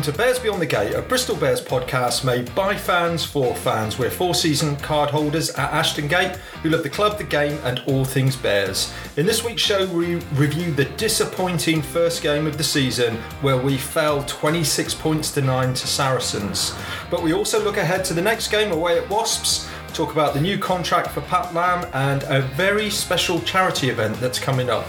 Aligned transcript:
welcome 0.00 0.14
to 0.14 0.18
Bears 0.18 0.38
Beyond 0.38 0.62
the 0.62 0.66
Gate, 0.66 0.94
a 0.94 1.02
Bristol 1.02 1.36
Bears 1.36 1.60
podcast 1.60 2.24
made 2.24 2.54
by 2.54 2.74
fans 2.74 3.22
for 3.22 3.54
fans. 3.54 3.98
We're 3.98 4.08
four 4.08 4.34
season 4.34 4.76
card 4.76 5.10
holders 5.10 5.50
at 5.50 5.74
Ashton 5.74 6.08
Gate 6.08 6.36
who 6.62 6.70
love 6.70 6.82
the 6.82 6.88
club, 6.88 7.18
the 7.18 7.24
game, 7.24 7.60
and 7.64 7.80
all 7.80 8.06
things 8.06 8.34
Bears. 8.34 8.94
In 9.18 9.26
this 9.26 9.44
week's 9.44 9.60
show, 9.60 9.86
we 9.88 10.14
review 10.36 10.72
the 10.72 10.86
disappointing 10.86 11.82
first 11.82 12.22
game 12.22 12.46
of 12.46 12.56
the 12.56 12.64
season 12.64 13.16
where 13.42 13.58
we 13.58 13.76
fell 13.76 14.24
26 14.24 14.94
points 14.94 15.32
to 15.32 15.42
9 15.42 15.74
to 15.74 15.86
Saracens. 15.86 16.74
But 17.10 17.22
we 17.22 17.34
also 17.34 17.62
look 17.62 17.76
ahead 17.76 18.02
to 18.06 18.14
the 18.14 18.22
next 18.22 18.50
game 18.50 18.72
away 18.72 18.98
at 18.98 19.10
Wasps, 19.10 19.68
talk 19.92 20.12
about 20.12 20.32
the 20.32 20.40
new 20.40 20.56
contract 20.56 21.10
for 21.10 21.20
Pat 21.22 21.52
Lam, 21.52 21.86
and 21.92 22.22
a 22.22 22.40
very 22.40 22.88
special 22.88 23.38
charity 23.42 23.90
event 23.90 24.18
that's 24.18 24.38
coming 24.38 24.70
up. 24.70 24.86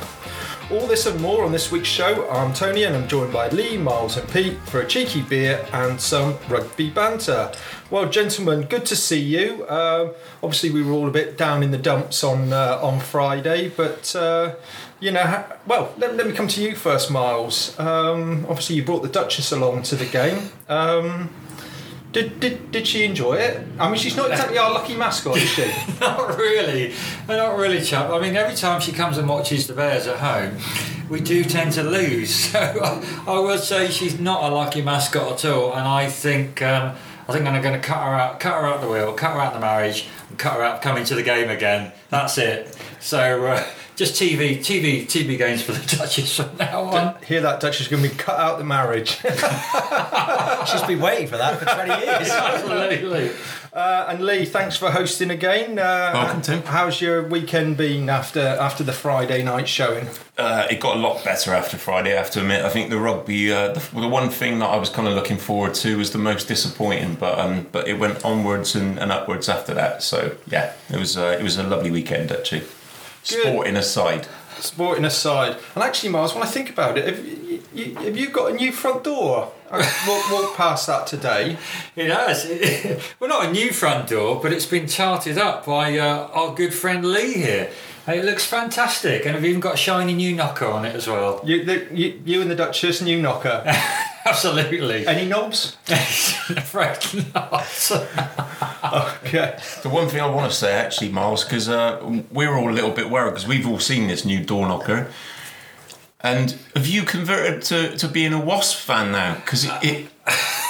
All 0.70 0.88
this 0.88 1.06
and 1.06 1.20
more 1.20 1.44
on 1.44 1.52
this 1.52 1.72
week's 1.72 1.90
show. 1.90 2.30
I'm 2.30 2.54
Tony 2.54 2.84
and 2.84 2.96
I'm 2.96 3.08
joined 3.08 3.34
by 3.34 3.50
Lee, 3.50 3.78
Miles, 3.78 4.16
and 4.16 4.30
Pete 4.30 4.58
for 4.68 4.80
a 4.80 4.88
cheeky 4.88 5.22
beer 5.22 5.66
and 5.74 6.00
some 6.00 6.38
rugby 6.48 6.90
banter. 6.90 7.52
Well, 7.90 8.10
gentlemen, 8.10 8.64
good 8.64 8.86
to 8.86 8.96
see 8.96 9.20
you. 9.20 9.68
Um, 9.68 10.12
obviously, 10.42 10.70
we 10.70 10.82
were 10.82 10.94
all 10.94 11.10
a 11.10 11.12
bit 11.12 11.38
down 11.38 11.62
in 11.62 11.72
the 11.72 11.78
dumps 11.78 12.24
on 12.24 12.54
uh, 12.54 12.80
on 12.82 13.02
Friday, 13.02 13.70
but 13.70 14.16
uh, 14.16 14.56
you 15.02 15.12
know, 15.12 15.44
well, 15.68 15.94
let, 15.98 16.16
let, 16.16 16.26
me 16.26 16.32
come 16.32 16.48
to 16.48 16.62
you 16.62 16.76
first, 16.76 17.12
Miles. 17.12 17.78
Um, 17.78 18.46
obviously, 18.48 18.78
you 18.78 18.84
brought 18.84 19.02
the 19.02 19.10
Duchess 19.10 19.52
along 19.52 19.84
to 19.84 19.98
the 19.98 20.06
game. 20.06 20.52
Um, 20.70 21.30
did, 22.12 22.40
did, 22.40 22.72
did 22.72 22.88
she 22.88 23.04
enjoy 23.04 23.36
it? 23.36 23.66
I 23.80 23.88
mean, 23.90 23.98
she's 23.98 24.18
not 24.18 24.32
exactly 24.32 24.58
our 24.58 24.74
lucky 24.74 24.96
mascot, 24.96 25.38
is 25.38 25.50
she? 25.50 25.66
not 26.02 26.38
really. 26.38 26.94
Not 27.28 27.58
really, 27.58 27.82
chap. 27.82 28.10
I 28.10 28.20
mean, 28.20 28.36
every 28.36 28.56
time 28.56 28.82
she 28.82 28.92
comes 28.92 29.18
and 29.18 29.30
watches 29.30 29.68
the 29.68 29.74
Bears 29.74 30.08
at 30.08 30.18
home, 30.18 30.58
we 31.10 31.22
do 31.22 31.44
tend 31.44 31.74
to 31.74 31.84
lose. 31.84 32.52
So 32.62 33.02
I 33.28 33.40
would 33.40 33.62
say 33.62 33.90
she's 33.90 34.20
not 34.20 34.44
a 34.44 34.54
lucky 34.54 34.82
mascot 34.82 35.34
at 35.34 35.46
all. 35.46 35.74
And 35.74 35.88
I 35.88 36.10
think 36.10 36.62
um, 36.62 36.96
I 37.28 37.34
think 37.34 37.46
I'm 37.46 37.62
going 37.62 37.80
to 37.80 37.88
cut 37.88 38.04
her 38.04 38.14
out, 38.14 38.40
cut 38.40 38.54
her 38.54 38.68
out 38.68 38.82
the 38.82 38.90
wheel, 38.90 39.14
cut 39.14 39.34
her 39.34 39.40
out 39.40 39.54
the 39.54 39.60
marriage, 39.60 40.08
and 40.30 40.38
cut 40.38 40.54
her 40.54 40.64
out 40.64 40.82
coming 40.82 41.06
to 41.06 41.16
the 41.16 41.24
game 41.24 41.50
again. 41.50 41.94
That's 42.10 42.38
it. 42.38 42.78
So. 43.00 43.46
Uh, 43.46 43.66
just 43.96 44.16
TV, 44.16 44.58
TV, 44.58 45.06
TV 45.06 45.38
games 45.38 45.62
for 45.62 45.74
the 45.74 45.98
Duchess 45.98 46.38
from 46.38 46.50
now 46.58 46.84
on. 46.84 47.24
Hear 47.24 47.42
that, 47.42 47.60
Duchess? 47.60 47.88
Going 47.88 48.04
to 48.04 48.10
be 48.10 48.16
cut 48.16 48.40
out 48.40 48.58
the 48.58 48.64
marriage. 48.64 49.10
She's 50.72 50.82
been 50.84 51.02
waiting 51.02 51.28
for 51.28 51.38
that 51.38 51.60
for 51.60 51.66
20 51.66 52.06
years. 52.06 52.30
Absolutely. 52.32 53.32
Uh, 53.74 54.06
and 54.10 54.26
Lee, 54.26 54.46
thanks 54.46 54.76
for 54.76 54.92
hosting 54.92 55.30
again. 55.30 55.80
Uh, 55.80 56.12
Welcome 56.14 56.42
to. 56.44 56.62
How's 56.62 57.00
your 57.00 57.24
weekend 57.24 57.78
been 57.78 58.10
after 58.10 58.42
after 58.42 58.84
the 58.84 58.92
Friday 58.92 59.44
night 59.44 59.70
showing? 59.70 60.08
Uh, 60.38 60.68
it 60.70 60.82
got 60.82 60.98
a 60.98 61.00
lot 61.00 61.24
better 61.24 61.54
after 61.54 61.78
Friday. 61.78 62.14
I 62.14 62.18
have 62.18 62.32
to 62.32 62.42
admit. 62.42 62.66
I 62.66 62.70
think 62.70 62.90
the 62.90 63.00
rugby, 63.00 63.54
uh, 63.54 63.72
the, 63.72 64.02
the, 64.02 64.08
one 64.10 64.30
thing 64.30 64.60
that 64.60 64.70
I 64.70 64.76
was 64.76 64.90
kind 64.90 65.08
of 65.08 65.14
looking 65.14 65.38
forward 65.38 65.74
to 65.76 65.98
was 65.98 66.12
the 66.12 66.18
most 66.18 66.50
disappointing, 66.50 67.16
but 67.16 67.40
um, 67.40 67.68
but 67.72 67.88
it 67.88 67.98
went 67.98 68.26
onwards 68.26 68.76
and, 68.76 69.00
and 69.00 69.10
upwards 69.10 69.48
after 69.48 69.74
that. 69.74 70.04
So 70.04 70.36
yeah, 70.48 70.74
it 70.90 70.98
was 70.98 71.16
uh, 71.16 71.38
it 71.40 71.44
was 71.44 71.56
a 71.58 71.64
lovely 71.64 71.92
weekend 71.92 72.32
actually. 72.32 72.64
Good. 73.28 73.42
Sporting 73.42 73.78
aside. 73.78 74.28
Sporting 74.60 75.06
aside, 75.06 75.58
and 75.74 75.84
actually, 75.84 76.10
Miles, 76.10 76.36
when 76.36 76.44
I 76.44 76.46
think 76.46 76.70
about 76.70 76.96
it, 76.96 77.06
have 77.08 77.26
you, 77.26 77.64
you 77.74 77.96
have 77.96 78.16
you 78.16 78.30
got 78.30 78.52
a 78.52 78.54
new 78.54 78.72
front 78.72 79.04
door? 79.04 79.52
I 79.72 79.78
walked, 80.08 80.32
walked 80.32 80.58
past 80.58 80.86
that 80.86 81.08
today. 81.08 81.58
It 81.96 82.12
has. 82.12 82.46
well, 83.20 83.30
not 83.30 83.46
a 83.46 83.52
new 83.52 83.72
front 83.72 84.10
door, 84.10 84.40
but 84.40 84.54
it's 84.54 84.68
been 84.68 84.88
charted 84.88 85.40
up 85.40 85.66
by 85.66 85.98
uh, 85.98 86.28
our 86.34 86.54
good 86.54 86.76
friend 86.76 87.04
Lee 87.04 87.34
here. 87.34 87.72
And 88.08 88.20
it 88.20 88.26
looks 88.26 88.46
fantastic, 88.46 89.26
and 89.26 89.38
I've 89.38 89.46
even 89.46 89.60
got 89.60 89.76
a 89.76 89.78
shiny 89.78 90.14
new 90.14 90.36
knocker 90.36 90.66
on 90.66 90.86
it 90.86 90.96
as 90.96 91.08
well. 91.08 91.40
You, 91.46 91.64
the, 91.64 91.88
you, 91.92 92.22
you 92.26 92.42
and 92.42 92.50
the 92.50 92.56
Duchess, 92.56 93.02
new 93.02 93.22
knocker. 93.22 93.64
Absolutely. 94.26 95.06
Any 95.06 95.28
knobs? 95.28 95.78
Afraid 95.88 96.98
not. 97.34 97.92
okay. 99.24 99.60
The 99.84 99.90
one 99.90 100.08
thing 100.08 100.20
I 100.20 100.28
want 100.28 100.52
to 100.52 100.58
say, 100.58 100.74
actually, 100.74 101.10
Miles, 101.10 101.44
because 101.44 101.70
uh, 101.70 102.24
we're 102.32 102.56
all 102.56 102.70
a 102.70 102.74
little 102.74 102.92
bit 102.92 103.10
worried 103.10 103.32
because 103.32 103.48
we've 103.48 103.68
all 103.68 103.80
seen 103.80 104.08
this 104.08 104.26
new 104.26 104.44
door 104.44 104.68
knocker. 104.68 105.12
And 106.22 106.52
have 106.76 106.88
you 106.88 107.04
converted 107.04 107.64
to, 107.64 107.98
to 107.98 108.08
being 108.08 108.34
a 108.34 108.40
Wasp 108.40 108.78
fan 108.78 109.12
now? 109.12 109.36
Because 109.36 109.66
it, 109.66 109.84
it, 109.84 110.08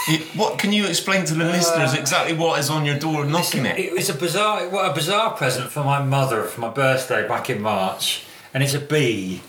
it, 0.08 0.22
what 0.36 0.58
can 0.58 0.74
you 0.74 0.88
explain 0.88 1.26
to 1.26 1.34
the 1.34 1.48
uh, 1.48 1.52
listeners 1.52 1.94
exactly 1.94 2.36
what 2.36 2.60
is 2.60 2.70
on 2.70 2.86
your 2.86 2.98
door 2.98 3.26
knocking 3.26 3.66
it? 3.66 3.78
It 3.78 3.94
was 3.94 4.10
a 4.10 4.14
bizarre, 4.14 4.68
what 4.70 4.90
a 4.90 4.94
bizarre 4.94 5.34
present 5.34 5.70
for 5.72 5.84
my 5.84 6.02
mother 6.04 6.44
for 6.44 6.62
my 6.62 6.70
birthday 6.70 7.28
back 7.28 7.50
in 7.50 7.62
March, 7.62 8.26
and 8.54 8.64
it's 8.64 8.74
a 8.74 8.80
bee. 8.80 9.42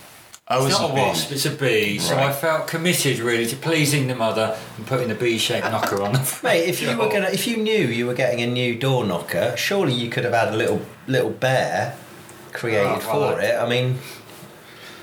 Oh, 0.48 0.66
it's, 0.66 0.74
it's 0.74 0.80
not 0.80 0.90
a, 0.90 0.92
a 0.92 0.96
wasp, 0.96 1.32
it's 1.32 1.46
a 1.46 1.50
bee. 1.50 1.92
Right. 1.92 2.00
So 2.00 2.18
I 2.18 2.32
felt 2.32 2.66
committed 2.66 3.20
really 3.20 3.46
to 3.46 3.56
pleasing 3.56 4.08
the 4.08 4.14
mother 4.14 4.58
and 4.76 4.86
putting 4.86 5.08
the 5.08 5.14
bee-shaped 5.14 5.64
knocker 5.70 6.02
on. 6.02 6.12
Mate, 6.42 6.68
if 6.68 6.82
you 6.82 6.88
were 6.88 7.08
gonna, 7.08 7.30
if 7.30 7.46
you 7.46 7.56
knew 7.56 7.86
you 7.86 8.06
were 8.06 8.14
getting 8.14 8.40
a 8.42 8.46
new 8.46 8.78
door 8.78 9.04
knocker, 9.04 9.56
surely 9.56 9.94
you 9.94 10.10
could 10.10 10.24
have 10.24 10.34
had 10.34 10.52
a 10.52 10.56
little 10.56 10.82
little 11.06 11.30
bear 11.30 11.96
created 12.52 12.86
oh, 12.86 13.20
well, 13.20 13.34
for 13.34 13.40
it. 13.40 13.54
I 13.56 13.68
mean, 13.68 13.98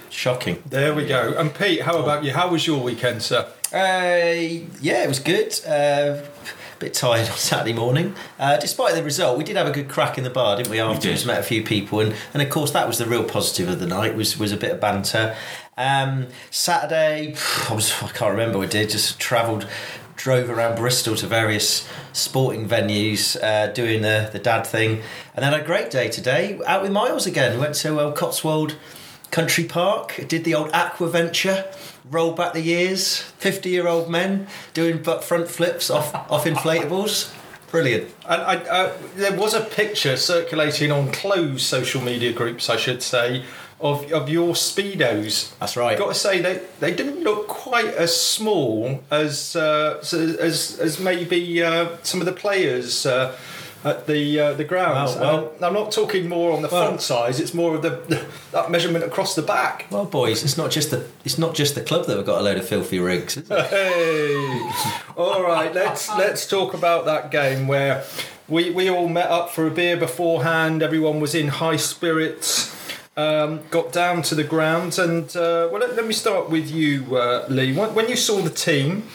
shocking. 0.09 0.61
There 0.67 0.93
we 0.93 1.07
go. 1.07 1.33
And 1.37 1.53
Pete, 1.53 1.81
how 1.81 1.97
about 1.97 2.23
you? 2.23 2.33
How 2.33 2.49
was 2.49 2.67
your 2.67 2.83
weekend, 2.83 3.23
sir? 3.23 3.51
Uh, 3.71 4.65
yeah, 4.81 5.03
it 5.03 5.07
was 5.07 5.19
good. 5.19 5.53
Uh, 5.65 6.21
bit 6.79 6.93
tired 6.93 7.29
on 7.29 7.37
Saturday 7.37 7.73
morning. 7.73 8.15
Uh, 8.39 8.57
despite 8.57 8.95
the 8.95 9.03
result, 9.03 9.37
we 9.37 9.43
did 9.43 9.57
have 9.57 9.67
a 9.67 9.71
good 9.71 9.89
crack 9.89 10.17
in 10.17 10.23
the 10.23 10.29
bar, 10.29 10.55
didn't 10.55 10.71
we? 10.71 10.79
Afterwards, 10.79 11.23
we 11.23 11.27
met 11.27 11.39
a 11.39 11.43
few 11.43 11.61
people, 11.61 11.99
and, 11.99 12.15
and 12.33 12.41
of 12.41 12.49
course 12.49 12.71
that 12.71 12.87
was 12.87 12.97
the 12.97 13.05
real 13.05 13.23
positive 13.23 13.69
of 13.69 13.79
the 13.79 13.85
night. 13.85 14.15
Was 14.15 14.39
was 14.39 14.51
a 14.51 14.57
bit 14.57 14.71
of 14.71 14.79
banter. 14.79 15.35
Um, 15.77 16.27
Saturday, 16.49 17.35
I 17.69 17.73
was 17.73 17.91
I 18.01 18.07
can't 18.07 18.31
remember 18.31 18.57
what 18.57 18.67
we 18.67 18.71
did. 18.71 18.89
Just 18.89 19.19
travelled, 19.19 19.67
drove 20.15 20.49
around 20.49 20.77
Bristol 20.77 21.15
to 21.17 21.27
various 21.27 21.87
sporting 22.13 22.67
venues, 22.67 23.41
uh, 23.43 23.67
doing 23.67 24.01
the 24.01 24.29
the 24.31 24.39
dad 24.39 24.63
thing, 24.65 25.01
and 25.35 25.43
then 25.43 25.51
had 25.51 25.61
a 25.61 25.65
great 25.65 25.91
day 25.91 26.09
today. 26.09 26.59
Out 26.65 26.81
with 26.81 26.91
Miles 26.91 27.27
again. 27.27 27.53
We 27.53 27.59
went 27.59 27.75
to 27.75 27.99
uh, 27.99 28.13
Cotswold 28.13 28.77
Country 29.31 29.63
Park. 29.63 30.25
Did 30.27 30.43
the 30.43 30.55
old 30.55 30.71
aqua 30.71 31.09
venture 31.09 31.65
roll 32.09 32.31
back 32.33 32.53
the 32.53 32.61
years, 32.61 33.17
50 33.17 33.69
year 33.69 33.87
old 33.87 34.09
men 34.09 34.47
doing 34.73 35.03
front 35.03 35.49
flips 35.49 35.89
off, 35.89 36.13
off 36.31 36.45
inflatables. 36.45 37.33
Brilliant. 37.71 38.09
And 38.27 38.41
I, 38.41 38.55
uh, 38.55 38.97
there 39.15 39.37
was 39.37 39.53
a 39.53 39.61
picture 39.61 40.17
circulating 40.17 40.91
on 40.91 41.11
closed 41.11 41.61
social 41.61 42.01
media 42.01 42.33
groups, 42.33 42.67
I 42.67 42.77
should 42.77 43.03
say, 43.03 43.43
of, 43.79 44.11
of 44.11 44.27
your 44.27 44.53
speedos. 44.53 45.57
That's 45.59 45.77
right. 45.77 45.97
Got 45.97 46.07
to 46.07 46.15
say 46.15 46.41
they 46.41 46.61
they 46.79 46.93
didn't 46.93 47.23
look 47.23 47.47
quite 47.47 47.93
as 47.93 48.19
small 48.19 49.03
as 49.11 49.55
uh, 49.55 49.99
as 50.01 50.79
as 50.79 50.99
maybe 50.99 51.61
uh, 51.63 51.97
some 52.01 52.19
of 52.19 52.25
the 52.25 52.33
players. 52.33 53.05
Uh, 53.05 53.37
at 53.83 54.07
the 54.07 54.39
uh, 54.39 54.53
the 54.53 54.63
grounds. 54.63 55.15
Well, 55.15 55.53
well, 55.59 55.67
I'm 55.67 55.73
not 55.73 55.91
talking 55.91 56.27
more 56.27 56.51
on 56.51 56.61
the 56.61 56.67
well, 56.67 56.87
front 56.87 57.01
size. 57.01 57.39
It's 57.39 57.53
more 57.53 57.75
of 57.75 57.81
the, 57.81 57.91
the, 58.07 58.25
that 58.51 58.69
measurement 58.71 59.05
across 59.05 59.35
the 59.35 59.41
back. 59.41 59.87
Well, 59.89 60.05
boys, 60.05 60.43
it's 60.43 60.57
not 60.57 60.71
just 60.71 60.91
the 60.91 61.07
it's 61.23 61.37
not 61.37 61.55
just 61.55 61.75
the 61.75 61.81
club 61.81 62.05
that 62.07 62.17
have 62.17 62.25
got 62.25 62.39
a 62.39 62.43
load 62.43 62.57
of 62.57 62.67
filthy 62.67 62.99
rigs. 62.99 63.35
Hey, 63.47 64.71
all 65.15 65.43
right. 65.43 65.73
Let's 65.73 66.09
let's 66.09 66.47
talk 66.47 66.73
about 66.73 67.05
that 67.05 67.31
game 67.31 67.67
where 67.67 68.03
we 68.47 68.71
we 68.71 68.89
all 68.89 69.07
met 69.07 69.29
up 69.29 69.51
for 69.51 69.67
a 69.67 69.71
beer 69.71 69.95
beforehand. 69.95 70.83
Everyone 70.83 71.19
was 71.19 71.35
in 71.35 71.47
high 71.47 71.77
spirits. 71.77 72.75
Um, 73.17 73.61
got 73.69 73.91
down 73.91 74.21
to 74.23 74.35
the 74.35 74.45
ground 74.45 74.97
and 74.97 75.25
uh, 75.35 75.67
well 75.69 75.81
let, 75.81 75.93
let, 75.93 76.05
me 76.07 76.13
start 76.13 76.49
with 76.49 76.71
you 76.71 77.17
uh, 77.17 77.45
Lee 77.49 77.73
when, 77.73 77.93
when 77.93 78.07
you 78.07 78.15
saw 78.15 78.39
the 78.39 78.49
team 78.49 79.09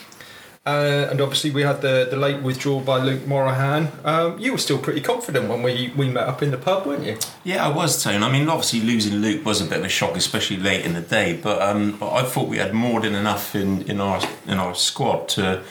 uh, 0.67 1.07
and 1.11 1.21
obviously, 1.21 1.51
we 1.51 1.61
had 1.61 1.81
the, 1.81 2.07
the 2.09 2.17
late 2.17 2.41
withdrawal 2.41 2.81
by 2.81 2.97
Luke 2.97 3.27
Morahan. 3.27 3.91
Um, 4.03 4.39
you 4.39 4.51
were 4.51 4.57
still 4.57 4.79
pretty 4.79 4.99
confident 4.99 5.47
when 5.47 5.61
we, 5.61 5.93
we 5.95 6.09
met 6.09 6.27
up 6.27 6.41
in 6.41 6.49
the 6.49 6.57
pub, 6.57 6.87
weren't 6.87 7.03
you? 7.03 7.19
Yeah, 7.43 7.67
I 7.67 7.69
was, 7.69 8.03
Tone. 8.03 8.23
I 8.23 8.31
mean, 8.31 8.49
obviously, 8.49 8.81
losing 8.81 9.17
Luke 9.17 9.45
was 9.45 9.61
a 9.61 9.65
bit 9.65 9.79
of 9.79 9.85
a 9.85 9.89
shock, 9.89 10.15
especially 10.15 10.57
late 10.57 10.83
in 10.83 10.95
the 10.95 11.01
day. 11.01 11.39
But 11.39 11.61
um, 11.61 11.99
I 12.01 12.23
thought 12.23 12.49
we 12.49 12.57
had 12.57 12.73
more 12.73 12.99
than 12.99 13.13
enough 13.13 13.53
in, 13.53 13.83
in 13.83 14.01
our 14.01 14.19
in 14.47 14.57
our 14.57 14.73
squad 14.73 15.29
to 15.29 15.61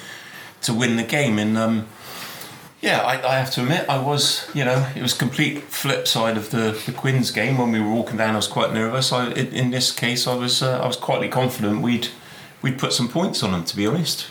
to 0.62 0.72
win 0.72 0.94
the 0.94 1.02
game. 1.02 1.40
And 1.40 1.58
um, 1.58 1.88
yeah, 2.80 3.00
I, 3.00 3.14
I, 3.26 3.38
have 3.38 3.50
to 3.52 3.62
admit, 3.62 3.86
I 3.88 3.98
was, 3.98 4.48
you 4.54 4.64
know, 4.64 4.86
it 4.94 5.02
was 5.02 5.12
complete 5.12 5.64
flip 5.64 6.06
side 6.06 6.36
of 6.36 6.50
the, 6.50 6.80
the 6.86 6.92
Quins 6.92 7.32
game. 7.32 7.58
When 7.58 7.72
we 7.72 7.80
were 7.80 7.90
walking 7.90 8.18
down, 8.18 8.34
I 8.34 8.36
was 8.36 8.46
quite 8.46 8.72
nervous. 8.72 9.10
I, 9.10 9.32
in 9.32 9.70
this 9.70 9.90
case, 9.90 10.28
I 10.28 10.36
was 10.36 10.62
uh, 10.62 10.78
I 10.78 10.86
was 10.86 10.96
quietly 10.96 11.28
confident 11.28 11.82
we'd 11.82 12.10
we'd 12.62 12.78
put 12.78 12.92
some 12.92 13.08
points 13.08 13.42
on 13.42 13.50
them. 13.50 13.64
To 13.64 13.76
be 13.76 13.88
honest. 13.88 14.28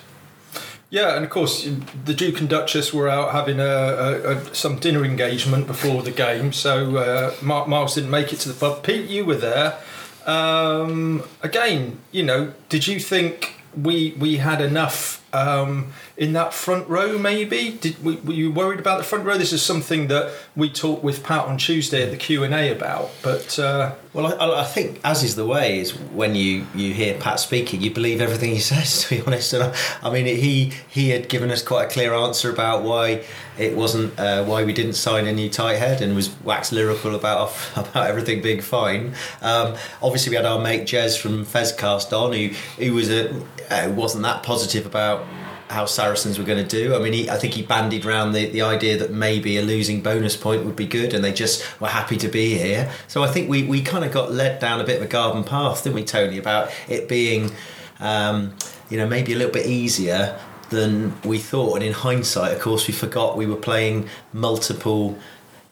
Yeah, 0.93 1.15
and 1.15 1.25
of 1.25 1.31
course 1.31 1.67
the 2.05 2.13
Duke 2.13 2.39
and 2.39 2.47
Duchess 2.47 2.93
were 2.93 3.09
out 3.09 3.31
having 3.31 3.59
a, 3.59 3.63
a, 3.63 4.37
a 4.37 4.53
some 4.53 4.77
dinner 4.77 5.03
engagement 5.03 5.65
before 5.65 6.03
the 6.03 6.11
game, 6.11 6.53
so 6.53 6.97
uh, 6.97 7.33
Mark 7.41 7.67
Miles 7.67 7.95
didn't 7.95 8.11
make 8.11 8.31
it 8.31 8.39
to 8.41 8.49
the 8.49 8.53
pub. 8.53 8.83
Pete, 8.83 9.09
you 9.09 9.25
were 9.25 9.33
there. 9.33 9.79
Um, 10.27 11.23
again, 11.41 11.97
you 12.11 12.21
know, 12.21 12.53
did 12.69 12.85
you 12.85 12.99
think 12.99 13.55
we 13.75 14.13
we 14.19 14.37
had 14.37 14.61
enough 14.61 15.22
um, 15.33 15.91
in 16.15 16.33
that 16.33 16.53
front 16.53 16.87
row. 16.87 17.17
Maybe 17.17 17.71
did 17.71 18.03
were 18.03 18.33
you 18.33 18.51
worried 18.51 18.79
about 18.79 18.99
the 18.99 19.03
front 19.03 19.25
row? 19.25 19.37
This 19.37 19.51
is 19.51 19.61
something 19.61 20.07
that 20.07 20.31
we 20.55 20.69
talked 20.69 21.03
with 21.03 21.23
Pat 21.23 21.45
on 21.45 21.57
Tuesday 21.57 22.03
at 22.03 22.11
the 22.11 22.17
Q 22.17 22.43
and 22.43 22.53
A 22.53 22.71
about. 22.71 23.11
But 23.21 23.57
uh, 23.59 23.95
Well, 24.13 24.27
I, 24.39 24.61
I 24.61 24.63
think 24.63 25.01
as 25.03 25.23
is 25.23 25.35
the 25.35 25.45
way 25.45 25.79
is 25.79 25.97
when 25.97 26.35
you, 26.35 26.67
you 26.75 26.93
hear 26.93 27.15
Pat 27.15 27.39
speaking, 27.39 27.81
you 27.81 27.91
believe 27.91 28.21
everything 28.21 28.51
he 28.51 28.59
says. 28.71 29.03
To 29.03 29.09
be 29.09 29.21
honest, 29.21 29.53
and 29.53 29.63
I, 29.63 29.75
I 30.03 30.11
mean 30.11 30.25
he 30.25 30.73
he 30.87 31.09
had 31.09 31.27
given 31.27 31.51
us 31.51 31.61
quite 31.63 31.85
a 31.85 31.89
clear 31.89 32.13
answer 32.13 32.51
about 32.51 32.83
why 32.83 33.23
it 33.57 33.75
wasn't 33.75 34.17
uh, 34.19 34.43
why 34.45 34.63
we 34.63 34.73
didn't 34.73 34.93
sign 34.93 35.27
a 35.27 35.31
new 35.31 35.49
tight 35.49 35.75
head 35.75 36.01
and 36.01 36.15
was 36.15 36.29
wax 36.43 36.71
lyrical 36.71 37.15
about 37.15 37.53
about 37.75 38.07
everything 38.07 38.41
being 38.41 38.61
fine. 38.61 39.13
Um, 39.41 39.75
obviously, 40.01 40.31
we 40.31 40.35
had 40.35 40.45
our 40.45 40.59
mate 40.59 40.83
Jez 40.83 41.19
from 41.19 41.45
Fezcast 41.45 42.11
on 42.13 42.33
who 42.33 42.47
who 42.83 42.93
was 42.93 43.09
a 43.09 43.33
uh, 43.69 43.91
wasn't 43.91 44.23
that 44.23 44.43
positive 44.43 44.85
about 44.85 45.25
how 45.69 45.85
Saracens 45.85 46.37
were 46.37 46.45
going 46.45 46.65
to 46.65 46.69
do. 46.69 46.95
I 46.95 46.99
mean, 46.99 47.13
he, 47.13 47.29
I 47.29 47.37
think 47.37 47.55
he 47.55 47.63
bandied 47.63 48.05
around 48.05 48.33
the, 48.33 48.45
the 48.47 48.61
idea 48.61 48.97
that 48.97 49.11
maybe 49.11 49.57
a 49.57 49.61
losing 49.63 50.01
bonus 50.01 50.37
point 50.37 50.65
would 50.65 50.75
be 50.75 50.85
good, 50.85 51.13
and 51.13 51.23
they 51.23 51.33
just 51.33 51.63
were 51.81 51.87
happy 51.87 52.15
to 52.17 52.27
be 52.27 52.55
here. 52.57 52.91
So 53.07 53.23
I 53.23 53.27
think 53.27 53.49
we, 53.49 53.63
we 53.63 53.81
kind 53.81 54.05
of 54.05 54.11
got 54.11 54.31
led 54.31 54.59
down 54.59 54.79
a 54.81 54.83
bit 54.83 54.97
of 54.97 55.03
a 55.03 55.07
garden 55.07 55.43
path, 55.43 55.83
didn't 55.83 55.95
we, 55.95 56.03
Tony, 56.03 56.37
about 56.37 56.71
it 56.87 57.09
being, 57.09 57.51
um, 57.99 58.53
you 58.89 58.97
know, 58.97 59.07
maybe 59.07 59.33
a 59.33 59.35
little 59.35 59.53
bit 59.53 59.65
easier 59.65 60.39
than 60.73 61.19
we 61.21 61.37
thought. 61.37 61.75
And 61.75 61.83
in 61.83 61.93
hindsight, 61.93 62.53
of 62.53 62.61
course, 62.61 62.87
we 62.87 62.93
forgot 62.93 63.37
we 63.37 63.45
were 63.45 63.55
playing 63.55 64.09
multiple 64.33 65.17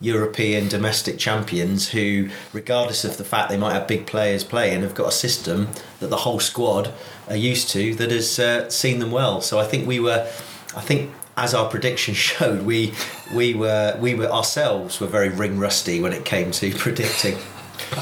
European 0.01 0.67
domestic 0.67 1.19
champions 1.19 1.89
who, 1.89 2.29
regardless 2.53 3.05
of 3.05 3.17
the 3.17 3.23
fact 3.23 3.49
they 3.49 3.57
might 3.57 3.73
have 3.73 3.87
big 3.87 4.07
players 4.07 4.43
playing, 4.43 4.81
have 4.81 4.95
got 4.95 5.09
a 5.09 5.11
system 5.11 5.67
that 5.99 6.07
the 6.07 6.17
whole 6.17 6.39
squad 6.39 6.91
are 7.29 7.35
used 7.35 7.69
to 7.69 7.93
that 7.95 8.09
has 8.09 8.39
uh, 8.39 8.67
seen 8.69 8.99
them 8.99 9.11
well. 9.11 9.41
So 9.41 9.59
I 9.59 9.65
think 9.65 9.87
we 9.87 9.99
were, 9.99 10.27
I 10.75 10.81
think 10.81 11.11
as 11.37 11.53
our 11.53 11.69
prediction 11.69 12.13
showed, 12.27 12.63
we 12.63 12.93
we 13.35 13.53
were 13.53 13.95
we 13.99 14.15
were 14.15 14.29
ourselves 14.31 14.99
were 14.99 15.07
very 15.07 15.29
ring 15.29 15.59
rusty 15.59 16.01
when 16.01 16.13
it 16.13 16.25
came 16.25 16.51
to 16.51 16.73
predicting. 16.75 17.37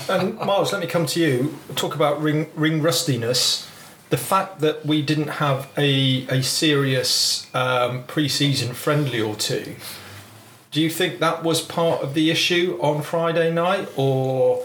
and 0.10 0.38
Miles, 0.38 0.72
let 0.72 0.82
me 0.82 0.88
come 0.88 1.06
to 1.08 1.20
you. 1.20 1.58
Talk 1.76 1.96
about 1.96 2.22
ring 2.22 2.50
ring 2.56 2.82
rustiness. 2.82 3.69
The 4.10 4.18
fact 4.18 4.60
that 4.60 4.86
we 4.86 5.02
didn't 5.02 5.28
have 5.28 5.70
a 5.78 6.26
a 6.28 6.42
serious 6.42 7.48
um, 7.54 8.04
pre-season 8.04 8.74
friendly 8.74 9.22
or 9.22 9.36
two. 9.36 9.76
Do 10.72 10.82
you 10.82 10.90
think 10.90 11.20
that 11.20 11.44
was 11.44 11.62
part 11.62 12.02
of 12.02 12.14
the 12.14 12.30
issue 12.30 12.78
on 12.82 13.02
Friday 13.02 13.52
night, 13.52 13.90
or 13.96 14.64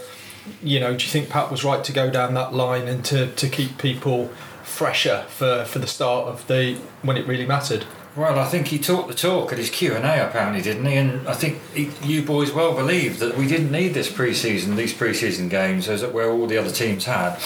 you 0.62 0.80
know, 0.80 0.94
do 0.96 1.04
you 1.04 1.10
think 1.10 1.30
Pat 1.30 1.50
was 1.50 1.64
right 1.64 1.82
to 1.84 1.92
go 1.92 2.10
down 2.10 2.34
that 2.34 2.52
line 2.52 2.88
and 2.88 3.04
to, 3.06 3.28
to 3.32 3.48
keep 3.48 3.78
people 3.78 4.28
fresher 4.62 5.24
for, 5.28 5.64
for 5.64 5.78
the 5.78 5.86
start 5.86 6.28
of 6.28 6.46
the 6.46 6.74
when 7.02 7.16
it 7.16 7.26
really 7.26 7.46
mattered? 7.46 7.84
Well, 8.16 8.38
I 8.38 8.46
think 8.46 8.68
he 8.68 8.78
talked 8.78 9.08
the 9.08 9.14
talk 9.14 9.52
at 9.52 9.58
his 9.58 9.70
Q 9.70 9.94
and 9.94 10.04
A, 10.04 10.28
apparently, 10.28 10.62
didn't 10.62 10.86
he? 10.86 10.94
And 10.94 11.26
I 11.26 11.34
think 11.34 11.60
he, 11.72 11.90
you 12.02 12.22
boys 12.22 12.52
well 12.52 12.74
believed 12.74 13.18
that 13.18 13.36
we 13.36 13.48
didn't 13.48 13.72
need 13.72 13.92
this 13.94 14.10
pre-season, 14.10 14.76
these 14.76 14.92
pre-season 14.92 15.48
games, 15.48 15.88
as 15.88 16.04
where 16.04 16.30
all 16.30 16.46
the 16.46 16.56
other 16.56 16.70
teams 16.70 17.06
had. 17.06 17.38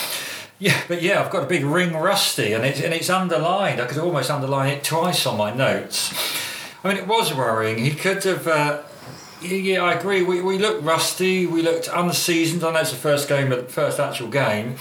Yeah, 0.58 0.82
but 0.88 1.02
yeah, 1.02 1.22
I've 1.22 1.30
got 1.30 1.44
a 1.44 1.46
big 1.46 1.64
ring 1.64 1.94
rusty, 1.94 2.52
and 2.52 2.64
it's 2.64 2.80
and 2.80 2.92
it's 2.92 3.08
underlined. 3.08 3.80
I 3.80 3.86
could 3.86 3.98
almost 3.98 4.30
underline 4.30 4.72
it 4.72 4.82
twice 4.84 5.24
on 5.24 5.36
my 5.36 5.54
notes. 5.54 6.12
I 6.82 6.88
mean, 6.88 6.96
it 6.96 7.06
was 7.06 7.32
worrying. 7.32 7.78
He 7.78 7.92
could 7.92 8.24
have. 8.24 8.46
Uh, 8.46 8.82
yeah, 9.40 9.84
I 9.84 9.94
agree. 9.94 10.22
We, 10.22 10.40
we 10.40 10.58
looked 10.58 10.82
rusty. 10.82 11.46
We 11.46 11.62
looked 11.62 11.88
unseasoned. 11.92 12.64
I 12.64 12.72
know 12.72 12.80
it's 12.80 12.90
the 12.90 12.96
first 12.96 13.28
game, 13.28 13.50
the 13.50 13.62
first 13.62 14.00
actual 14.00 14.28
game, 14.28 14.76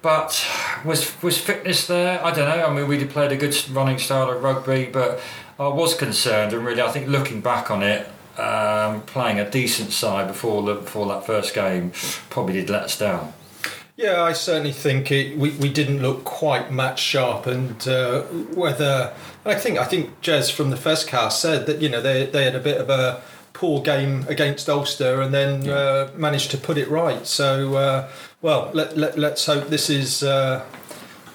but 0.00 0.42
was 0.86 1.22
was 1.22 1.36
fitness 1.36 1.86
there? 1.86 2.24
I 2.24 2.32
don't 2.32 2.48
know. 2.48 2.64
I 2.64 2.72
mean, 2.72 2.88
we 2.88 3.04
played 3.04 3.30
a 3.30 3.36
good 3.36 3.54
running 3.70 3.98
style 3.98 4.30
of 4.30 4.42
rugby, 4.42 4.86
but 4.86 5.20
I 5.58 5.68
was 5.68 5.94
concerned, 5.94 6.54
and 6.54 6.64
really, 6.64 6.80
I 6.80 6.90
think 6.90 7.08
looking 7.08 7.42
back 7.42 7.70
on 7.70 7.82
it, 7.82 8.08
um, 8.38 9.02
playing 9.02 9.38
a 9.38 9.50
decent 9.50 9.92
side 9.92 10.28
before 10.28 10.62
the 10.62 10.76
before 10.76 11.06
that 11.08 11.26
first 11.26 11.54
game 11.54 11.92
probably 12.30 12.54
did 12.54 12.70
let 12.70 12.84
us 12.84 12.98
down. 12.98 13.34
Yeah, 14.00 14.22
I 14.22 14.32
certainly 14.32 14.72
think 14.72 15.12
it, 15.12 15.36
we, 15.36 15.50
we 15.50 15.68
didn't 15.68 16.00
look 16.00 16.24
quite 16.24 16.72
match 16.72 17.00
sharp, 17.00 17.46
and 17.46 17.86
uh, 17.86 18.22
whether 18.22 19.12
I 19.44 19.54
think 19.56 19.78
I 19.78 19.84
think 19.84 20.22
Jez 20.22 20.50
from 20.50 20.70
the 20.70 20.76
Fezcast 20.76 21.32
said 21.32 21.66
that 21.66 21.82
you 21.82 21.90
know 21.90 22.00
they 22.00 22.24
they 22.24 22.44
had 22.44 22.54
a 22.54 22.60
bit 22.60 22.80
of 22.80 22.88
a 22.88 23.20
poor 23.52 23.82
game 23.82 24.24
against 24.26 24.70
Ulster 24.70 25.20
and 25.20 25.34
then 25.34 25.68
uh, 25.68 26.10
managed 26.16 26.50
to 26.52 26.56
put 26.56 26.78
it 26.78 26.88
right. 26.88 27.26
So 27.26 27.74
uh, 27.74 28.08
well, 28.40 28.70
let, 28.72 28.96
let 28.96 29.18
let's 29.18 29.44
hope 29.44 29.68
this 29.68 29.90
is. 29.90 30.22
Uh, 30.22 30.64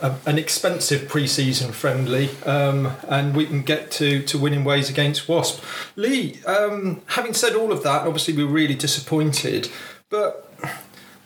a, 0.01 0.13
an 0.25 0.37
expensive 0.37 1.07
pre-season 1.07 1.71
friendly, 1.71 2.29
um, 2.45 2.91
and 3.07 3.33
we 3.33 3.45
can 3.45 3.61
get 3.61 3.91
to, 3.91 4.21
to 4.23 4.37
winning 4.37 4.65
ways 4.65 4.89
against 4.89 5.29
Wasp. 5.29 5.63
Lee, 5.95 6.43
um, 6.45 7.01
having 7.05 7.33
said 7.33 7.55
all 7.55 7.71
of 7.71 7.81
that, 7.83 8.01
obviously 8.05 8.35
we're 8.35 8.45
really 8.45 8.75
disappointed, 8.75 9.69
but 10.09 10.44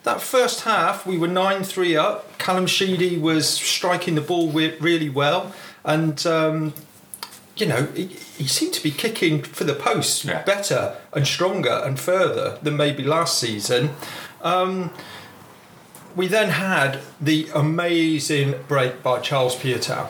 that 0.03 0.21
first 0.21 0.61
half 0.61 1.05
we 1.05 1.17
were 1.17 1.27
9-3 1.27 1.97
up. 1.99 2.37
Callum 2.37 2.67
sheedy 2.67 3.17
was 3.17 3.47
striking 3.49 4.15
the 4.15 4.21
ball 4.21 4.49
really 4.51 5.09
well. 5.09 5.53
And 5.83 6.25
um, 6.25 6.73
you 7.55 7.65
know 7.65 7.85
he, 7.95 8.05
he, 8.05 8.47
seemed 8.47 8.73
to 8.73 8.83
be 8.83 8.91
kicking 8.91 9.41
for 9.41 9.63
the 9.63 9.73
post 9.73 10.23
Yeah. 10.23 10.43
better 10.43 10.95
and 11.13 11.27
stronger 11.27 11.81
and 11.83 11.99
further 11.99 12.57
than 12.61 12.77
maybe 12.77 13.03
last 13.03 13.37
season. 13.37 13.91
Um, 14.41 14.91
we 16.15 16.27
then 16.27 16.49
had 16.49 16.99
the 17.21 17.49
amazing 17.53 18.55
break 18.67 19.03
by 19.03 19.19
charles 19.19 19.55
Piutau 19.55 20.09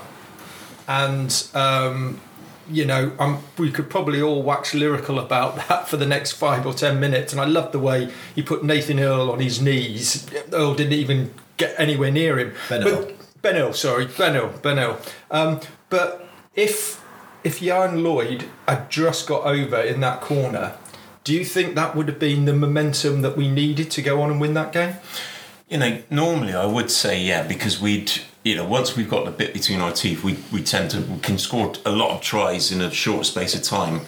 and 0.87 1.47
um, 1.53 2.21
you 2.69 2.85
know, 2.85 3.11
um, 3.19 3.41
we 3.57 3.71
could 3.71 3.89
probably 3.89 4.21
all 4.21 4.41
wax 4.43 4.73
lyrical 4.73 5.19
about 5.19 5.55
that 5.67 5.87
for 5.87 5.97
the 5.97 6.05
next 6.05 6.33
five 6.33 6.65
or 6.65 6.73
ten 6.73 6.99
minutes. 6.99 7.31
And 7.33 7.41
I 7.41 7.45
love 7.45 7.71
the 7.71 7.79
way 7.79 8.11
he 8.35 8.41
put 8.41 8.63
Nathan 8.63 8.99
Earl 8.99 9.31
on 9.31 9.39
his 9.39 9.61
knees. 9.61 10.27
Earl 10.53 10.75
didn't 10.75 10.93
even 10.93 11.33
get 11.57 11.75
anywhere 11.77 12.11
near 12.11 12.39
him. 12.39 12.53
Ben 12.69 12.83
But- 12.83 12.91
Earl. 12.93 13.11
Ben 13.41 13.55
Earl, 13.55 13.71
sorry, 13.73 14.05
Ben 14.17 14.35
Earl, 14.35 14.49
Ben 14.61 14.77
Earl. 14.79 14.99
Um, 15.31 15.61
but 15.89 16.27
if 16.55 17.01
if 17.43 17.61
Ioan 17.61 18.03
Lloyd 18.03 18.45
had 18.67 18.89
just 18.89 19.27
got 19.27 19.43
over 19.45 19.77
in 19.79 20.01
that 20.01 20.19
corner, 20.19 20.73
do 21.23 21.33
you 21.33 21.45
think 21.45 21.75
that 21.75 21.95
would 21.95 22.09
have 22.09 22.19
been 22.19 22.43
the 22.43 22.53
momentum 22.53 23.21
that 23.21 23.37
we 23.37 23.49
needed 23.49 23.89
to 23.91 24.01
go 24.01 24.21
on 24.21 24.29
and 24.29 24.41
win 24.41 24.55
that 24.55 24.73
game? 24.73 24.95
You 25.69 25.77
know, 25.77 26.01
normally 26.09 26.53
I 26.53 26.65
would 26.65 26.91
say 26.91 27.21
yeah, 27.21 27.43
because 27.43 27.79
we'd, 27.79 28.11
you 28.43 28.55
know, 28.55 28.65
once 28.65 28.95
we've 28.95 29.09
got 29.09 29.25
the 29.25 29.31
bit 29.31 29.53
between 29.53 29.81
our 29.81 29.91
teeth, 29.91 30.23
we, 30.23 30.37
we 30.51 30.63
tend 30.63 30.91
to 30.91 31.01
we 31.01 31.19
can 31.19 31.37
score 31.37 31.73
a 31.85 31.91
lot 31.91 32.15
of 32.15 32.21
tries 32.21 32.71
in 32.71 32.81
a 32.81 32.91
short 32.91 33.25
space 33.25 33.55
of 33.55 33.63
time. 33.63 34.01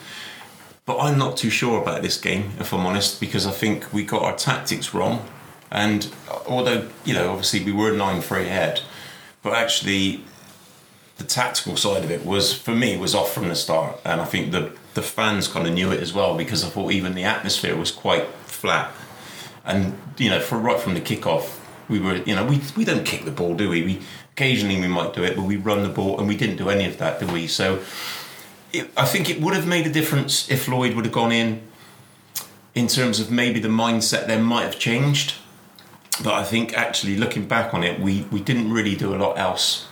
But 0.85 0.99
I'm 0.99 1.17
not 1.17 1.37
too 1.37 1.49
sure 1.49 1.81
about 1.81 2.01
this 2.01 2.19
game, 2.19 2.51
if 2.59 2.73
I'm 2.73 2.85
honest, 2.85 3.19
because 3.19 3.45
I 3.45 3.51
think 3.51 3.93
we 3.93 4.03
got 4.03 4.23
our 4.23 4.35
tactics 4.35 4.93
wrong. 4.93 5.25
And 5.69 6.11
uh, 6.29 6.39
although, 6.47 6.89
you 7.05 7.13
know, 7.13 7.31
obviously 7.31 7.63
we 7.63 7.71
were 7.71 7.91
9 7.91 8.21
3 8.21 8.41
ahead, 8.43 8.81
but 9.41 9.53
actually 9.53 10.23
the 11.17 11.23
tactical 11.23 11.77
side 11.77 12.03
of 12.03 12.11
it 12.11 12.25
was, 12.25 12.53
for 12.53 12.75
me, 12.75 12.97
was 12.97 13.13
off 13.13 13.33
from 13.33 13.47
the 13.47 13.55
start. 13.55 13.99
And 14.03 14.19
I 14.19 14.25
think 14.25 14.51
the, 14.51 14.71
the 14.95 15.01
fans 15.01 15.47
kind 15.47 15.67
of 15.67 15.73
knew 15.73 15.91
it 15.91 16.01
as 16.01 16.13
well, 16.13 16.35
because 16.35 16.63
I 16.63 16.69
thought 16.69 16.91
even 16.91 17.13
the 17.13 17.23
atmosphere 17.23 17.75
was 17.75 17.91
quite 17.91 18.27
flat 18.45 18.91
and 19.65 19.97
you 20.17 20.29
know 20.29 20.39
for 20.39 20.57
right 20.57 20.79
from 20.79 20.93
the 20.93 21.01
kickoff 21.01 21.59
we 21.87 21.99
were 21.99 22.15
you 22.17 22.35
know 22.35 22.45
we, 22.45 22.61
we 22.75 22.85
don't 22.85 23.05
kick 23.05 23.25
the 23.25 23.31
ball 23.31 23.55
do 23.55 23.69
we 23.69 23.83
we 23.83 24.01
occasionally 24.33 24.79
we 24.79 24.87
might 24.87 25.13
do 25.13 25.23
it 25.23 25.35
but 25.35 25.43
we 25.43 25.57
run 25.57 25.83
the 25.83 25.89
ball 25.89 26.19
and 26.19 26.27
we 26.27 26.35
didn't 26.35 26.57
do 26.57 26.69
any 26.69 26.85
of 26.85 26.97
that 26.97 27.19
do 27.19 27.27
we? 27.27 27.47
So 27.47 27.81
it, 28.73 28.89
I 28.95 29.05
think 29.05 29.29
it 29.29 29.41
would 29.41 29.53
have 29.53 29.67
made 29.67 29.85
a 29.85 29.91
difference 29.91 30.49
if 30.49 30.67
Lloyd 30.67 30.95
would 30.95 31.05
have 31.05 31.13
gone 31.13 31.31
in 31.31 31.61
in 32.73 32.87
terms 32.87 33.19
of 33.19 33.29
maybe 33.29 33.59
the 33.59 33.67
mindset 33.67 34.27
then 34.27 34.43
might 34.43 34.63
have 34.63 34.79
changed. 34.79 35.35
But 36.23 36.33
I 36.33 36.43
think 36.43 36.77
actually 36.77 37.17
looking 37.17 37.47
back 37.47 37.73
on 37.73 37.83
it 37.83 37.99
we 37.99 38.27
we 38.31 38.39
didn't 38.39 38.71
really 38.71 38.95
do 38.95 39.13
a 39.13 39.17
lot 39.17 39.37
else 39.37 39.87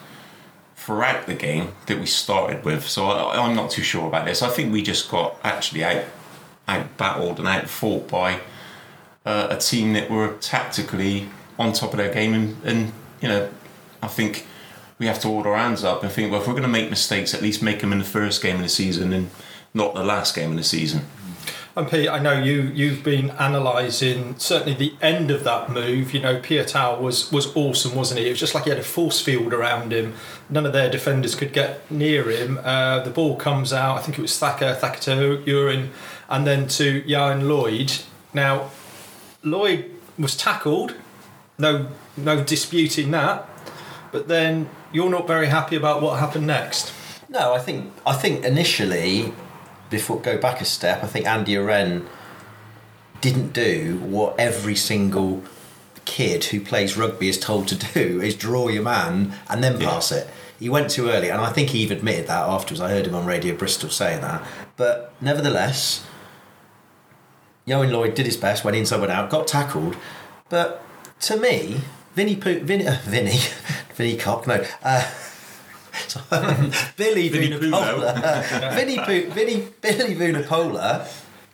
throughout 0.75 1.27
the 1.27 1.35
game 1.35 1.73
that 1.85 1.99
we 1.99 2.05
started 2.05 2.63
with. 2.63 2.87
So 2.87 3.07
I, 3.07 3.45
I'm 3.45 3.55
not 3.55 3.69
too 3.69 3.83
sure 3.83 4.07
about 4.07 4.25
this. 4.25 4.41
I 4.41 4.49
think 4.49 4.71
we 4.71 4.81
just 4.81 5.11
got 5.11 5.37
actually 5.43 5.83
out 5.83 6.05
out 6.67 6.97
battled 6.97 7.39
and 7.39 7.47
out 7.47 7.69
fought 7.69 8.07
by 8.07 8.39
uh, 9.25 9.47
a 9.51 9.57
team 9.57 9.93
that 9.93 10.09
were 10.09 10.33
tactically 10.37 11.29
on 11.57 11.73
top 11.73 11.91
of 11.91 11.97
their 11.97 12.13
game, 12.13 12.33
and, 12.33 12.63
and 12.63 12.93
you 13.21 13.27
know, 13.27 13.49
I 14.01 14.07
think 14.07 14.45
we 14.97 15.07
have 15.07 15.19
to 15.21 15.27
hold 15.27 15.47
our 15.47 15.55
hands 15.55 15.83
up 15.83 16.03
and 16.03 16.11
think, 16.11 16.31
well, 16.31 16.41
if 16.41 16.47
we're 16.47 16.53
going 16.53 16.63
to 16.63 16.69
make 16.69 16.89
mistakes, 16.89 17.33
at 17.33 17.41
least 17.41 17.63
make 17.63 17.79
them 17.79 17.91
in 17.91 17.99
the 17.99 18.05
first 18.05 18.41
game 18.41 18.57
of 18.57 18.61
the 18.61 18.69
season 18.69 19.13
and 19.13 19.29
not 19.73 19.93
the 19.93 20.03
last 20.03 20.35
game 20.35 20.51
of 20.51 20.57
the 20.57 20.63
season. 20.63 21.05
And 21.75 21.89
Pete, 21.89 22.09
I 22.09 22.19
know 22.19 22.33
you 22.33 22.63
you've 22.73 23.03
been 23.03 23.29
analysing 23.37 24.37
certainly 24.37 24.73
the 24.73 24.95
end 25.01 25.31
of 25.31 25.43
that 25.45 25.69
move. 25.69 26.13
You 26.13 26.19
know, 26.19 26.39
Piutau 26.39 26.99
was 26.99 27.31
was 27.31 27.55
awesome, 27.55 27.95
wasn't 27.95 28.19
he? 28.19 28.27
It 28.27 28.31
was 28.31 28.39
just 28.39 28.53
like 28.53 28.65
he 28.65 28.71
had 28.71 28.79
a 28.79 28.83
force 28.83 29.21
field 29.21 29.53
around 29.53 29.93
him. 29.93 30.15
None 30.49 30.65
of 30.65 30.73
their 30.73 30.89
defenders 30.89 31.35
could 31.35 31.53
get 31.53 31.89
near 31.89 32.29
him. 32.29 32.59
Uh, 32.63 32.99
the 32.99 33.11
ball 33.11 33.37
comes 33.37 33.71
out. 33.71 33.97
I 33.97 34.01
think 34.01 34.17
it 34.17 34.21
was 34.21 34.37
Thacker, 34.37 34.73
Thacker 34.73 34.99
Uren, 34.99 35.89
and 36.27 36.45
then 36.45 36.67
to 36.69 37.01
Ioan 37.03 37.47
Lloyd. 37.47 37.93
Now, 38.33 38.71
Lloyd 39.43 39.91
was 40.17 40.35
tackled. 40.35 40.95
No, 41.57 41.87
no 42.17 42.43
disputing 42.43 43.11
that. 43.11 43.48
But 44.11 44.27
then 44.27 44.69
you're 44.91 45.09
not 45.09 45.27
very 45.27 45.47
happy 45.47 45.75
about 45.75 46.01
what 46.01 46.19
happened 46.19 46.47
next. 46.47 46.93
No, 47.29 47.53
I 47.53 47.59
think 47.59 47.93
I 48.07 48.13
think 48.13 48.43
initially, 48.43 49.33
before 49.89 50.19
go 50.19 50.37
back 50.37 50.61
a 50.61 50.65
step, 50.65 51.03
I 51.03 51.07
think 51.07 51.27
Andy 51.27 51.53
Uren 51.53 52.05
didn't 53.21 53.53
do 53.53 53.99
what 54.01 54.39
every 54.39 54.75
single 54.75 55.43
kid 56.05 56.45
who 56.45 56.59
plays 56.59 56.97
rugby 56.97 57.29
is 57.29 57.37
told 57.39 57.67
to 57.67 57.75
do: 57.75 58.19
is 58.21 58.33
draw 58.35 58.67
your 58.67 58.83
man 58.83 59.33
and 59.49 59.63
then 59.63 59.79
Yeah. 59.79 59.89
pass 59.89 60.11
it. 60.11 60.27
He 60.59 60.67
went 60.69 60.89
too 60.89 61.09
early, 61.09 61.29
and 61.29 61.39
I 61.39 61.51
think 61.51 61.69
he 61.69 61.79
even 61.79 61.97
admitted 61.99 62.27
that 62.27 62.47
afterwards. 62.47 62.81
I 62.81 62.89
heard 62.89 63.05
him 63.07 63.15
on 63.15 63.25
Radio 63.25 63.55
Bristol 63.55 63.89
saying 63.89 64.21
that. 64.21 64.41
But 64.75 65.13
nevertheless, 65.21 66.03
Ioan 67.67 67.91
Lloyd 67.91 68.15
did 68.15 68.25
his 68.25 68.37
best, 68.37 68.63
went 68.65 68.75
inside, 68.75 68.99
went 68.99 69.11
out, 69.11 69.29
got 69.29 69.47
tackled. 69.47 69.95
But 70.49 70.83
to 71.21 71.37
me, 71.37 71.81
Vinny, 72.15 72.35
Poo- 72.35 72.59
Vinny, 72.61 72.87
uh, 72.87 72.97
Vinny, 73.03 73.39
Vinny 73.99 74.15
Cock, 74.15 74.47
no, 74.47 74.63
uh, 74.81 75.11
Billy 76.95 77.27
Vinny 77.27 77.49
Vunipola, 77.49 78.73
Vinny, 79.33 79.67
Billy 79.81 80.15
Vunipola 80.15 81.05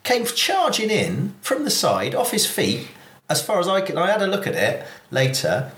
came 0.04 0.24
charging 0.24 0.88
in 0.88 1.34
from 1.40 1.64
the 1.64 1.70
side, 1.70 2.14
off 2.14 2.30
his 2.30 2.46
feet, 2.46 2.86
as 3.28 3.42
far 3.42 3.58
as 3.58 3.66
I 3.66 3.80
can, 3.80 3.98
I 3.98 4.12
had 4.12 4.22
a 4.22 4.28
look 4.28 4.46
at 4.46 4.54
it 4.54 4.86
later, 5.10 5.72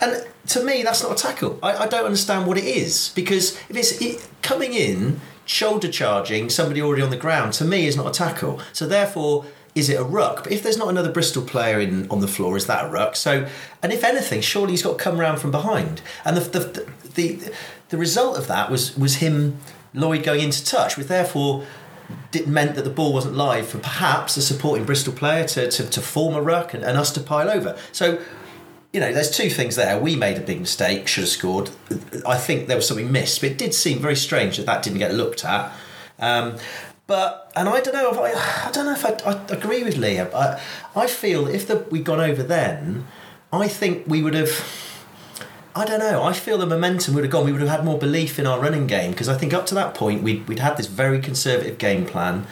and 0.00 0.26
to 0.46 0.64
me, 0.64 0.82
that's 0.82 1.02
not 1.02 1.12
a 1.12 1.22
tackle. 1.22 1.58
I, 1.62 1.76
I 1.76 1.86
don't 1.86 2.06
understand 2.06 2.46
what 2.46 2.56
it 2.56 2.64
is 2.64 3.10
because 3.14 3.58
if 3.68 3.76
it's 3.76 4.00
it, 4.00 4.26
coming 4.40 4.72
in, 4.72 5.20
shoulder 5.44 5.92
charging 5.92 6.48
somebody 6.48 6.80
already 6.80 7.02
on 7.02 7.10
the 7.10 7.18
ground, 7.18 7.52
to 7.54 7.66
me 7.66 7.86
is 7.86 7.98
not 7.98 8.06
a 8.06 8.12
tackle. 8.12 8.62
So 8.72 8.86
therefore, 8.86 9.44
is 9.78 9.88
it 9.88 9.98
a 9.98 10.04
ruck? 10.04 10.42
But 10.44 10.52
if 10.52 10.62
there's 10.62 10.76
not 10.76 10.88
another 10.88 11.12
Bristol 11.12 11.42
player 11.42 11.78
in 11.80 12.10
on 12.10 12.20
the 12.20 12.28
floor, 12.28 12.56
is 12.56 12.66
that 12.66 12.84
a 12.86 12.88
ruck? 12.88 13.14
So, 13.16 13.46
and 13.82 13.92
if 13.92 14.02
anything, 14.02 14.40
surely 14.40 14.72
he's 14.72 14.82
got 14.82 14.98
to 14.98 15.04
come 15.04 15.20
around 15.20 15.38
from 15.38 15.50
behind. 15.50 16.02
And 16.24 16.36
the 16.36 16.40
the 16.40 16.92
the, 17.14 17.52
the 17.90 17.96
result 17.96 18.36
of 18.36 18.48
that 18.48 18.70
was 18.70 18.96
was 18.96 19.16
him 19.16 19.58
Lloyd 19.94 20.24
going 20.24 20.40
into 20.40 20.64
touch, 20.64 20.96
which 20.96 21.06
therefore 21.06 21.64
it 22.32 22.48
meant 22.48 22.74
that 22.74 22.82
the 22.82 22.90
ball 22.90 23.12
wasn't 23.12 23.36
live 23.36 23.68
for 23.68 23.78
perhaps 23.78 24.36
a 24.36 24.42
supporting 24.42 24.84
Bristol 24.84 25.12
player 25.12 25.44
to, 25.46 25.70
to, 25.70 25.88
to 25.90 26.00
form 26.00 26.34
a 26.34 26.40
ruck 26.40 26.74
and, 26.74 26.82
and 26.82 26.96
us 26.96 27.12
to 27.12 27.20
pile 27.20 27.50
over. 27.50 27.78
So, 27.92 28.18
you 28.92 29.00
know, 29.00 29.12
there's 29.12 29.30
two 29.30 29.50
things 29.50 29.76
there. 29.76 29.98
We 29.98 30.16
made 30.16 30.38
a 30.38 30.40
big 30.40 30.60
mistake, 30.60 31.06
should 31.06 31.24
have 31.24 31.30
scored. 31.30 31.70
I 32.26 32.38
think 32.38 32.66
there 32.66 32.76
was 32.76 32.88
something 32.88 33.12
missed, 33.12 33.40
but 33.42 33.50
it 33.50 33.58
did 33.58 33.74
seem 33.74 33.98
very 33.98 34.16
strange 34.16 34.56
that 34.56 34.66
that 34.66 34.82
didn't 34.82 34.98
get 34.98 35.12
looked 35.12 35.44
at. 35.44 35.70
Um, 36.18 36.56
but 37.08 37.50
and 37.56 37.68
I 37.68 37.80
don't 37.80 37.94
know 37.94 38.12
if 38.12 38.18
I, 38.18 38.68
I 38.68 38.70
don't 38.70 38.84
know 38.84 38.92
if 38.92 39.04
I, 39.04 39.10
I 39.28 39.44
agree 39.48 39.82
with 39.82 39.96
Liam. 39.96 40.32
I, 40.32 40.60
I 40.94 41.08
feel 41.08 41.48
if 41.48 41.66
the, 41.66 41.78
we'd 41.90 42.04
gone 42.04 42.20
over 42.20 42.44
then, 42.44 43.06
I 43.52 43.66
think 43.66 44.06
we 44.06 44.22
would 44.22 44.34
have. 44.34 44.52
I 45.74 45.84
don't 45.84 46.00
know. 46.00 46.22
I 46.22 46.32
feel 46.32 46.58
the 46.58 46.66
momentum 46.66 47.14
would 47.14 47.24
have 47.24 47.30
gone. 47.32 47.44
We 47.46 47.52
would 47.52 47.60
have 47.60 47.70
had 47.70 47.84
more 47.84 47.98
belief 47.98 48.38
in 48.38 48.46
our 48.46 48.60
running 48.60 48.86
game 48.86 49.12
because 49.12 49.28
I 49.28 49.36
think 49.36 49.54
up 49.54 49.64
to 49.66 49.74
that 49.76 49.94
point 49.94 50.22
we'd, 50.22 50.46
we'd 50.48 50.58
had 50.58 50.76
this 50.76 50.86
very 50.86 51.20
conservative 51.20 51.78
game 51.78 52.04
plan, 52.04 52.46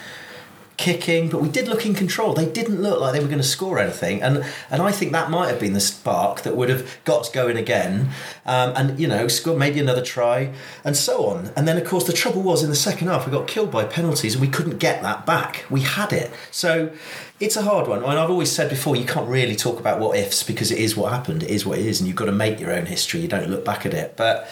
kicking, 0.77 1.27
but 1.27 1.41
we 1.41 1.49
did 1.49 1.67
look 1.67 1.85
in 1.85 1.95
control. 1.95 2.33
They 2.33 2.45
didn't 2.45 2.81
look 2.81 3.01
like 3.01 3.13
they 3.13 3.19
were 3.19 3.27
going 3.27 3.39
to 3.39 3.43
score 3.43 3.79
anything, 3.79 4.21
and 4.21 4.45
and 4.69 4.81
I 4.81 4.91
think 4.91 5.11
that 5.11 5.29
might 5.29 5.49
have 5.49 5.59
been 5.59 5.73
the 5.73 5.79
spark 5.79 6.43
that 6.43 6.55
would 6.55 6.69
have 6.69 6.99
got 7.03 7.33
going 7.33 7.57
again, 7.57 8.09
um, 8.45 8.73
and 8.75 8.99
you 8.99 9.07
know 9.07 9.27
score 9.27 9.57
maybe 9.57 9.79
another 9.79 10.03
try, 10.03 10.53
and 10.83 10.95
so 10.95 11.25
on. 11.27 11.51
And 11.55 11.67
then 11.67 11.77
of 11.77 11.85
course 11.85 12.05
the 12.05 12.13
trouble 12.13 12.43
was 12.43 12.63
in 12.63 12.69
the 12.69 12.75
second 12.75 13.07
half 13.07 13.25
we 13.25 13.31
got 13.31 13.47
killed 13.47 13.71
by 13.71 13.85
penalties 13.85 14.35
and 14.35 14.41
we 14.41 14.47
couldn't 14.47 14.77
get 14.77 15.01
that 15.01 15.25
back. 15.25 15.65
We 15.69 15.81
had 15.81 16.13
it, 16.13 16.31
so 16.51 16.91
it's 17.39 17.57
a 17.57 17.63
hard 17.63 17.87
one. 17.87 18.03
And 18.03 18.19
I've 18.19 18.29
always 18.29 18.51
said 18.51 18.69
before 18.69 18.95
you 18.95 19.05
can't 19.05 19.27
really 19.27 19.55
talk 19.55 19.79
about 19.79 19.99
what 19.99 20.17
ifs 20.17 20.43
because 20.43 20.71
it 20.71 20.77
is 20.77 20.95
what 20.95 21.11
happened. 21.11 21.43
It 21.43 21.49
is 21.49 21.65
what 21.65 21.79
it 21.79 21.85
is, 21.85 21.99
and 21.99 22.07
you've 22.07 22.17
got 22.17 22.25
to 22.25 22.31
make 22.31 22.59
your 22.59 22.71
own 22.71 22.85
history. 22.85 23.21
You 23.21 23.27
don't 23.27 23.49
look 23.49 23.65
back 23.65 23.85
at 23.85 23.93
it, 23.93 24.15
but 24.15 24.47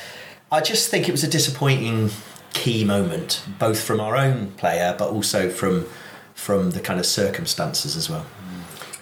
I 0.52 0.62
just 0.62 0.90
think 0.90 1.08
it 1.08 1.12
was 1.12 1.24
a 1.24 1.30
disappointing 1.30 2.10
key 2.54 2.84
moment, 2.86 3.44
both 3.60 3.84
from 3.84 4.00
our 4.00 4.16
own 4.16 4.52
player, 4.52 4.96
but 4.98 5.10
also 5.10 5.50
from 5.50 5.86
from 6.36 6.72
the 6.72 6.80
kind 6.80 7.00
of 7.00 7.06
circumstances 7.08 7.96
as 7.98 8.10
well. 8.10 8.26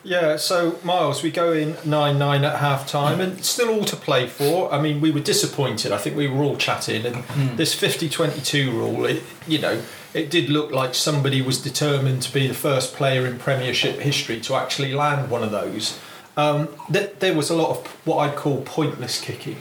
Yeah, 0.06 0.36
so 0.36 0.80
Miles, 0.84 1.24
we 1.24 1.32
go 1.32 1.54
in 1.54 1.78
9 1.86 2.20
9 2.20 2.44
at 2.44 2.60
half 2.60 2.88
time 2.88 3.22
and 3.22 3.44
still 3.44 3.70
all 3.70 3.86
to 3.86 3.96
play 3.96 4.28
for. 4.28 4.72
I 4.72 4.82
mean, 4.82 5.00
we 5.00 5.12
were 5.12 5.22
disappointed. 5.22 5.92
I 5.94 5.98
think 5.98 6.16
we 6.18 6.28
were 6.28 6.44
all 6.44 6.58
chatting, 6.58 7.06
and 7.06 7.58
this 7.58 7.74
50 7.74 8.10
22 8.10 8.72
rule, 8.72 9.06
it, 9.06 9.24
you 9.48 9.60
know, 9.60 9.82
it 10.14 10.30
did 10.30 10.50
look 10.50 10.72
like 10.72 10.94
somebody 10.94 11.42
was 11.42 11.62
determined 11.62 12.22
to 12.24 12.34
be 12.34 12.48
the 12.48 12.54
first 12.54 12.96
player 12.96 13.26
in 13.26 13.40
Premiership 13.40 14.00
history 14.00 14.42
to 14.42 14.56
actually 14.56 14.94
land 14.94 15.32
one 15.32 15.42
of 15.42 15.52
those. 15.52 15.98
Um, 16.36 16.68
th- 16.92 17.12
there 17.20 17.34
was 17.34 17.50
a 17.50 17.56
lot 17.56 17.70
of 17.70 17.88
what 18.06 18.18
I'd 18.18 18.36
call 18.36 18.62
pointless 18.64 19.22
kicking. 19.22 19.58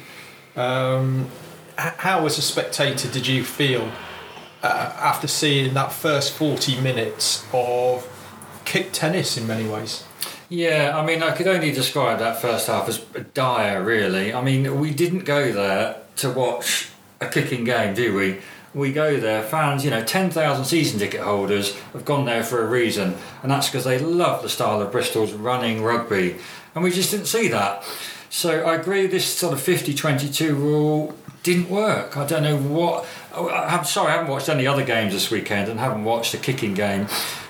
Um, 0.56 1.28
h- 1.78 1.94
how, 1.98 2.26
as 2.26 2.36
a 2.38 2.42
spectator, 2.42 3.08
did 3.08 3.28
you 3.28 3.44
feel 3.44 3.92
uh, 4.62 4.92
after 4.98 5.26
seeing 5.26 5.74
that 5.74 5.92
first 5.92 6.32
40 6.32 6.80
minutes 6.80 7.44
of 7.52 8.06
kick 8.64 8.92
tennis 8.92 9.36
in 9.36 9.46
many 9.46 9.68
ways? 9.68 10.04
Yeah, 10.48 10.92
I 10.96 11.04
mean, 11.04 11.22
I 11.22 11.32
could 11.32 11.48
only 11.48 11.72
describe 11.72 12.18
that 12.18 12.40
first 12.40 12.66
half 12.66 12.88
as 12.88 12.98
dire, 13.32 13.82
really. 13.82 14.34
I 14.34 14.42
mean, 14.42 14.78
we 14.78 14.92
didn't 14.92 15.24
go 15.24 15.50
there 15.50 15.96
to 16.16 16.30
watch 16.30 16.90
a 17.20 17.28
kicking 17.28 17.64
game, 17.64 17.94
do 17.94 18.14
we? 18.14 18.38
We 18.74 18.92
go 18.92 19.18
there, 19.18 19.42
fans, 19.42 19.84
you 19.84 19.90
know, 19.90 20.04
10,000 20.04 20.64
season 20.64 20.98
ticket 20.98 21.20
holders 21.20 21.74
have 21.92 22.04
gone 22.04 22.24
there 22.24 22.42
for 22.42 22.62
a 22.62 22.66
reason, 22.66 23.16
and 23.42 23.50
that's 23.50 23.68
because 23.68 23.84
they 23.84 23.98
love 23.98 24.42
the 24.42 24.48
style 24.48 24.80
of 24.80 24.92
Bristol's 24.92 25.32
running 25.32 25.82
rugby, 25.82 26.36
and 26.74 26.84
we 26.84 26.90
just 26.90 27.10
didn't 27.10 27.26
see 27.26 27.48
that. 27.48 27.84
So 28.30 28.62
I 28.62 28.76
agree, 28.76 29.06
this 29.06 29.26
sort 29.26 29.52
of 29.52 29.60
50 29.60 29.94
22 29.94 30.54
rule 30.54 31.14
didn't 31.42 31.68
work. 31.68 32.16
I 32.16 32.26
don't 32.26 32.42
know 32.42 32.56
what. 32.56 33.06
Oh, 33.34 33.48
I'm 33.48 33.84
sorry, 33.84 34.08
I 34.12 34.16
haven't 34.16 34.30
watched 34.30 34.48
any 34.48 34.66
other 34.66 34.84
games 34.84 35.12
this 35.12 35.30
weekend 35.30 35.68
and 35.70 35.78
haven't 35.80 36.04
watched 36.04 36.34
a 36.34 36.38
kicking 36.38 36.74
game. 36.74 37.06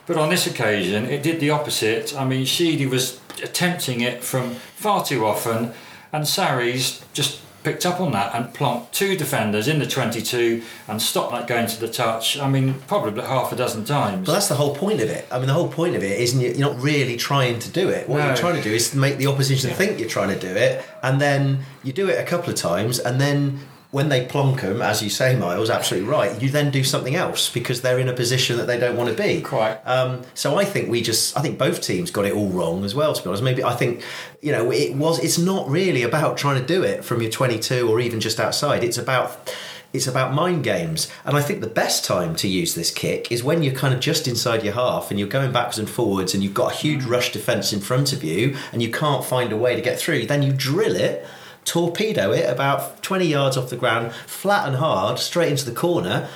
But 0.07 0.17
on 0.17 0.31
this 0.31 0.47
occasion, 0.47 1.07
it 1.07 1.23
did 1.23 1.41
the 1.41 1.51
opposite. 1.51 2.15
I 2.17 2.25
mean, 2.25 2.45
Sheedy 2.45 2.87
was 2.87 3.21
attempting 3.43 4.01
it 4.01 4.23
from 4.23 4.55
far 4.77 5.05
too 5.05 5.25
often, 5.25 5.73
and 6.13 6.25
Sarries 6.25 7.03
just 7.13 7.41
picked 7.63 7.87
up 7.87 8.01
on 8.01 8.11
that 8.11 8.35
and 8.35 8.53
plonked 8.53 8.91
two 8.91 9.17
defenders 9.17 9.69
in 9.69 9.79
the 9.79 9.87
22 9.87 10.63
and 10.89 11.01
stopped 11.01 11.31
that 11.31 11.47
going 11.47 11.67
to 11.69 11.81
the 11.81 11.87
touch. 11.87 12.37
I 12.37 12.49
mean, 12.49 12.75
probably 12.89 13.23
half 13.23 13.53
a 13.53 13.57
dozen 13.57 13.85
times. 13.85 14.27
But 14.27 14.33
that's 14.33 14.49
the 14.49 14.57
whole 14.57 14.75
point 14.75 15.01
of 15.01 15.09
it. 15.09 15.29
I 15.31 15.39
mean, 15.39 15.47
the 15.47 15.53
whole 15.53 15.69
point 15.69 15.95
of 15.95 16.03
it 16.03 16.21
isn't 16.21 16.41
you- 16.41 16.49
you're 16.51 16.73
not 16.73 16.83
really 16.83 17.17
trying 17.17 17.61
to 17.61 17.69
do 17.69 17.89
it. 17.89 18.09
What 18.09 18.19
No. 18.19 18.27
you're 18.27 18.37
trying 18.37 18.57
to 18.57 18.63
do 18.63 18.75
is 18.75 18.93
make 18.95 19.19
the 19.19 19.29
opposition 19.29 19.71
think 19.71 20.01
you're 20.01 20.09
trying 20.09 20.31
to 20.31 20.39
do 20.39 20.49
it, 20.57 20.85
and 21.05 21.21
then 21.21 21.61
you 21.85 21.93
do 21.93 22.09
it 22.09 22.19
a 22.19 22.25
couple 22.25 22.51
of 22.51 22.57
times, 22.57 22.99
and 22.99 23.21
then 23.21 23.61
when 23.93 24.09
they 24.09 24.25
plonk 24.25 24.63
them, 24.63 24.81
as 24.81 25.03
you 25.03 25.11
say, 25.11 25.37
Miles, 25.37 25.69
absolutely 25.69 26.09
right. 26.09 26.41
You 26.41 26.49
then 26.49 26.71
do 26.71 26.83
something 26.83 27.15
else 27.15 27.51
because 27.51 27.83
they're 27.83 27.99
in 27.99 28.09
a 28.09 28.15
position 28.15 28.57
that 28.57 28.67
they 28.67 28.81
don't 28.81 28.97
want 28.97 29.11
to 29.11 29.23
be. 29.23 29.43
Quite. 29.43 29.75
Um, 29.85 30.23
so 30.35 30.59
I 30.59 30.65
think 30.65 30.91
we 30.91 31.03
just, 31.03 31.37
I 31.37 31.43
think 31.43 31.59
both 31.59 31.83
teams 31.83 32.11
got 32.11 32.25
it 32.25 32.33
all 32.33 32.49
wrong 32.49 32.85
as 32.85 32.95
well. 32.95 33.13
To 33.13 33.23
be 33.23 33.29
honest, 33.29 33.43
maybe 33.43 33.63
I 33.63 33.75
think, 33.75 34.03
you 34.41 34.51
know, 34.51 34.73
it 34.73 34.97
was. 34.97 35.23
It's 35.23 35.39
not 35.39 35.69
really 35.69 36.03
about 36.03 36.39
trying 36.39 36.59
to 36.59 36.67
do 36.67 36.83
it 36.83 37.05
from 37.05 37.21
your 37.21 37.31
22 37.31 37.87
or 37.87 38.01
even 38.01 38.19
just 38.19 38.41
outside. 38.41 38.83
It's 38.83 38.99
about. 38.99 39.55
It's 39.95 40.07
about 40.07 40.33
mind 40.33 40.65
games, 40.65 41.13
and 41.23 41.37
I 41.37 41.43
think 41.43 41.61
the 41.61 41.67
best 41.67 42.03
time 42.03 42.35
to 42.37 42.49
use 42.49 42.75
this 42.75 42.91
kick 42.91 43.31
is 43.31 43.45
when 43.45 43.63
you're 43.63 43.75
kind 43.75 43.93
of 43.93 44.01
just 44.01 44.27
inside 44.27 44.65
your 44.65 44.73
half 44.73 45.11
and 45.11 45.21
you're 45.21 45.29
going 45.29 45.53
backwards 45.53 45.79
and 45.79 45.87
forwards, 45.87 46.33
and 46.33 46.43
you've 46.43 46.55
got 46.55 46.73
a 46.73 46.75
huge 46.75 47.05
rush 47.05 47.31
defence 47.31 47.75
in 47.75 47.81
front 47.81 48.15
of 48.15 48.25
you, 48.25 48.57
and 48.73 48.81
you 48.81 48.91
can't 48.91 49.23
find 49.23 49.53
a 49.53 49.57
way 49.59 49.77
to 49.77 49.83
get 49.83 50.01
through. 50.01 50.25
Then 50.25 50.43
you 50.43 50.51
drill 50.51 50.97
it, 50.97 51.27
torpedo 51.65 52.33
it 52.33 52.49
about 52.49 53.03
20 53.03 53.27
yards 53.27 53.57
off 53.57 53.71
the 53.71 53.77
ground, 53.77 54.13
flat 54.27 54.67
and 54.67 54.77
hard, 54.77 55.19
straight 55.19 55.51
into 55.51 55.65
the 55.65 55.73
corner, 55.73 56.29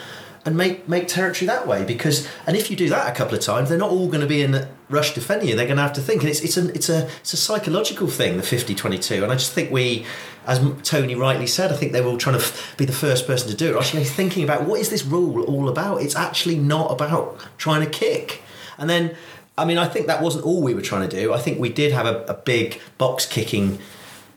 and 0.47 0.57
make 0.57 0.89
make 0.89 1.09
territory 1.09 1.47
that 1.47 1.67
way. 1.67 1.85
Because 1.85 2.29
and 2.47 2.57
if 2.57 2.71
you 2.71 2.77
do 2.77 2.89
that 2.89 3.11
a 3.11 3.15
couple 3.15 3.35
of 3.35 3.41
times, 3.41 3.69
they're 3.69 3.77
not 3.77 3.91
all 3.91 4.07
going 4.07 4.21
to 4.21 4.27
be 4.27 4.43
in 4.43 4.67
rush 4.89 5.13
defending 5.13 5.49
you. 5.49 5.57
They're 5.57 5.67
going 5.67 5.77
to 5.77 5.83
have 5.83 5.93
to 5.95 6.01
think, 6.01 6.23
and 6.23 6.31
it's 6.31 6.41
it's 6.41 6.57
a 6.57 6.73
it's 6.73 6.89
a 6.89 7.09
it's 7.21 7.33
a 7.33 7.37
psychological 7.37 8.07
thing, 8.07 8.37
the 8.37 8.43
50-22. 8.43 9.25
And 9.25 9.33
I 9.33 9.35
just 9.35 9.53
think 9.53 9.73
we, 9.73 10.07
as 10.47 10.61
Tony 10.85 11.17
rightly 11.17 11.49
said, 11.49 11.73
I 11.73 11.77
think 11.77 11.93
they 11.93 12.01
were 12.01 12.11
all 12.11 12.19
trying 12.19 12.39
to 12.39 12.53
be 12.77 12.85
the 12.85 12.93
first 12.93 13.27
person 13.27 13.51
to 13.51 13.57
do 13.57 13.75
it. 13.75 13.79
Actually, 13.79 14.05
thinking 14.05 14.45
about 14.45 14.63
what 14.63 14.81
is 14.81 14.89
this 14.89 15.05
rule 15.05 15.43
all 15.45 15.69
about? 15.69 16.01
It's 16.01 16.17
actually 16.17 16.57
not 16.57 16.93
about 16.93 17.45
trying 17.59 17.85
to 17.85 17.91
kick, 17.91 18.43
and 18.79 18.89
then. 18.89 19.17
I 19.59 19.65
mean, 19.65 19.79
I 19.79 19.89
think 19.89 20.07
that 20.09 20.21
wasn't 20.21 20.45
all 20.45 20.63
we 20.63 20.75
were 20.75 20.83
trying 20.83 21.09
to 21.09 21.17
do. 21.17 21.33
I 21.33 21.39
think 21.39 21.59
we 21.59 21.71
did 21.71 21.91
have 21.91 22.05
a, 22.05 22.23
a 22.25 22.35
big 22.35 22.79
box 22.99 23.25
kicking 23.25 23.79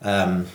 um, 0.02 0.48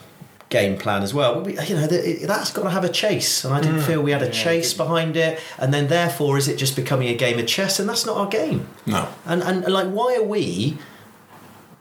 game 0.54 0.78
plan 0.78 1.02
as 1.02 1.12
well. 1.12 1.40
We, 1.40 1.52
you 1.68 1.74
know, 1.74 1.86
that- 1.86 2.24
that's 2.26 2.52
got 2.52 2.62
to 2.62 2.70
have 2.70 2.84
a 2.84 2.88
chase, 2.88 3.44
and 3.44 3.52
I 3.52 3.60
didn't 3.60 3.80
mm. 3.80 3.86
feel 3.88 4.00
we 4.00 4.12
had 4.12 4.22
a 4.22 4.30
chase 4.30 4.72
behind 4.72 5.16
it. 5.16 5.40
And 5.58 5.74
then, 5.74 5.88
therefore, 5.88 6.38
is 6.38 6.46
it 6.46 6.56
just 6.56 6.76
becoming 6.76 7.08
a 7.08 7.14
game 7.24 7.38
of 7.40 7.46
chess? 7.46 7.80
And 7.80 7.88
that's 7.88 8.06
not 8.06 8.16
our 8.16 8.28
game. 8.28 8.68
No. 8.86 9.08
And 9.26 9.42
and, 9.42 9.56
like, 9.78 9.88
why 9.88 10.16
are 10.16 10.28
we 10.36 10.78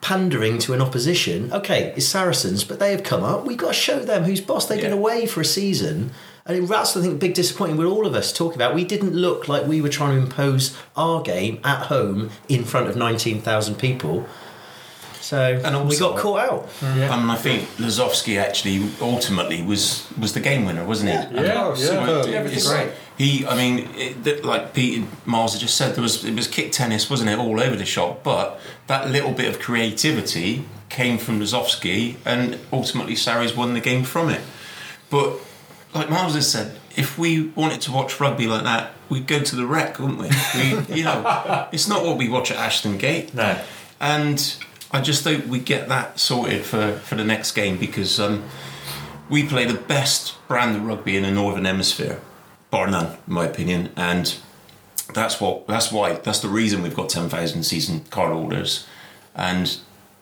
pandering 0.01 0.57
to 0.65 0.73
an 0.73 0.81
opposition? 0.81 1.53
Okay, 1.53 1.93
it's 1.95 2.07
Saracens, 2.07 2.63
but 2.63 2.79
they 2.79 2.91
have 2.91 3.03
come 3.03 3.23
up. 3.23 3.45
We've 3.45 3.63
got 3.65 3.73
to 3.75 3.81
show 3.87 3.99
them 3.99 4.23
who's 4.23 4.41
boss. 4.41 4.65
They've 4.65 4.81
been 4.81 4.99
away 5.03 5.27
for 5.27 5.41
a 5.41 5.45
season. 5.45 6.11
And 6.45 6.67
that's, 6.67 6.97
I 6.97 7.01
think, 7.01 7.19
big 7.19 7.35
disappointing 7.35 7.77
with 7.77 7.87
all 7.87 8.05
of 8.05 8.15
us 8.15 8.33
talking 8.33 8.57
about. 8.57 8.75
We 8.75 8.83
didn't 8.83 9.13
look 9.13 9.47
like 9.47 9.65
we 9.65 9.81
were 9.81 9.93
trying 9.99 10.17
to 10.17 10.23
impose 10.23 10.75
our 10.97 11.21
game 11.21 11.59
at 11.63 11.87
home 11.87 12.31
in 12.49 12.65
front 12.65 12.89
of 12.89 12.95
19,000 12.97 13.75
people. 13.75 14.27
So 15.33 15.61
And 15.65 15.89
we 15.89 15.97
got 15.97 16.17
caught 16.19 16.41
out. 16.49 16.69
Yeah. 16.81 17.09
I 17.11 17.19
mean, 17.19 17.29
I 17.31 17.35
think 17.35 17.67
Lozowski 17.77 18.37
actually 18.39 18.77
ultimately 19.01 19.63
was 19.63 20.05
was 20.19 20.33
the 20.33 20.39
game 20.39 20.65
winner, 20.65 20.85
wasn't 20.85 21.09
he? 21.09 21.15
Yeah. 21.15 21.25
And 21.37 21.45
Yeah, 21.47 21.73
so 21.75 21.93
yeah. 21.93 22.19
it- 22.19 22.29
Yeah, 22.29 22.41
it's, 22.57 22.69
great. 22.71 22.91
he, 23.17 23.45
I 23.47 23.55
mean, 23.55 23.89
it, 23.95 24.45
like 24.45 24.73
Pete 24.75 25.03
Miles 25.25 25.53
had 25.53 25.61
just 25.61 25.75
said, 25.75 25.95
there 25.95 26.03
was 26.03 26.23
it 26.23 26.35
was 26.35 26.47
kick 26.47 26.71
tennis, 26.71 27.09
wasn't 27.09 27.29
it, 27.31 27.39
all 27.39 27.59
over 27.59 27.75
the 27.75 27.85
shop. 27.85 28.23
But 28.23 28.59
that 28.87 29.09
little 29.09 29.31
bit 29.31 29.47
of 29.51 29.59
creativity 29.59 30.65
came 30.89 31.17
from 31.17 31.39
Lozowski, 31.39 32.17
and 32.25 32.59
ultimately 32.71 33.15
Sarries 33.15 33.55
won 33.55 33.73
the 33.73 33.79
game 33.89 34.03
from 34.03 34.29
it. 34.29 34.41
But 35.09 35.33
like 35.95 36.09
Miles 36.11 36.35
has 36.35 36.47
said, 36.51 36.77
if 36.95 37.17
we 37.17 37.47
wanted 37.55 37.81
to 37.81 37.91
watch 37.91 38.19
rugby 38.19 38.45
like 38.45 38.63
that, 38.65 38.91
we'd 39.09 39.25
go 39.25 39.39
to 39.39 39.55
the 39.55 39.65
rec, 39.65 39.97
wouldn't 39.99 40.19
we? 40.19 40.29
we 40.55 40.95
you 40.97 41.03
know, 41.03 41.67
it's 41.71 41.87
not 41.87 42.03
what 42.05 42.17
we 42.17 42.29
watch 42.29 42.51
at 42.51 42.57
Ashton 42.57 42.97
Gate. 42.99 43.33
No. 43.33 43.59
And 43.99 44.37
I 44.93 45.01
just 45.01 45.23
hope 45.23 45.47
we 45.47 45.57
get 45.57 45.89
that 45.89 46.19
sorted 46.19 46.63
for, 46.63 46.93
for 46.93 47.15
the 47.15 47.23
next 47.23 47.53
game 47.53 47.77
because 47.77 48.19
um, 48.19 48.43
we 49.27 49.43
play 49.43 49.65
the 49.65 49.73
best 49.73 50.35
brand 50.47 50.75
of 50.75 50.85
rugby 50.85 51.17
in 51.17 51.23
the 51.23 51.31
Northern 51.31 51.65
Hemisphere, 51.65 52.21
bar 52.69 52.87
none, 52.87 53.17
in 53.27 53.33
my 53.33 53.45
opinion. 53.45 53.91
And 53.95 54.35
that's 55.15 55.41
what 55.41 55.67
that's 55.67 55.91
why 55.91 56.13
that's 56.13 56.39
the 56.39 56.47
reason 56.47 56.83
we've 56.83 56.95
got 56.95 57.09
ten 57.09 57.27
thousand 57.27 57.63
season 57.63 58.01
card 58.11 58.31
holders, 58.31 58.87
and 59.35 59.77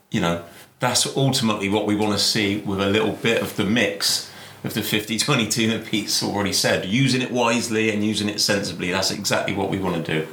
you 0.09 0.21
know 0.21 0.45
that's 0.79 1.17
ultimately 1.17 1.67
what 1.67 1.85
we 1.85 1.95
want 1.95 2.13
to 2.13 2.19
see 2.19 2.59
with 2.59 2.79
a 2.79 2.89
little 2.89 3.11
bit 3.11 3.41
of 3.41 3.57
the 3.57 3.65
mix 3.65 4.31
of 4.63 4.73
the 4.73 4.81
50-22 4.81 5.69
that 5.69 5.85
Pete's 5.85 6.23
already 6.23 6.53
said. 6.53 6.85
Using 6.85 7.21
it 7.21 7.31
wisely 7.31 7.91
and 7.91 8.03
using 8.03 8.29
it 8.29 8.39
sensibly. 8.39 8.91
That's 8.91 9.11
exactly 9.11 9.55
what 9.55 9.69
we 9.69 9.79
want 9.79 10.03
to 10.03 10.21
do. 10.21 10.27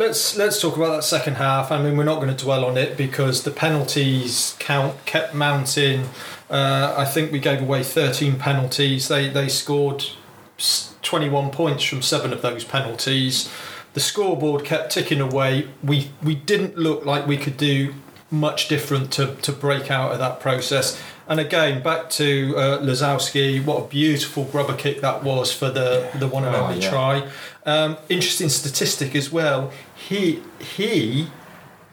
Let's 0.00 0.34
let's 0.34 0.58
talk 0.58 0.78
about 0.78 0.92
that 0.92 1.04
second 1.04 1.34
half. 1.34 1.70
I 1.70 1.78
mean, 1.82 1.94
we're 1.94 2.04
not 2.04 2.22
going 2.22 2.34
to 2.34 2.44
dwell 2.44 2.64
on 2.64 2.78
it 2.78 2.96
because 2.96 3.42
the 3.42 3.50
penalties 3.50 4.56
count 4.58 5.04
kept 5.04 5.34
mounting. 5.34 6.08
Uh, 6.48 6.94
I 6.96 7.04
think 7.04 7.30
we 7.30 7.38
gave 7.38 7.60
away 7.60 7.82
13 7.82 8.38
penalties. 8.38 9.08
They 9.08 9.28
they 9.28 9.50
scored 9.50 10.02
21 11.02 11.50
points 11.50 11.84
from 11.84 12.00
seven 12.00 12.32
of 12.32 12.40
those 12.40 12.64
penalties. 12.64 13.50
The 13.92 14.00
scoreboard 14.00 14.64
kept 14.64 14.90
ticking 14.90 15.20
away. 15.20 15.68
We 15.84 16.10
we 16.22 16.34
didn't 16.34 16.78
look 16.78 17.04
like 17.04 17.26
we 17.26 17.36
could 17.36 17.58
do 17.58 17.92
much 18.30 18.68
different 18.68 19.12
to, 19.12 19.34
to 19.42 19.52
break 19.52 19.90
out 19.90 20.12
of 20.12 20.18
that 20.20 20.40
process. 20.40 20.98
And 21.28 21.38
again, 21.38 21.82
back 21.82 22.10
to 22.10 22.54
uh, 22.56 22.78
Lozowski, 22.78 23.64
what 23.64 23.84
a 23.84 23.86
beautiful 23.88 24.44
grubber 24.44 24.74
kick 24.74 25.00
that 25.00 25.22
was 25.22 25.52
for 25.52 25.70
the, 25.70 26.10
the 26.16 26.26
one 26.26 26.44
and 26.44 26.56
Oh, 26.56 26.64
only 26.66 26.80
yeah. 26.80 26.90
try. 26.90 27.28
Um, 27.66 27.98
interesting 28.08 28.48
statistic 28.48 29.14
as 29.14 29.30
well. 29.30 29.72
He 29.94 30.42
he 30.58 31.28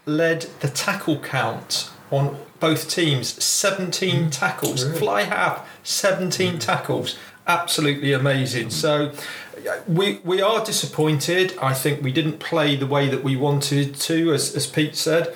led 0.05 0.43
the 0.61 0.69
tackle 0.69 1.19
count 1.19 1.91
on 2.09 2.37
both 2.59 2.89
teams. 2.89 3.43
Seventeen 3.43 4.29
tackles, 4.29 4.97
fly 4.97 5.23
half, 5.23 5.67
seventeen 5.83 6.57
tackles. 6.57 7.17
Absolutely 7.45 8.13
amazing. 8.13 8.69
So 8.69 9.11
we 9.87 10.19
we 10.23 10.41
are 10.41 10.63
disappointed. 10.63 11.57
I 11.61 11.73
think 11.73 12.01
we 12.01 12.11
didn't 12.11 12.39
play 12.39 12.75
the 12.75 12.87
way 12.87 13.09
that 13.09 13.23
we 13.23 13.35
wanted 13.35 13.95
to, 13.95 14.33
as 14.33 14.55
as 14.55 14.67
Pete 14.67 14.95
said. 14.95 15.35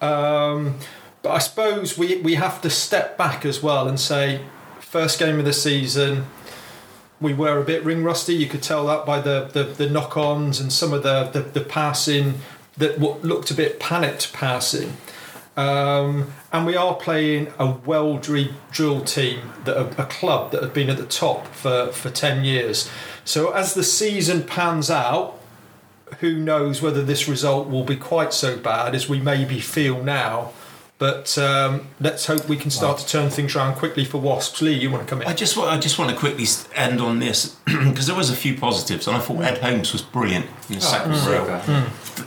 Um, 0.00 0.78
but 1.22 1.30
I 1.32 1.38
suppose 1.38 1.98
we 1.98 2.16
we 2.18 2.34
have 2.34 2.62
to 2.62 2.70
step 2.70 3.18
back 3.18 3.44
as 3.44 3.62
well 3.62 3.88
and 3.88 4.00
say, 4.00 4.40
first 4.80 5.18
game 5.18 5.38
of 5.38 5.44
the 5.44 5.52
season 5.52 6.26
we 7.20 7.32
were 7.32 7.58
a 7.58 7.64
bit 7.64 7.84
ring 7.84 8.04
rusty. 8.04 8.34
You 8.34 8.46
could 8.46 8.62
tell 8.62 8.86
that 8.86 9.06
by 9.06 9.20
the, 9.20 9.48
the, 9.52 9.64
the 9.64 9.88
knock 9.88 10.16
ons 10.16 10.60
and 10.60 10.72
some 10.72 10.92
of 10.92 11.02
the, 11.02 11.24
the, 11.24 11.40
the 11.40 11.60
passing 11.60 12.40
that 12.76 13.00
looked 13.00 13.50
a 13.50 13.54
bit 13.54 13.80
panicked 13.80 14.32
passing. 14.32 14.96
Um, 15.56 16.34
and 16.52 16.66
we 16.66 16.76
are 16.76 16.94
playing 16.94 17.52
a 17.58 17.70
well 17.70 18.18
drilled 18.18 19.06
team, 19.06 19.52
that 19.64 19.76
a, 19.76 20.02
a 20.02 20.06
club 20.06 20.52
that 20.52 20.62
have 20.62 20.74
been 20.74 20.90
at 20.90 20.98
the 20.98 21.06
top 21.06 21.46
for, 21.48 21.90
for 21.92 22.10
10 22.10 22.44
years. 22.44 22.90
So 23.24 23.52
as 23.52 23.72
the 23.72 23.82
season 23.82 24.42
pans 24.42 24.90
out, 24.90 25.40
who 26.20 26.38
knows 26.38 26.82
whether 26.82 27.02
this 27.02 27.26
result 27.26 27.68
will 27.68 27.84
be 27.84 27.96
quite 27.96 28.32
so 28.32 28.56
bad 28.56 28.94
as 28.94 29.08
we 29.08 29.18
maybe 29.18 29.58
feel 29.58 30.02
now. 30.02 30.52
But 30.98 31.36
um, 31.36 31.88
let's 32.00 32.24
hope 32.24 32.48
we 32.48 32.56
can 32.56 32.70
start 32.70 32.98
to 32.98 33.06
turn 33.06 33.28
things 33.28 33.54
around 33.54 33.74
quickly 33.74 34.06
for 34.06 34.18
Wasps. 34.18 34.62
Lee, 34.62 34.72
you 34.72 34.90
want 34.90 35.02
to 35.02 35.08
come 35.08 35.20
in? 35.20 35.28
I 35.28 35.34
just 35.34 35.54
want 35.54 35.70
I 35.70 35.78
just 35.78 35.98
want 35.98 36.10
to 36.10 36.16
quickly 36.16 36.46
end 36.74 37.02
on 37.02 37.18
this 37.18 37.48
because 37.66 38.06
there 38.06 38.16
was 38.16 38.30
a 38.30 38.36
few 38.36 38.56
positives, 38.56 39.06
and 39.06 39.14
I 39.14 39.20
thought 39.20 39.42
Ed 39.42 39.58
Holmes 39.58 39.92
was 39.92 40.00
brilliant 40.00 40.46
in 40.70 40.76
the 40.76 40.80
second 40.80 41.12
row, 41.26 41.60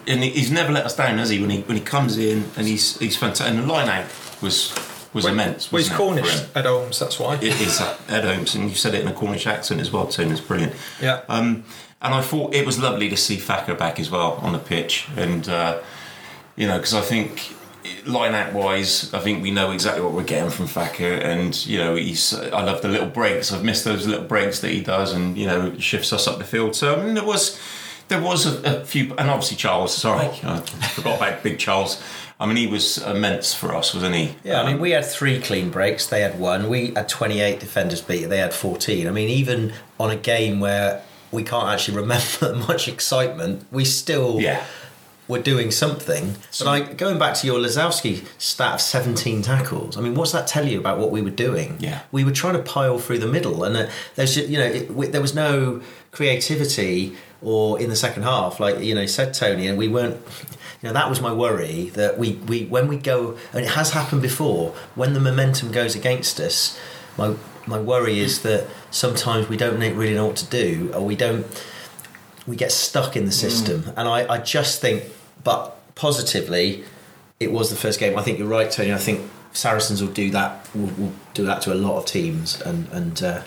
and 0.08 0.24
he's 0.24 0.52
never 0.52 0.72
let 0.72 0.86
us 0.86 0.96
down, 0.96 1.18
has 1.18 1.30
he? 1.30 1.42
When 1.42 1.50
he 1.50 1.62
when 1.62 1.78
he 1.78 1.84
comes 1.84 2.18
in 2.20 2.46
and 2.58 2.68
he's 2.68 3.00
he's 3.00 3.18
fantastic, 3.18 3.56
and 3.56 3.64
the 3.64 3.74
line 3.74 3.90
out 3.90 4.06
was 4.40 4.76
was 5.14 5.26
immense. 5.26 5.72
Well, 5.72 5.82
he's 5.82 5.90
wasn't 5.90 6.22
Cornish 6.22 6.46
Ed 6.56 6.66
Holmes, 6.66 7.00
that's 7.00 7.20
why. 7.20 7.36
It 7.38 7.60
is 7.60 7.82
uh, 7.82 7.98
Ed 8.08 8.24
Holmes, 8.24 8.54
and 8.54 8.70
you 8.70 8.76
said 8.76 8.94
it 8.94 9.02
in 9.02 9.08
a 9.08 9.14
Cornish 9.14 9.48
accent 9.48 9.82
as 9.82 9.92
well, 9.92 10.06
Tony. 10.06 10.32
It's 10.32 10.42
brilliant. 10.42 10.76
Yeah. 11.02 11.24
Um, 11.28 11.64
and 12.04 12.14
I 12.14 12.22
thought 12.22 12.54
it 12.54 12.68
was 12.68 12.78
lovely 12.78 13.10
to 13.10 13.18
see 13.18 13.38
Thacker 13.38 13.74
back 13.74 14.00
as 14.00 14.12
well 14.12 14.34
on 14.44 14.54
the 14.54 14.60
pitch, 14.60 15.08
and 15.18 15.50
uh, 15.50 15.82
you 16.56 16.68
know, 16.68 16.78
because 16.78 16.94
I 16.94 17.02
think 17.02 17.56
line 18.06 18.34
out 18.34 18.54
wise, 18.54 19.14
I 19.14 19.20
think 19.20 19.42
we 19.44 19.52
know 19.52 19.72
exactly 19.72 20.02
what 20.04 20.14
we're 20.14 20.24
getting 20.24 20.50
from 20.50 20.68
Thacker, 20.68 21.14
and 21.14 21.66
you 21.66 21.78
know, 21.78 21.96
he's. 21.96 22.34
I 22.34 22.64
love 22.64 22.82
the 22.82 22.88
little 22.90 23.10
breaks. 23.10 23.52
I've 23.52 23.64
missed 23.64 23.86
those 23.86 24.08
little 24.08 24.26
breaks 24.26 24.60
that 24.60 24.72
he 24.72 24.82
does, 24.82 25.14
and 25.14 25.38
you 25.38 25.46
know, 25.48 25.78
shifts 25.78 26.12
us 26.14 26.28
up 26.28 26.38
the 26.38 26.44
field. 26.44 26.76
So 26.76 26.96
I 27.00 27.04
mean, 27.04 27.14
there 27.16 27.26
was. 27.26 27.60
There 28.08 28.20
was 28.20 28.48
a, 28.48 28.82
a 28.82 28.86
few, 28.86 29.14
and 29.20 29.30
obviously 29.30 29.56
Charles. 29.56 29.96
Sorry, 29.96 30.26
I 30.26 30.62
forgot 30.62 31.18
about 31.18 31.44
Big 31.44 31.60
Charles. 31.60 32.02
I 32.40 32.48
mean, 32.48 32.56
he 32.56 32.66
was 32.66 32.98
immense 32.98 33.54
for 33.54 33.76
us, 33.76 33.94
wasn't 33.94 34.16
he? 34.16 34.34
Yeah, 34.44 34.64
I 34.64 34.66
mean, 34.66 34.80
we 34.82 34.92
had 34.92 35.06
three 35.06 35.40
clean 35.40 35.70
breaks. 35.70 36.08
They 36.08 36.22
had 36.22 36.40
one. 36.40 36.70
We 36.70 36.88
had 36.96 37.08
28 37.08 37.60
defenders 37.60 38.02
beat. 38.02 38.26
They 38.26 38.40
had 38.40 38.52
14. 38.54 39.08
I 39.08 39.12
mean, 39.12 39.30
even 39.30 39.74
on 40.00 40.10
a 40.10 40.16
game 40.16 40.60
where 40.60 41.04
we 41.32 41.44
can't 41.44 41.70
actually 41.70 41.98
remember 41.98 42.56
much 42.68 42.88
excitement, 42.88 43.66
we 43.72 43.86
still 43.86 44.40
Yeah. 44.40 44.64
Were 45.30 45.40
doing 45.40 45.70
something. 45.70 46.36
But 46.58 46.68
I, 46.68 46.80
going 46.94 47.20
back 47.20 47.36
to 47.36 47.46
your 47.46 47.60
Lozowski 47.60 48.26
stat 48.40 48.74
of 48.74 48.82
17 48.82 49.44
tackles, 49.44 49.96
I 49.96 50.02
mean, 50.02 50.16
what's 50.16 50.32
that 50.32 50.48
tell 50.48 50.68
you 50.68 50.80
about 50.80 50.98
what 50.98 51.12
we 51.12 51.22
were 51.22 51.30
doing? 51.30 51.78
Yeah. 51.80 52.02
We 52.12 52.24
were 52.24 52.32
trying 52.32 52.56
to 52.56 52.64
pile 52.64 52.98
through 52.98 53.20
the 53.20 53.28
middle, 53.28 53.64
and 53.64 53.78
uh, 53.78 53.90
there's 54.16 54.34
ju- 54.34 54.48
you 54.48 54.58
know 54.58 54.66
it, 54.66 54.92
we, 54.92 55.06
there 55.06 55.22
was 55.22 55.36
no 55.36 55.82
creativity 56.12 57.16
or 57.44 57.80
in 57.80 57.90
the 57.90 57.96
second 57.96 58.24
half, 58.24 58.60
like 58.60 58.80
you 58.80 58.96
know 58.96 59.06
said 59.06 59.36
Tony, 59.36 59.68
and 59.68 59.78
we 59.78 59.88
weren't. 59.88 60.18
You 60.82 60.88
know 60.88 60.94
that 60.94 61.10
was 61.10 61.22
my 61.22 61.32
worry 61.32 61.90
that 61.90 62.18
we, 62.18 62.34
we 62.48 62.66
when 62.66 62.88
we 62.88 62.98
go 62.98 63.38
and 63.54 63.66
it 63.66 63.72
has 63.72 63.92
happened 63.92 64.22
before 64.22 64.74
when 64.96 65.14
the 65.14 65.20
momentum 65.20 65.72
goes 65.72 65.94
against 65.96 66.40
us. 66.40 66.80
My 67.18 67.36
my 67.68 67.78
worry 67.78 68.20
is 68.20 68.42
that 68.42 68.68
sometimes 68.90 69.48
we 69.48 69.58
don't 69.58 69.78
really 69.78 70.16
know 70.16 70.26
what 70.26 70.38
to 70.38 70.46
do, 70.46 70.92
or 70.96 71.02
we 71.06 71.16
don't 71.16 71.46
we 72.48 72.56
get 72.56 72.72
stuck 72.72 73.16
in 73.16 73.26
the 73.26 73.32
system. 73.32 73.94
And 73.96 74.08
I, 74.08 74.28
I 74.28 74.38
just 74.40 74.82
think, 74.82 75.04
but 75.44 75.76
positively, 75.96 76.84
it 77.40 77.52
was 77.52 77.70
the 77.70 77.76
first 77.76 78.00
game. 78.00 78.18
I 78.18 78.22
think 78.22 78.40
you're 78.40 78.48
right, 78.48 78.70
Tony. 78.70 78.94
I 78.94 78.98
think 78.98 79.30
Saracens 79.54 80.02
will 80.02 80.12
do 80.12 80.30
that. 80.32 80.68
Will, 80.76 80.92
will 80.98 81.14
do 81.34 81.46
that 81.46 81.62
to 81.64 81.74
a 81.74 81.76
lot 81.76 81.98
of 81.98 82.06
teams, 82.06 82.62
and 82.62 82.88
and 82.90 83.22
uh, 83.24 83.42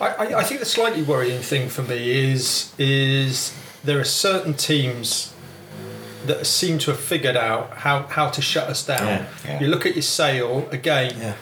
I, 0.00 0.34
I, 0.34 0.42
think 0.44 0.60
the 0.60 0.66
slightly 0.66 1.02
worrying 1.02 1.40
thing 1.40 1.68
for 1.68 1.82
me 1.82 2.30
is 2.30 2.74
is 2.78 3.56
there 3.84 3.98
are 3.98 4.04
certain 4.04 4.54
teams 4.54 5.32
that 6.26 6.46
seem 6.46 6.78
to 6.78 6.90
have 6.90 7.00
figured 7.00 7.36
out 7.36 7.70
how, 7.78 8.02
how 8.02 8.28
to 8.28 8.42
shut 8.42 8.68
us 8.68 8.84
down. 8.84 9.06
Yeah, 9.06 9.26
yeah. 9.44 9.60
You 9.60 9.68
look 9.68 9.86
at 9.86 9.94
your 9.94 10.02
sale 10.02 10.68
again, 10.70 11.14
yeah. 11.18 11.34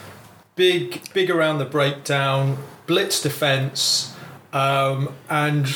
big 0.55 1.01
big 1.13 1.29
around 1.29 1.57
the 1.57 1.65
breakdown, 1.65 2.57
blitz 2.87 3.21
defence, 3.21 4.15
um, 4.53 5.13
and 5.29 5.67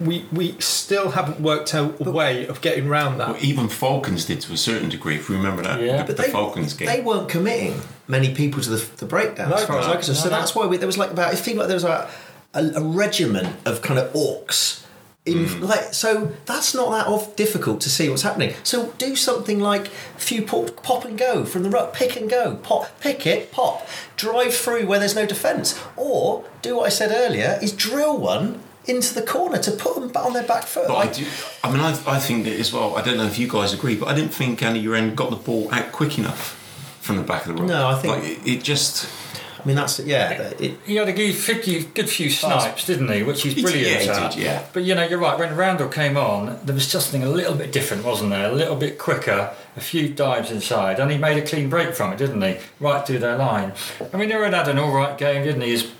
we 0.00 0.24
we 0.32 0.54
still 0.60 1.10
haven't 1.10 1.40
worked 1.40 1.74
out 1.74 1.96
a 2.06 2.10
way 2.10 2.46
of 2.46 2.60
getting 2.60 2.86
around 2.88 3.18
that. 3.18 3.28
Well, 3.30 3.38
even 3.44 3.68
Falcons 3.68 4.24
did 4.24 4.40
to 4.42 4.52
a 4.52 4.56
certain 4.56 4.88
degree. 4.88 5.16
If 5.16 5.28
you 5.28 5.36
remember 5.36 5.62
that, 5.62 5.80
Yeah. 5.80 5.98
the, 5.98 6.04
But 6.04 6.16
the 6.16 6.22
they, 6.24 6.30
Falcons 6.30 6.72
game. 6.74 6.86
they 6.88 7.00
weren't 7.00 7.28
committing 7.28 7.80
many 8.06 8.32
people 8.34 8.62
to 8.62 8.70
the, 8.70 8.96
the 8.98 9.06
breakdown, 9.06 9.50
No, 9.50 9.56
as 9.56 9.64
far 9.64 9.80
as 9.80 9.86
I 9.86 9.94
can 9.94 10.02
So 10.04 10.12
no, 10.12 10.30
no. 10.30 10.30
that's 10.40 10.54
why 10.54 10.66
we, 10.66 10.76
there 10.76 10.86
was 10.86 10.98
like 10.98 11.10
about. 11.10 11.32
I 11.32 11.36
feel 11.36 11.56
like 11.56 11.66
there 11.66 11.76
was 11.76 11.84
like 11.84 12.08
a, 12.54 12.64
a 12.76 12.80
regiment 12.82 13.56
of 13.66 13.82
kind 13.82 13.98
of 13.98 14.12
orcs. 14.12 14.84
In, 15.26 15.44
Hmm. 15.46 15.64
like 15.64 15.92
so, 15.92 16.32
that's 16.46 16.74
not 16.74 16.90
that 16.92 17.06
off 17.06 17.36
difficult 17.36 17.82
to 17.82 17.90
see 17.90 18.08
what's 18.08 18.22
happening. 18.22 18.54
So 18.62 18.94
do 18.96 19.14
something 19.14 19.60
like 19.60 19.88
a 19.88 20.20
few 20.20 20.40
pop, 20.40 20.82
pop 20.82 21.04
and 21.04 21.18
go 21.18 21.44
from 21.44 21.64
the 21.64 21.68
ruck, 21.70 21.92
pick 21.92 22.16
and 22.16 22.30
go, 22.30 22.54
pop, 22.62 22.98
pick 23.00 23.26
it, 23.26 23.52
pop, 23.52 23.86
drive 24.16 24.54
through 24.54 24.86
where 24.86 24.98
there's 24.98 25.14
no 25.16 25.26
defence, 25.26 25.78
or 25.96 26.44
do 26.62 26.76
what 26.76 26.86
I 26.86 26.88
said 26.88 27.10
earlier: 27.12 27.58
is 27.60 27.72
drill 27.72 28.16
one 28.16 28.60
into 28.88 29.14
the 29.14 29.22
corner 29.22 29.58
to 29.58 29.70
put 29.72 29.94
them 29.94 30.10
on 30.16 30.32
their 30.32 30.42
back 30.46 30.64
foot. 30.64 30.88
But 30.88 30.96
I, 30.96 31.12
do, 31.12 31.26
I 31.62 31.70
mean, 31.70 31.80
I, 31.80 31.90
I 32.06 32.18
think 32.18 32.44
that 32.44 32.58
as 32.58 32.72
well. 32.72 32.96
I 32.96 33.02
don't 33.02 33.16
know 33.18 33.26
if 33.26 33.38
you 33.38 33.46
guys 33.48 33.72
agree, 33.74 33.96
but 33.96 34.08
I 34.08 34.14
didn't 34.14 34.32
think 34.34 34.62
Andy 34.62 34.82
Uren 34.84 35.14
got 35.14 35.30
the 35.30 35.36
ball 35.36 35.72
out 35.72 35.92
quick 35.92 36.18
enough 36.18 36.54
from 37.00 37.16
the 37.16 37.22
back 37.22 37.46
of 37.46 37.54
the 37.56 37.62
ruck. 37.62 37.68
No, 37.70 37.88
I 37.88 37.94
think- 37.96 38.14
like, 38.14 38.24
it, 38.24 38.46
it 38.58 38.62
just. 38.64 39.08
I 39.60 39.66
mean, 39.66 39.74
that's 39.74 39.98
yeah. 39.98 40.52
It, 40.60 40.78
He 40.86 40.94
had 40.94 41.08
a 41.08 41.12
good, 41.12 41.34
few, 41.34 41.82
good 41.82 42.08
few 42.08 42.30
snipes, 42.30 42.86
didn't 42.86 43.10
he? 43.10 43.24
Which 43.24 43.42
he's 43.42 43.60
brilliant 43.60 43.88
yeah, 43.88 43.98
he 43.98 44.08
at. 44.08 44.32
did, 44.32 44.40
yeah. 44.42 44.64
But 44.72 44.84
you 44.84 44.94
know, 44.94 45.02
you're 45.02 45.18
right. 45.18 45.36
When 45.36 45.54
Randall 45.56 45.88
came 45.88 46.16
on, 46.16 46.60
there 46.64 46.74
was 46.74 46.90
just 46.90 47.10
something 47.10 47.24
a 47.28 47.30
little 47.30 47.54
bit 47.54 47.72
different, 47.72 48.04
wasn't 48.04 48.30
there? 48.30 48.48
A 48.48 48.52
little 48.52 48.76
bit 48.76 48.98
quicker, 48.98 49.52
a 49.76 49.80
few 49.80 50.08
dives 50.10 50.52
inside, 50.52 51.00
and 51.00 51.10
he 51.10 51.18
made 51.18 51.42
a 51.42 51.46
clean 51.46 51.68
break 51.68 51.94
from 51.96 52.12
it, 52.12 52.18
didn't 52.18 52.40
he? 52.40 52.56
Right 52.78 53.04
through 53.04 53.18
their 53.18 53.36
line. 53.36 53.72
I 54.12 54.16
mean, 54.16 54.30
Uren 54.30 54.52
had 54.54 54.68
an 54.68 54.78
all 54.78 54.92
right 54.94 55.18
game, 55.18 55.42
didn't 55.42 55.62
he? 55.62 55.70
His 55.70 55.90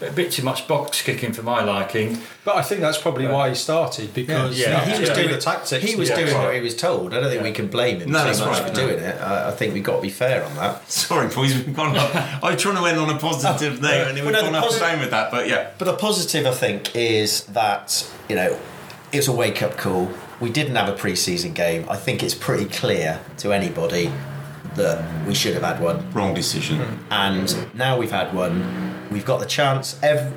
a 0.00 0.10
bit 0.12 0.30
too 0.30 0.42
much 0.42 0.68
box 0.68 1.02
kicking 1.02 1.32
for 1.32 1.42
my 1.42 1.62
liking. 1.62 2.18
But 2.44 2.56
I 2.56 2.62
think 2.62 2.80
that's 2.80 2.98
probably 2.98 3.26
why 3.26 3.48
he 3.48 3.54
started 3.54 4.14
because 4.14 4.58
Yeah, 4.58 4.80
he, 4.84 4.84
he 4.84 4.90
was 4.92 5.00
was 5.00 5.08
doing 5.10 5.22
doing- 5.28 5.34
the 5.36 5.40
tactics. 5.42 5.84
He 5.84 5.96
was 5.96 6.08
Yeah. 6.08 6.16
doing 6.24 6.34
what 6.34 6.54
he 6.54 6.60
was 6.60 6.76
told. 6.76 7.12
I 7.14 7.20
don't 7.20 7.30
think 7.30 7.42
we 7.42 7.52
can 7.52 7.66
blame 7.68 8.00
him 8.00 8.10
No, 8.12 8.18
too 8.20 8.24
that's 8.26 8.40
much 8.40 8.48
right, 8.48 8.62
for 8.68 8.68
no. 8.80 8.86
doing 8.88 9.02
it. 9.02 9.20
I, 9.20 9.48
I 9.48 9.50
think 9.52 9.74
we've 9.74 9.82
got 9.82 9.96
to 9.96 10.02
be 10.02 10.10
fair 10.10 10.44
on 10.44 10.54
that. 10.56 10.90
Sorry, 10.90 11.26
boys, 11.28 11.54
we've 11.54 11.74
gone 11.74 11.96
up. 11.96 12.14
I 12.44 12.52
was 12.52 12.62
trying 12.62 12.76
to 12.76 12.84
end 12.84 12.98
on 12.98 13.10
a 13.10 13.18
positive 13.18 13.80
note, 13.82 13.90
and 14.08 14.16
then 14.16 14.24
Well, 14.24 14.32
we've 14.32 14.32
no, 14.34 14.40
gone 14.42 14.52
the 14.52 14.58
up 14.58 14.64
posi- 14.70 14.80
down 14.80 15.00
with 15.00 15.10
that. 15.10 15.30
But 15.30 15.48
yeah, 15.48 15.70
But 15.78 15.84
the 15.86 15.94
positive, 15.94 16.46
I 16.46 16.52
think, 16.52 16.94
is 16.94 17.44
that 17.46 18.08
you 18.28 18.36
know 18.36 18.58
it 19.12 19.16
was 19.16 19.28
a 19.28 19.32
wake 19.32 19.62
up 19.62 19.76
call. 19.76 20.10
We 20.40 20.50
didn't 20.50 20.76
have 20.76 20.88
a 20.88 20.92
pre-season 20.96 21.52
game. 21.54 21.84
I 21.88 21.96
think 21.96 22.22
it's 22.22 22.34
pretty 22.34 22.66
clear 22.66 23.20
to 23.38 23.52
anybody 23.52 24.12
that 24.76 25.26
we 25.26 25.34
should 25.34 25.54
have 25.54 25.64
had 25.64 25.80
one. 25.82 26.08
wrong 26.12 26.34
decision. 26.34 27.00
and 27.10 27.74
now 27.74 27.98
we've 27.98 28.12
had 28.12 28.32
one. 28.32 28.94
We've 29.10 29.24
got 29.24 29.40
the 29.40 29.46
chance. 29.46 29.98
Every 30.02 30.32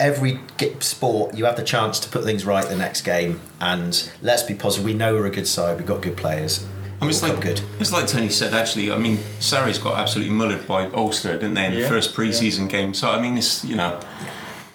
every 0.00 0.40
sport, 0.80 1.34
you 1.34 1.44
have 1.44 1.56
the 1.56 1.64
chance 1.64 1.98
to 2.00 2.08
put 2.08 2.22
things 2.24 2.44
right 2.44 2.64
the 2.68 2.76
next 2.76 3.02
game. 3.02 3.40
And 3.60 4.10
let's 4.22 4.42
be 4.44 4.54
positive. 4.54 4.84
We 4.84 4.94
know 4.94 5.14
we're 5.14 5.26
a 5.26 5.30
good 5.30 5.48
side. 5.48 5.76
We've 5.76 5.86
got 5.86 6.02
good 6.02 6.16
players. 6.16 6.64
I 7.00 7.04
mean, 7.04 7.10
it's 7.10 7.22
like 7.22 7.40
good. 7.40 7.60
It's 7.78 7.92
like 7.92 8.06
Tony 8.08 8.28
said. 8.28 8.54
Actually, 8.54 8.90
I 8.90 8.98
mean, 8.98 9.18
Sarri's 9.38 9.78
got 9.78 9.98
absolutely 9.98 10.34
mullered 10.34 10.66
by 10.66 10.86
Ulster, 10.90 11.34
didn't 11.34 11.54
they, 11.54 11.66
in 11.66 11.74
the 11.74 11.88
first 11.88 12.12
pre-season 12.14 12.66
game? 12.68 12.92
So 12.94 13.10
I 13.10 13.20
mean, 13.20 13.38
it's 13.38 13.64
you 13.64 13.76
know, 13.76 14.00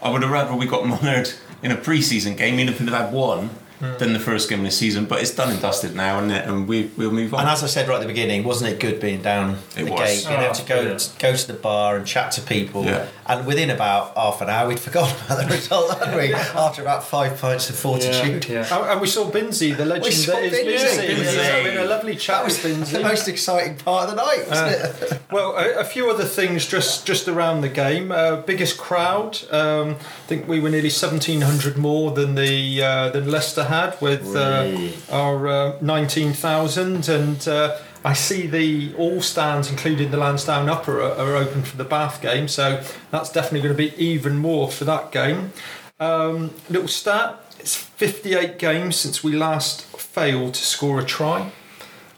I 0.01 0.09
would 0.09 0.21
have 0.21 0.31
rather 0.31 0.55
we 0.55 0.65
got 0.65 0.83
mullered 0.83 1.37
in 1.61 1.71
a 1.71 1.75
pre-season 1.75 2.35
game, 2.35 2.59
even 2.59 2.73
if 2.73 2.79
we'd 2.79 2.89
have 2.89 3.05
had 3.05 3.13
one, 3.13 3.49
hmm. 3.79 3.97
than 3.97 4.13
the 4.13 4.19
first 4.19 4.49
game 4.49 4.59
of 4.59 4.65
the 4.65 4.71
season. 4.71 5.03
But 5.05 5.21
it's 5.21 5.31
done 5.31 5.51
and 5.51 5.61
dusted 5.61 5.95
now, 5.95 6.19
and 6.19 6.31
and 6.31 6.65
we 6.65 6.91
we'll 6.95 7.11
move 7.11 7.33
on. 7.33 7.41
And 7.41 7.49
as 7.49 7.61
I 7.61 7.67
said 7.67 7.89
right 7.89 7.95
at 7.97 8.01
the 8.01 8.07
beginning, 8.07 8.45
wasn't 8.45 8.71
it 8.71 8.79
good 8.79 9.01
being 9.01 9.21
down 9.21 9.57
It 9.75 9.83
the 9.83 9.91
was. 9.91 9.99
gate, 9.99 10.25
being 10.25 10.39
Oh, 10.39 10.43
able 10.45 10.55
to 10.55 10.61
oh, 10.63 10.65
go 10.65 10.75
brilliant. 10.77 11.15
go 11.19 11.35
to 11.35 11.47
the 11.47 11.53
bar 11.55 11.97
and 11.97 12.07
chat 12.07 12.31
to 12.33 12.41
people, 12.41 12.85
Yeah. 12.85 13.07
And 13.25 13.45
within 13.45 13.69
about 13.69 14.15
half 14.15 14.41
an 14.41 14.49
hour, 14.49 14.67
we'd 14.67 14.79
forgotten 14.89 15.15
about 15.25 15.47
the 15.47 15.53
result, 15.53 15.97
hadn't 15.97 16.17
we? 16.17 16.33
After 16.33 16.81
about 16.81 17.03
five 17.03 17.39
pints 17.39 17.69
of 17.69 17.75
fortitude. 17.75 18.47
Yeah, 18.47 18.67
yeah. 18.69 18.91
And, 18.91 19.01
we 19.01 19.07
saw 19.07 19.29
Binsey, 19.29 19.75
the 19.75 19.85
legend 19.85 20.05
We 20.05 20.11
saw 20.11 20.33
that 20.33 20.43
is 20.43 20.53
Binsey. 20.53 21.07
Binsey. 21.07 21.23
Binsey. 21.23 21.43
Having 21.43 21.77
a 21.77 21.85
lovely 21.85 22.15
chat 22.15 22.45
with 22.45 22.91
the 22.91 22.99
most 23.01 23.27
exciting 23.27 23.77
part 23.77 24.09
of 24.09 24.15
the 24.15 24.23
night, 24.23 24.47
wasn't 24.47 25.11
it? 25.11 25.19
Well, 25.31 25.57
a, 25.57 25.79
a 25.79 25.83
few 25.83 26.11
other 26.11 26.25
things 26.25 26.67
just 26.67 27.07
just 27.07 27.27
around 27.27 27.61
the 27.61 27.69
game. 27.69 28.11
Uh, 28.11 28.35
biggest 28.41 28.77
crowd. 28.77 29.39
Um, 29.51 29.95
I 29.95 30.27
think 30.27 30.47
we 30.47 30.59
were 30.59 30.69
nearly 30.69 30.91
seventeen 30.91 31.41
hundred 31.41 31.75
more 31.75 32.11
than 32.11 32.35
the 32.35 32.83
uh, 32.83 33.09
than 33.09 33.31
Leicester 33.31 33.63
had 33.63 33.99
with 33.99 34.35
uh, 34.35 34.91
our 35.11 35.47
uh, 35.47 35.77
nineteen 35.81 36.33
thousand. 36.33 37.09
And 37.09 37.47
uh, 37.47 37.77
I 38.05 38.13
see 38.13 38.47
the 38.47 38.93
all 38.95 39.21
stands, 39.21 39.69
including 39.69 40.11
the 40.11 40.17
Lansdown 40.17 40.67
Upper, 40.69 41.01
are, 41.01 41.13
are 41.13 41.35
open 41.35 41.63
for 41.63 41.77
the 41.77 41.85
Bath 41.85 42.21
game. 42.21 42.47
So 42.47 42.83
that's 43.11 43.31
definitely 43.31 43.61
going 43.61 43.77
to 43.77 43.97
be 43.97 44.03
even 44.03 44.37
more 44.37 44.69
for 44.69 44.85
that 44.85 45.11
game. 45.11 45.53
Um, 45.99 46.51
little 46.69 46.87
stat: 46.87 47.39
it's 47.59 47.75
fifty-eight 47.75 48.59
games 48.59 48.95
since 48.97 49.23
we 49.23 49.31
last 49.33 49.83
failed 49.97 50.53
to 50.55 50.63
score 50.63 50.99
a 50.99 51.05
try. 51.05 51.51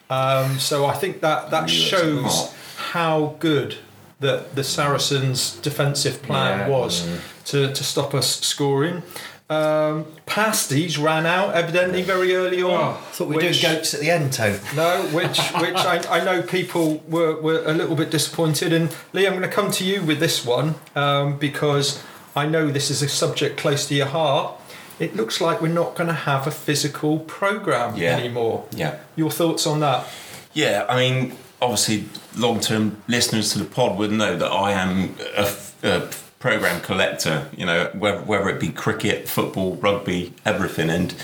Um, 0.10 0.60
so 0.60 0.86
I 0.86 0.94
think 0.94 1.22
that 1.22 1.52
that 1.52 1.66
Really, 1.70 1.90
that's 1.90 1.94
a 1.94 1.98
shows 1.98 2.56
how 2.78 3.36
good 3.40 3.78
the 4.20 4.46
the 4.56 4.64
Saracens' 4.64 5.56
defensive 5.58 6.22
plan 6.24 6.60
Yeah. 6.60 6.70
was 6.70 7.08
to, 7.46 7.72
to 7.74 7.84
stop 7.84 8.14
us 8.14 8.40
scoring. 8.42 9.04
Um, 9.48 10.06
pasties 10.26 10.98
ran 10.98 11.28
out 11.28 11.54
evidently 11.54 12.02
very 12.02 12.36
early 12.36 12.64
on. 12.64 12.72
Oh, 12.72 12.94
Thought 13.12 13.28
we 13.28 13.36
were 13.36 13.42
doing 13.42 13.54
goats 13.62 13.94
at 13.94 14.00
the 14.00 14.10
end, 14.10 14.34
Tone. 14.34 14.60
No, 14.76 15.04
which 15.14 15.38
which 15.62 15.76
I, 15.76 16.02
I 16.10 16.24
know 16.24 16.42
people 16.42 17.04
were, 17.08 17.40
were 17.40 17.64
a 17.66 17.74
little 17.74 17.96
bit 17.96 18.10
disappointed. 18.10 18.74
And 18.74 18.96
Lee, 19.14 19.28
I'm 19.28 19.34
going 19.34 19.44
to 19.48 19.56
come 19.56 19.70
to 19.72 19.84
you 19.86 20.02
with 20.02 20.20
this 20.20 20.44
one 20.44 20.76
um, 20.96 21.38
because 21.38 22.04
I 22.36 22.48
know 22.48 22.72
this 22.72 22.90
is 22.90 23.04
a 23.04 23.08
subject 23.08 23.58
close 23.58 23.88
to 23.90 23.94
your 23.96 24.08
heart. 24.08 24.56
It 24.98 25.16
looks 25.16 25.40
like 25.40 25.62
we're 25.62 25.68
not 25.68 25.94
going 25.96 26.08
to 26.08 26.14
have 26.14 26.48
a 26.48 26.52
physical 26.52 27.20
program 27.20 27.96
Yeah. 27.98 28.18
anymore. 28.18 28.66
yeah. 28.72 28.98
Your 29.16 29.30
thoughts 29.30 29.68
on 29.68 29.80
that? 29.82 30.08
Yeah, 30.54 30.86
I 30.90 30.96
mean, 30.98 31.38
obviously, 31.62 32.06
long-term 32.36 33.04
listeners 33.08 33.52
to 33.54 33.60
the 33.60 33.66
pod 33.66 33.98
would 34.00 34.12
know 34.12 34.38
that 34.38 34.50
I 34.50 34.72
am 34.72 35.16
a, 35.36 35.54
a 35.84 36.10
program 36.46 36.80
collector. 36.82 37.50
You 37.58 37.66
know, 37.66 37.90
whether, 37.98 38.22
whether 38.22 38.50
it 38.50 38.60
be 38.60 38.70
cricket, 38.70 39.28
football, 39.28 39.78
rugby, 39.78 40.32
everything, 40.46 40.92
and 40.92 41.16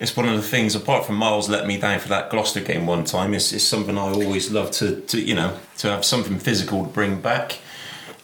it's 0.00 0.16
one 0.16 0.26
of 0.26 0.36
the 0.36 0.42
things. 0.42 0.74
Apart 0.74 1.04
from 1.04 1.16
Miles 1.16 1.50
let 1.50 1.66
me 1.66 1.76
down 1.76 1.98
for 2.00 2.08
that 2.08 2.30
Gloucester 2.30 2.60
game 2.60 2.86
one 2.86 3.04
time, 3.04 3.34
it's, 3.34 3.52
it's 3.52 3.62
something 3.64 3.98
I 3.98 4.02
always 4.10 4.50
love 4.50 4.70
to, 4.80 5.02
to 5.02 5.20
you 5.20 5.34
know 5.34 5.58
to 5.78 5.90
have 5.90 6.02
something 6.04 6.38
physical 6.38 6.84
to 6.86 6.90
bring 6.90 7.20
back. 7.20 7.58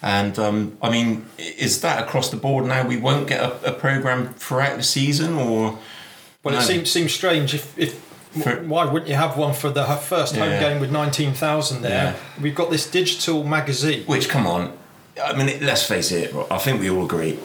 And 0.01 0.39
um, 0.39 0.79
I 0.81 0.91
mean, 0.91 1.27
is 1.39 1.83
that 1.83 2.03
across 2.03 2.31
the 2.31 2.37
board 2.39 2.65
now? 2.65 2.87
We 2.87 2.97
won't 2.97 3.27
get 3.29 3.41
a, 3.41 3.71
a 3.71 3.73
program 3.73 4.33
throughout 4.35 4.77
the 4.79 4.83
season, 4.83 5.35
or 5.35 5.79
Well, 6.43 6.55
No. 6.55 6.61
it 6.61 6.63
seems 6.63 6.91
seems 6.91 7.13
strange 7.13 7.53
if. 7.55 7.79
if 7.79 7.93
For- 8.43 8.63
why 8.65 8.85
wouldn't 8.87 9.09
you 9.11 9.15
have 9.17 9.37
one 9.37 9.53
for 9.55 9.71
the 9.71 9.85
first 9.85 10.35
home 10.37 10.51
Yeah. 10.51 10.61
game 10.61 10.81
with 10.81 10.91
19,000 10.91 11.83
there? 11.83 11.91
Yeah. 11.91 12.43
We've 12.43 12.55
got 12.55 12.71
this 12.71 12.91
digital 12.91 13.45
magazine. 13.45 14.03
Which, 14.07 14.29
come 14.29 14.47
on, 14.47 14.73
I 15.23 15.33
mean, 15.35 15.65
let's 15.65 15.87
face 15.87 16.11
it. 16.13 16.35
I 16.51 16.59
think 16.59 16.81
we 16.81 16.91
all 16.91 17.05
agree, 17.05 17.39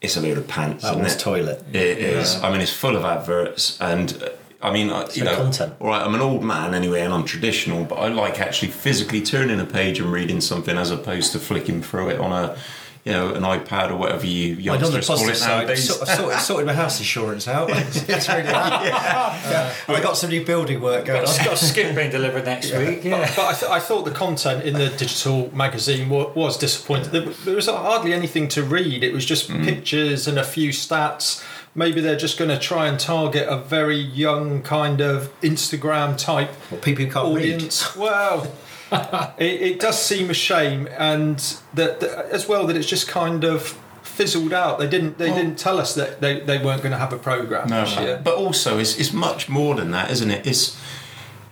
it's 0.00 0.16
a 0.16 0.20
load 0.20 0.38
of 0.38 0.48
pants. 0.48 0.82
That 0.82 0.90
isn't 0.90 1.02
one's 1.02 1.14
it? 1.14 1.20
toilet. 1.20 1.64
It 1.72 1.98
is. 1.98 2.36
I 2.42 2.50
mean, 2.50 2.60
it's 2.60 2.72
full 2.72 2.96
of 2.96 3.04
adverts, 3.04 3.80
and 3.80 4.20
uh, 4.22 4.28
I 4.60 4.72
mean, 4.72 4.90
I- 4.90 5.08
you 5.12 5.24
know, 5.24 5.36
content. 5.36 5.74
all 5.80 5.88
right. 5.88 6.02
I'm 6.04 6.14
an 6.14 6.20
old 6.20 6.42
man 6.42 6.74
anyway, 6.74 7.00
and 7.02 7.12
I'm 7.14 7.24
traditional, 7.24 7.84
but 7.84 7.96
I 7.96 8.08
like 8.08 8.40
actually 8.40 8.72
physically 8.72 9.22
turning 9.22 9.60
a 9.60 9.64
page 9.64 10.00
and 10.00 10.12
reading 10.12 10.40
something 10.40 10.76
as 10.76 10.90
opposed 10.90 11.32
to 11.32 11.38
flicking 11.38 11.82
through 11.82 12.10
it 12.10 12.20
on 12.20 12.32
a, 12.32 12.56
you 13.04 13.10
know, 13.12 13.34
an 13.34 13.42
iPad 13.42 13.90
or 13.90 13.96
whatever 13.96 14.24
you 14.26 14.52
And 14.52 14.68
on 14.84 14.92
the 14.92 15.00
youngsters 15.02 15.06
call 15.08 15.16
positive 15.16 15.34
it 15.34 15.38
side, 15.38 15.50
I've 15.50 15.58
nowadays. 15.66 15.88
sort- 15.96 16.08
I've 16.08 16.16
sorted, 16.18 16.40
sorted 16.40 16.66
my 16.66 16.72
house 16.72 16.98
insurance 17.00 17.48
out. 17.48 17.68
it's 17.72 18.28
really 18.28 18.42
yeah. 18.44 19.72
I 19.88 20.00
got 20.00 20.16
some 20.16 20.30
new 20.30 20.44
building 20.44 20.80
work 20.80 21.06
going 21.06 21.24
Got, 21.24 21.38
on. 21.40 21.44
got 21.46 21.54
a 21.54 21.56
skip 21.56 21.94
being 21.96 22.10
delivered 22.10 22.44
next 22.44 22.72
week. 22.72 23.02
Yeah. 23.04 23.18
But 23.34 23.44
I, 23.46 23.52
th- 23.54 23.70
I 23.72 23.80
thought 23.80 24.04
the 24.04 24.12
content 24.12 24.64
in 24.64 24.74
the 24.74 24.88
digital 24.90 25.54
magazine 25.54 26.08
wa- 26.08 26.30
was 26.34 26.56
disappointing. 26.56 27.10
There, 27.10 27.22
there 27.44 27.56
was 27.56 27.66
hardly 27.66 28.12
anything 28.12 28.46
to 28.48 28.62
read. 28.62 29.02
It 29.02 29.12
was 29.12 29.24
just 29.24 29.48
Mm. 29.50 29.64
pictures 29.64 30.28
and 30.28 30.38
a 30.38 30.44
few 30.44 30.70
stats. 30.70 31.42
Maybe 31.74 32.00
they're 32.00 32.16
just 32.16 32.38
going 32.38 32.50
to 32.50 32.58
try 32.58 32.86
and 32.86 33.00
target 33.00 33.48
a 33.48 33.56
very 33.56 33.96
young 33.98 34.62
kind 34.62 35.00
of 35.00 35.32
Instagram 35.40 36.16
type 36.16 36.50
Well, 36.70 36.80
people 36.80 37.06
can't 37.06 37.34
read. 37.34 37.54
audience. 37.54 37.96
Well, 37.96 38.46
it, 39.38 39.62
it 39.62 39.80
does 39.80 40.00
seem 40.00 40.30
a 40.30 40.34
shame, 40.34 40.88
and 40.98 41.38
that, 41.74 42.00
that 42.00 42.26
as 42.30 42.46
well 42.46 42.66
that 42.66 42.76
it's 42.76 42.88
just 42.88 43.08
kind 43.08 43.44
of 43.44 43.78
fizzled 44.02 44.52
out. 44.52 44.78
They 44.78 44.88
didn't. 44.88 45.18
They 45.18 45.32
didn't 45.32 45.58
tell 45.58 45.78
us 45.78 45.94
that 45.94 46.20
they, 46.20 46.40
they 46.40 46.58
weren't 46.58 46.82
going 46.82 46.92
to 46.92 46.98
have 46.98 47.12
a 47.12 47.18
program 47.18 47.68
No, 47.68 47.84
this 47.84 47.96
year. 47.96 48.20
but 48.22 48.34
also 48.34 48.78
it's, 48.78 48.98
it's 48.98 49.12
much 49.12 49.48
more 49.48 49.74
than 49.74 49.90
that, 49.92 50.10
isn't 50.10 50.30
it? 50.30 50.46
It's 50.46 50.78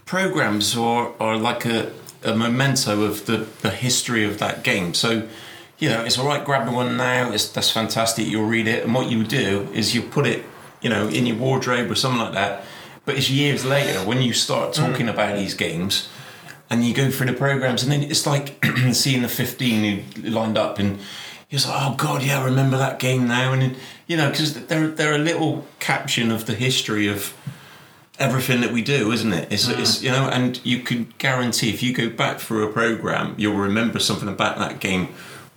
programs 0.05 0.77
are, 0.77 1.13
are 1.21 1.37
like 1.37 1.65
a, 1.65 1.93
a 2.25 2.35
memento 2.35 3.03
of 3.03 3.27
the, 3.27 3.47
the 3.63 3.71
history 3.71 4.25
of 4.25 4.39
that 4.39 4.63
game. 4.63 4.93
So, 4.93 5.29
you 5.79 5.89
know, 5.89 6.05
it's 6.05 6.19
all 6.19 6.27
right 6.27 6.45
grabbing 6.45 6.75
one 6.75 6.97
now. 6.97 7.33
It's 7.33 7.49
that's 7.49 7.71
fantastic. 7.71 8.27
You'll 8.27 8.49
read 8.49 8.69
it, 8.69 8.85
and 8.85 8.95
what 8.95 9.11
you 9.11 9.25
do 9.25 9.69
is 9.73 9.95
you 9.95 10.03
put 10.03 10.27
it, 10.27 10.45
you 10.83 10.91
know, 10.91 11.09
in 11.09 11.27
your 11.27 11.37
wardrobe 11.37 11.91
or 11.91 11.95
something 11.95 12.21
like 12.21 12.35
that. 12.35 12.65
But 13.07 13.17
it's 13.17 13.31
years 13.31 13.65
later 13.65 14.01
when 14.01 14.21
you 14.21 14.33
start 14.33 14.75
talking 14.75 15.07
mm. 15.07 15.15
about 15.15 15.37
these 15.37 15.55
games. 15.55 16.09
And 16.71 16.85
you 16.85 16.95
go 16.95 17.11
through 17.11 17.27
the 17.27 17.33
programs, 17.33 17.83
and 17.83 17.91
then 17.91 18.03
it's 18.03 18.27
like 18.27 18.65
seeing 18.93 19.23
the 19.23 19.29
fifteen 19.29 20.05
who 20.15 20.31
lined 20.31 20.57
up, 20.57 20.79
and 20.79 21.01
you're 21.49 21.61
like, 21.61 21.71
"Oh 21.71 21.95
God, 21.97 22.23
yeah, 22.23 22.41
I 22.41 22.45
remember 22.45 22.79
that 22.79 23.01
game 23.01 23.27
now." 23.27 23.53
And 23.53 23.77
you 24.07 24.17
know, 24.17 24.31
because 24.31 24.67
they're 24.67 24.89
they're 24.89 25.15
a 25.15 25.19
little 25.19 25.67
caption 25.81 26.31
of 26.31 26.47
the 26.47 26.55
history 26.55 27.09
of 27.09 27.35
everything 28.21 28.61
that 28.61 28.71
we 28.71 28.83
do, 28.83 29.11
isn't 29.11 29.33
it? 29.33 29.51
It's, 29.51 29.67
it's 29.67 29.99
mm. 29.99 30.03
you 30.03 30.11
know, 30.11 30.29
and 30.29 30.61
you 30.65 30.81
can 30.81 31.13
guarantee 31.19 31.71
if 31.71 31.83
you 31.83 31.93
go 31.93 32.11
back 32.11 32.39
through 32.39 32.69
a 32.69 32.73
program, 32.73 33.35
you'll 33.39 33.57
remember 33.57 33.99
something 33.99 34.29
about 34.29 34.59
that 34.59 34.79
game 34.79 35.09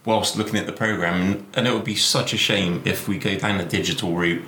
whilst 0.05 0.37
looking 0.37 0.57
at 0.57 0.65
the 0.65 0.73
program, 0.73 1.21
and, 1.21 1.45
and 1.53 1.67
it 1.67 1.73
would 1.73 1.83
be 1.83 1.95
such 1.95 2.33
a 2.33 2.37
shame 2.37 2.81
if 2.85 3.07
we 3.07 3.17
go 3.17 3.37
down 3.37 3.57
the 3.57 3.65
digital 3.65 4.15
route 4.15 4.43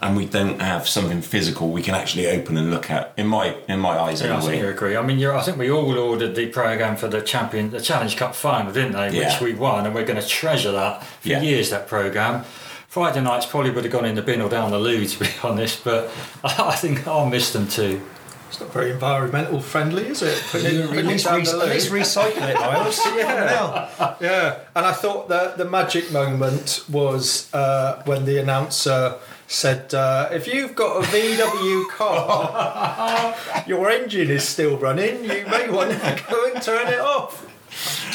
and 0.00 0.16
we 0.16 0.26
don't 0.26 0.60
have 0.60 0.88
something 0.88 1.20
physical 1.22 1.70
we 1.70 1.82
can 1.82 1.94
actually 1.94 2.26
open 2.28 2.56
and 2.56 2.70
look 2.70 2.90
at. 2.90 3.12
In 3.16 3.26
my 3.26 3.56
in 3.68 3.80
my 3.80 3.98
eyes, 3.98 4.22
Yeah, 4.22 4.36
I 4.36 4.40
think 4.40 4.62
you 4.62 4.68
agree. 4.68 4.96
I 4.96 5.02
mean, 5.02 5.18
you're, 5.18 5.36
I 5.36 5.42
think 5.42 5.58
we 5.58 5.70
all 5.70 5.98
ordered 5.98 6.34
the 6.34 6.46
program 6.46 6.96
for 6.96 7.08
the 7.08 7.20
champion, 7.20 7.70
the 7.70 7.80
Challenge 7.80 8.16
Cup 8.16 8.34
final, 8.34 8.72
didn't 8.72 8.92
they? 8.92 9.10
Yeah. 9.18 9.32
Which 9.32 9.40
we 9.40 9.54
won, 9.54 9.86
and 9.86 9.94
we're 9.94 10.04
going 10.06 10.20
to 10.20 10.26
treasure 10.26 10.72
that 10.72 11.04
for 11.04 11.28
Yeah. 11.28 11.40
years. 11.42 11.70
That 11.70 11.88
program. 11.88 12.44
Friday 12.88 13.20
nights 13.20 13.44
probably 13.44 13.70
would 13.70 13.84
have 13.84 13.92
gone 13.92 14.06
in 14.06 14.14
the 14.14 14.22
bin 14.22 14.40
or 14.40 14.48
down 14.48 14.70
the 14.70 14.78
loo, 14.78 15.04
to 15.12 15.18
be 15.20 15.28
honest. 15.42 15.84
But 15.84 16.10
I 16.44 16.74
think 16.76 17.06
I'll 17.06 17.26
miss 17.28 17.52
them 17.52 17.68
too. 17.68 18.00
It's 18.48 18.60
not 18.60 18.72
very 18.72 18.90
environmental 18.92 19.60
friendly, 19.60 20.06
is 20.06 20.22
it? 20.22 20.42
Putting 20.50 20.74
it- 20.74 20.96
At 20.96 21.04
least, 21.04 21.26
re- 21.26 21.40
at 21.42 21.68
least 21.68 21.90
recycle 21.92 22.48
it, 22.48 22.54
Miles. 22.54 22.98
Yeah. 23.16 24.14
Yeah, 24.20 24.58
and 24.74 24.86
I 24.86 24.92
thought 24.92 25.28
that 25.28 25.58
the 25.58 25.66
magic 25.66 26.10
moment 26.12 26.82
was 26.88 27.52
uh, 27.52 28.02
when 28.06 28.24
the 28.24 28.38
announcer 28.38 29.16
said, 29.48 29.92
uh, 29.94 30.28
"If 30.30 30.46
you've 30.46 30.74
got 30.76 31.02
a 31.02 31.06
VW 31.08 31.88
car, 31.90 33.34
your 33.66 33.90
engine 33.90 34.30
is 34.30 34.44
still 34.46 34.76
running. 34.76 35.24
You 35.24 35.46
may 35.50 35.68
want 35.68 35.90
to 35.90 36.22
go 36.30 36.52
and 36.52 36.62
turn 36.62 36.86
it 36.88 37.00
off." 37.00 37.44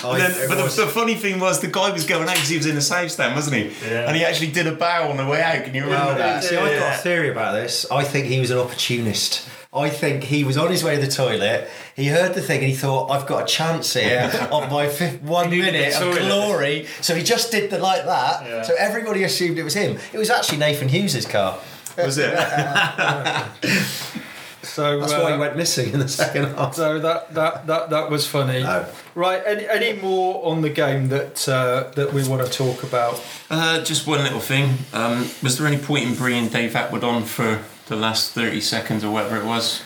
I- 0.03 0.17
then, 0.17 0.49
but 0.49 0.55
the, 0.55 0.81
the 0.85 0.87
funny 0.91 1.15
thing 1.15 1.39
was, 1.39 1.59
the 1.61 1.67
guy 1.67 1.89
was 1.91 2.05
going 2.05 2.27
out 2.27 2.33
because 2.35 2.49
he 2.49 2.57
was 2.57 2.65
in 2.65 2.75
a 2.75 2.81
safe 2.81 3.11
stand, 3.11 3.35
wasn't 3.35 3.55
he? 3.55 3.63
Yeah. 3.87 4.07
And 4.07 4.15
he 4.17 4.25
actually 4.25 4.51
did 4.51 4.67
a 4.67 4.73
bow 4.73 5.09
on 5.09 5.17
the 5.17 5.25
way 5.25 5.41
out. 5.41 5.63
Can 5.63 5.73
you 5.73 5.83
remember 5.83 6.05
Well, 6.07 6.17
that? 6.17 6.43
See, 6.43 6.57
I've 6.57 6.79
got 6.79 6.95
a 6.99 7.01
theory 7.01 7.29
about 7.29 7.53
this. 7.53 7.85
I 7.89 8.03
think 8.03 8.25
he 8.27 8.39
was 8.39 8.51
an 8.51 8.57
opportunist. 8.57 9.47
I 9.75 9.89
think 9.89 10.25
he 10.25 10.43
was 10.43 10.57
on 10.57 10.69
his 10.69 10.83
way 10.83 10.95
to 10.95 11.01
the 11.01 11.11
toilet. 11.11 11.67
He 11.95 12.07
heard 12.07 12.35
the 12.35 12.41
thing 12.41 12.59
and 12.59 12.67
he 12.67 12.75
thought, 12.75 13.09
"I've 13.09 13.25
got 13.25 13.43
a 13.43 13.45
chance 13.45 13.93
here 13.93 14.31
on 14.51 14.69
my 14.69 14.87
fifth, 14.87 15.21
one 15.23 15.49
minute 15.49 15.95
of 15.99 16.17
glory." 16.19 16.87
So 17.01 17.15
he 17.15 17.23
just 17.23 17.51
did 17.51 17.69
the 17.69 17.79
like 17.79 18.05
that. 18.05 18.45
Yeah. 18.45 18.61
So 18.61 18.75
everybody 18.77 19.23
assumed 19.23 19.57
it 19.57 19.63
was 19.63 19.73
him. 19.73 19.97
It 20.11 20.17
was 20.17 20.29
actually 20.29 20.59
Nathan 20.59 20.89
Hughes's 20.89 21.25
car. 21.25 21.59
Was 21.97 22.17
it? 22.17 22.33
So 24.63 24.99
That's 25.01 25.13
uh, 25.13 25.19
why 25.19 25.33
he 25.33 25.37
went 25.37 25.57
missing 25.57 25.93
in 25.93 25.99
the 25.99 26.07
second 26.07 26.45
half. 26.55 26.73
So 26.73 26.97
that 26.99 27.33
that 27.33 27.67
that 27.67 27.89
that 27.89 28.09
was 28.09 28.25
funny. 28.25 28.63
No. 28.63 28.85
Right. 29.13 29.43
Any 29.45 29.67
any 29.67 30.01
more 30.01 30.43
on 30.45 30.61
the 30.61 30.69
game 30.69 31.09
that 31.09 31.47
uh, 31.47 31.91
that 31.95 32.13
we 32.13 32.27
want 32.27 32.45
to 32.45 32.51
talk 32.51 32.81
about? 32.81 33.23
Uh, 33.49 33.83
just 33.83 34.07
one 34.07 34.23
little 34.23 34.39
thing. 34.39 34.77
Um, 34.93 35.29
was 35.43 35.57
there 35.57 35.67
any 35.67 35.77
point 35.77 36.05
in 36.05 36.15
bringing 36.15 36.49
Dave 36.49 36.71
Attwood 36.71 37.03
on 37.03 37.23
for 37.23 37.61
the 37.87 37.95
last 37.95 38.31
30 38.31 38.61
seconds 38.61 39.03
or 39.03 39.11
whatever 39.11 39.37
it 39.37 39.45
was, 39.45 39.81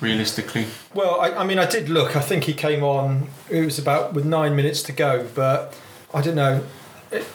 realistically? 0.00 0.66
Well, 0.94 1.20
I, 1.20 1.30
I 1.32 1.44
mean, 1.44 1.58
I 1.58 1.66
did 1.66 1.88
look. 1.88 2.16
I 2.16 2.20
think 2.20 2.44
he 2.44 2.54
came 2.54 2.82
on. 2.82 3.28
It 3.50 3.64
was 3.64 3.78
about 3.78 4.14
with 4.14 4.24
nine 4.24 4.56
minutes 4.56 4.82
to 4.84 4.92
go, 4.92 5.26
but 5.34 5.74
I 6.14 6.20
don't 6.22 6.34
know. 6.36 6.64
It, 7.10 7.26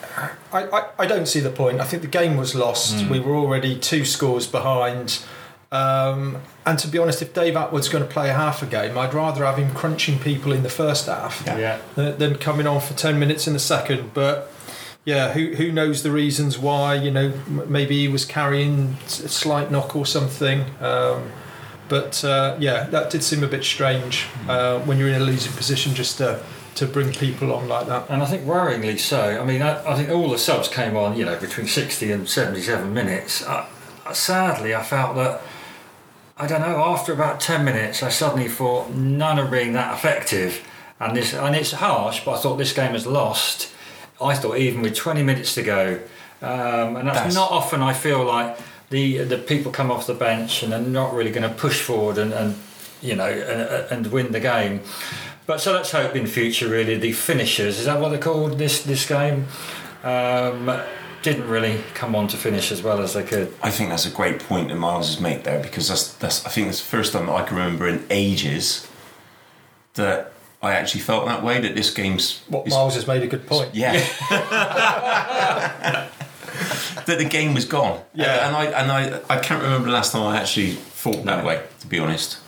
I, 0.52 0.64
I, 0.64 0.88
I 1.00 1.06
don't 1.06 1.26
see 1.26 1.40
the 1.40 1.50
point. 1.50 1.80
I 1.80 1.84
think 1.84 2.02
the 2.02 2.08
game 2.08 2.36
was 2.36 2.54
lost. 2.54 3.08
We 3.08 3.20
were 3.20 3.36
already 3.36 3.78
two 3.78 4.04
scores 4.04 4.46
behind. 4.46 5.22
Um, 5.70 6.38
and 6.66 6.78
to 6.80 6.88
be 6.88 6.98
honest, 6.98 7.20
if 7.22 7.34
Dave 7.34 7.54
Attwood's 7.54 7.88
going 7.88 8.02
to 8.02 8.10
play 8.10 8.30
a 8.30 8.32
half 8.34 8.62
a 8.62 8.66
game, 8.66 8.96
I'd 8.98 9.12
rather 9.14 9.44
have 9.44 9.58
him 9.58 9.72
crunching 9.74 10.18
people 10.18 10.50
in 10.52 10.62
the 10.62 10.68
first 10.70 11.06
half 11.06 11.42
Yeah. 11.46 11.78
than, 11.94 12.18
than 12.18 12.34
coming 12.38 12.66
on 12.66 12.80
for 12.80 12.94
10 12.94 13.18
minutes 13.18 13.46
in 13.46 13.52
the 13.52 13.58
second. 13.60 14.12
But 14.14 14.50
yeah, 15.08 15.32
who, 15.32 15.54
who 15.54 15.72
knows 15.72 16.02
the 16.02 16.10
reasons 16.10 16.58
why? 16.58 16.94
You 16.94 17.10
know, 17.10 17.32
maybe 17.66 17.98
he 17.98 18.08
was 18.08 18.26
carrying 18.26 18.98
a 19.06 19.08
slight 19.08 19.70
knock 19.70 19.96
or 19.96 20.04
something. 20.04 20.66
Um, 20.82 21.32
but 21.88 22.22
uh, 22.22 22.58
yeah, 22.60 22.84
that 22.90 23.08
did 23.08 23.22
seem 23.22 23.42
a 23.42 23.46
bit 23.46 23.64
strange 23.64 24.26
uh, 24.50 24.80
when 24.80 24.98
you're 24.98 25.08
in 25.08 25.14
a 25.14 25.24
losing 25.24 25.54
position 25.54 25.94
just 25.94 26.18
to, 26.18 26.42
to 26.74 26.84
bring 26.84 27.10
people 27.10 27.54
on 27.54 27.68
like 27.68 27.86
that. 27.86 28.10
And 28.10 28.22
I 28.22 28.26
think 28.26 28.42
worryingly 28.42 28.98
so. 28.98 29.40
I 29.40 29.46
mean, 29.46 29.62
I, 29.62 29.82
I 29.90 29.96
think 29.96 30.10
all 30.10 30.28
the 30.28 30.36
subs 30.36 30.68
came 30.68 30.94
on, 30.94 31.16
you 31.16 31.24
know, 31.24 31.40
between 31.40 31.68
60 31.68 32.12
and 32.12 32.28
77 32.28 32.92
minutes. 32.92 33.42
Uh, 33.42 33.66
sadly, 34.12 34.74
I 34.74 34.82
felt 34.82 35.16
that, 35.16 35.40
I 36.36 36.46
don't 36.46 36.60
know, 36.60 36.84
after 36.84 37.14
about 37.14 37.40
10 37.40 37.64
minutes, 37.64 38.02
I 38.02 38.10
suddenly 38.10 38.50
thought 38.50 38.90
none 38.90 39.38
are 39.38 39.50
being 39.50 39.72
that 39.72 39.94
effective. 39.94 40.68
And 41.00 41.16
this, 41.16 41.32
and 41.32 41.56
it's 41.56 41.72
harsh, 41.72 42.26
but 42.26 42.32
I 42.32 42.38
thought 42.40 42.56
this 42.56 42.74
game 42.74 42.94
is 42.94 43.06
lost. 43.06 43.72
I 44.20 44.34
thought 44.34 44.58
even 44.58 44.82
with 44.82 44.94
20 44.94 45.22
minutes 45.22 45.54
to 45.54 45.62
go, 45.62 46.00
um, 46.42 46.96
and 46.96 47.08
that's, 47.08 47.18
That's- 47.18 47.34
not 47.34 47.50
often 47.50 47.82
I 47.82 47.92
feel 47.92 48.24
like 48.24 48.58
the 48.90 49.18
the 49.18 49.38
people 49.38 49.70
come 49.70 49.90
off 49.90 50.06
the 50.06 50.14
bench 50.14 50.62
and 50.62 50.72
they're 50.72 50.80
not 50.80 51.12
really 51.12 51.30
going 51.30 51.48
to 51.48 51.54
push 51.54 51.80
forward 51.80 52.16
and, 52.16 52.32
and 52.32 52.56
you 53.02 53.14
know 53.14 53.26
and, 53.28 53.92
and 53.92 54.12
win 54.12 54.32
the 54.32 54.40
game. 54.40 54.80
But 55.46 55.60
so 55.60 55.72
let's 55.72 55.90
hope 55.92 56.14
in 56.14 56.26
future, 56.26 56.68
really, 56.68 56.96
the 56.96 57.12
finishers 57.12 57.78
is 57.78 57.86
that 57.86 58.00
what 58.00 58.10
they're 58.10 58.18
called 58.18 58.58
this 58.58 58.82
this 58.82 59.06
game? 59.06 59.46
Um, 60.04 60.70
didn't 61.22 61.48
really 61.48 61.80
come 61.94 62.14
on 62.14 62.28
to 62.28 62.36
finish 62.36 62.70
as 62.70 62.82
well 62.82 63.00
as 63.00 63.14
they 63.14 63.22
could. 63.22 63.52
I 63.62 63.70
think 63.70 63.90
that's 63.90 64.06
a 64.06 64.10
great 64.10 64.38
point 64.40 64.68
that 64.68 64.76
Miles 64.76 65.08
has 65.08 65.20
made 65.20 65.44
there 65.44 65.60
because 65.60 65.88
that's, 65.88 66.12
that's 66.14 66.46
I 66.46 66.48
think 66.48 66.68
that's 66.68 66.80
the 66.80 66.86
first 66.86 67.12
time 67.12 67.26
that 67.26 67.32
I 67.32 67.42
can 67.42 67.56
remember 67.56 67.88
in 67.88 68.06
ages 68.08 68.86
that 69.94 70.32
I 70.60 70.72
actually 70.74 71.02
felt 71.02 71.26
that 71.26 71.42
way 71.44 71.60
that 71.60 71.74
this 71.76 71.90
game's 71.90 72.40
What 72.48 72.66
is- 72.66 72.72
Miles 72.72 72.94
has 72.96 73.06
made 73.06 73.22
a 73.22 73.26
good 73.28 73.46
point. 73.46 73.74
Yeah. 73.74 73.92
that 77.06 77.18
the 77.18 77.24
game 77.24 77.54
was 77.54 77.64
gone. 77.64 78.00
Yeah. 78.14 78.46
And 78.46 78.56
I 78.56 78.64
and 78.66 78.90
I 78.92 79.20
I 79.30 79.38
can't 79.38 79.62
remember 79.62 79.86
the 79.86 79.94
last 79.94 80.12
time 80.12 80.22
I 80.22 80.36
actually 80.38 80.72
thought 80.72 81.24
that 81.24 81.44
way, 81.44 81.62
to 81.80 81.86
be 81.86 81.98
honest. 81.98 82.38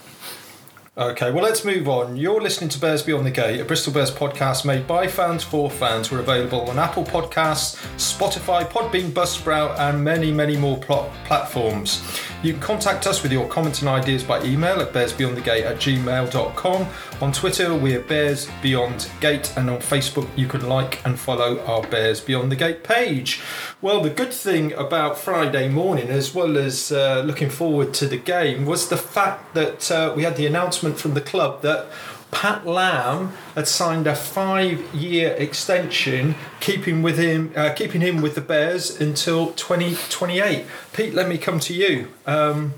Okay, 0.98 1.30
well, 1.30 1.44
let's 1.44 1.64
move 1.64 1.88
on. 1.88 2.16
You're 2.16 2.40
listening 2.42 2.68
to 2.70 2.78
Bears 2.80 3.02
Beyond 3.02 3.24
the 3.24 3.30
Gate, 3.30 3.58
a 3.60 3.64
Bristol 3.64 3.92
Bears 3.92 4.10
podcast 4.10 4.66
made 4.66 4.86
by 4.86 5.06
fans 5.06 5.42
for 5.42 5.70
fans. 5.70 6.10
We're 6.10 6.18
available 6.18 6.68
on 6.68 6.78
Apple 6.78 7.04
Podcasts, 7.04 7.76
Spotify, 7.96 8.68
Podbean, 8.68 9.10
Buzzsprout, 9.12 9.78
and 9.78 10.04
many, 10.04 10.30
many 10.30 10.56
more 10.58 10.76
pl- 10.76 11.10
platforms. 11.24 12.02
You 12.42 12.54
can 12.54 12.62
contact 12.62 13.06
us 13.06 13.22
with 13.22 13.32
your 13.32 13.46
comments 13.48 13.80
and 13.80 13.88
ideas 13.90 14.24
by 14.24 14.42
email 14.42 14.80
at 14.80 14.94
bearsbeyondthegate 14.94 15.66
at 15.66 15.76
gmail.com. 15.76 16.86
On 17.20 17.32
Twitter, 17.32 17.74
we're 17.74 18.00
Bears 18.00 18.48
Beyond 18.62 19.10
Gate, 19.20 19.52
and 19.58 19.68
on 19.68 19.78
Facebook, 19.80 20.26
you 20.36 20.46
can 20.46 20.66
like 20.66 21.04
and 21.04 21.18
follow 21.18 21.60
our 21.66 21.82
Bears 21.82 22.18
Beyond 22.18 22.50
the 22.50 22.56
Gate 22.56 22.82
page. 22.82 23.42
Well, 23.82 24.00
the 24.00 24.08
good 24.08 24.32
thing 24.32 24.72
about 24.72 25.18
Friday 25.18 25.68
morning, 25.68 26.08
as 26.08 26.34
well 26.34 26.56
as 26.56 26.90
uh, 26.90 27.22
looking 27.26 27.50
forward 27.50 27.92
to 27.94 28.06
the 28.06 28.16
game, 28.16 28.64
was 28.64 28.88
the 28.88 28.96
fact 28.96 29.52
that 29.52 29.90
uh, 29.90 30.14
we 30.16 30.22
had 30.22 30.36
the 30.36 30.46
announcement 30.46 30.98
from 30.98 31.12
the 31.12 31.20
club 31.20 31.60
that 31.60 31.88
Pat 32.30 32.66
Lam 32.66 33.32
had 33.54 33.66
signed 33.66 34.06
a 34.06 34.14
five-year 34.14 35.32
extension, 35.32 36.36
keeping 36.60 37.02
with 37.02 37.18
him, 37.18 37.52
uh, 37.56 37.72
keeping 37.72 38.00
him 38.00 38.22
with 38.22 38.34
the 38.34 38.40
Bears 38.40 39.00
until 39.00 39.52
2028. 39.52 40.64
Pete, 40.92 41.14
let 41.14 41.28
me 41.28 41.38
come 41.38 41.58
to 41.60 41.74
you. 41.74 42.08
Um, 42.26 42.74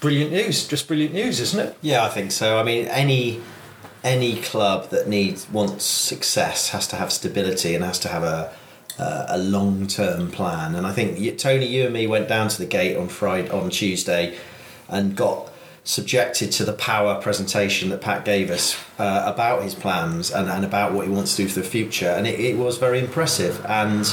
brilliant 0.00 0.32
news, 0.32 0.66
just 0.66 0.88
brilliant 0.88 1.14
news, 1.14 1.40
isn't 1.40 1.60
it? 1.60 1.76
Yeah, 1.80 2.04
I 2.04 2.08
think 2.08 2.32
so. 2.32 2.58
I 2.58 2.62
mean, 2.62 2.86
any 2.86 3.40
any 4.02 4.40
club 4.40 4.88
that 4.88 5.06
needs 5.06 5.48
wants 5.50 5.84
success 5.84 6.70
has 6.70 6.86
to 6.88 6.96
have 6.96 7.12
stability 7.12 7.74
and 7.74 7.84
has 7.84 7.98
to 7.98 8.08
have 8.08 8.22
a 8.22 8.50
a, 8.98 9.26
a 9.30 9.38
long 9.38 9.86
term 9.86 10.30
plan. 10.30 10.74
And 10.74 10.86
I 10.86 10.92
think 10.92 11.38
Tony, 11.38 11.66
you 11.66 11.84
and 11.84 11.92
me 11.92 12.06
went 12.06 12.28
down 12.28 12.48
to 12.48 12.58
the 12.58 12.66
gate 12.66 12.96
on 12.96 13.08
Friday 13.08 13.50
on 13.50 13.70
Tuesday, 13.70 14.38
and 14.88 15.16
got 15.16 15.49
subjected 15.84 16.52
to 16.52 16.64
the 16.64 16.72
power 16.72 17.20
presentation 17.20 17.88
that 17.88 18.00
Pat 18.00 18.24
gave 18.24 18.50
us 18.50 18.78
uh, 18.98 19.24
about 19.26 19.62
his 19.62 19.74
plans 19.74 20.30
and, 20.30 20.48
and 20.48 20.64
about 20.64 20.92
what 20.92 21.06
he 21.06 21.12
wants 21.12 21.36
to 21.36 21.42
do 21.42 21.48
for 21.48 21.60
the 21.60 21.66
future. 21.66 22.10
And 22.10 22.26
it, 22.26 22.38
it 22.38 22.56
was 22.56 22.78
very 22.78 22.98
impressive. 22.98 23.64
And 23.66 24.06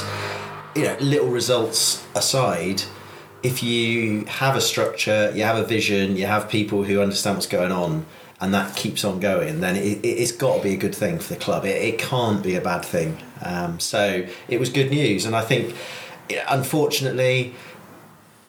you 0.74 0.84
know, 0.84 0.96
little 1.00 1.28
results 1.28 2.06
aside, 2.14 2.82
if 3.42 3.62
you 3.62 4.24
have 4.26 4.56
a 4.56 4.60
structure, 4.60 5.32
you 5.34 5.42
have 5.44 5.56
a 5.56 5.64
vision, 5.64 6.16
you 6.16 6.26
have 6.26 6.48
people 6.48 6.84
who 6.84 7.00
understand 7.00 7.36
what's 7.36 7.46
going 7.46 7.72
on, 7.72 8.06
and 8.40 8.54
that 8.54 8.76
keeps 8.76 9.04
on 9.04 9.18
going, 9.20 9.60
then 9.60 9.76
it, 9.76 10.04
it's 10.04 10.32
got 10.32 10.58
to 10.58 10.62
be 10.62 10.74
a 10.74 10.76
good 10.76 10.94
thing 10.94 11.18
for 11.18 11.34
the 11.34 11.40
club. 11.40 11.64
It, 11.64 11.76
it 11.76 11.98
can't 11.98 12.42
be 12.42 12.54
a 12.54 12.60
bad 12.60 12.84
thing. 12.84 13.18
Um, 13.42 13.80
so 13.80 14.26
it 14.48 14.60
was 14.60 14.70
good 14.70 14.90
news, 14.90 15.24
and 15.24 15.34
I 15.34 15.42
think, 15.42 15.74
unfortunately, 16.48 17.54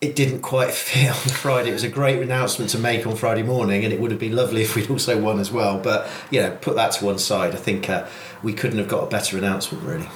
it 0.02 0.16
didn't 0.16 0.42
quite 0.42 0.72
fit 0.74 1.10
on 1.10 1.34
Friday. 1.34 1.70
It 1.70 1.74
was 1.74 1.84
a 1.84 1.90
great 1.90 2.22
announcement 2.22 2.72
to 2.72 2.78
make 2.78 3.06
on 3.06 3.16
Friday 3.16 3.44
morning, 3.44 3.84
and 3.84 3.94
it 3.94 4.00
would 4.00 4.12
have 4.12 4.20
been 4.20 4.36
lovely 4.36 4.62
if 4.62 4.76
we'd 4.76 4.90
also 4.90 5.20
won 5.20 5.40
as 5.40 5.52
well. 5.52 5.80
But 5.80 6.10
you 6.32 6.42
know, 6.42 6.58
put 6.62 6.76
that 6.76 6.94
to 6.94 7.06
one 7.06 7.20
side. 7.20 7.54
I 7.54 7.58
think 7.58 7.90
uh, 7.90 8.08
we 8.44 8.54
couldn't 8.54 8.80
have 8.80 8.88
got 8.88 9.04
a 9.04 9.08
better 9.08 9.38
announcement, 9.38 9.84
really. 9.84 10.08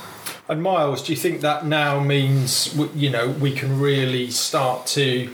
And 0.50 0.62
Miles, 0.62 1.04
do 1.04 1.14
you 1.14 1.18
think 1.18 1.42
that 1.42 1.66
now 1.66 2.00
means 2.00 2.76
you 2.94 3.10
know 3.10 3.30
we 3.30 3.54
can 3.54 3.80
really 3.80 4.30
start 4.30 4.86
to 4.88 5.34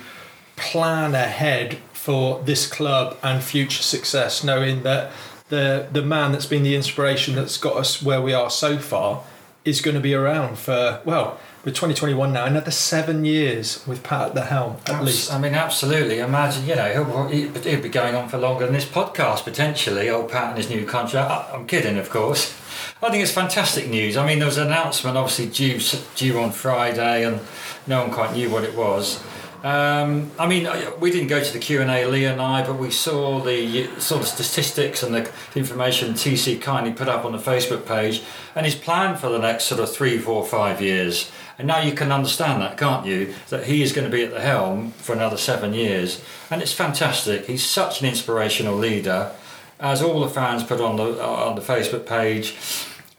plan 0.55 1.15
ahead 1.15 1.77
for 1.93 2.41
this 2.43 2.67
club 2.67 3.17
and 3.23 3.43
future 3.43 3.83
success, 3.83 4.43
knowing 4.43 4.83
that 4.83 5.11
the 5.49 5.87
the 5.91 6.01
man 6.01 6.31
that's 6.31 6.45
been 6.45 6.63
the 6.63 6.75
inspiration 6.75 7.35
that's 7.35 7.57
got 7.57 7.75
us 7.75 8.01
where 8.01 8.21
we 8.21 8.33
are 8.33 8.49
so 8.49 8.77
far 8.77 9.23
is 9.65 9.81
going 9.81 9.95
to 9.95 10.01
be 10.01 10.13
around 10.13 10.57
for 10.57 11.01
well, 11.05 11.39
with 11.65 11.73
2021 11.75 12.31
now, 12.31 12.45
another 12.45 12.71
seven 12.71 13.25
years 13.25 13.85
with 13.85 14.01
Pat 14.01 14.29
at 14.29 14.33
the 14.33 14.45
helm 14.45 14.77
at 14.85 14.91
Abs- 14.91 15.05
least. 15.05 15.33
I 15.33 15.39
mean, 15.39 15.53
absolutely. 15.53 16.19
Imagine, 16.19 16.65
you 16.65 16.75
know, 16.75 17.03
he'll, 17.29 17.51
he'll 17.61 17.81
be 17.81 17.89
going 17.89 18.15
on 18.15 18.29
for 18.29 18.37
longer 18.37 18.63
than 18.65 18.73
this 18.73 18.85
podcast 18.85 19.43
potentially. 19.43 20.09
Old 20.09 20.31
Pat 20.31 20.49
and 20.49 20.57
his 20.57 20.69
new 20.69 20.85
contract. 20.85 21.29
I- 21.29 21.55
I'm 21.55 21.67
kidding, 21.67 21.97
of 21.97 22.09
course. 22.09 22.55
I 23.03 23.09
think 23.09 23.21
it's 23.23 23.31
fantastic 23.33 23.89
news. 23.89 24.15
I 24.15 24.25
mean, 24.25 24.39
there 24.39 24.45
was 24.47 24.57
an 24.57 24.67
announcement 24.67 25.17
obviously 25.17 25.47
due 25.47 25.79
due 26.15 26.39
on 26.39 26.51
Friday, 26.51 27.25
and 27.25 27.41
no 27.87 28.01
one 28.03 28.11
quite 28.11 28.33
knew 28.33 28.49
what 28.49 28.63
it 28.63 28.75
was. 28.75 29.21
Um, 29.63 30.31
I 30.39 30.47
mean, 30.47 30.67
uh, 30.67 30.91
we 30.99 31.11
didn't 31.11 31.27
go 31.27 31.43
to 31.43 31.53
the 31.53 31.59
Q 31.59 31.81
and 31.81 31.91
A, 31.91 32.05
Lee 32.05 32.25
and 32.25 32.41
I, 32.41 32.65
but 32.65 32.77
we 32.77 32.91
saw 32.91 33.41
the 33.41 33.87
sort 33.99 34.21
of 34.21 34.27
statistics 34.27 35.03
and 35.03 35.13
the 35.13 35.29
information 35.53 36.13
TC 36.13 36.61
kindly 36.61 36.93
put 36.93 37.09
up 37.09 37.25
on 37.25 37.33
the 37.33 37.37
Facebook 37.37 37.85
page, 37.85 38.23
and 38.55 38.65
his 38.65 38.75
plan 38.75 39.17
for 39.17 39.29
the 39.29 39.39
next 39.39 39.65
sort 39.65 39.81
of 39.81 39.91
three, 39.91 40.17
four, 40.17 40.45
five 40.45 40.81
years. 40.81 41.29
And 41.57 41.67
now 41.67 41.81
you 41.81 41.91
can 41.91 42.09
understand 42.09 42.61
that, 42.61 42.77
can't 42.77 43.05
you? 43.05 43.33
That 43.49 43.65
he 43.65 43.83
is 43.83 43.91
going 43.91 44.09
to 44.09 44.15
be 44.15 44.23
at 44.23 44.31
the 44.31 44.39
helm 44.39 44.91
for 44.93 45.13
another 45.13 45.35
seven 45.37 45.73
years, 45.73 46.23
and 46.49 46.61
it's 46.61 46.73
fantastic. 46.73 47.47
He's 47.47 47.65
such 47.65 48.01
an 48.01 48.07
inspirational 48.07 48.77
leader, 48.77 49.33
as 49.77 50.01
all 50.01 50.21
the 50.21 50.29
fans 50.29 50.63
put 50.63 50.79
on 50.79 50.95
the 50.95 51.21
on 51.21 51.55
the 51.55 51.61
Facebook 51.61 52.05
page. 52.05 52.55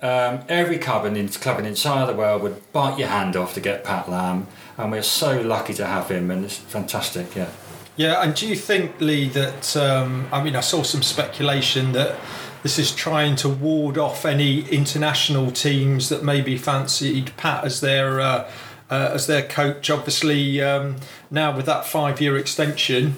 Um, 0.03 0.41
every 0.49 0.79
club 0.79 1.05
in 1.05 1.29
club 1.29 1.59
in 1.59 1.67
inside 1.67 2.07
the 2.07 2.15
world 2.15 2.43
would 2.43 2.73
bite 2.73 2.99
your 2.99 3.09
hand 3.09 3.37
off 3.37 3.53
to 3.55 3.61
get 3.61 3.85
Pat 3.85 4.09
Lam, 4.09 4.47
and 4.79 4.91
we're 4.91 5.03
so 5.03 5.41
lucky 5.43 5.75
to 5.75 5.85
have 5.85 6.11
him, 6.11 6.31
and 6.31 6.45
it's 6.45 6.57
fantastic. 6.57 7.37
Yeah. 7.37 7.51
Yeah, 7.97 8.23
and 8.23 8.35
do 8.35 8.49
you 8.49 8.57
think, 8.57 8.99
Lee, 9.01 9.29
that 9.29 9.77
um, 9.77 10.27
I 10.33 10.43
mean, 10.43 10.57
I 10.57 10.61
saw 10.61 10.83
some 10.83 11.03
speculation 11.03 11.93
that 11.93 12.19
this 12.63 12.79
is 12.79 12.95
trying 12.95 13.37
to 13.37 13.49
ward 13.49 13.99
off 13.99 14.25
any 14.25 14.61
international 14.71 15.51
teams 15.51 16.09
that 16.09 16.25
maybe 16.25 16.57
fancied 16.57 17.37
Pat 17.37 17.65
as 17.65 17.83
their 17.83 18.21
uh, 18.21 18.51
uh, 18.91 19.11
as 19.13 19.27
their 19.27 19.43
coach. 19.43 19.91
Obviously, 19.91 20.63
um, 20.63 20.97
now 21.31 21.55
with 21.55 21.67
that 21.67 21.85
five-year 21.85 22.39
extension, 22.39 23.17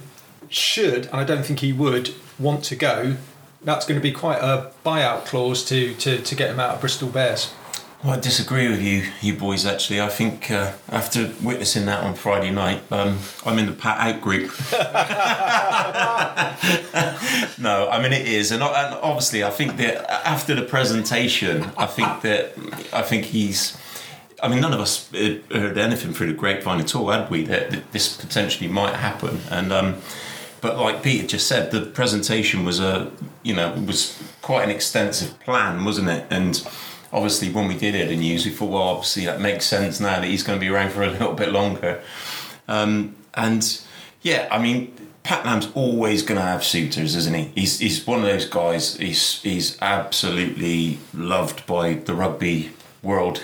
should 0.49 1.07
and 1.07 1.15
I 1.15 1.25
don't 1.25 1.45
think 1.45 1.61
he 1.61 1.73
would 1.73 2.15
want 2.39 2.65
to 2.65 2.77
go. 2.77 3.17
That's 3.65 3.87
going 3.87 3.99
to 3.99 4.03
be 4.03 4.13
quite 4.13 4.39
a 4.39 4.73
buyout 4.85 5.27
clause 5.27 5.65
to 5.67 5.95
to, 5.95 6.21
to 6.21 6.35
get 6.35 6.51
him 6.51 6.61
out 6.61 6.75
of 6.75 6.81
Bristol 6.81 7.09
Bears. 7.09 7.53
Well, 8.03 8.15
I 8.15 8.19
disagree 8.19 8.69
with 8.69 8.83
you, 8.83 9.07
you 9.21 9.35
boys. 9.35 9.65
Actually, 9.65 10.01
I 10.01 10.09
think 10.09 10.51
uh, 10.51 10.73
after 10.89 11.33
witnessing 11.41 11.87
that 11.87 12.03
on 12.03 12.15
Friday 12.15 12.51
night, 12.51 12.83
um, 12.91 13.21
I'm 13.47 13.61
in 13.61 13.67
the 13.67 13.73
Pat 13.73 13.99
out 13.99 14.21
group. 14.21 14.51
no, 17.61 17.89
I 17.89 18.03
mean 18.03 18.13
it 18.13 18.27
is, 18.27 18.51
and, 18.51 18.61
and 18.61 18.95
obviously, 18.97 19.45
I 19.45 19.51
think 19.51 19.77
that 19.77 20.11
after 20.27 20.53
the 20.53 20.63
presentation, 20.63 21.71
I 21.79 21.87
think 21.87 22.23
that 22.23 22.55
I 22.93 23.03
think 23.03 23.27
he's. 23.27 23.79
I 24.43 24.49
mean, 24.49 24.61
none 24.61 24.73
of 24.73 24.81
us 24.81 25.09
heard 25.13 25.79
anything 25.79 26.13
through 26.13 26.27
the 26.27 26.33
grapevine 26.33 26.81
at 26.81 26.97
all, 26.97 27.09
had 27.11 27.31
we? 27.31 27.45
That, 27.45 27.71
that 27.71 27.93
this 27.93 28.17
potentially 28.17 28.69
might 28.69 28.97
happen, 28.97 29.43
and 29.49 29.73
um, 29.73 30.03
but 30.63 30.79
like 30.79 31.03
Peter 31.03 31.27
just 31.27 31.47
said, 31.47 31.71
the 31.73 31.83
presentation 31.83 32.65
was 32.65 32.81
a 32.81 33.11
you 33.43 33.55
know 33.55 33.75
was 33.87 34.19
quite 34.41 34.65
an 34.65 34.71
extensive 34.71 35.39
plan, 35.41 35.85
wasn't 35.85 36.09
it? 36.09 36.25
And 36.31 36.67
obviously, 37.13 37.51
when 37.51 37.69
we 37.69 37.77
did 37.77 37.95
hear 37.95 38.07
the 38.07 38.17
news, 38.17 38.47
we 38.47 38.53
thought, 38.53 38.71
well, 38.71 38.83
obviously 38.83 39.27
that 39.27 39.41
makes 39.41 39.67
sense 39.67 40.01
now 40.01 40.21
that 40.21 40.27
he's 40.27 40.43
going 40.43 40.59
to 40.59 40.61
be 40.61 40.71
around 40.71 40.91
for 40.93 41.03
a 41.03 41.11
little 41.17 41.35
bit 41.35 41.51
longer. 41.53 42.01
Um, 42.69 43.17
and 43.35 43.81
yeah, 44.23 44.49
I 44.51 44.63
mean, 44.63 44.95
Pat 45.25 45.45
Lam's 45.45 45.69
always 45.75 46.23
going 46.23 46.39
to 46.39 46.47
have 46.47 46.65
suitors, 46.65 47.17
isn't 47.17 47.35
he? 47.35 47.51
He's 47.55 47.81
he's 47.81 48.07
one 48.07 48.21
of 48.21 48.25
those 48.25 48.47
guys. 48.47 48.97
He's 48.97 49.43
he's 49.43 49.81
absolutely 49.83 50.99
loved 51.13 51.67
by 51.67 51.95
the 51.95 52.15
rugby 52.15 52.71
world, 53.03 53.43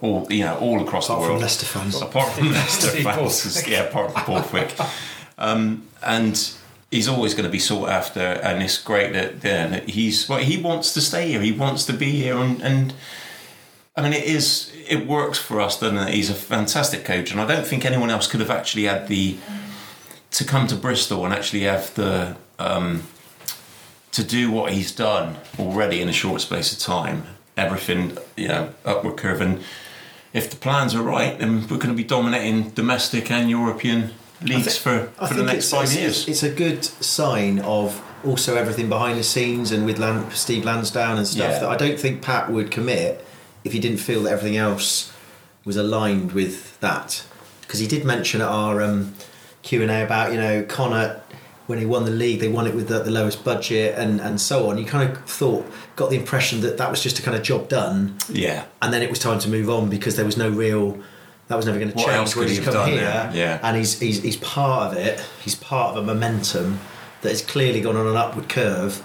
all 0.00 0.26
you 0.30 0.44
know, 0.44 0.58
all 0.58 0.82
across 0.82 1.06
Apart 1.06 1.20
the 1.20 1.24
from 1.26 1.30
world. 1.32 1.42
Leicester 1.42 1.66
fans. 1.66 2.02
Apart 2.02 2.32
from 2.32 2.52
Leicester 2.52 2.88
fans, 3.02 3.68
yeah, 3.68 3.84
apart 3.84 4.12
from 4.12 4.24
Borthwick. 4.26 4.74
Um, 5.38 5.86
and 6.06 6.52
he's 6.90 7.08
always 7.08 7.34
going 7.34 7.44
to 7.44 7.50
be 7.50 7.58
sought 7.58 7.88
after, 7.88 8.20
and 8.20 8.62
it's 8.62 8.78
great 8.78 9.12
that, 9.12 9.44
yeah, 9.44 9.66
that 9.66 9.88
he's 9.90 10.28
well, 10.28 10.38
he 10.38 10.56
wants 10.56 10.94
to 10.94 11.00
stay 11.00 11.28
here. 11.28 11.40
He 11.42 11.52
wants 11.52 11.84
to 11.86 11.92
be 11.92 12.12
here, 12.12 12.38
and, 12.38 12.62
and 12.62 12.94
I 13.96 14.02
mean, 14.02 14.12
it 14.12 14.24
is 14.24 14.72
it 14.88 15.06
works 15.06 15.38
for 15.38 15.60
us, 15.60 15.82
it? 15.82 16.14
He's 16.14 16.30
a 16.30 16.34
fantastic 16.34 17.04
coach, 17.04 17.32
and 17.32 17.40
I 17.40 17.46
don't 17.46 17.66
think 17.66 17.84
anyone 17.84 18.10
else 18.10 18.26
could 18.26 18.40
have 18.40 18.50
actually 18.50 18.84
had 18.84 19.08
the 19.08 19.36
to 20.30 20.44
come 20.44 20.66
to 20.68 20.76
Bristol 20.76 21.24
and 21.24 21.34
actually 21.34 21.62
have 21.62 21.94
the 21.94 22.36
um, 22.58 23.02
to 24.12 24.22
do 24.22 24.50
what 24.50 24.72
he's 24.72 24.92
done 24.92 25.36
already 25.58 26.00
in 26.00 26.08
a 26.08 26.12
short 26.12 26.40
space 26.40 26.72
of 26.72 26.78
time. 26.78 27.24
Everything, 27.56 28.18
you 28.36 28.48
know, 28.48 28.74
upward 28.84 29.16
curve, 29.16 29.40
and 29.40 29.62
if 30.32 30.50
the 30.50 30.56
plans 30.56 30.94
are 30.94 31.02
right, 31.02 31.38
then 31.38 31.62
we're 31.62 31.78
going 31.78 31.88
to 31.88 31.94
be 31.94 32.04
dominating 32.04 32.70
domestic 32.70 33.30
and 33.30 33.48
European 33.48 34.12
leagues 34.42 34.76
for, 34.76 35.10
I 35.18 35.26
for 35.28 35.34
the 35.34 35.40
think 35.40 35.46
next 35.46 35.70
five 35.70 35.92
years. 35.92 36.28
it's 36.28 36.42
a 36.42 36.50
good 36.50 36.84
sign 36.84 37.58
of 37.60 38.02
also 38.24 38.56
everything 38.56 38.88
behind 38.88 39.18
the 39.18 39.22
scenes 39.22 39.72
and 39.72 39.86
with 39.86 39.98
Lan- 39.98 40.30
Steve 40.32 40.64
Lansdown 40.64 41.16
and 41.18 41.26
stuff 41.26 41.50
Yeah. 41.52 41.58
that 41.60 41.68
I 41.68 41.76
don't 41.76 41.98
think 41.98 42.22
Pat 42.22 42.50
would 42.50 42.70
commit 42.70 43.24
if 43.64 43.72
he 43.72 43.78
didn't 43.78 43.98
feel 43.98 44.22
that 44.24 44.32
everything 44.32 44.56
else 44.56 45.12
was 45.64 45.76
aligned 45.76 46.32
with 46.32 46.78
that. 46.80 47.24
Because 47.62 47.80
he 47.80 47.86
did 47.86 48.04
mention 48.04 48.40
at 48.40 48.48
our 48.48 48.80
um, 48.82 49.14
Q 49.62 49.82
and 49.82 49.90
A 49.90 50.04
about 50.04 50.32
you 50.32 50.38
know 50.40 50.62
Connacht 50.64 51.20
when 51.66 51.80
he 51.80 51.84
won 51.84 52.04
the 52.04 52.12
league, 52.12 52.38
they 52.38 52.46
won 52.46 52.64
it 52.68 52.74
with 52.76 52.86
the, 52.86 53.00
the 53.00 53.10
lowest 53.10 53.42
budget 53.42 53.98
and, 53.98 54.20
and 54.20 54.40
so 54.40 54.70
on. 54.70 54.78
You 54.78 54.84
kind 54.84 55.10
of 55.10 55.24
thought, 55.28 55.66
got 55.96 56.10
the 56.10 56.16
impression 56.16 56.60
that 56.60 56.78
that 56.78 56.88
was 56.92 57.02
just 57.02 57.18
a 57.18 57.22
kind 57.22 57.36
of 57.36 57.42
job 57.42 57.68
done, 57.68 58.16
yeah, 58.28 58.66
and 58.80 58.92
then 58.94 59.02
it 59.02 59.10
was 59.10 59.18
time 59.18 59.40
to 59.40 59.48
move 59.48 59.68
on 59.68 59.90
because 59.90 60.14
there 60.14 60.24
was 60.24 60.36
no 60.36 60.48
real 60.48 60.96
that 61.48 61.56
was 61.56 61.66
never 61.66 61.78
going 61.78 61.90
to 61.90 61.96
What 61.96 62.06
change 62.06 62.16
else 62.16 62.36
when 62.36 62.44
could 62.44 62.50
he's 62.50 62.58
he 62.58 62.64
come 62.64 62.74
have 62.74 62.86
done 62.86 62.92
here? 62.92 63.30
Yeah. 63.34 63.60
and 63.62 63.76
he's, 63.76 63.98
he's 64.00 64.22
he's 64.22 64.36
part 64.36 64.92
of 64.92 64.98
it 64.98 65.20
he's 65.42 65.54
part 65.54 65.96
of 65.96 66.02
a 66.02 66.06
momentum 66.06 66.80
that 67.22 67.30
has 67.30 67.42
clearly 67.42 67.80
gone 67.80 67.96
on 67.96 68.06
an 68.06 68.16
upward 68.16 68.48
curve 68.48 69.02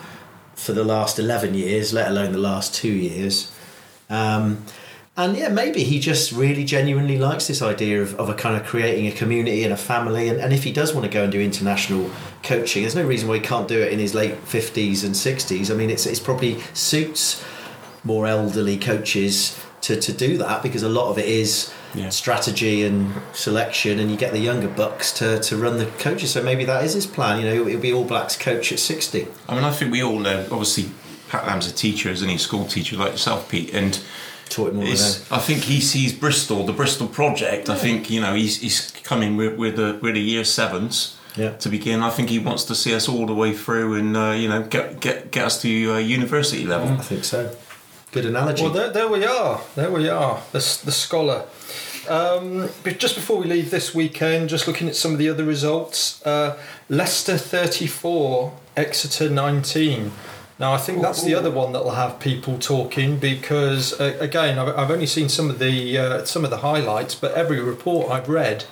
for 0.55 0.73
the 0.73 0.83
last 0.83 1.17
11 1.19 1.53
years 1.53 1.93
let 1.93 2.07
alone 2.09 2.31
the 2.31 2.37
last 2.37 2.73
two 2.73 2.91
years 2.91 3.51
um, 4.09 4.63
and 5.17 5.35
yeah 5.37 5.49
maybe 5.49 5.83
he 5.83 5.99
just 5.99 6.31
really 6.31 6.63
genuinely 6.63 7.17
likes 7.17 7.47
this 7.47 7.61
idea 7.61 8.01
of, 8.01 8.15
of 8.19 8.29
a 8.29 8.33
kind 8.33 8.55
of 8.55 8.65
creating 8.65 9.07
a 9.07 9.11
community 9.11 9.63
and 9.63 9.73
a 9.73 9.77
family 9.77 10.27
and, 10.29 10.39
and 10.39 10.53
if 10.53 10.63
he 10.63 10.71
does 10.71 10.93
want 10.93 11.05
to 11.05 11.11
go 11.11 11.23
and 11.23 11.31
do 11.31 11.39
international 11.41 12.09
coaching 12.43 12.83
there's 12.83 12.95
no 12.95 13.05
reason 13.05 13.27
why 13.27 13.35
he 13.35 13.41
can't 13.41 13.67
do 13.67 13.79
it 13.79 13.91
in 13.91 13.99
his 13.99 14.13
late 14.13 14.33
50s 14.45 15.03
and 15.03 15.13
60s 15.13 15.69
i 15.69 15.73
mean 15.73 15.89
it's, 15.89 16.05
it's 16.05 16.19
probably 16.19 16.59
suits 16.73 17.43
more 18.03 18.25
elderly 18.25 18.77
coaches 18.77 19.59
to, 19.81 19.99
to 19.99 20.13
do 20.13 20.37
that 20.37 20.61
because 20.63 20.83
a 20.83 20.89
lot 20.89 21.09
of 21.09 21.17
it 21.17 21.25
is 21.27 21.71
Yeah. 21.93 22.09
strategy 22.09 22.83
and 22.85 23.13
selection 23.33 23.99
and 23.99 24.09
you 24.11 24.17
get 24.17 24.31
the 24.31 24.39
younger 24.39 24.67
bucks 24.69 25.11
to, 25.19 25.39
to 25.39 25.57
run 25.57 25.77
the 25.77 25.85
coaches 25.99 26.31
so 26.31 26.41
maybe 26.43 26.63
that 26.65 26.83
is 26.85 26.93
his 26.93 27.05
plan 27.05 27.39
you 27.39 27.45
know 27.45 27.65
he'll 27.65 27.79
be 27.79 27.91
all 27.93 28.05
blacks 28.05 28.37
coach 28.37 28.71
at 28.71 28.79
60 28.79 29.27
I 29.49 29.55
mean, 29.55 29.63
I 29.63 29.71
think 29.71 29.91
we 29.91 30.01
all 30.03 30.19
know. 30.19 30.39
Obviously, 30.51 30.85
Pat 31.29 31.45
Lam's 31.47 31.67
a 31.67 31.73
teacher, 31.73 32.09
isn't 32.09 32.27
he? 32.29 32.37
School 32.37 32.65
teacher 32.65 32.95
like 32.97 33.11
yourself, 33.13 33.49
Pete, 33.49 33.73
and. 33.73 33.99
taught 34.49 34.71
him 34.71 34.77
all 34.79 34.83
of 34.83 34.89
It's, 34.91 35.31
I 35.31 35.39
think 35.39 35.63
he 35.63 35.79
sees 35.81 36.11
Bristol, 36.13 36.65
the 36.65 36.73
Bristol 36.73 37.07
project. 37.07 37.69
I 37.69 37.75
think 37.75 38.09
you 38.09 38.19
know 38.21 38.33
he's, 38.35 38.59
he's 38.61 38.91
coming 39.03 39.37
with 39.37 39.57
with 39.57 39.75
the 39.77 39.97
with 40.01 40.13
the 40.15 40.21
year 40.21 40.43
sevens 40.43 41.17
Yeah. 41.37 41.51
to 41.63 41.69
begin. 41.69 42.03
I 42.03 42.09
think 42.09 42.29
he 42.29 42.39
wants 42.39 42.63
to 42.65 42.75
see 42.75 42.93
us 42.93 43.07
all 43.07 43.25
the 43.25 43.33
way 43.43 43.53
through 43.53 43.95
and 43.99 44.15
uh, 44.17 44.31
you 44.41 44.49
know 44.49 44.61
get 44.63 44.99
get 44.99 45.31
get 45.31 45.45
us 45.45 45.61
to 45.61 45.69
uh, 45.93 45.97
university 45.99 46.65
level. 46.65 46.89
I 46.99 47.03
think 47.03 47.23
so 47.23 47.49
good 48.11 48.25
analogy 48.25 48.63
Well, 48.63 48.73
there, 48.73 48.89
there 48.89 49.07
we 49.07 49.25
are. 49.25 49.61
There 49.75 49.91
we 49.91 50.09
are. 50.09 50.41
The, 50.51 50.59
the 50.83 50.91
scholar. 50.91 51.45
Um, 52.09 52.69
but 52.83 52.99
just 52.99 53.15
before 53.15 53.37
we 53.37 53.47
leave 53.47 53.71
this 53.71 53.93
weekend, 53.93 54.49
just 54.49 54.67
looking 54.67 54.87
at 54.87 54.95
some 54.95 55.11
of 55.13 55.17
the 55.17 55.29
other 55.29 55.43
results 55.43 56.25
uh, 56.25 56.57
Leicester 56.89 57.37
34, 57.37 58.53
Exeter 58.75 59.29
19. 59.29 60.11
Now, 60.59 60.73
I 60.73 60.77
think 60.77 61.01
that's 61.01 61.23
the 61.23 61.33
other 61.33 61.49
one 61.49 61.71
that'll 61.71 61.91
have 61.91 62.19
people 62.19 62.59
talking 62.59 63.17
because, 63.17 63.99
uh, 63.99 64.15
again, 64.19 64.59
I've, 64.59 64.77
I've 64.77 64.91
only 64.91 65.07
seen 65.07 65.27
some 65.27 65.49
of 65.49 65.57
the 65.57 65.97
uh, 65.97 66.25
some 66.25 66.43
of 66.43 66.51
the 66.51 66.57
highlights, 66.57 67.15
but 67.15 67.31
every 67.33 67.59
report 67.59 68.11
I've 68.11 68.29
read 68.29 68.65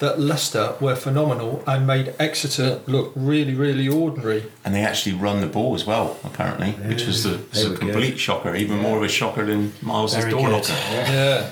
that 0.00 0.18
Leicester 0.18 0.74
were 0.80 0.96
phenomenal 0.96 1.62
and 1.66 1.86
made 1.86 2.14
Exeter 2.18 2.80
look 2.86 3.12
really, 3.14 3.54
really 3.54 3.86
ordinary. 3.86 4.44
And 4.64 4.74
they 4.74 4.82
actually 4.82 5.14
run 5.14 5.40
the 5.40 5.46
ball 5.46 5.74
as 5.74 5.86
well, 5.86 6.18
apparently, 6.24 6.72
which 6.72 7.06
was 7.06 7.22
the, 7.22 7.40
was 7.50 7.64
a 7.64 7.70
were 7.70 7.76
complete 7.76 8.18
shocker. 8.18 8.54
Even 8.56 8.78
more 8.78 8.96
of 8.96 9.02
a 9.02 9.08
shocker 9.08 9.46
than 9.46 9.72
Miles' 9.82 10.14
door 10.14 10.24
good. 10.24 10.50
knocker. 10.50 10.72
Yeah. 10.72 11.50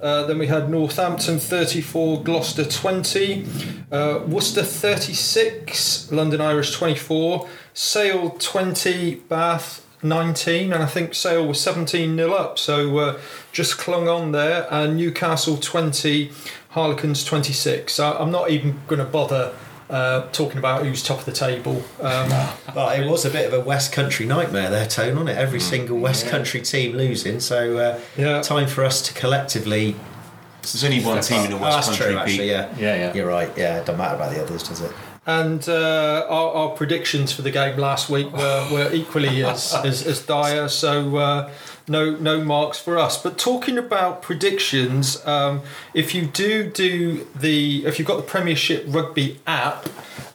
Uh, 0.00 0.24
then 0.26 0.38
we 0.38 0.46
had 0.46 0.70
Northampton 0.70 1.38
34, 1.38 2.22
Gloucester 2.22 2.64
20, 2.64 3.46
uh, 3.92 4.20
Worcester 4.26 4.62
36, 4.62 6.10
London 6.10 6.40
Irish 6.40 6.72
24, 6.72 7.46
Sale 7.74 8.30
20, 8.30 9.16
Bath 9.16 9.86
19, 10.02 10.72
and 10.72 10.82
I 10.82 10.86
think 10.86 11.14
Sale 11.14 11.46
was 11.46 11.60
17 11.60 12.14
nil 12.16 12.34
up, 12.34 12.58
so 12.58 12.98
uh, 12.98 13.18
just 13.52 13.78
clung 13.78 14.08
on 14.08 14.32
there. 14.32 14.66
And 14.70 14.96
Newcastle 14.96 15.56
20, 15.56 16.30
Harlequins 16.70 17.24
26. 17.24 17.92
So 17.94 18.16
I'm 18.18 18.30
not 18.30 18.50
even 18.50 18.80
going 18.86 18.98
to 19.00 19.04
bother 19.04 19.54
uh, 19.90 20.28
talking 20.30 20.58
about 20.58 20.84
who's 20.84 21.02
top 21.02 21.18
of 21.18 21.24
the 21.24 21.32
table. 21.32 21.82
Um, 22.00 22.30
But 22.74 23.00
it 23.00 23.10
was 23.10 23.24
a 23.24 23.30
bit 23.30 23.46
of 23.46 23.52
a 23.52 23.60
West 23.60 23.92
Country 23.92 24.24
nightmare 24.26 24.70
there, 24.70 24.86
Tone, 24.86 25.18
on 25.18 25.26
it? 25.28 25.36
Every 25.36 25.58
single 25.60 25.98
West 25.98 26.28
Country 26.28 26.60
team 26.62 26.96
losing. 26.96 27.40
So 27.40 27.76
uh, 27.78 28.00
Yeah. 28.16 28.40
time 28.42 28.68
for 28.68 28.84
us 28.84 29.02
to 29.02 29.14
collectively. 29.14 29.96
There's 30.62 30.84
only 30.84 31.02
one 31.02 31.20
team 31.22 31.44
in 31.44 31.50
the 31.50 31.56
Oh, 31.56 31.60
West 31.62 31.88
that's 31.88 31.98
Country, 31.98 32.06
true, 32.12 32.18
actually. 32.18 32.50
Yeah. 32.50 32.68
Yeah, 32.78 32.94
yeah. 32.96 33.14
You're 33.14 33.26
right. 33.26 33.50
Yeah, 33.56 33.78
it 33.78 33.86
doesn't 33.86 33.96
matter 33.98 34.14
about 34.14 34.32
the 34.32 34.42
others, 34.42 34.62
does 34.62 34.80
it? 34.82 34.92
And 35.26 35.68
uh, 35.68 36.26
our, 36.28 36.52
our 36.54 36.68
predictions 36.70 37.30
for 37.32 37.42
the 37.42 37.50
game 37.50 37.78
last 37.78 38.08
week 38.08 38.32
were, 38.32 38.68
were 38.72 38.92
equally 38.92 39.44
as, 39.44 39.74
as, 39.74 40.06
as 40.06 40.24
dire, 40.24 40.68
so 40.68 41.16
uh, 41.16 41.50
no 41.86 42.16
no 42.16 42.42
marks 42.42 42.78
for 42.78 42.96
us. 42.98 43.22
But 43.22 43.36
talking 43.36 43.76
about 43.76 44.22
predictions, 44.22 45.24
um, 45.26 45.62
if 45.92 46.14
you 46.14 46.26
do 46.26 46.70
do 46.70 47.26
the 47.34 47.84
if 47.84 47.98
you've 47.98 48.08
got 48.08 48.16
the 48.16 48.22
Premiership 48.22 48.84
Rugby 48.88 49.40
app, 49.46 49.88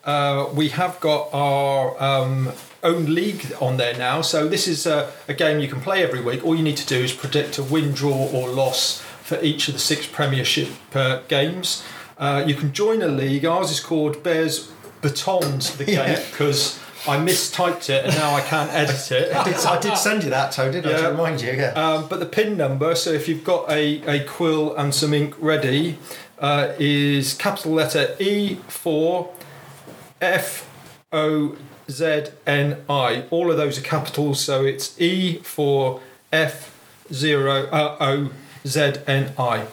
uh, 0.04 0.50
we 0.54 0.70
have 0.70 1.00
got 1.00 1.30
our 1.34 2.02
um, 2.02 2.52
own 2.84 3.16
league 3.16 3.54
on 3.60 3.78
there 3.78 3.98
now. 3.98 4.22
So 4.22 4.48
this 4.48 4.68
is 4.68 4.86
a, 4.86 5.12
a 5.28 5.34
game 5.34 5.60
you 5.60 5.68
can 5.68 5.82
play 5.82 6.04
every 6.04 6.22
week. 6.22 6.46
All 6.46 6.56
you 6.56 6.64
need 6.64 6.78
to 6.78 6.86
do 6.86 6.98
is 6.98 7.12
predict 7.12 7.58
a 7.58 7.64
win, 7.64 7.92
draw, 7.92 8.28
or 8.28 8.50
loss 8.50 9.02
for 9.24 9.42
each 9.42 9.68
of 9.68 9.74
the 9.74 9.80
six 9.80 10.06
Premiership 10.06 10.70
uh, 10.94 11.22
games. 11.28 11.84
Uh, 12.18 12.44
you 12.46 12.54
can 12.54 12.72
join 12.72 13.02
a 13.02 13.08
league. 13.08 13.46
Ours 13.46 13.72
is 13.72 13.80
called 13.80 14.24
Bears 14.24 14.72
Batons 15.10 15.78
the 15.78 15.86
Yeah. 15.92 16.16
game 16.16 16.24
because 16.32 16.80
I 17.08 17.18
mistyped 17.18 17.90
it 17.90 18.06
and 18.06 18.16
now 18.16 18.34
I 18.34 18.42
can't 18.42 18.72
edit 18.74 19.12
it. 19.12 19.36
I 19.36 19.44
did, 19.44 19.56
I 19.58 19.80
did 19.80 19.96
send 19.98 20.24
you 20.24 20.32
that, 20.32 20.52
Tone, 20.52 20.72
didn't 20.72 20.94
I? 20.96 21.02
To 21.02 21.10
remind 21.12 21.42
you, 21.42 21.52
yeah. 21.52 21.72
Um, 21.74 22.08
but 22.08 22.20
the 22.20 22.26
pin 22.26 22.58
number, 22.58 22.96
so 22.96 23.12
if 23.12 23.28
you've 23.28 23.44
got 23.44 23.70
a, 23.70 24.02
a 24.08 24.24
quill 24.26 24.76
and 24.76 24.94
some 24.96 25.14
ink 25.14 25.36
ready, 25.40 26.00
uh, 26.40 26.74
is 26.80 27.34
capital 27.36 27.74
letter 27.74 28.16
E4 28.20 29.30
F 30.22 30.68
O 31.12 31.56
Z 31.90 32.24
N 32.48 32.84
I. 32.90 33.26
All 33.30 33.52
of 33.52 33.58
those 33.58 33.78
are 33.78 33.82
capitals, 33.82 34.40
so 34.40 34.66
it's 34.66 35.00
E 35.00 35.38
for 35.44 36.02
F 36.34 36.76
zero 37.14 37.68
uh, 37.68 37.98
O 38.00 38.32
Z 38.66 38.94
N 39.08 39.32
I. 39.38 39.66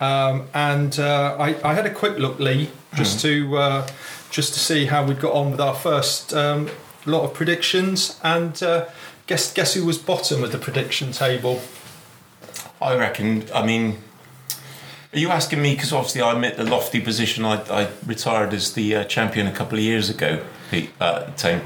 Um, 0.00 0.46
and 0.54 0.98
uh, 0.98 1.36
I, 1.38 1.56
I 1.68 1.74
had 1.74 1.84
a 1.84 1.92
quick 1.92 2.18
look, 2.18 2.38
Lee, 2.38 2.70
just 2.94 3.20
to 3.20 3.56
uh, 3.58 3.86
just 4.30 4.52
to 4.54 4.60
see 4.60 4.86
how 4.86 5.04
we'd 5.04 5.20
got 5.20 5.32
on 5.32 5.50
with 5.50 5.60
our 5.60 5.74
first 5.74 6.32
um, 6.34 6.68
lot 7.06 7.24
of 7.24 7.34
predictions. 7.34 8.18
And 8.22 8.60
uh, 8.62 8.86
guess 9.26 9.52
guess 9.52 9.74
who 9.74 9.84
was 9.84 9.98
bottom 9.98 10.44
of 10.44 10.52
the 10.52 10.58
prediction 10.58 11.12
table? 11.12 11.60
I 12.80 12.96
reckon. 12.96 13.44
I 13.54 13.64
mean, 13.64 13.98
are 15.12 15.18
you 15.18 15.30
asking 15.30 15.62
me? 15.62 15.74
Because 15.74 15.92
obviously 15.92 16.22
I'm 16.22 16.44
at 16.44 16.56
the 16.56 16.64
lofty 16.64 17.00
position. 17.00 17.44
I, 17.44 17.62
I 17.70 17.88
retired 18.06 18.52
as 18.52 18.74
the 18.74 18.96
uh, 18.96 19.04
champion 19.04 19.46
a 19.46 19.52
couple 19.52 19.78
of 19.78 19.84
years 19.84 20.10
ago, 20.10 20.44
Pete, 20.70 20.90
uh, 21.00 21.24
at 21.26 21.36
the 21.36 21.42
time. 21.42 21.62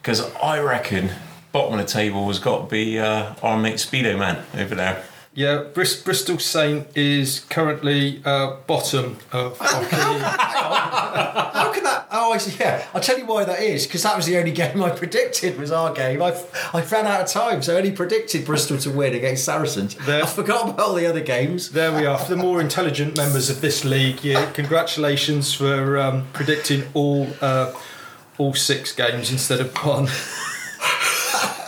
Because 0.00 0.20
I 0.36 0.60
reckon 0.60 1.10
bottom 1.50 1.78
of 1.78 1.86
the 1.86 1.90
table 1.90 2.26
has 2.28 2.38
got 2.38 2.64
to 2.64 2.70
be 2.70 2.98
uh, 2.98 3.34
our 3.42 3.58
mate 3.58 3.76
Speedo 3.76 4.18
Man 4.18 4.44
over 4.54 4.74
there. 4.74 5.04
Yeah, 5.36 5.64
Bris- 5.72 6.00
Bristol 6.00 6.38
Saint 6.38 6.86
is 6.96 7.40
currently 7.48 8.22
uh, 8.24 8.56
bottom 8.68 9.16
of. 9.32 9.60
of 9.60 9.60
the, 9.60 9.96
How 9.96 11.72
can 11.72 11.82
that? 11.84 11.93
Oh, 12.16 12.32
I 12.32 12.38
see. 12.38 12.56
Yeah, 12.60 12.86
I'll 12.94 13.00
tell 13.00 13.18
you 13.18 13.26
why 13.26 13.44
that 13.44 13.60
is 13.60 13.86
because 13.86 14.04
that 14.04 14.16
was 14.16 14.26
the 14.26 14.38
only 14.38 14.52
game 14.62 14.80
I 14.82 14.90
predicted 14.90 15.58
was 15.58 15.72
our 15.72 15.92
game. 15.92 16.22
I 16.22 16.40
I 16.72 16.80
ran 16.84 17.06
out 17.06 17.20
of 17.22 17.26
time, 17.26 17.60
so 17.60 17.74
I 17.74 17.78
only 17.78 17.90
predicted 17.90 18.44
Bristol 18.46 18.78
to 18.78 18.90
win 18.90 19.14
against 19.14 19.44
Saracens. 19.44 19.96
There- 20.06 20.22
I 20.22 20.26
forgot 20.26 20.68
about 20.70 20.78
all 20.86 20.94
the 20.94 21.06
other 21.06 21.20
games. 21.20 21.70
there 21.70 21.92
we 21.92 22.06
are. 22.06 22.16
For 22.18 22.30
the 22.30 22.36
more 22.36 22.60
intelligent 22.60 23.16
members 23.16 23.50
of 23.50 23.60
this 23.60 23.84
league, 23.84 24.22
yeah, 24.22 24.48
congratulations 24.52 25.52
for 25.52 25.98
um, 25.98 26.26
predicting 26.32 26.84
all 26.94 27.26
uh, 27.40 27.72
all 28.38 28.54
six 28.54 28.92
games 28.92 29.32
instead 29.32 29.60
of 29.60 29.74
one. 29.84 30.08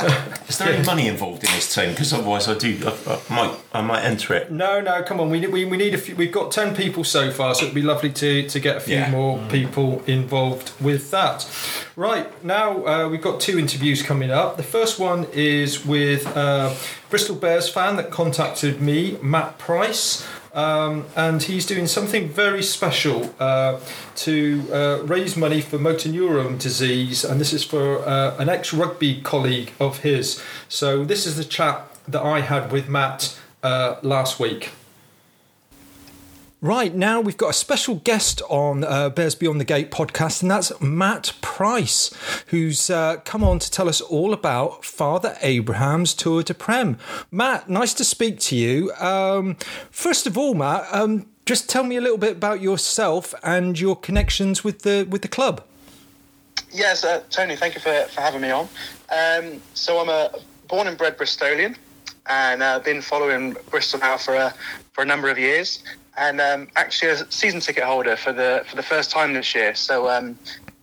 Is 0.49 0.59
there 0.59 0.73
any 0.73 0.85
money 0.87 1.09
involved 1.09 1.43
in 1.45 1.51
this 1.51 1.75
team? 1.75 1.91
Because 1.91 2.13
otherwise, 2.13 2.49
I 2.49 2.57
do. 2.57 2.79
I, 2.87 3.21
I 3.29 3.35
might. 3.35 3.59
I 3.73 3.81
might 3.83 4.03
enter 4.05 4.35
it. 4.35 4.51
No, 4.53 4.81
no, 4.81 5.03
come 5.03 5.21
on. 5.21 5.29
We, 5.31 5.47
we, 5.47 5.65
we 5.65 5.77
need 5.77 5.95
a 5.95 5.99
few. 5.99 6.15
We've 6.17 6.33
got 6.33 6.53
10 6.53 6.75
people 6.77 7.03
so 7.05 7.31
far, 7.31 7.55
so 7.55 7.65
it'd 7.65 7.75
be 7.75 7.83
lovely 7.83 8.11
to, 8.13 8.49
to 8.49 8.61
get 8.61 8.77
a 8.77 8.81
few 8.81 8.97
Yeah. 8.97 9.11
more 9.11 9.39
people 9.49 10.03
involved 10.07 10.73
with 10.81 11.11
that. 11.11 11.49
Right, 11.97 12.29
now 12.45 12.85
uh, 12.87 13.09
we've 13.09 13.23
got 13.23 13.41
two 13.41 13.59
interviews 13.59 14.03
coming 14.03 14.31
up. 14.31 14.57
The 14.59 14.63
first 14.63 14.99
one 14.99 15.27
is 15.33 15.85
with 15.87 16.27
uh, 16.37 16.75
Bristol 17.11 17.37
Bears 17.37 17.69
fan 17.69 17.97
that 17.97 18.11
contacted 18.11 18.81
me, 18.83 19.19
Matt 19.23 19.59
Price. 19.59 20.27
Um, 20.57 21.05
and 21.15 21.43
he's 21.43 21.67
doing 21.67 21.87
something 21.87 22.31
very 22.31 22.63
special 22.63 23.35
uh, 23.39 23.79
to 24.17 24.67
uh, 24.73 25.03
raise 25.05 25.37
money 25.37 25.61
for 25.61 25.79
motor 25.79 26.09
neurone 26.09 26.57
disease, 26.57 27.25
and 27.25 27.39
this 27.39 27.53
is 27.53 27.63
for 27.63 27.99
uh, 28.09 28.35
an 28.39 28.49
ex 28.49 28.73
rugby 28.73 29.21
colleague 29.21 29.73
of 29.79 29.99
his. 29.99 30.43
So, 30.71 31.05
this 31.05 31.27
is 31.27 31.37
the 31.37 31.45
chat 31.45 31.87
that 32.09 32.23
I 32.23 32.41
had 32.41 32.73
with 32.73 32.89
Matt 32.89 33.39
uh, 33.63 33.97
last 34.03 34.41
week. 34.41 34.71
Right, 36.63 36.95
now 36.95 37.21
we've 37.21 37.37
got 37.37 37.51
a 37.51 37.53
special 37.53 37.97
guest 37.97 38.41
on 38.49 38.83
uh, 38.83 39.11
Bears 39.11 39.35
Beyond 39.35 39.61
the 39.61 39.65
Gate 39.65 39.91
podcast, 39.91 40.41
and 40.41 40.51
that's 40.51 40.81
Matt 40.81 41.35
Price, 41.43 42.11
who's 42.47 42.89
uh, 42.89 43.19
come 43.27 43.45
on 43.45 43.59
to 43.59 43.71
tell 43.71 43.91
us 43.91 44.01
all 44.01 44.33
about 44.33 44.83
Father 44.83 45.37
Abraham's 45.43 46.15
Tour 46.15 46.43
de 46.43 46.55
Prem. 46.55 46.97
Matt, 47.31 47.69
nice 47.69 47.93
to 47.93 48.05
speak 48.05 48.41
to 48.41 48.57
you. 48.57 48.91
Um, 48.95 49.57
first 49.91 50.27
of 50.27 50.39
all, 50.39 50.55
Matt, 50.55 50.87
um, 50.93 51.27
just 51.45 51.69
tell 51.69 51.85
me 51.85 51.97
a 51.97 52.01
little 52.01 52.17
bit 52.17 52.39
about 52.39 52.63
yourself 52.63 53.35
and 53.43 53.79
your 53.79 53.95
connections 53.95 54.65
with 54.65 54.81
the 54.81 55.07
with 55.11 55.21
the 55.21 55.29
club. 55.29 55.63
Yes, 56.73 57.05
uh, 57.05 57.23
Tony, 57.29 57.57
thank 57.57 57.75
you 57.75 57.83
for, 57.83 57.93
for 58.09 58.23
having 58.23 58.41
me 58.41 58.51
on. 58.51 58.67
Um, 59.15 59.61
so 59.75 59.99
I'm 59.99 60.09
a 60.09 60.31
born 60.69 60.87
and 60.87 60.97
bred 60.97 61.19
Bristolian 61.19 61.77
and 62.27 62.63
uh, 62.63 62.79
been 62.79 63.03
following 63.03 63.57
Bristol 63.71 64.01
now 64.01 64.17
for 64.17 64.35
a, 64.35 64.55
for 64.95 65.03
a 65.03 65.07
number 65.07 65.29
of 65.29 65.39
years 65.39 65.83
and 66.17 66.41
um, 66.41 66.69
actually 66.77 67.11
a 67.13 67.31
season 67.31 67.61
ticket 67.61 67.85
holder 67.85 68.17
for 68.17 68.33
the 68.33 68.65
for 68.69 68.77
the 68.77 68.83
first 68.83 69.11
time 69.11 69.35
this 69.35 69.55
year. 69.55 69.75
So 69.75 70.09
um, 70.09 70.39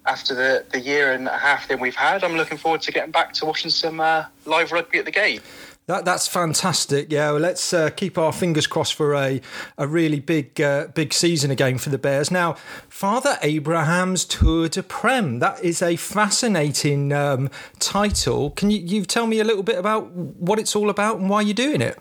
after 0.06 0.36
the, 0.36 0.66
the 0.72 0.80
year 0.80 1.14
and 1.14 1.28
a 1.28 1.38
half 1.38 1.68
that 1.68 1.80
we've 1.80 1.96
had, 1.96 2.24
I'm 2.24 2.36
looking 2.36 2.58
forward 2.58 2.82
to 2.82 2.92
getting 2.92 3.12
back 3.12 3.34
to 3.34 3.46
watching 3.46 3.72
some 3.72 4.00
uh, 4.00 4.26
live 4.46 4.72
rugby 4.72 5.00
at 5.00 5.06
the 5.06 5.12
gate. 5.12 5.42
That 5.86 6.06
that's 6.06 6.30
fantastic. 6.30 7.12
Yeah, 7.12 7.32
well, 7.32 7.42
let's 7.42 7.74
uh, 7.74 7.90
keep 7.90 8.18
our 8.18 8.32
fingers 8.32 8.68
crossed 8.68 8.94
for 8.94 9.14
a 9.14 9.42
a 9.78 9.86
really 9.86 10.22
big 10.22 10.62
uh, 10.62 10.88
big 10.88 11.12
season 11.14 11.52
again 11.52 11.78
for 11.78 11.90
the 11.90 11.98
Bears. 11.98 12.32
Now, 12.32 12.54
Father 12.88 13.38
Abraham's 13.42 14.24
Tour 14.24 14.70
de 14.70 14.82
Prem. 14.82 15.40
That 15.40 15.62
is 15.62 15.82
a 15.82 15.98
fascinating 15.98 17.12
um, 17.12 17.50
title. 17.80 18.52
Can 18.52 18.72
you 18.72 18.80
you 18.80 19.04
tell 19.04 19.28
me 19.28 19.42
a 19.42 19.44
little 19.44 19.64
bit 19.64 19.78
about 19.78 20.10
what 20.12 20.58
it's 20.58 20.74
all 20.74 20.90
about 20.90 21.18
and 21.18 21.30
why 21.30 21.42
you're 21.42 21.54
doing 21.54 21.82
it? 21.82 22.00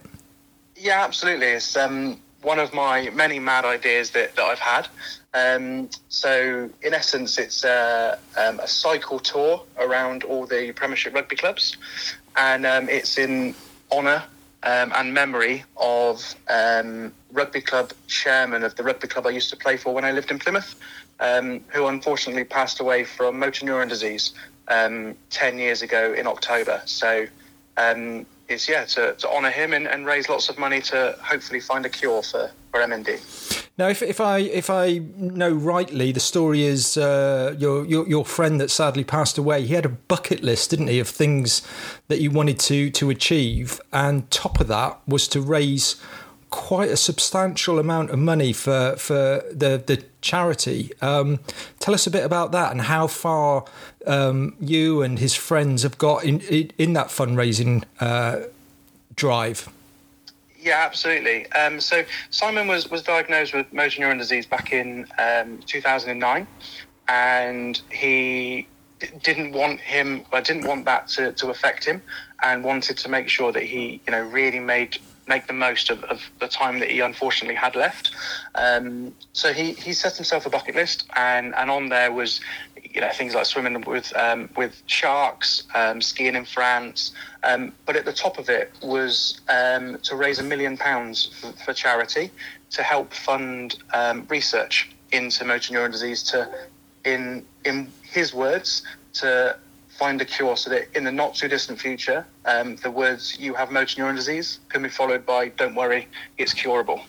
Yeah, 0.76 1.02
absolutely. 1.02 1.48
It's 1.48 1.76
um, 1.76 2.20
one 2.42 2.58
of 2.58 2.72
my 2.74 3.10
many 3.10 3.38
mad 3.38 3.64
ideas 3.64 4.10
that, 4.10 4.36
that 4.36 4.42
I've 4.42 4.58
had. 4.58 4.88
Um, 5.34 5.88
so, 6.08 6.68
in 6.82 6.92
essence, 6.92 7.38
it's 7.38 7.64
uh, 7.64 8.18
um, 8.36 8.60
a 8.60 8.68
cycle 8.68 9.18
tour 9.18 9.62
around 9.78 10.24
all 10.24 10.46
the 10.46 10.72
Premiership 10.72 11.14
rugby 11.14 11.36
clubs, 11.36 11.76
and 12.36 12.66
um, 12.66 12.88
it's 12.88 13.16
in 13.16 13.54
honour 13.90 14.22
um, 14.62 14.92
and 14.94 15.14
memory 15.14 15.64
of 15.76 16.34
um, 16.48 17.12
rugby 17.32 17.60
club 17.60 17.92
chairman 18.06 18.62
of 18.62 18.76
the 18.76 18.82
rugby 18.82 19.08
club 19.08 19.26
I 19.26 19.30
used 19.30 19.50
to 19.50 19.56
play 19.56 19.76
for 19.76 19.94
when 19.94 20.04
I 20.04 20.12
lived 20.12 20.30
in 20.30 20.38
Plymouth, 20.38 20.74
um, 21.20 21.60
who 21.68 21.86
unfortunately 21.86 22.44
passed 22.44 22.80
away 22.80 23.04
from 23.04 23.38
motor 23.38 23.64
neuron 23.64 23.88
disease 23.88 24.32
um, 24.68 25.14
10 25.30 25.58
years 25.58 25.82
ago 25.82 26.12
in 26.12 26.26
October. 26.26 26.82
So, 26.84 27.26
um, 27.76 28.26
it's 28.48 28.68
yeah 28.68 28.84
to, 28.84 29.14
to 29.14 29.28
honour 29.28 29.50
him 29.50 29.72
and, 29.72 29.86
and 29.86 30.06
raise 30.06 30.28
lots 30.28 30.48
of 30.48 30.58
money 30.58 30.80
to 30.82 31.16
hopefully 31.20 31.60
find 31.60 31.86
a 31.86 31.88
cure 31.88 32.22
for, 32.22 32.50
for 32.70 32.80
MND. 32.80 33.20
Now, 33.78 33.88
if, 33.88 34.02
if 34.02 34.20
I 34.20 34.38
if 34.38 34.68
I 34.68 34.98
know 35.16 35.50
rightly, 35.50 36.12
the 36.12 36.20
story 36.20 36.62
is 36.62 36.96
uh, 36.96 37.54
your, 37.58 37.86
your 37.86 38.06
your 38.06 38.24
friend 38.24 38.60
that 38.60 38.70
sadly 38.70 39.02
passed 39.02 39.38
away. 39.38 39.64
He 39.64 39.74
had 39.74 39.86
a 39.86 39.90
bucket 39.90 40.42
list, 40.42 40.70
didn't 40.70 40.88
he, 40.88 40.98
of 40.98 41.08
things 41.08 41.62
that 42.08 42.18
he 42.18 42.28
wanted 42.28 42.58
to 42.60 42.90
to 42.90 43.08
achieve, 43.08 43.80
and 43.92 44.30
top 44.30 44.60
of 44.60 44.68
that 44.68 45.00
was 45.08 45.26
to 45.28 45.40
raise 45.40 45.96
quite 46.52 46.90
a 46.90 46.96
substantial 46.96 47.80
amount 47.80 48.10
of 48.10 48.18
money 48.18 48.52
for 48.52 48.94
for 48.96 49.42
the 49.50 49.82
the 49.84 50.04
charity. 50.20 50.92
Um, 51.00 51.40
tell 51.80 51.94
us 51.94 52.06
a 52.06 52.10
bit 52.10 52.24
about 52.24 52.52
that 52.52 52.70
and 52.70 52.82
how 52.82 53.08
far 53.08 53.64
um, 54.06 54.54
you 54.60 55.02
and 55.02 55.18
his 55.18 55.34
friends 55.34 55.82
have 55.82 55.98
got 55.98 56.22
in 56.22 56.40
in, 56.42 56.70
in 56.78 56.92
that 56.92 57.08
fundraising 57.08 57.82
uh, 57.98 58.42
drive. 59.16 59.68
Yeah, 60.60 60.84
absolutely. 60.86 61.50
Um, 61.52 61.80
so 61.80 62.04
Simon 62.30 62.68
was, 62.68 62.88
was 62.88 63.02
diagnosed 63.02 63.52
with 63.52 63.72
motor 63.72 64.00
neuron 64.00 64.18
disease 64.18 64.46
back 64.46 64.72
in 64.72 65.06
um, 65.18 65.58
2009, 65.66 66.46
and 67.08 67.82
he 67.90 68.68
didn't 69.24 69.52
want 69.52 69.80
him. 69.80 70.24
I 70.32 70.40
didn't 70.40 70.68
want 70.68 70.84
that 70.84 71.08
to, 71.08 71.32
to 71.32 71.50
affect 71.50 71.84
him, 71.84 72.00
and 72.44 72.62
wanted 72.62 72.96
to 72.98 73.08
make 73.08 73.28
sure 73.28 73.50
that 73.50 73.64
he, 73.64 74.00
you 74.06 74.12
know, 74.12 74.22
really 74.22 74.60
made 74.60 74.98
make 75.34 75.46
the 75.46 75.58
most 75.68 75.86
of, 75.90 75.98
of 76.04 76.18
the 76.42 76.48
time 76.62 76.76
that 76.80 76.90
he 76.94 76.98
unfortunately 77.10 77.58
had 77.66 77.74
left. 77.84 78.04
Um, 78.64 78.86
so 79.32 79.46
he, 79.52 79.66
he 79.86 79.92
set 80.04 80.14
himself 80.20 80.42
a 80.46 80.50
bucket 80.56 80.74
list, 80.74 80.98
and, 81.16 81.46
and 81.60 81.70
on 81.76 81.88
there 81.88 82.12
was, 82.20 82.40
you 82.94 83.00
know, 83.00 83.12
things 83.20 83.32
like 83.34 83.46
swimming 83.46 83.80
with 83.94 84.08
um, 84.24 84.40
with 84.60 84.74
sharks, 84.86 85.48
um, 85.80 86.00
skiing 86.10 86.36
in 86.40 86.46
France. 86.56 86.98
Um, 87.48 87.72
but 87.86 87.94
at 88.00 88.04
the 88.04 88.16
top 88.24 88.34
of 88.42 88.46
it 88.58 88.66
was 88.96 89.40
um, 89.58 89.98
to 90.08 90.12
raise 90.24 90.38
a 90.44 90.46
million 90.52 90.76
pounds 90.76 91.16
for, 91.38 91.52
for 91.64 91.72
charity 91.84 92.30
to 92.76 92.82
help 92.82 93.08
fund 93.12 93.66
um, 94.00 94.26
research 94.28 94.76
into 95.18 95.44
motor 95.44 95.74
neuron 95.74 95.92
disease. 95.92 96.22
To, 96.30 96.38
in 97.04 97.44
in 97.64 97.76
his 98.02 98.28
words, 98.34 98.82
to 99.20 99.56
find 100.02 100.20
a 100.20 100.24
cure 100.24 100.56
so 100.56 100.68
that 100.70 100.84
in 100.96 101.04
the 101.04 101.12
not 101.12 101.30
too 101.40 101.48
distant 101.56 101.78
future, 101.86 102.20
um, 102.52 102.68
the 102.86 102.90
words 102.90 103.22
"you 103.38 103.54
have 103.54 103.68
motor 103.70 103.94
neuron 104.02 104.16
disease" 104.16 104.48
can 104.72 104.82
be 104.82 104.88
followed 104.88 105.24
by 105.34 105.40
"don't 105.60 105.76
worry, 105.82 106.02
it's 106.38 106.52
curable." 106.62 107.00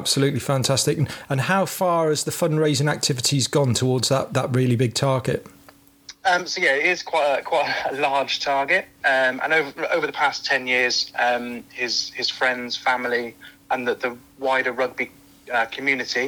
Absolutely 0.00 0.40
fantastic. 0.40 0.98
And- 0.98 1.08
And 1.28 1.40
how 1.52 1.64
far 1.66 2.08
has 2.08 2.24
the 2.24 2.30
fundraising 2.42 2.88
activities 2.96 3.44
gone 3.58 3.72
towards 3.74 4.08
that, 4.08 4.32
that 4.34 4.48
really 4.60 4.76
big 4.84 4.94
target? 4.94 5.40
Um, 6.30 6.46
so 6.46 6.60
yeah, 6.60 6.74
it 6.82 6.86
is 6.94 7.02
quite 7.12 7.28
a, 7.38 7.42
quite 7.42 7.70
a 7.90 7.94
large 8.08 8.34
target, 8.40 8.84
um, 9.04 9.34
and 9.42 9.50
over 9.58 9.70
over 9.96 10.06
the 10.10 10.16
past 10.24 10.38
ten 10.52 10.66
years, 10.66 10.94
um, 11.26 11.44
his 11.82 12.10
his 12.20 12.28
friends, 12.38 12.76
family, 12.76 13.26
and 13.70 13.80
the, 13.88 13.94
the 13.94 14.12
wider 14.46 14.72
rugby 14.82 15.06
uh, 15.56 15.66
community 15.76 16.26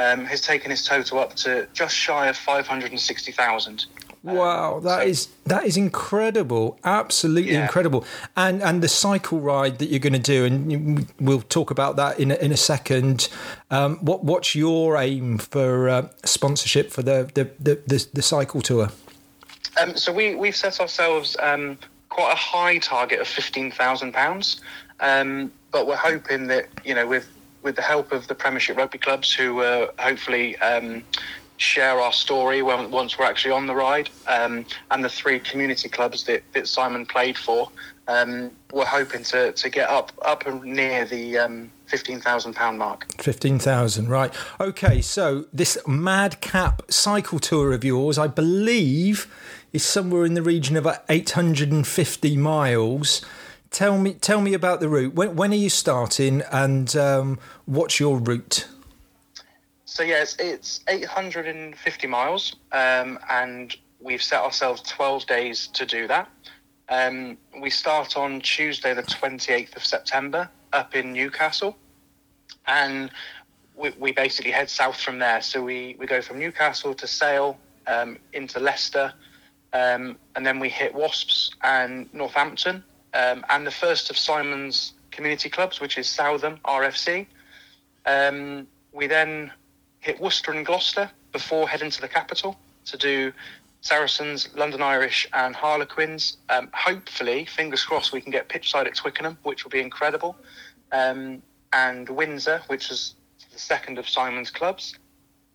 um, 0.00 0.20
has 0.32 0.40
taken 0.52 0.68
his 0.70 0.82
total 0.84 1.16
up 1.24 1.32
to 1.44 1.50
just 1.80 1.94
shy 2.06 2.22
of 2.32 2.36
five 2.36 2.66
hundred 2.72 2.90
and 2.90 3.00
sixty 3.00 3.32
thousand. 3.42 3.78
Wow, 4.22 4.80
that 4.80 5.06
is 5.06 5.28
that 5.46 5.64
is 5.64 5.78
incredible, 5.78 6.78
absolutely 6.84 7.52
Yeah. 7.52 7.62
incredible. 7.62 8.04
And 8.36 8.62
and 8.62 8.82
the 8.82 8.88
cycle 8.88 9.40
ride 9.40 9.78
that 9.78 9.86
you're 9.86 9.98
going 9.98 10.12
to 10.12 10.18
do, 10.18 10.44
and 10.44 11.06
we'll 11.18 11.40
talk 11.40 11.70
about 11.70 11.96
that 11.96 12.20
in 12.20 12.30
a, 12.30 12.34
in 12.34 12.52
a 12.52 12.56
second. 12.56 13.28
Um, 13.70 13.96
what 14.04 14.22
what's 14.22 14.54
your 14.54 14.98
aim 14.98 15.38
for 15.38 15.88
uh, 15.88 16.08
sponsorship 16.24 16.90
for 16.90 17.02
the 17.02 17.30
the, 17.32 17.50
the 17.58 17.80
the 17.86 18.06
the 18.12 18.22
cycle 18.22 18.60
tour? 18.60 18.90
Um, 19.80 19.96
so 19.96 20.12
we 20.12 20.34
we've 20.34 20.56
set 20.56 20.80
ourselves 20.80 21.36
um, 21.40 21.78
quite 22.10 22.32
a 22.32 22.36
high 22.36 22.76
target 22.76 23.20
of 23.20 23.26
fifteen 23.28 23.70
thousand 23.70 24.12
pounds, 24.12 24.60
um, 25.00 25.50
but 25.70 25.86
we're 25.86 25.96
hoping 25.96 26.46
that 26.48 26.68
you 26.84 26.94
know 26.94 27.06
with 27.06 27.26
with 27.62 27.76
the 27.76 27.82
help 27.82 28.12
of 28.12 28.26
the 28.28 28.34
Premiership 28.34 28.76
rugby 28.76 28.98
clubs 28.98 29.32
who 29.32 29.60
uh, 29.60 29.90
hopefully 29.98 30.56
um, 30.58 31.02
share 31.60 32.00
our 32.00 32.12
story 32.12 32.62
when, 32.62 32.90
once 32.90 33.18
we're 33.18 33.26
actually 33.26 33.52
on 33.52 33.66
the 33.66 33.74
ride, 33.74 34.08
um, 34.26 34.64
and 34.90 35.04
the 35.04 35.08
three 35.10 35.38
community 35.38 35.90
clubs 35.90 36.24
that, 36.24 36.42
that 36.54 36.66
Simon 36.66 37.04
played 37.04 37.36
for, 37.36 37.70
um, 38.08 38.50
we're 38.72 38.86
hoping 38.86 39.22
to, 39.24 39.52
to 39.52 39.68
get 39.68 39.88
up 39.90 40.10
up 40.24 40.46
near 40.64 41.04
the 41.04 41.36
um, 41.36 41.70
fifteen 41.86 42.18
thousand 42.18 42.54
pound 42.54 42.78
mark. 42.78 43.06
Fifteen 43.20 43.58
thousand, 43.58 44.08
right? 44.08 44.32
Okay, 44.58 45.02
so 45.02 45.44
this 45.52 45.76
madcap 45.86 46.90
cycle 46.90 47.38
tour 47.38 47.72
of 47.72 47.84
yours, 47.84 48.18
I 48.18 48.26
believe, 48.26 49.32
is 49.72 49.84
somewhere 49.84 50.24
in 50.24 50.32
the 50.34 50.42
region 50.42 50.76
of 50.76 50.88
eight 51.08 51.30
hundred 51.30 51.70
and 51.70 51.86
fifty 51.86 52.36
miles. 52.38 53.20
Tell 53.70 53.98
me, 53.98 54.14
tell 54.14 54.40
me 54.40 54.54
about 54.54 54.80
the 54.80 54.88
route. 54.88 55.14
When, 55.14 55.36
when 55.36 55.52
are 55.52 55.56
you 55.56 55.70
starting, 55.70 56.42
and 56.50 56.96
um, 56.96 57.38
what's 57.66 58.00
your 58.00 58.18
route? 58.18 58.66
So 59.90 60.04
yes, 60.04 60.36
it's 60.38 60.84
850 60.86 62.06
miles, 62.06 62.54
um, 62.70 63.18
and 63.28 63.74
we've 64.00 64.22
set 64.22 64.40
ourselves 64.40 64.82
12 64.82 65.26
days 65.26 65.66
to 65.66 65.84
do 65.84 66.06
that. 66.06 66.28
Um, 66.88 67.36
we 67.60 67.70
start 67.70 68.16
on 68.16 68.40
Tuesday, 68.40 68.94
the 68.94 69.02
28th 69.02 69.74
of 69.74 69.84
September, 69.84 70.48
up 70.72 70.94
in 70.94 71.12
Newcastle, 71.12 71.76
and 72.68 73.10
we, 73.74 73.90
we 73.98 74.12
basically 74.12 74.52
head 74.52 74.70
south 74.70 74.94
from 75.00 75.18
there. 75.18 75.42
So 75.42 75.60
we, 75.60 75.96
we 75.98 76.06
go 76.06 76.22
from 76.22 76.38
Newcastle 76.38 76.94
to 76.94 77.08
Sale, 77.08 77.58
um, 77.88 78.16
into 78.32 78.60
Leicester, 78.60 79.12
um, 79.72 80.16
and 80.36 80.46
then 80.46 80.60
we 80.60 80.68
hit 80.68 80.94
Wasps 80.94 81.50
and 81.64 82.08
Northampton, 82.14 82.84
um, 83.14 83.44
and 83.50 83.66
the 83.66 83.72
first 83.72 84.08
of 84.08 84.16
Simon's 84.16 84.92
community 85.10 85.50
clubs, 85.50 85.80
which 85.80 85.98
is 85.98 86.06
Southam 86.08 86.58
RFC. 86.64 87.26
Um, 88.06 88.68
we 88.92 89.08
then 89.08 89.50
hit 90.00 90.20
Worcester 90.20 90.52
and 90.52 90.66
Gloucester 90.66 91.10
before 91.32 91.68
heading 91.68 91.90
to 91.90 92.00
the 92.00 92.08
capital 92.08 92.58
to 92.86 92.96
do 92.96 93.32
Saracens, 93.82 94.48
London 94.54 94.82
Irish, 94.82 95.28
and 95.32 95.54
Harlequins. 95.54 96.38
Um, 96.48 96.68
hopefully, 96.72 97.44
fingers 97.44 97.84
crossed, 97.84 98.12
we 98.12 98.20
can 98.20 98.30
get 98.30 98.48
pitchside 98.48 98.86
at 98.86 98.94
Twickenham, 98.94 99.38
which 99.42 99.64
will 99.64 99.70
be 99.70 99.80
incredible. 99.80 100.36
Um, 100.92 101.42
and 101.72 102.08
Windsor, 102.08 102.62
which 102.66 102.90
is 102.90 103.14
the 103.52 103.58
second 103.58 103.98
of 103.98 104.08
Simon's 104.08 104.50
clubs. 104.50 104.98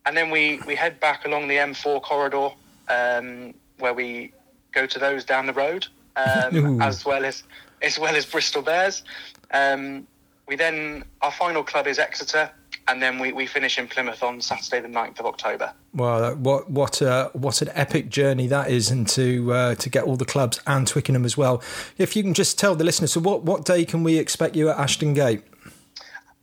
And 0.06 0.16
then 0.16 0.30
we, 0.30 0.60
we 0.66 0.76
head 0.76 1.00
back 1.00 1.26
along 1.26 1.48
the 1.48 1.56
M4 1.56 2.02
corridor, 2.02 2.50
um, 2.90 3.54
where 3.80 3.94
we 3.94 4.32
go 4.72 4.86
to 4.86 5.00
those 5.00 5.26
down 5.26 5.46
the 5.46 5.54
road, 5.54 5.88
um, 6.16 6.82
as 6.82 7.06
well 7.06 7.26
as 7.26 7.44
as 7.82 8.00
well 8.00 8.16
as 8.16 8.26
Bristol 8.26 8.62
Bears. 8.62 9.04
Um, 9.52 10.08
we 10.48 10.56
then 10.56 11.04
our 11.22 11.32
final 11.32 11.64
club 11.64 11.88
is 11.88 12.00
Exeter, 12.00 12.50
and 12.88 13.02
then 13.02 13.20
we, 13.20 13.32
we 13.32 13.46
finish 13.48 13.80
in 13.80 13.88
Plymouth 13.88 14.22
on 14.22 14.42
Saturday, 14.42 14.80
the 14.80 14.94
9th 14.94 15.20
of 15.20 15.26
October. 15.26 15.74
Wow, 15.94 16.36
what 16.36 16.70
what 16.70 17.02
uh, 17.02 17.30
what 17.34 17.62
an 17.62 17.70
epic 17.74 18.10
journey 18.10 18.48
that 18.48 18.70
is, 18.70 18.92
and 18.92 19.08
to 19.10 19.54
uh, 19.54 19.76
to 19.76 19.90
get 19.90 20.04
all 20.04 20.16
the 20.16 20.26
clubs 20.26 20.60
and 20.68 20.88
Twickenham 20.88 21.26
as 21.26 21.36
well. 21.38 21.62
If 21.98 22.16
you 22.16 22.24
can 22.24 22.34
just 22.34 22.60
tell 22.60 22.76
the 22.76 22.84
listeners, 22.84 23.14
so 23.14 23.22
what 23.22 23.44
what 23.44 23.66
day 23.66 23.86
can 23.86 24.04
we 24.04 24.18
expect 24.18 24.56
you 24.56 24.70
at 24.70 24.78
Ashton 24.78 25.14
Gate? 25.14 25.44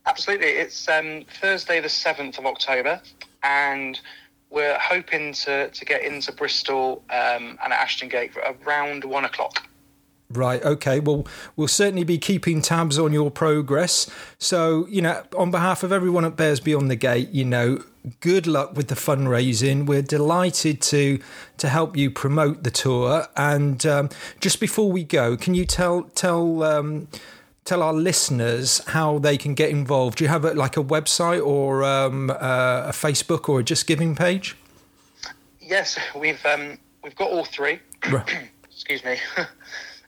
Absolutely, 0.07 0.49
it's 0.49 0.88
um, 0.88 1.24
Thursday, 1.40 1.80
the 1.80 1.88
7th 1.88 2.38
of 2.38 2.45
October, 2.45 3.01
and 3.45 4.01
we're 4.51 4.78
hoping 4.78 5.32
to, 5.32 5.70
to 5.70 5.84
get 5.84 6.03
into 6.03 6.32
Bristol 6.32 7.05
um, 7.11 7.59
and 7.62 7.72
at 7.72 7.80
Ashton 7.80 8.09
Gate 8.09 8.32
around 8.66 9.05
one 9.05 9.24
o'clock. 9.24 9.68
Right. 10.33 10.62
Okay. 10.64 11.01
Well, 11.01 11.26
we'll 11.57 11.68
certainly 11.68 12.05
be 12.05 12.18
keeping 12.18 12.62
tabs 12.62 12.99
on 12.99 13.12
your 13.12 13.30
progress. 13.30 14.11
So, 14.39 14.87
you 14.89 15.03
know, 15.03 15.22
on 15.37 15.51
behalf 15.51 15.83
of 15.83 15.93
everyone 15.93 16.24
at 16.24 16.37
Bears 16.37 16.61
Beyond 16.61 16.91
the 16.91 16.97
Gate, 16.97 17.30
you 17.30 17.45
know, 17.45 17.83
good 18.20 18.47
luck 18.47 18.76
with 18.76 18.89
the 18.89 18.95
fundraising. 18.95 19.87
We're 19.87 20.03
delighted 20.03 20.80
to 20.83 21.20
to 21.59 21.68
help 21.68 21.97
you 21.97 22.11
promote 22.11 22.62
the 22.62 22.70
tour. 22.70 23.26
And 23.37 23.85
um, 23.87 24.09
just 24.41 24.61
before 24.61 24.91
we 24.91 25.05
go, 25.05 25.37
can 25.37 25.55
you 25.55 25.64
tell 25.64 26.05
tell 26.14 26.62
um, 26.62 27.09
tell 27.64 27.83
our 27.83 27.93
listeners 27.93 28.83
how 28.89 29.18
they 29.18 29.37
can 29.37 29.55
get 29.55 29.70
involved? 29.70 30.18
Do 30.18 30.24
you 30.24 30.28
have 30.28 30.45
a, 30.45 30.55
like 30.55 30.76
a 30.76 30.83
website 30.83 31.45
or 31.45 31.85
um, 31.85 32.30
uh, 32.30 32.35
a 32.35 32.93
Facebook 32.93 33.49
or 33.49 33.61
a 33.61 33.62
Just 33.62 33.87
Giving 33.87 34.14
page? 34.14 34.57
Yes, 35.61 35.99
we've 36.14 36.45
um, 36.47 36.78
we've 37.03 37.16
got 37.16 37.30
all 37.30 37.45
three. 37.45 37.80
Excuse 38.70 39.05
me. 39.05 39.18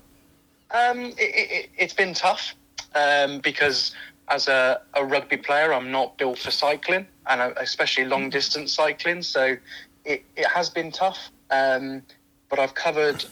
Um, 0.72 1.14
it, 1.18 1.70
has 1.78 1.92
it, 1.92 1.96
been 1.96 2.14
tough 2.14 2.54
um, 2.94 3.40
because 3.40 3.96
as 4.28 4.50
a, 4.50 4.82
a, 4.96 5.06
rugby 5.06 5.38
player, 5.38 5.74
I'm 5.74 5.92
not 5.92 6.18
built 6.18 6.40
for 6.40 6.52
cycling, 6.52 7.08
and 7.28 7.40
uh, 7.40 7.54
especially 7.58 8.06
long 8.06 8.30
distance 8.30 8.74
cycling. 8.74 9.22
So 9.22 9.56
it, 10.04 10.26
it 10.36 10.48
has 10.48 10.70
been 10.70 10.92
tough. 10.92 11.32
Um, 11.52 12.02
but 12.50 12.60
I've 12.60 12.74
covered 12.74 13.24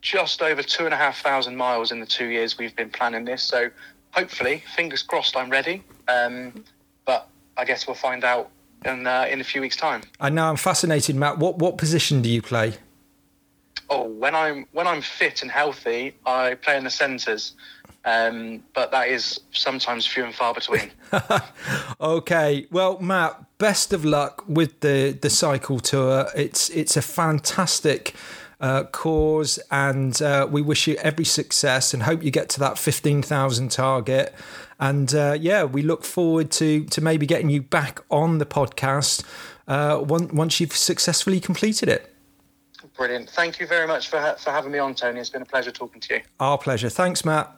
just 0.00 0.42
over 0.42 0.62
two 0.62 0.84
and 0.84 0.94
a 0.94 0.96
half 0.96 1.20
thousand 1.20 1.56
miles 1.56 1.90
in 1.90 1.98
the 1.98 2.06
two 2.06 2.26
years 2.26 2.58
we've 2.58 2.76
been 2.76 2.90
planning 2.90 3.24
this. 3.24 3.42
So 3.42 3.70
hopefully, 4.16 4.62
fingers 4.74 5.02
crossed, 5.02 5.36
I'm 5.36 5.50
ready. 5.50 5.84
Um, 6.08 6.64
but 7.04 7.28
I 7.56 7.64
guess 7.64 7.86
we'll 7.86 7.94
find 7.94 8.24
out 8.24 8.50
in 8.84 9.06
uh, 9.06 9.26
in 9.30 9.40
a 9.40 9.44
few 9.44 9.60
weeks' 9.60 9.76
time. 9.76 10.02
And 10.20 10.34
now 10.34 10.48
I'm 10.48 10.56
fascinated, 10.56 11.16
Matt. 11.16 11.38
What 11.38 11.58
what 11.58 11.78
position 11.78 12.22
do 12.22 12.28
you 12.28 12.42
play? 12.42 12.74
Oh, 13.88 14.04
when 14.04 14.34
I'm 14.34 14.66
when 14.72 14.86
I'm 14.86 15.02
fit 15.02 15.42
and 15.42 15.50
healthy, 15.50 16.16
I 16.24 16.54
play 16.54 16.76
in 16.76 16.84
the 16.84 16.90
centres. 16.90 17.54
Um, 18.04 18.62
but 18.72 18.92
that 18.92 19.08
is 19.08 19.40
sometimes 19.50 20.06
few 20.06 20.24
and 20.24 20.32
far 20.32 20.54
between. 20.54 20.92
okay, 22.00 22.68
well, 22.70 23.00
Matt, 23.00 23.58
best 23.58 23.92
of 23.92 24.04
luck 24.04 24.44
with 24.46 24.80
the 24.80 25.18
the 25.20 25.30
cycle 25.30 25.80
tour. 25.80 26.28
It's 26.36 26.70
it's 26.70 26.96
a 26.96 27.02
fantastic 27.02 28.14
uh, 28.60 28.84
cause, 28.84 29.58
and 29.70 30.20
uh, 30.22 30.46
we 30.50 30.62
wish 30.62 30.86
you 30.86 30.96
every 30.96 31.24
success 31.24 31.92
and 31.92 32.04
hope 32.04 32.22
you 32.22 32.30
get 32.30 32.48
to 32.50 32.60
that 32.60 32.78
15,000 32.78 33.70
target. 33.70 34.34
And 34.78 35.14
uh, 35.14 35.36
yeah, 35.38 35.64
we 35.64 35.82
look 35.82 36.04
forward 36.04 36.50
to 36.52 36.84
to 36.84 37.00
maybe 37.00 37.26
getting 37.26 37.48
you 37.48 37.62
back 37.62 38.00
on 38.10 38.38
the 38.38 38.46
podcast 38.46 39.24
uh, 39.68 39.98
once 40.02 40.60
you've 40.60 40.76
successfully 40.76 41.40
completed 41.40 41.88
it. 41.88 42.12
Brilliant. 42.96 43.28
Thank 43.30 43.60
you 43.60 43.66
very 43.66 43.86
much 43.86 44.08
for, 44.08 44.36
for 44.38 44.50
having 44.50 44.72
me 44.72 44.78
on, 44.78 44.94
Tony. 44.94 45.20
It's 45.20 45.30
been 45.30 45.42
a 45.42 45.46
pleasure 45.46 45.70
talking 45.70 46.00
to 46.00 46.14
you. 46.14 46.20
Our 46.40 46.56
pleasure. 46.56 46.88
Thanks, 46.88 47.24
Matt. 47.24 47.55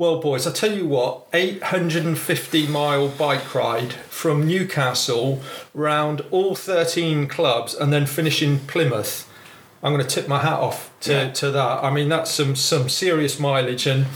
Well, 0.00 0.18
boys, 0.18 0.46
I 0.46 0.52
tell 0.52 0.72
you 0.72 0.86
what, 0.86 1.26
850 1.34 2.68
mile 2.68 3.08
bike 3.08 3.54
ride 3.54 3.92
from 3.92 4.46
Newcastle 4.46 5.42
round 5.74 6.22
all 6.30 6.54
13 6.54 7.28
clubs 7.28 7.74
and 7.74 7.92
then 7.92 8.06
finish 8.06 8.42
in 8.42 8.60
Plymouth. 8.60 9.30
I'm 9.82 9.92
going 9.92 10.02
to 10.02 10.08
tip 10.08 10.26
my 10.26 10.38
hat 10.38 10.58
off 10.58 10.90
to, 11.00 11.12
yeah. 11.12 11.30
to 11.32 11.50
that. 11.50 11.84
I 11.84 11.90
mean, 11.90 12.08
that's 12.08 12.30
some 12.30 12.56
some 12.56 12.88
serious 12.88 13.38
mileage, 13.38 13.86
and 13.86 14.06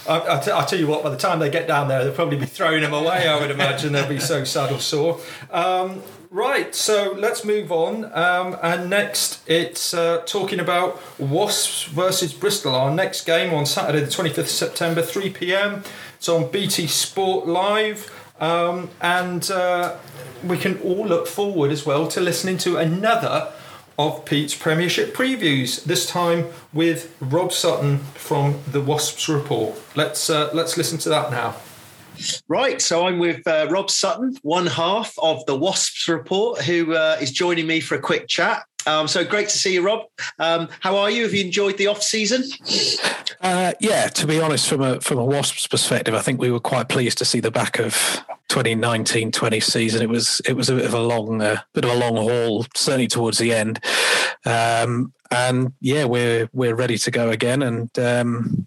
I, 0.08 0.40
t- 0.40 0.52
I 0.52 0.66
tell 0.66 0.80
you 0.80 0.88
what, 0.88 1.04
by 1.04 1.10
the 1.10 1.18
time 1.18 1.40
they 1.40 1.50
get 1.50 1.68
down 1.68 1.88
there, 1.88 2.04
they'll 2.04 2.14
probably 2.14 2.38
be 2.38 2.46
throwing 2.46 2.82
them 2.82 2.94
away. 2.94 3.28
I 3.28 3.40
would 3.40 3.52
imagine 3.52 3.92
they'll 3.94 4.08
be 4.08 4.20
so 4.20 4.44
sad 4.44 4.72
or 4.72 4.80
sore. 4.80 5.20
Um, 5.52 6.02
right, 6.30 6.73
so 6.75 7.13
let's 7.17 7.43
move 7.43 7.71
on. 7.71 8.05
Um, 8.13 8.57
and 8.61 8.89
next, 8.89 9.41
it's 9.47 9.93
uh, 9.93 10.23
talking 10.25 10.59
about 10.59 10.99
Wasps 11.19 11.86
versus 11.86 12.34
Bristol. 12.34 12.75
Our 12.75 12.93
next 12.93 13.25
game 13.25 13.53
on 13.53 13.65
Saturday, 13.65 14.01
the 14.01 14.11
25th 14.11 14.38
of 14.38 14.49
September, 14.49 15.01
3 15.01 15.30
pm. 15.32 15.84
It's 16.17 16.30
on 16.30 16.51
BT 16.51 16.88
Sport 16.88 17.47
Live. 17.47 18.13
Um, 18.39 18.89
and 19.01 19.49
uh, 19.51 19.97
we 20.43 20.57
can 20.57 20.80
all 20.80 21.05
look 21.05 21.27
forward 21.27 21.71
as 21.71 21.86
well 21.86 22.07
to 22.09 22.21
listening 22.21 22.57
to 22.59 22.77
another 22.77 23.51
of 23.97 24.23
Pete's 24.23 24.55
Premiership 24.55 25.13
previews. 25.13 25.84
This 25.84 26.05
time 26.05 26.45
with 26.71 27.13
Rob 27.19 27.51
Sutton 27.51 27.97
from 28.15 28.59
the 28.65 28.80
Wasps 28.80 29.27
Report. 29.27 29.77
Let's 29.95 30.30
uh, 30.30 30.49
let's 30.53 30.77
listen 30.77 30.97
to 30.99 31.09
that 31.09 31.32
now. 31.32 31.55
Right, 32.47 32.82
so 32.82 33.07
I'm 33.07 33.20
with 33.20 33.47
uh, 33.47 33.67
Rob 33.70 33.89
Sutton, 33.89 34.36
one 34.41 34.67
half 34.67 35.13
of 35.22 35.45
the 35.45 35.55
Wasps 35.55 36.07
report, 36.07 36.61
who 36.61 36.93
uh, 36.93 37.17
is 37.22 37.32
joining 37.32 37.67
me 37.67 37.80
for 37.80 37.95
a 37.95 38.01
quick 38.01 38.28
chat. 38.28 38.63
Um, 38.88 39.07
so 39.07 39.26
great 39.26 39.49
to 39.49 39.57
see 39.57 39.74
you, 39.74 39.82
Rob. 39.82 40.05
Um, 40.39 40.70
how 40.80 40.97
are 40.97 41.09
you? 41.09 41.24
Have 41.24 41.34
you 41.34 41.43
enjoyed 41.43 41.78
the 41.78 41.88
off 41.88 42.01
season? 42.01 42.43
Uh, 43.41 43.74
yeah, 43.80 44.07
to 44.07 44.26
be 44.26 44.39
honest, 44.39 44.67
from 44.67 44.82
a 44.82 44.99
from 45.01 45.20
a 45.20 45.26
Wasps 45.26 45.67
perspective, 45.67 46.13
I 46.15 46.22
think 46.22 46.39
we 46.39 46.51
were 46.51 46.59
quite 46.59 46.89
pleased 46.89 47.17
to 47.20 47.26
see 47.26 47.39
the 47.39 47.51
back 47.51 47.80
of 47.80 47.93
2019-20 48.49 49.61
season. 49.61 50.01
It 50.01 50.09
was 50.09 50.41
it 50.45 50.53
was 50.53 50.70
a 50.70 50.76
bit 50.76 50.86
of 50.86 50.93
a 50.93 51.01
long 51.01 51.41
uh, 51.41 51.61
bit 51.74 51.86
of 51.86 51.91
a 51.91 51.95
long 51.95 52.15
haul, 52.15 52.65
certainly 52.76 53.07
towards 53.07 53.38
the 53.38 53.53
end. 53.53 53.80
Um, 54.45 55.13
and 55.30 55.74
yeah, 55.82 56.05
we're 56.05 56.49
we're 56.53 56.76
ready 56.76 56.97
to 56.97 57.11
go 57.11 57.30
again. 57.30 57.61
And 57.61 57.99
um, 57.99 58.65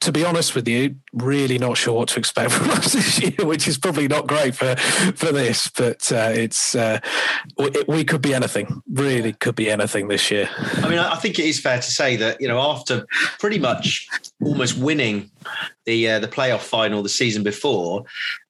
to 0.00 0.12
be 0.12 0.24
honest 0.24 0.54
with 0.54 0.68
you, 0.68 0.96
really 1.12 1.58
not 1.58 1.76
sure 1.76 1.94
what 1.94 2.08
to 2.08 2.18
expect 2.18 2.52
from 2.52 2.70
us 2.70 2.92
this 2.92 3.20
year, 3.20 3.46
which 3.46 3.66
is 3.66 3.78
probably 3.78 4.08
not 4.08 4.26
great 4.26 4.54
for 4.54 4.76
for 4.76 5.32
this. 5.32 5.68
But 5.68 6.10
uh, 6.12 6.30
it's 6.32 6.74
uh, 6.74 7.00
we, 7.56 7.70
we 7.86 8.04
could 8.04 8.22
be 8.22 8.34
anything. 8.34 8.82
Really, 8.90 9.32
could 9.32 9.56
be 9.56 9.70
anything 9.70 10.08
this 10.08 10.30
year. 10.30 10.48
I 10.76 10.88
mean, 10.88 10.98
I 10.98 11.12
I 11.12 11.16
think 11.16 11.38
it 11.38 11.46
is 11.46 11.60
fair 11.60 11.78
to 11.78 11.90
say 11.90 12.16
that 12.16 12.40
you 12.40 12.48
know 12.48 12.60
after 12.60 13.06
pretty 13.38 13.58
much 13.58 14.08
almost 14.42 14.78
winning 14.78 15.30
the 15.84 16.08
uh, 16.08 16.18
the 16.20 16.28
playoff 16.28 16.60
final 16.60 17.02
the 17.02 17.08
season 17.08 17.42
before, 17.42 18.04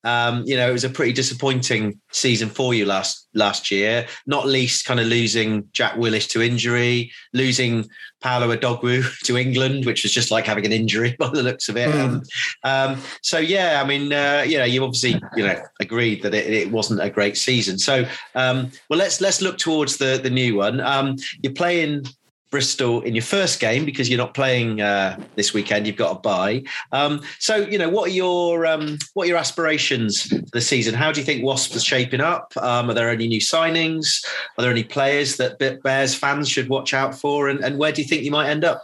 um, 0.09 0.43
you 0.47 0.57
know, 0.57 0.71
it 0.71 0.73
was 0.73 0.85
a 0.85 0.89
pretty 0.89 1.13
disappointing 1.13 2.01
season 2.13 2.49
for 2.49 2.73
you 2.73 2.87
last 2.87 3.29
last 3.35 3.71
year. 3.71 4.07
Not 4.27 4.47
least, 4.47 4.87
kind 4.87 4.99
of 4.99 5.07
losing 5.07 5.69
Jack 5.73 5.99
Willis 5.99 6.27
to 6.29 6.41
injury, 6.41 7.13
losing 7.35 7.85
Paolo 8.23 8.57
Odogwu 8.57 9.19
to 9.25 9.37
England, 9.37 9.85
which 9.85 10.03
was 10.03 10.13
just 10.13 10.31
like 10.31 10.47
having 10.47 10.65
an 10.65 10.73
injury 10.73 11.15
by 11.19 11.29
the 11.29 11.43
looks 11.43 11.69
of 11.69 11.77
it. 11.77 11.95
Um, 11.95 12.23
um, 12.65 13.03
so 13.23 13.39
yeah, 13.39 13.83
I 13.85 13.87
mean, 13.87 14.11
uh, 14.11 14.45
you 14.47 14.57
know, 14.57 14.65
you 14.65 14.83
obviously 14.83 15.21
you 15.37 15.47
know 15.47 15.61
agreed 15.79 16.23
that 16.23 16.33
it, 16.33 16.47
it 16.47 16.71
wasn't 16.71 17.03
a 17.03 17.11
great 17.11 17.37
season. 17.37 17.79
So 17.79 18.07
um, 18.35 18.71
well, 18.89 18.99
let's 18.99 19.21
let's 19.21 19.43
look 19.43 19.59
towards 19.59 19.99
the 19.99 20.19
the 20.23 20.31
new 20.31 20.57
one. 20.57 20.81
Um, 20.81 21.17
you're 21.43 21.53
playing 21.53 22.07
Bristol 22.51 23.03
in 23.03 23.15
your 23.15 23.23
first 23.23 23.61
game 23.61 23.85
because 23.85 24.09
you're 24.09 24.19
not 24.19 24.35
playing 24.35 24.81
uh, 24.81 25.19
this 25.35 25.53
weekend. 25.53 25.87
You've 25.87 25.97
got 25.97 26.17
a 26.17 26.21
bye. 26.21 26.63
Um, 26.93 27.21
so, 27.39 27.57
you 27.57 27.79
know, 27.79 27.89
what 27.89 28.09
are 28.09 28.13
your 28.13 28.67
um, 28.67 28.99
what 29.15 29.25
are 29.25 29.29
your 29.29 29.39
aspirations 29.39 30.23
for 30.23 30.39
the 30.53 30.61
season? 30.61 30.95
How 30.95 31.13
do 31.13 31.21
you 31.21 31.27
think 31.27 31.45
Wasps 31.45 31.77
is 31.77 31.85
shaping 31.85 32.21
up? 32.21 32.53
Um, 32.57 32.91
are 32.91 32.95
there 32.95 33.11
any 33.11 33.29
new 33.29 33.41
signings? 33.41 34.25
Are 34.57 34.63
there 34.63 34.71
any 34.71 34.85
players 34.85 35.37
that 35.37 35.59
Bears 35.83 36.15
fans 36.15 36.49
should 36.49 36.69
watch 36.69 36.95
out 36.95 37.15
for? 37.15 37.49
And, 37.49 37.61
and 37.61 37.79
where 37.79 37.93
do 37.93 38.03
you 38.03 38.09
think 38.09 38.23
you 38.23 38.31
might 38.31 38.49
end 38.49 38.65
up? 38.65 38.83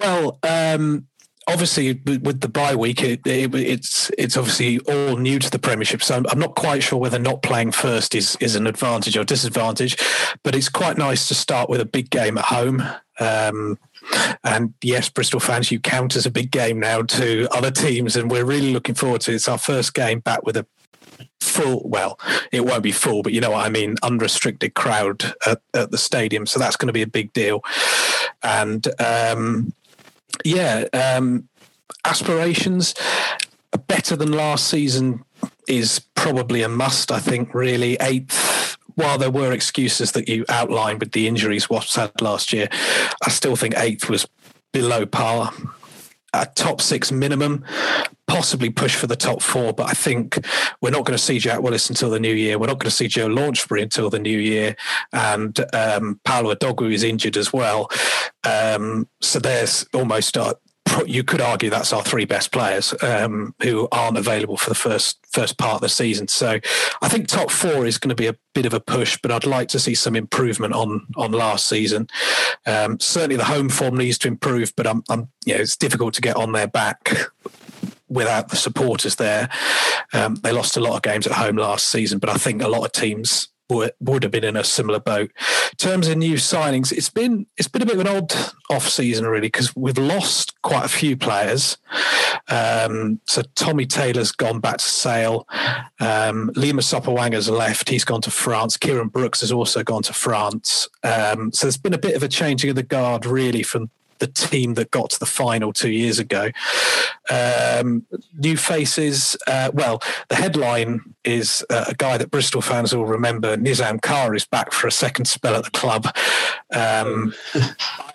Well, 0.00 0.38
um, 0.42 1.06
obviously 1.46 2.00
with 2.04 2.40
the 2.40 2.48
bye 2.48 2.74
week, 2.74 3.02
it, 3.02 3.26
it, 3.26 3.54
it's 3.54 4.10
it's 4.16 4.36
obviously 4.36 4.78
all 4.80 5.16
new 5.16 5.38
to 5.38 5.50
the 5.50 5.58
Premiership. 5.58 6.02
So 6.02 6.16
I'm, 6.16 6.26
I'm 6.28 6.38
not 6.38 6.54
quite 6.54 6.82
sure 6.82 6.98
whether 6.98 7.18
not 7.18 7.42
playing 7.42 7.72
first 7.72 8.14
is 8.14 8.36
is 8.40 8.56
an 8.56 8.66
advantage 8.66 9.16
or 9.16 9.24
disadvantage. 9.24 9.96
But 10.42 10.54
it's 10.54 10.68
quite 10.68 10.98
nice 10.98 11.28
to 11.28 11.34
start 11.34 11.68
with 11.68 11.80
a 11.80 11.86
big 11.86 12.10
game 12.10 12.38
at 12.38 12.46
home. 12.46 12.82
Um, 13.20 13.78
and 14.42 14.74
yes, 14.82 15.08
Bristol 15.08 15.40
fans, 15.40 15.70
you 15.70 15.80
count 15.80 16.16
as 16.16 16.26
a 16.26 16.30
big 16.30 16.50
game 16.50 16.80
now 16.80 17.02
to 17.02 17.48
other 17.52 17.70
teams, 17.70 18.16
and 18.16 18.30
we're 18.30 18.44
really 18.44 18.72
looking 18.72 18.94
forward 18.94 19.22
to 19.22 19.32
it. 19.32 19.36
It's 19.36 19.48
our 19.48 19.58
first 19.58 19.94
game 19.94 20.20
back 20.20 20.44
with 20.44 20.56
a 20.56 20.66
full 21.40 21.82
well 21.84 22.18
it 22.50 22.64
won't 22.64 22.82
be 22.82 22.90
full 22.90 23.22
but 23.22 23.32
you 23.32 23.40
know 23.40 23.50
what 23.50 23.64
i 23.64 23.68
mean 23.68 23.94
unrestricted 24.02 24.74
crowd 24.74 25.34
at, 25.46 25.60
at 25.74 25.90
the 25.90 25.98
stadium 25.98 26.46
so 26.46 26.58
that's 26.58 26.74
going 26.74 26.86
to 26.86 26.92
be 26.92 27.02
a 27.02 27.06
big 27.06 27.32
deal 27.32 27.62
and 28.42 28.88
um 29.00 29.72
yeah 30.44 30.84
um 30.92 31.48
aspirations. 32.04 32.94
Better 33.88 34.14
than 34.14 34.32
last 34.32 34.68
season 34.68 35.24
is 35.66 36.00
probably 36.14 36.62
a 36.62 36.68
must 36.68 37.10
i 37.10 37.18
think 37.18 37.54
really. 37.54 37.96
Eighth 38.00 38.76
while 38.94 39.18
there 39.18 39.30
were 39.30 39.52
excuses 39.52 40.12
that 40.12 40.28
you 40.28 40.44
outlined 40.48 41.00
with 41.00 41.12
the 41.12 41.26
injuries 41.26 41.68
wasps 41.68 41.96
had 41.96 42.20
last 42.20 42.52
year 42.52 42.68
i 43.26 43.28
still 43.28 43.56
think 43.56 43.74
eighth 43.76 44.08
was 44.08 44.26
below 44.72 45.04
par 45.04 45.52
a 46.42 46.46
top 46.54 46.80
six 46.80 47.12
minimum, 47.12 47.64
possibly 48.26 48.70
push 48.70 48.96
for 48.96 49.06
the 49.06 49.16
top 49.16 49.42
four. 49.42 49.72
But 49.72 49.88
I 49.88 49.92
think 49.92 50.44
we're 50.80 50.90
not 50.90 51.04
going 51.04 51.16
to 51.16 51.22
see 51.22 51.38
Jack 51.38 51.62
Willis 51.62 51.88
until 51.88 52.10
the 52.10 52.20
new 52.20 52.34
year. 52.34 52.58
We're 52.58 52.66
not 52.66 52.78
going 52.78 52.90
to 52.90 52.96
see 52.96 53.08
Joe 53.08 53.28
Launchbury 53.28 53.82
until 53.82 54.10
the 54.10 54.18
new 54.18 54.38
year. 54.38 54.76
And 55.12 55.58
um, 55.74 56.20
Paolo 56.24 56.54
Odogwu 56.54 56.92
is 56.92 57.02
injured 57.02 57.36
as 57.36 57.52
well. 57.52 57.88
Um, 58.44 59.08
so 59.20 59.38
there's 59.38 59.86
almost 59.94 60.36
uh, 60.36 60.54
you 61.06 61.24
could 61.24 61.40
argue 61.40 61.70
that's 61.70 61.92
our 61.92 62.02
three 62.02 62.24
best 62.24 62.52
players 62.52 62.94
um, 63.02 63.54
who 63.62 63.88
aren't 63.90 64.16
available 64.16 64.56
for 64.56 64.70
the 64.70 64.74
first 64.74 65.18
first 65.32 65.58
part 65.58 65.76
of 65.76 65.80
the 65.80 65.88
season. 65.88 66.28
So 66.28 66.60
I 67.02 67.08
think 67.08 67.26
top 67.26 67.50
four 67.50 67.86
is 67.86 67.98
going 67.98 68.10
to 68.10 68.14
be 68.14 68.26
a 68.26 68.36
bit 68.54 68.66
of 68.66 68.74
a 68.74 68.80
push, 68.80 69.18
but 69.20 69.32
I'd 69.32 69.46
like 69.46 69.68
to 69.68 69.78
see 69.78 69.94
some 69.94 70.14
improvement 70.14 70.74
on 70.74 71.06
on 71.16 71.32
last 71.32 71.68
season. 71.68 72.08
Um, 72.66 73.00
certainly, 73.00 73.36
the 73.36 73.44
home 73.44 73.68
form 73.68 73.96
needs 73.96 74.18
to 74.18 74.28
improve, 74.28 74.72
but 74.76 74.86
I'm, 74.86 75.02
I'm 75.08 75.28
you 75.44 75.54
know 75.54 75.60
it's 75.60 75.76
difficult 75.76 76.14
to 76.14 76.20
get 76.20 76.36
on 76.36 76.52
their 76.52 76.68
back 76.68 77.10
without 78.08 78.48
the 78.48 78.56
supporters 78.56 79.16
there. 79.16 79.48
Um, 80.12 80.36
they 80.36 80.52
lost 80.52 80.76
a 80.76 80.80
lot 80.80 80.94
of 80.94 81.02
games 81.02 81.26
at 81.26 81.32
home 81.32 81.56
last 81.56 81.88
season, 81.88 82.18
but 82.18 82.30
I 82.30 82.34
think 82.34 82.62
a 82.62 82.68
lot 82.68 82.84
of 82.84 82.92
teams 82.92 83.48
would, 83.68 84.22
have 84.22 84.32
been 84.32 84.44
in 84.44 84.56
a 84.56 84.64
similar 84.64 85.00
boat. 85.00 85.30
In 85.72 85.76
terms 85.76 86.08
of 86.08 86.16
new 86.16 86.34
signings, 86.34 86.92
it's 86.92 87.10
been 87.10 87.46
it's 87.56 87.68
been 87.68 87.82
a 87.82 87.86
bit 87.86 87.94
of 87.94 88.00
an 88.00 88.08
odd 88.08 88.32
off 88.70 88.88
season 88.88 89.26
really 89.26 89.48
because 89.48 89.74
we've 89.74 89.98
lost 89.98 90.60
quite 90.62 90.84
a 90.84 90.88
few 90.88 91.16
players. 91.16 91.78
Um, 92.48 93.20
so 93.26 93.42
Tommy 93.54 93.86
Taylor's 93.86 94.32
gone 94.32 94.60
back 94.60 94.78
to 94.78 94.84
Sale. 94.84 95.48
Um, 96.00 96.50
Lima 96.54 96.82
Sopoaga's 96.82 97.48
left. 97.48 97.88
He's 97.88 98.04
gone 98.04 98.20
to 98.22 98.30
France. 98.30 98.76
Kieran 98.76 99.08
Brooks 99.08 99.40
has 99.40 99.52
also 99.52 99.82
gone 99.82 100.02
to 100.02 100.12
France. 100.12 100.88
Um, 101.02 101.52
so 101.52 101.66
there's 101.66 101.76
been 101.76 101.94
a 101.94 101.98
bit 101.98 102.16
of 102.16 102.22
a 102.22 102.28
changing 102.28 102.70
of 102.70 102.76
the 102.76 102.82
guard 102.82 103.26
really 103.26 103.62
from 103.62 103.90
the 104.24 104.32
team 104.32 104.74
that 104.74 104.90
got 104.90 105.10
to 105.10 105.20
the 105.20 105.26
final 105.26 105.72
two 105.72 105.90
years 105.90 106.18
ago. 106.18 106.50
Um, 107.30 108.06
new 108.34 108.56
faces. 108.56 109.36
Uh, 109.46 109.70
well, 109.74 110.02
the 110.28 110.36
headline 110.36 111.00
is 111.24 111.64
uh, 111.68 111.86
a 111.88 111.94
guy 111.94 112.16
that 112.16 112.30
Bristol 112.30 112.62
fans 112.62 112.94
will 112.94 113.06
remember. 113.06 113.56
Nizaam 113.56 114.00
Carr 114.00 114.34
is 114.34 114.46
back 114.46 114.72
for 114.72 114.86
a 114.86 114.92
second 114.92 115.26
spell 115.26 115.54
at 115.54 115.64
the 115.64 115.70
club. 115.70 116.06
Um, 116.72 117.34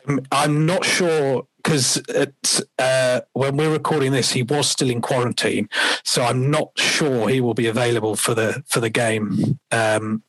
I'm, 0.08 0.20
I'm 0.32 0.66
not 0.66 0.84
sure 0.84 1.46
because 1.58 2.02
uh, 2.80 3.22
when 3.34 3.58
we're 3.58 3.72
recording 3.72 4.12
this, 4.12 4.32
he 4.32 4.44
was 4.44 4.68
still 4.68 4.90
in 4.90 5.02
quarantine, 5.02 5.70
so 6.04 6.24
I'm 6.24 6.50
not 6.50 6.72
sure 6.78 7.28
he 7.30 7.42
will 7.42 7.54
be 7.54 7.68
available 7.68 8.16
for 8.16 8.34
the 8.34 8.64
for 8.66 8.80
the 8.80 8.90
game 8.90 9.60
um, 9.72 10.24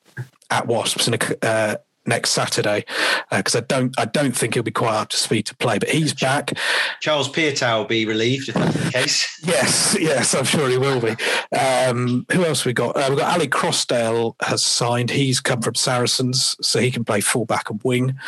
at 0.51 0.67
Wasps. 0.67 1.07
And 1.07 1.37
uh, 1.43 1.77
next 2.11 2.31
Saturday 2.31 2.85
because 3.31 3.55
uh, 3.55 3.59
I 3.59 3.61
don't 3.63 3.99
I 3.99 4.05
don't 4.05 4.37
think 4.37 4.55
he'll 4.55 4.63
be 4.63 4.71
quite 4.71 4.95
up 4.95 5.09
to 5.11 5.17
speed 5.17 5.47
to 5.47 5.57
play. 5.57 5.79
But 5.79 5.89
he's 5.89 6.13
back. 6.13 6.53
Charles 7.01 7.31
Piutau 7.31 7.79
will 7.79 7.85
be 7.87 8.05
relieved 8.05 8.51
if 8.51 8.55
that's 8.55 8.85
the 8.85 8.91
case. 8.91 9.41
yes, 9.47 9.97
yes, 9.99 10.35
I'm 10.35 10.45
sure 10.45 10.69
he 10.69 10.77
will 10.77 11.01
be. 11.01 11.17
Um, 11.57 12.27
who 12.31 12.45
else 12.45 12.67
we 12.67 12.75
got? 12.75 12.97
Uh, 12.97 13.07
we've 13.09 13.19
got 13.19 13.33
Ali 13.33 13.49
Crossdale 13.49 14.35
has 14.43 14.63
signed. 14.63 15.11
He's 15.11 15.41
come 15.41 15.63
from 15.63 15.75
Saracens, 15.75 16.57
so 16.61 16.81
he 16.81 16.91
can 16.91 17.05
play 17.05 17.21
fullback 17.21 17.71
and 17.71 17.81
wing. 17.83 18.19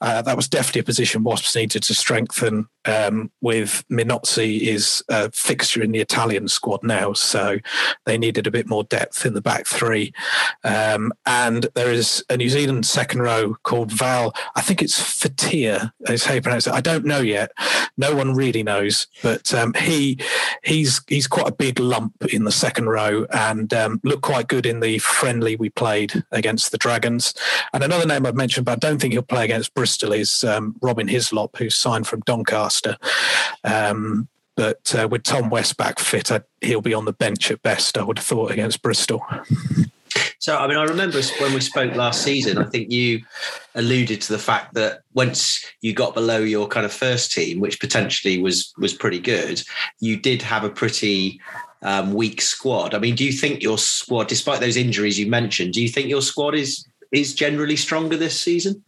Uh, 0.00 0.22
that 0.22 0.36
was 0.36 0.48
definitely 0.48 0.82
a 0.82 0.84
position 0.84 1.24
Wasps 1.24 1.56
needed 1.56 1.82
to 1.82 1.94
strengthen. 1.94 2.68
Um, 2.86 3.30
with 3.40 3.84
Minozzi 3.90 4.60
is 4.60 5.02
a 5.08 5.30
fixture 5.32 5.82
in 5.82 5.92
the 5.92 6.00
Italian 6.00 6.48
squad 6.48 6.82
now, 6.82 7.12
so 7.12 7.58
they 8.04 8.18
needed 8.18 8.46
a 8.46 8.50
bit 8.50 8.68
more 8.68 8.84
depth 8.84 9.24
in 9.24 9.34
the 9.34 9.40
back 9.40 9.66
three. 9.66 10.12
Um, 10.64 11.12
and 11.26 11.66
there 11.74 11.92
is 11.92 12.24
a 12.28 12.36
New 12.36 12.48
Zealand 12.48 12.86
second 12.86 13.22
row 13.22 13.56
called 13.62 13.92
Val. 13.92 14.34
I 14.54 14.60
think 14.60 14.82
it's 14.82 15.00
Fatia 15.00 15.92
is 16.08 16.24
how 16.24 16.34
you 16.34 16.42
pronounce 16.42 16.66
it. 16.66 16.74
I 16.74 16.80
don't 16.80 17.04
know 17.04 17.20
yet. 17.20 17.52
No 17.96 18.14
one 18.14 18.34
really 18.34 18.62
knows, 18.62 19.06
but 19.22 19.54
um, 19.54 19.72
he 19.74 20.18
he's 20.62 21.00
he's 21.06 21.26
quite 21.26 21.48
a 21.48 21.54
big 21.54 21.78
lump 21.78 22.24
in 22.26 22.44
the 22.44 22.52
second 22.52 22.88
row 22.88 23.26
and 23.32 23.72
um, 23.72 24.00
looked 24.04 24.22
quite 24.22 24.48
good 24.48 24.66
in 24.66 24.80
the 24.80 24.98
friendly 24.98 25.56
we 25.56 25.70
played 25.70 26.24
against 26.32 26.72
the 26.72 26.78
Dragons. 26.78 27.34
And 27.72 27.84
another 27.84 28.06
name 28.06 28.26
I've 28.26 28.34
mentioned, 28.34 28.66
but 28.66 28.72
I 28.72 28.76
don't 28.76 29.00
think 29.00 29.12
he'll 29.12 29.22
play 29.22 29.44
against 29.44 29.74
Bristol 29.74 30.12
is 30.12 30.44
um, 30.44 30.76
Robin 30.82 31.08
Hislop, 31.08 31.56
who's 31.56 31.74
signed 31.74 32.06
from 32.06 32.20
Doncaster. 32.20 32.73
Um, 33.62 34.28
but 34.56 34.94
uh, 34.96 35.08
with 35.08 35.24
Tom 35.24 35.50
West 35.50 35.76
back 35.76 35.98
fit, 35.98 36.30
I, 36.30 36.42
he'll 36.60 36.80
be 36.80 36.94
on 36.94 37.04
the 37.04 37.12
bench 37.12 37.50
at 37.50 37.62
best. 37.62 37.98
I 37.98 38.04
would 38.04 38.18
have 38.18 38.26
thought 38.26 38.52
against 38.52 38.82
Bristol. 38.82 39.24
So, 40.38 40.56
I 40.58 40.68
mean, 40.68 40.76
I 40.76 40.84
remember 40.84 41.20
when 41.40 41.54
we 41.54 41.60
spoke 41.60 41.94
last 41.94 42.22
season, 42.22 42.58
I 42.58 42.64
think 42.64 42.90
you 42.90 43.22
alluded 43.74 44.20
to 44.20 44.32
the 44.32 44.38
fact 44.38 44.74
that 44.74 45.00
once 45.14 45.64
you 45.80 45.94
got 45.94 46.14
below 46.14 46.38
your 46.38 46.68
kind 46.68 46.84
of 46.84 46.92
first 46.92 47.32
team, 47.32 47.60
which 47.60 47.80
potentially 47.80 48.40
was 48.40 48.74
was 48.76 48.92
pretty 48.92 49.20
good, 49.20 49.62
you 50.00 50.18
did 50.18 50.42
have 50.42 50.62
a 50.62 50.68
pretty 50.68 51.40
um, 51.82 52.12
weak 52.12 52.42
squad. 52.42 52.94
I 52.94 52.98
mean, 52.98 53.14
do 53.14 53.24
you 53.24 53.32
think 53.32 53.62
your 53.62 53.78
squad, 53.78 54.28
despite 54.28 54.60
those 54.60 54.76
injuries 54.76 55.18
you 55.18 55.26
mentioned, 55.26 55.72
do 55.72 55.82
you 55.82 55.88
think 55.88 56.08
your 56.08 56.22
squad 56.22 56.54
is 56.54 56.86
is 57.10 57.34
generally 57.34 57.76
stronger 57.76 58.16
this 58.16 58.38
season? 58.38 58.84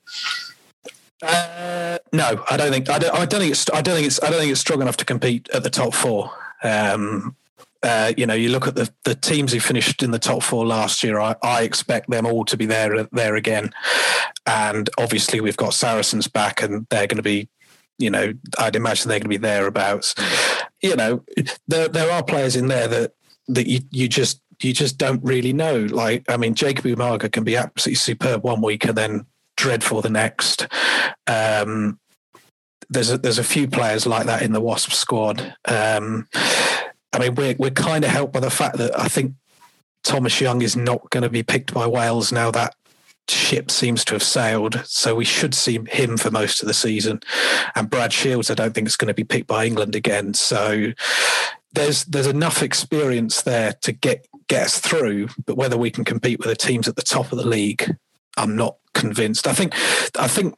Uh, 1.23 1.96
no, 2.13 2.45
I 2.51 2.57
don't 2.57 2.73
think. 2.73 2.89
I 2.89 2.99
don't, 2.99 3.15
I 3.15 3.27
don't 3.27 3.41
think 3.41 3.53
it's. 3.53 3.71
I 3.73 3.83
don't 3.83 3.95
think 3.95 4.07
it's. 4.07 4.23
I 4.23 4.31
don't 4.31 4.41
think 4.41 4.53
it's 4.53 4.61
strong 4.61 4.83
enough 4.83 4.97
to 4.99 5.05
compete 5.05 5.49
at 5.51 5.63
the 5.63 5.71
top 5.71 5.95
four. 5.95 6.31
Um, 6.63 7.37
uh, 7.83 8.13
you 8.17 8.27
know, 8.27 8.35
you 8.35 8.49
look 8.49 8.67
at 8.67 8.75
the, 8.75 8.91
the 9.05 9.15
teams 9.15 9.53
who 9.53 9.61
finished 9.61 10.03
in 10.03 10.11
the 10.11 10.19
top 10.19 10.43
four 10.43 10.67
last 10.67 11.05
year. 11.05 11.21
I, 11.21 11.37
I 11.43 11.63
expect 11.63 12.11
them 12.11 12.27
all 12.27 12.45
to 12.47 12.57
be 12.57 12.67
there 12.67 13.05
there 13.13 13.37
again, 13.37 13.71
and 14.47 14.89
obviously 14.99 15.41
we've 15.41 15.57
got 15.57 15.75
Saracens 15.75 16.29
back, 16.29 16.63
and 16.63 16.87
they're 16.91 17.07
going 17.07 17.19
to 17.19 17.23
be, 17.23 17.49
you 17.99 18.11
know, 18.11 18.33
I'd 18.59 18.77
imagine 18.77 19.09
they're 19.09 19.19
going 19.19 19.25
to 19.25 19.29
be 19.29 19.37
thereabouts. 19.37 20.15
You 20.83 20.97
know, 20.97 21.25
there 21.69 21.89
there 21.89 22.11
are 22.11 22.23
players 22.23 22.57
in 22.57 22.69
there 22.69 22.89
that 22.89 23.15
that 23.49 23.69
you 23.69 23.81
you 23.91 24.09
just 24.09 24.41
you 24.63 24.73
just 24.73 24.99
don't 24.99 25.23
really 25.23 25.53
know. 25.53 25.81
Like, 25.81 26.25
I 26.29 26.37
mean, 26.37 26.55
Jacob 26.55 26.85
Umaga 26.87 27.31
can 27.31 27.45
be 27.45 27.57
absolutely 27.57 27.97
superb 27.97 28.43
one 28.43 28.63
week 28.63 28.85
and 28.85 28.97
then 28.97 29.27
dreadful 29.57 30.03
the 30.03 30.11
next. 30.11 30.69
Um, 31.27 31.99
there's 32.89 33.11
a, 33.11 33.19
there's 33.19 33.39
a 33.39 33.45
few 33.45 33.69
players 33.69 34.07
like 34.07 34.27
that 34.27 34.43
in 34.43 34.53
the 34.53 34.61
Wasp 34.61 34.93
squad. 34.93 35.55
Um, 35.65 36.29
I 37.13 37.19
mean, 37.19 37.35
we're 37.35 37.57
we're 37.59 37.71
kind 37.71 38.05
of 38.05 38.11
helped 38.11 38.33
by 38.33 38.41
the 38.41 38.51
fact 38.51 38.79
that 38.79 38.99
I 38.99 39.09
think 39.09 39.35
Thomas 40.05 40.41
Young 40.41 40.63
is 40.63 40.77
not 40.77 41.11
going 41.11 41.23
to 41.23 41.31
be 41.31 41.43
picked 41.43 41.75
by 41.75 41.87
Wales 41.87 42.31
now 42.31 42.51
that 42.53 42.75
ship 43.29 43.71
seems 43.71 44.05
to 44.05 44.15
have 44.15 44.23
sailed. 44.23 44.83
So 44.85 45.15
we 45.15 45.25
should 45.25 45.55
see 45.55 45.81
him 45.89 46.17
for 46.17 46.31
most 46.31 46.63
of 46.63 46.69
the 46.69 46.75
season. 46.75 47.21
And 47.75 47.91
Brad 47.91 48.13
Shields, 48.13 48.51
I 48.51 48.55
don't 48.55 48.75
think 48.75 48.87
is 48.87 48.97
going 48.97 49.09
to 49.09 49.15
be 49.15 49.25
picked 49.25 49.49
by 49.49 49.67
England 49.67 49.95
again. 49.95 50.35
So 50.35 50.93
there's 51.73 52.05
there's 52.05 52.27
enough 52.27 52.63
experience 52.63 53.43
there 53.43 53.75
to 53.83 53.93
get 53.93 54.27
get 54.49 54.67
us 54.67 54.79
through. 54.79 55.29
But 55.45 55.57
whether 55.57 55.77
we 55.77 55.91
can 55.91 56.05
compete 56.05 56.39
with 56.39 56.49
the 56.49 56.57
teams 56.57 56.89
at 56.89 56.97
the 56.97 57.03
top 57.03 57.33
of 57.33 57.39
the 57.39 57.47
league, 57.47 57.97
I'm 58.37 58.57
not 58.57 58.77
convinced. 58.97 59.47
I 59.47 59.53
think, 59.53 59.75
I 60.19 60.27
think, 60.27 60.55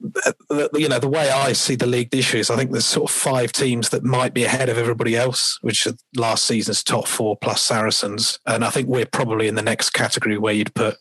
uh, 0.51 0.69
you 0.75 0.89
know, 0.89 0.99
the 0.99 1.09
way 1.09 1.31
I 1.31 1.53
see 1.53 1.75
the 1.75 1.87
league 1.87 2.11
this 2.11 2.33
year 2.33 2.41
is 2.41 2.51
I 2.51 2.57
think 2.57 2.71
there's 2.71 2.87
sort 2.87 3.11
of 3.11 3.15
five 3.15 3.53
teams 3.53 3.91
that 3.91 4.05
might 4.05 4.33
be 4.33 4.45
ahead 4.45 4.69
of 4.69 4.79
everybody 4.79 5.17
else, 5.17 5.59
which 5.61 5.87
are 5.87 5.95
last 6.17 6.47
season's 6.47 6.83
top 6.83 7.07
four 7.07 7.37
plus 7.37 7.61
Saracens, 7.61 8.39
and 8.47 8.65
I 8.65 8.71
think 8.71 8.89
we're 8.89 9.07
probably 9.07 9.49
in 9.49 9.57
the 9.57 9.63
next 9.63 9.91
category 9.91 10.39
where 10.39 10.55
you'd 10.55 10.75
put 10.75 10.97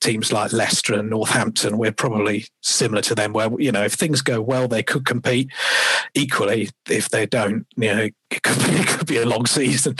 teams 0.00 0.32
like 0.32 0.52
Leicester 0.52 0.94
and 0.94 1.10
Northampton. 1.10 1.78
We're 1.78 1.92
probably 1.92 2.46
similar 2.62 3.02
to 3.02 3.14
them, 3.14 3.32
where 3.32 3.50
you 3.58 3.72
know 3.72 3.84
if 3.84 3.94
things 3.94 4.20
go 4.22 4.40
well, 4.40 4.68
they 4.68 4.82
could 4.82 5.04
compete. 5.04 5.50
Equally, 6.14 6.70
if 6.88 7.08
they 7.08 7.26
don't, 7.26 7.66
you 7.76 7.94
know, 7.94 8.08
it 8.30 8.42
could 8.42 8.58
be, 8.58 8.64
it 8.76 8.86
could 8.86 9.06
be 9.06 9.18
a 9.18 9.26
long 9.26 9.46
season. 9.46 9.96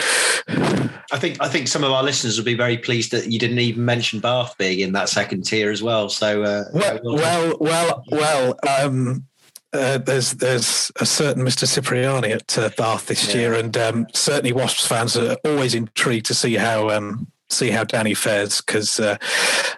I 1.11 1.19
think 1.19 1.39
I 1.41 1.49
think 1.49 1.69
some 1.69 1.85
of 1.85 1.91
our 1.91 2.03
listeners 2.03 2.37
will 2.37 2.45
be 2.45 2.55
very 2.55 2.77
pleased 2.77 3.13
that 3.13 3.31
you 3.31 3.39
didn't 3.39 3.59
even 3.59 3.85
mention 3.85 4.21
Bath 4.21 4.57
being 4.59 4.81
in 4.81 4.93
that 4.93 5.09
second 5.09 5.43
tier 5.43 5.71
as 5.71 5.83
well. 5.83 6.09
So. 6.09 6.43
Uh, 6.43 6.65
well, 6.73 7.01
well, 7.03 7.57
well, 7.61 8.05
well. 8.11 8.59
Um, 8.79 9.25
uh, 9.73 9.99
there's 9.99 10.33
there's 10.33 10.91
a 10.97 11.05
certain 11.05 11.45
Mr. 11.45 11.73
Cipriani 11.73 12.33
at 12.33 12.59
uh, 12.59 12.71
Bath 12.77 13.07
this 13.07 13.29
yeah. 13.29 13.41
year, 13.41 13.55
and 13.55 13.77
um, 13.77 14.07
certainly 14.15 14.53
Wasps 14.53 14.87
fans 14.87 15.17
are 15.17 15.37
always 15.45 15.75
intrigued 15.75 16.27
to 16.27 16.35
see 16.35 16.55
how 16.55 16.89
um, 16.89 17.31
see 17.51 17.71
how 17.71 17.85
Danny 17.85 18.15
fares 18.15 18.61
because 18.63 18.99
uh, 18.99 19.17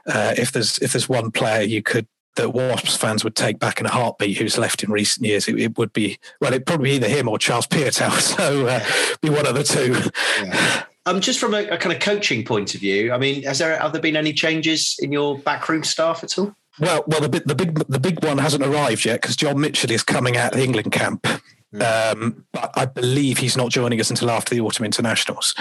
uh, 0.06 0.34
if 0.36 0.52
there's 0.52 0.78
if 0.78 0.92
there's 0.92 1.08
one 1.08 1.30
player 1.30 1.62
you 1.62 1.82
could 1.82 2.06
that 2.36 2.50
Wasps 2.50 2.96
fans 2.96 3.24
would 3.24 3.34
take 3.34 3.58
back 3.58 3.80
in 3.80 3.86
a 3.86 3.90
heartbeat 3.90 4.38
who's 4.38 4.56
left 4.56 4.84
in 4.84 4.92
recent 4.92 5.26
years, 5.26 5.48
it, 5.48 5.58
it 5.58 5.76
would 5.76 5.92
be 5.92 6.18
well, 6.40 6.52
it'd 6.52 6.66
probably 6.66 6.90
be 6.90 6.96
either 6.96 7.08
him 7.08 7.28
or 7.28 7.38
Charles 7.38 7.66
Piutau. 7.66 8.10
So 8.36 8.68
uh, 8.68 8.84
be 9.20 9.30
one 9.30 9.46
of 9.46 9.54
the 9.54 9.64
two. 9.64 9.96
Yeah. 10.44 10.84
Um, 11.10 11.20
just 11.20 11.40
from 11.40 11.54
a, 11.54 11.66
a, 11.68 11.76
kind 11.76 11.94
of 11.94 12.00
coaching 12.00 12.44
point 12.44 12.74
of 12.74 12.80
view, 12.80 13.12
I 13.12 13.18
mean, 13.18 13.42
has 13.42 13.58
there 13.58 13.76
have 13.78 13.92
there 13.92 14.00
been 14.00 14.16
any 14.16 14.32
changes 14.32 14.96
in 15.00 15.10
your 15.10 15.38
backroom 15.38 15.82
staff 15.82 16.22
at 16.22 16.38
all? 16.38 16.54
Well, 16.78 17.04
well, 17.06 17.20
the 17.20 17.28
big, 17.28 17.44
the 17.44 17.54
big, 17.54 17.74
the 17.88 17.98
big 17.98 18.24
one 18.24 18.38
hasn't 18.38 18.64
arrived 18.64 19.04
yet 19.04 19.20
because 19.20 19.36
John 19.36 19.60
Mitchell 19.60 19.90
is 19.90 20.02
coming 20.02 20.36
out 20.36 20.52
of 20.52 20.58
the 20.58 20.64
England 20.64 20.92
camp. 20.92 21.26
Um, 21.72 22.44
but 22.52 22.72
I 22.74 22.86
believe 22.86 23.38
he's 23.38 23.56
not 23.56 23.70
joining 23.70 24.00
us 24.00 24.10
until 24.10 24.30
after 24.30 24.54
the 24.54 24.60
autumn 24.60 24.84
internationals 24.84 25.54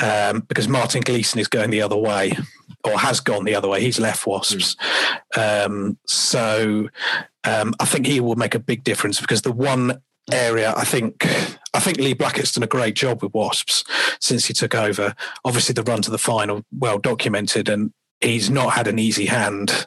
um, 0.00 0.40
because 0.40 0.68
Martin 0.68 1.02
Gleeson 1.02 1.38
is 1.38 1.48
going 1.48 1.68
the 1.70 1.82
other 1.82 1.96
way 1.96 2.32
or 2.82 2.98
has 2.98 3.20
gone 3.20 3.44
the 3.44 3.54
other 3.54 3.68
way. 3.68 3.82
He's 3.82 4.00
left 4.00 4.26
Wasps. 4.26 4.76
Mm. 5.34 5.66
Um, 5.66 5.98
so 6.06 6.88
um, 7.44 7.74
I 7.78 7.84
think 7.84 8.06
he 8.06 8.20
will 8.20 8.36
make 8.36 8.54
a 8.54 8.58
big 8.58 8.84
difference 8.84 9.20
because 9.20 9.42
the 9.42 9.52
one 9.52 10.00
area 10.32 10.72
I 10.74 10.84
think 10.84 11.26
I 11.74 11.80
think 11.80 11.98
Lee 11.98 12.14
Blackett's 12.14 12.52
done 12.52 12.62
a 12.62 12.68
great 12.68 12.94
job 12.94 13.22
with 13.22 13.34
Wasps 13.34 13.84
since 14.20 14.46
he 14.46 14.54
took 14.54 14.74
over. 14.74 15.14
Obviously, 15.44 15.72
the 15.72 15.82
run 15.82 16.02
to 16.02 16.10
the 16.10 16.18
final 16.18 16.64
well 16.72 16.98
documented, 16.98 17.68
and 17.68 17.92
he's 18.20 18.48
not 18.48 18.74
had 18.74 18.86
an 18.86 18.98
easy 18.98 19.26
hand. 19.26 19.86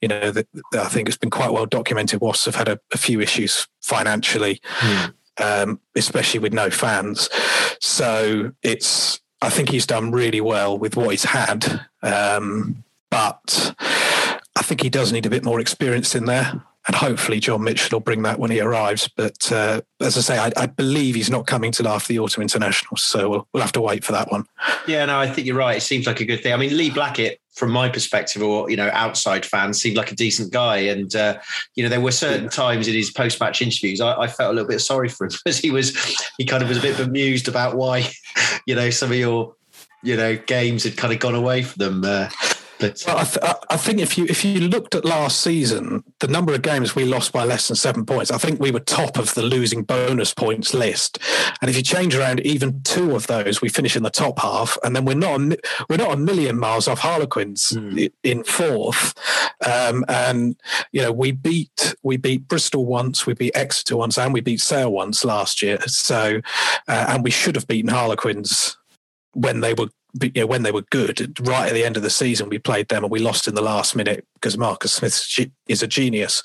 You 0.00 0.08
know, 0.08 0.30
the, 0.30 0.46
the, 0.72 0.80
I 0.80 0.88
think 0.88 1.08
it's 1.08 1.18
been 1.18 1.30
quite 1.30 1.52
well 1.52 1.66
documented. 1.66 2.20
Wasps 2.20 2.46
have 2.46 2.54
had 2.54 2.68
a, 2.68 2.80
a 2.92 2.98
few 2.98 3.20
issues 3.20 3.68
financially, 3.82 4.60
mm. 4.78 5.12
um, 5.38 5.80
especially 5.94 6.40
with 6.40 6.54
no 6.54 6.70
fans. 6.70 7.28
So 7.80 8.52
it's, 8.62 9.20
I 9.42 9.50
think 9.50 9.68
he's 9.68 9.86
done 9.86 10.10
really 10.12 10.40
well 10.40 10.78
with 10.78 10.96
what 10.96 11.10
he's 11.10 11.24
had. 11.24 11.86
Um, 12.02 12.84
but 13.10 13.74
I 14.56 14.62
think 14.62 14.82
he 14.82 14.90
does 14.90 15.12
need 15.12 15.26
a 15.26 15.30
bit 15.30 15.44
more 15.44 15.60
experience 15.60 16.14
in 16.14 16.24
there 16.24 16.62
and 16.88 16.96
hopefully 16.96 17.38
John 17.38 17.62
Mitchell 17.62 17.96
will 17.96 18.04
bring 18.04 18.22
that 18.22 18.38
when 18.38 18.50
he 18.50 18.60
arrives. 18.60 19.08
But 19.14 19.52
uh, 19.52 19.82
as 20.00 20.16
I 20.16 20.20
say, 20.22 20.38
I, 20.38 20.50
I, 20.56 20.66
believe 20.66 21.14
he's 21.14 21.28
not 21.28 21.46
coming 21.46 21.70
till 21.70 21.86
after 21.86 22.08
the 22.08 22.18
autumn 22.18 22.42
internationals, 22.42 23.02
so 23.02 23.28
we'll, 23.28 23.48
we'll 23.52 23.62
have 23.62 23.72
to 23.72 23.80
wait 23.82 24.04
for 24.04 24.12
that 24.12 24.32
one. 24.32 24.46
Yeah, 24.86 25.04
no, 25.04 25.18
I 25.18 25.28
think 25.28 25.46
you're 25.46 25.56
right. 25.56 25.76
It 25.76 25.82
seems 25.82 26.06
like 26.06 26.20
a 26.20 26.24
good 26.24 26.42
thing. 26.42 26.54
I 26.54 26.56
mean, 26.56 26.74
Lee 26.76 26.88
Blackett, 26.88 27.40
from 27.52 27.72
my 27.72 27.90
perspective, 27.90 28.42
or 28.42 28.70
you 28.70 28.76
know, 28.76 28.88
outside 28.94 29.44
fans, 29.44 29.80
seemed 29.80 29.98
like 29.98 30.10
a 30.10 30.14
decent 30.14 30.50
guy, 30.50 30.78
and 30.78 31.14
uh, 31.14 31.38
you 31.74 31.82
know, 31.82 31.90
there 31.90 32.00
were 32.00 32.10
certain 32.10 32.48
times 32.48 32.88
in 32.88 32.94
his 32.94 33.10
post-match 33.10 33.60
interviews 33.60 34.00
I, 34.00 34.22
I, 34.22 34.26
felt 34.26 34.52
a 34.52 34.54
little 34.54 34.68
bit 34.68 34.80
sorry 34.80 35.10
for 35.10 35.26
him 35.26 35.32
because 35.44 35.58
he 35.58 35.70
was 35.70 35.94
he 36.38 36.46
kind 36.46 36.62
of 36.62 36.70
was 36.70 36.78
a 36.78 36.82
bit 36.82 36.96
bemused 36.96 37.48
about 37.48 37.76
why 37.76 38.08
you 38.66 38.74
know 38.74 38.88
some 38.88 39.10
of 39.10 39.18
your 39.18 39.54
you 40.02 40.16
know 40.16 40.36
games 40.36 40.84
had 40.84 40.96
kind 40.96 41.12
of 41.12 41.18
gone 41.18 41.34
away 41.34 41.62
from 41.62 41.84
them. 41.84 42.04
Uh, 42.04 42.30
but 42.78 43.02
well, 43.06 43.18
I, 43.18 43.24
th- 43.24 43.56
I, 43.70 43.76
think 43.76 44.00
if 44.00 44.16
you 44.16 44.26
if 44.26 44.44
you 44.44 44.60
looked 44.60 44.94
at 44.94 45.04
last 45.04 45.40
season, 45.40 46.04
the 46.20 46.28
number 46.28 46.54
of 46.54 46.62
games 46.62 46.94
we 46.94 47.04
lost 47.04 47.32
by 47.32 47.44
less 47.44 47.68
than 47.68 47.76
seven 47.76 48.06
points, 48.06 48.30
I 48.30 48.38
think 48.38 48.60
we 48.60 48.70
were 48.70 48.80
top 48.80 49.18
of 49.18 49.34
the 49.34 49.42
losing 49.42 49.82
bonus 49.82 50.32
points 50.32 50.72
list. 50.74 51.18
And 51.60 51.68
if 51.68 51.76
you 51.76 51.82
change 51.82 52.14
around 52.14 52.40
even 52.40 52.82
two 52.82 53.16
of 53.16 53.26
those, 53.26 53.60
we 53.60 53.68
finish 53.68 53.96
in 53.96 54.02
the 54.02 54.10
top 54.10 54.38
half, 54.38 54.78
and 54.84 54.94
then 54.94 55.04
we're 55.04 55.14
not 55.14 55.40
a, 55.40 55.58
we're 55.88 55.96
not 55.96 56.12
a 56.12 56.16
million 56.16 56.58
miles 56.58 56.86
off 56.88 57.00
Harlequins 57.00 57.72
mm. 57.72 58.12
in 58.22 58.44
fourth. 58.44 59.14
Um, 59.66 60.04
and 60.08 60.56
you 60.92 61.02
know 61.02 61.12
we 61.12 61.32
beat 61.32 61.94
we 62.02 62.16
beat 62.16 62.46
Bristol 62.48 62.86
once, 62.86 63.26
we 63.26 63.34
beat 63.34 63.56
Exeter 63.56 63.96
once, 63.96 64.18
and 64.18 64.32
we 64.32 64.40
beat 64.40 64.60
Sale 64.60 64.92
once 64.92 65.24
last 65.24 65.62
year. 65.62 65.80
So 65.86 66.40
uh, 66.86 67.06
and 67.08 67.24
we 67.24 67.30
should 67.30 67.56
have 67.56 67.66
beaten 67.66 67.90
Harlequins 67.90 68.76
when 69.34 69.60
they 69.60 69.74
were 69.74 69.88
you 70.20 70.32
know, 70.36 70.46
when 70.46 70.62
they 70.62 70.72
were 70.72 70.82
good, 70.90 71.38
right 71.46 71.68
at 71.68 71.74
the 71.74 71.84
end 71.84 71.96
of 71.96 72.02
the 72.02 72.10
season, 72.10 72.48
we 72.48 72.58
played 72.58 72.88
them 72.88 73.04
and 73.04 73.10
we 73.10 73.18
lost 73.18 73.48
in 73.48 73.54
the 73.54 73.62
last 73.62 73.94
minute 73.94 74.26
because 74.34 74.56
Marcus 74.56 74.92
Smith 74.92 75.48
is 75.68 75.82
a 75.82 75.86
genius. 75.86 76.42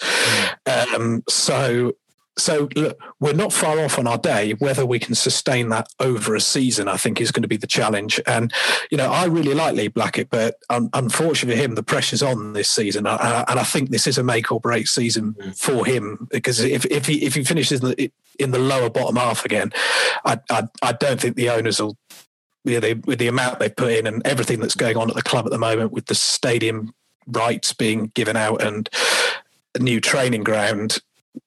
Mm. 0.66 0.96
Um, 0.96 1.24
so 1.30 1.94
so 2.38 2.68
look, 2.76 3.00
we're 3.20 3.34
not 3.34 3.54
far 3.54 3.80
off 3.80 4.00
on 4.00 4.08
our 4.08 4.18
day. 4.18 4.54
Whether 4.54 4.86
we 4.86 5.00
can 5.00 5.16
sustain 5.16 5.70
that 5.70 5.88
over 6.00 6.36
a 6.36 6.42
season, 6.42 6.88
I 6.88 6.98
think, 6.98 7.22
is 7.22 7.32
going 7.32 7.44
to 7.44 7.48
be 7.48 7.58
the 7.58 7.68
challenge. 7.68 8.20
And 8.26 8.52
you 8.90 8.98
know, 8.98 9.12
I 9.12 9.26
really 9.26 9.54
like 9.54 9.76
Lee 9.76 9.88
Blackett, 9.88 10.30
but 10.30 10.56
un- 10.70 10.90
unfortunately 10.94 11.60
for 11.60 11.64
him, 11.64 11.76
the 11.76 11.84
pressure's 11.84 12.24
on 12.24 12.54
this 12.54 12.70
season, 12.70 13.06
and 13.06 13.20
I, 13.20 13.46
and 13.48 13.60
I 13.60 13.64
think 13.64 13.90
this 13.90 14.08
is 14.08 14.18
a 14.18 14.24
make 14.24 14.52
or 14.52 14.60
break 14.60 14.88
season 14.88 15.34
mm. 15.34 15.58
for 15.58 15.86
him 15.86 16.28
because 16.32 16.60
if 16.60 16.86
if 16.86 17.06
he 17.06 17.24
if 17.24 17.36
he 17.36 17.44
finishes 17.44 17.84
in 17.84 17.90
the, 17.90 18.12
in 18.40 18.52
the 18.52 18.60
lower 18.60 18.90
bottom 18.90 19.16
half 19.16 19.46
again, 19.46 19.72
I, 20.26 20.40
I 20.50 20.68
I 20.82 20.94
don't 20.94 21.22
think 21.22 21.36
the 21.36 21.50
owners 21.50 21.82
will. 21.82 21.98
You 22.66 22.76
know, 22.76 22.80
they, 22.80 22.94
with 22.94 23.20
the 23.20 23.28
amount 23.28 23.60
they've 23.60 23.76
put 23.76 23.92
in 23.92 24.08
and 24.08 24.26
everything 24.26 24.60
that's 24.60 24.76
going 24.76 24.98
on 24.98 25.10
at 25.10 25.16
the 25.16 25.22
club 25.22 25.46
at 25.46 25.52
the 25.52 25.58
moment, 25.58 25.92
with 25.92 26.06
the 26.06 26.16
stadium 26.16 26.94
rights 27.28 27.74
being 27.74 28.08
given 28.14 28.36
out 28.36 28.62
and 28.62 28.90
a 29.76 29.80
new 29.80 30.00
training 30.00 30.44
ground, 30.44 31.00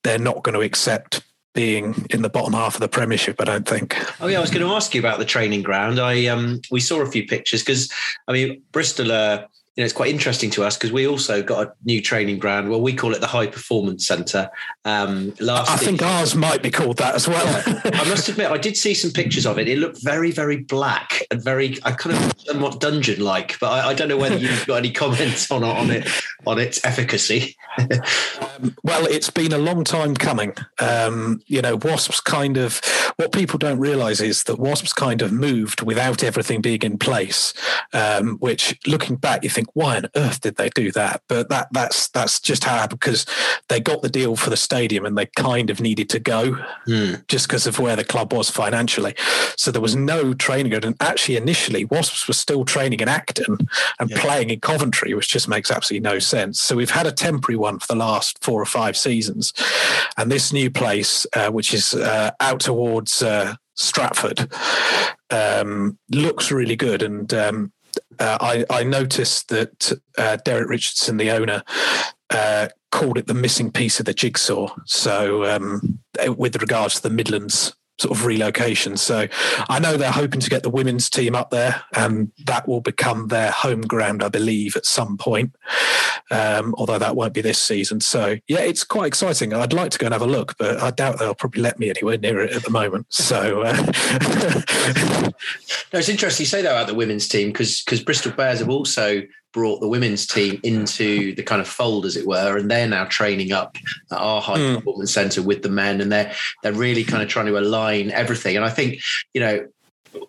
they're 0.03 0.19
not 0.19 0.43
going 0.43 0.55
to 0.55 0.61
accept 0.61 1.23
being 1.55 2.07
in 2.11 2.23
the 2.23 2.29
bottom 2.29 2.53
half 2.53 2.75
of 2.75 2.81
the 2.81 2.89
Premiership. 2.89 3.41
I 3.41 3.45
don't 3.45 3.67
think. 3.67 3.97
Oh 4.21 4.27
yeah, 4.27 4.39
I 4.39 4.41
was 4.41 4.51
going 4.51 4.65
to 4.67 4.73
ask 4.75 4.95
you 4.95 5.01
about 5.01 5.19
the 5.19 5.25
training 5.25 5.63
ground. 5.63 5.99
I 5.99 6.27
um, 6.27 6.61
we 6.71 6.81
saw 6.81 7.01
a 7.01 7.11
few 7.11 7.27
pictures 7.27 7.63
because 7.63 7.91
I 8.29 8.33
mean 8.33 8.63
Bristol 8.73 9.11
are 9.11 9.47
you 9.77 9.83
know, 9.83 9.85
it's 9.85 9.93
quite 9.93 10.11
interesting 10.11 10.49
to 10.51 10.65
us 10.65 10.77
because 10.77 10.91
we 10.91 11.07
also 11.07 11.43
got 11.43 11.67
a 11.67 11.73
new 11.85 12.01
training 12.01 12.39
ground. 12.39 12.71
Well, 12.71 12.81
we 12.81 12.95
call 12.95 13.15
it 13.15 13.21
the 13.21 13.27
High 13.27 13.47
Performance 13.47 14.07
Centre. 14.07 14.51
Um, 14.87 15.35
last, 15.39 15.71
I 15.71 15.77
think 15.77 16.01
ours 16.01 16.35
might 16.35 16.63
be 16.63 16.71
called 16.71 16.97
that 16.97 17.15
as 17.15 17.29
well. 17.29 17.63
I 17.85 18.09
must 18.09 18.27
admit, 18.31 18.51
I 18.51 18.57
did 18.57 18.79
see 18.79 18.95
some 18.95 19.11
pictures 19.11 19.45
of 19.45 19.59
it. 19.59 19.69
It 19.69 19.77
looked 19.77 20.03
very, 20.03 20.31
very 20.31 20.57
black 20.57 21.23
and 21.31 21.45
very, 21.45 21.79
I 21.85 21.93
kind 21.93 22.17
of 22.17 22.41
somewhat 22.41 22.81
dungeon-like. 22.81 23.59
But 23.61 23.73
I, 23.73 23.91
I 23.91 23.95
don't 23.95 24.09
know 24.09 24.17
whether 24.17 24.39
you've 24.39 24.67
got 24.67 24.77
any 24.77 24.93
comments 24.93 25.51
on 25.51 25.63
on 25.63 25.91
it 25.91 26.09
on 26.47 26.59
its 26.59 26.83
efficacy. 26.83 27.55
um, 27.79 28.75
well, 28.83 29.05
it's 29.05 29.29
been 29.29 29.53
a 29.53 29.59
long 29.59 29.85
time 29.85 30.15
coming. 30.15 30.55
Um, 30.79 31.43
you 31.47 31.61
know, 31.61 31.77
Wasps 31.77 32.23
kind 32.23 32.57
of 32.57 32.81
what 33.17 33.31
people 33.31 33.59
don't 33.59 33.79
realise 33.79 34.23
is 34.23 34.45
that 34.45 34.59
Wasps 34.59 34.95
kind 34.95 35.21
of 35.21 35.33
moved 35.33 35.83
without 35.83 36.25
everything 36.25 36.63
being 36.63 36.81
in 36.81 36.97
place. 36.97 37.53
Um, 37.93 38.39
which, 38.39 38.79
looking 38.87 39.17
back, 39.17 39.45
you 39.45 39.51
think 39.51 39.66
think, 39.67 39.71
why 39.75 39.97
on 39.97 40.07
earth 40.17 40.41
did 40.41 40.57
they 40.57 40.69
do 40.71 40.91
that? 40.93 41.23
But 41.29 41.49
that 41.49 41.69
that's 41.73 42.09
that's 42.09 42.41
just 42.41 42.65
how 42.65 42.87
because 42.87 43.27
they 43.69 43.81
got 43.81 44.03
the 44.03 44.09
deal 44.09 44.37
for 44.37 44.51
the 44.51 44.57
stadium 44.57 45.05
and 45.05 45.17
they 45.17 45.27
kind 45.37 45.71
of 45.71 45.81
needed 45.81 46.09
to 46.11 46.19
go 46.19 46.59
mm. 46.87 47.27
just 47.29 47.49
because 47.49 47.67
of 47.67 47.79
where 47.79 47.97
the 47.97 48.05
club 48.05 48.33
was 48.33 48.51
financially. 48.51 49.15
So 49.57 49.71
there 49.71 49.83
was 49.83 49.97
no 49.97 50.35
training 50.35 50.71
ground. 50.71 50.85
And 50.85 50.97
actually, 51.01 51.37
initially, 51.37 51.85
Wasps 51.85 52.29
were 52.29 52.35
still 52.35 52.65
training 52.65 53.01
in 53.01 53.09
Acton 53.09 53.59
and 53.99 54.11
yeah. 54.11 54.21
playing 54.21 54.51
in 54.51 54.61
Coventry, 54.61 55.15
which 55.15 55.29
just 55.29 55.49
makes 55.49 55.71
absolutely 55.71 56.09
no 56.09 56.19
sense. 56.19 56.61
So 56.61 56.77
we've 56.77 56.91
had 56.91 57.07
a 57.07 57.13
temporary 57.13 57.57
one 57.57 57.79
for 57.79 57.87
the 57.89 57.97
last 57.97 58.43
four 58.43 58.61
or 58.61 58.67
five 58.67 58.97
seasons, 58.97 59.53
and 60.17 60.31
this 60.31 60.53
new 60.53 60.71
place, 60.71 61.27
uh, 61.35 61.51
which 61.51 61.75
is 61.75 61.95
uh, 61.95 62.31
out 62.41 62.61
towards. 62.61 63.23
Uh, 63.23 63.55
Stratford 63.79 64.51
um, 65.31 65.99
looks 66.11 66.51
really 66.51 66.77
good, 66.77 67.03
and 67.03 67.35
um, 67.35 67.73
uh, 68.19 68.39
I, 68.41 68.65
I, 68.71 68.83
noticed 68.85 69.49
that 69.49 69.93
uh, 70.19 70.37
Derek 70.45 70.69
Richardson, 70.69 71.17
the 71.17 71.31
owner, 71.31 71.63
uh, 72.31 72.69
called 72.91 73.19
it 73.19 73.27
the 73.27 73.35
missing 73.35 73.71
piece 73.71 73.99
of 74.01 74.07
the 74.07 74.15
jigsaw. 74.15 74.75
So, 74.85 75.45
um, 75.45 75.99
with 76.37 76.57
regards 76.57 76.97
to 76.97 77.03
the 77.03 77.11
Midlands 77.11 77.75
sort 77.99 78.17
of 78.17 78.27
relocation. 78.27 78.97
So 78.97 79.27
I 79.69 79.79
know 79.79 79.97
they're 79.97 80.11
hoping 80.11 80.41
to 80.41 80.51
get 80.51 80.63
the 80.63 80.71
women's 80.71 81.09
team 81.09 81.35
up 81.35 81.51
there, 81.51 81.83
and 81.95 82.31
that 82.47 82.69
will 82.69 82.81
become 82.81 83.29
their 83.29 83.51
home 83.51 83.83
ground, 83.83 84.23
I 84.23 84.29
believe, 84.29 84.77
at 84.77 84.87
some 84.87 85.17
point. 85.17 85.55
Um, 86.31 86.75
although 86.77 86.99
that 86.99 87.15
won't 87.15 87.35
be 87.35 87.41
this 87.41 87.61
season. 87.61 88.01
So 88.01 88.37
yeah, 88.49 88.59
it's 88.59 88.83
quite 88.83 89.07
exciting. 89.07 89.55
I'd 89.55 89.73
like 89.73 89.93
to 89.93 89.99
go 89.99 90.07
and 90.07 90.13
have 90.13 90.23
a 90.23 90.27
look, 90.27 90.57
but 90.59 90.83
I 90.83 90.91
doubt 90.91 91.19
they'll 91.19 91.35
probably 91.35 91.63
let 91.63 91.79
me 91.79 91.89
anywhere 91.89 92.19
near 92.19 92.41
it 92.41 92.53
at 92.53 92.65
the 92.65 92.71
moment. 92.71 93.07
So 93.11 93.63
uh... 93.63 93.73
no, 95.93 95.99
it's 95.99 96.09
interesting 96.09 96.45
you 96.45 96.49
say 96.49 96.63
that 96.63 96.73
about 96.73 96.89
the 96.89 96.95
women's 96.95 97.29
team 97.29 97.49
because 97.49 97.83
because 97.83 98.03
Bristol 98.03 98.33
Bears 98.33 98.59
have 98.59 98.69
also 98.69 99.23
brought 99.57 99.81
the 99.81 99.89
women's 99.89 100.27
team 100.27 100.61
into 100.65 101.35
the 101.35 101.43
kind 101.43 101.63
of 101.63 101.67
fold, 101.67 102.05
as 102.05 102.15
it 102.15 102.27
were, 102.27 102.59
and 102.59 102.71
they're 102.71 102.87
now 102.87 103.07
training 103.07 103.53
up 103.53 103.79
at 104.13 104.19
our 104.19 104.43
high 104.43 104.59
mm. 104.59 104.75
performance 104.77 105.15
centre 105.15 105.43
with 105.43 105.63
the 105.63 105.71
men, 105.71 106.03
and 106.03 106.13
they're 106.13 106.31
they're 106.63 106.75
really 106.75 107.03
kind 107.03 107.23
of 107.23 107.29
trying 107.31 107.47
to 107.47 107.59
align 107.59 108.11
everything. 108.11 108.55
And 108.55 108.67
I 108.67 108.69
think 108.69 109.01
you 109.33 109.41
know 109.41 109.67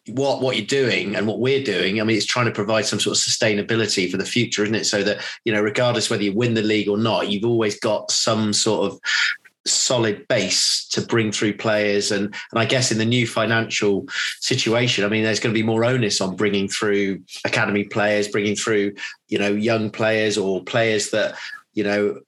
what 0.07 0.41
what 0.41 0.55
you're 0.55 0.65
doing 0.65 1.15
and 1.15 1.27
what 1.27 1.39
we're 1.39 1.63
doing 1.63 2.01
i 2.01 2.03
mean 2.03 2.17
it's 2.17 2.25
trying 2.25 2.45
to 2.45 2.51
provide 2.51 2.85
some 2.85 2.99
sort 2.99 3.15
of 3.15 3.23
sustainability 3.23 4.11
for 4.11 4.17
the 4.17 4.25
future 4.25 4.61
isn't 4.63 4.75
it 4.75 4.85
so 4.85 5.01
that 5.01 5.23
you 5.45 5.53
know 5.53 5.61
regardless 5.61 6.09
whether 6.09 6.23
you 6.23 6.33
win 6.33 6.55
the 6.55 6.61
league 6.61 6.89
or 6.89 6.97
not 6.97 7.29
you've 7.29 7.45
always 7.45 7.79
got 7.79 8.11
some 8.11 8.51
sort 8.51 8.91
of 8.91 8.99
solid 9.67 10.27
base 10.27 10.87
to 10.89 11.01
bring 11.01 11.31
through 11.31 11.57
players. 11.57 12.11
And 12.11 12.33
and 12.51 12.59
I 12.59 12.65
guess 12.65 12.91
in 12.91 12.97
the 12.97 13.05
new 13.05 13.27
financial 13.27 14.05
situation 14.39 15.03
I 15.03 15.09
mean 15.09 15.23
there's 15.23 15.39
going 15.39 15.53
to 15.53 15.59
be 15.59 15.65
more 15.65 15.85
onus 15.85 16.21
on 16.21 16.35
bringing 16.35 16.67
through 16.67 17.21
academy 17.45 17.83
players 17.83 18.27
bringing 18.27 18.55
through 18.55 18.93
you 19.27 19.37
know 19.37 19.49
young 19.49 19.89
players 19.89 20.37
or 20.37 20.63
players 20.63 21.11
that 21.11 21.35
you 21.73 21.83
know 21.83 22.19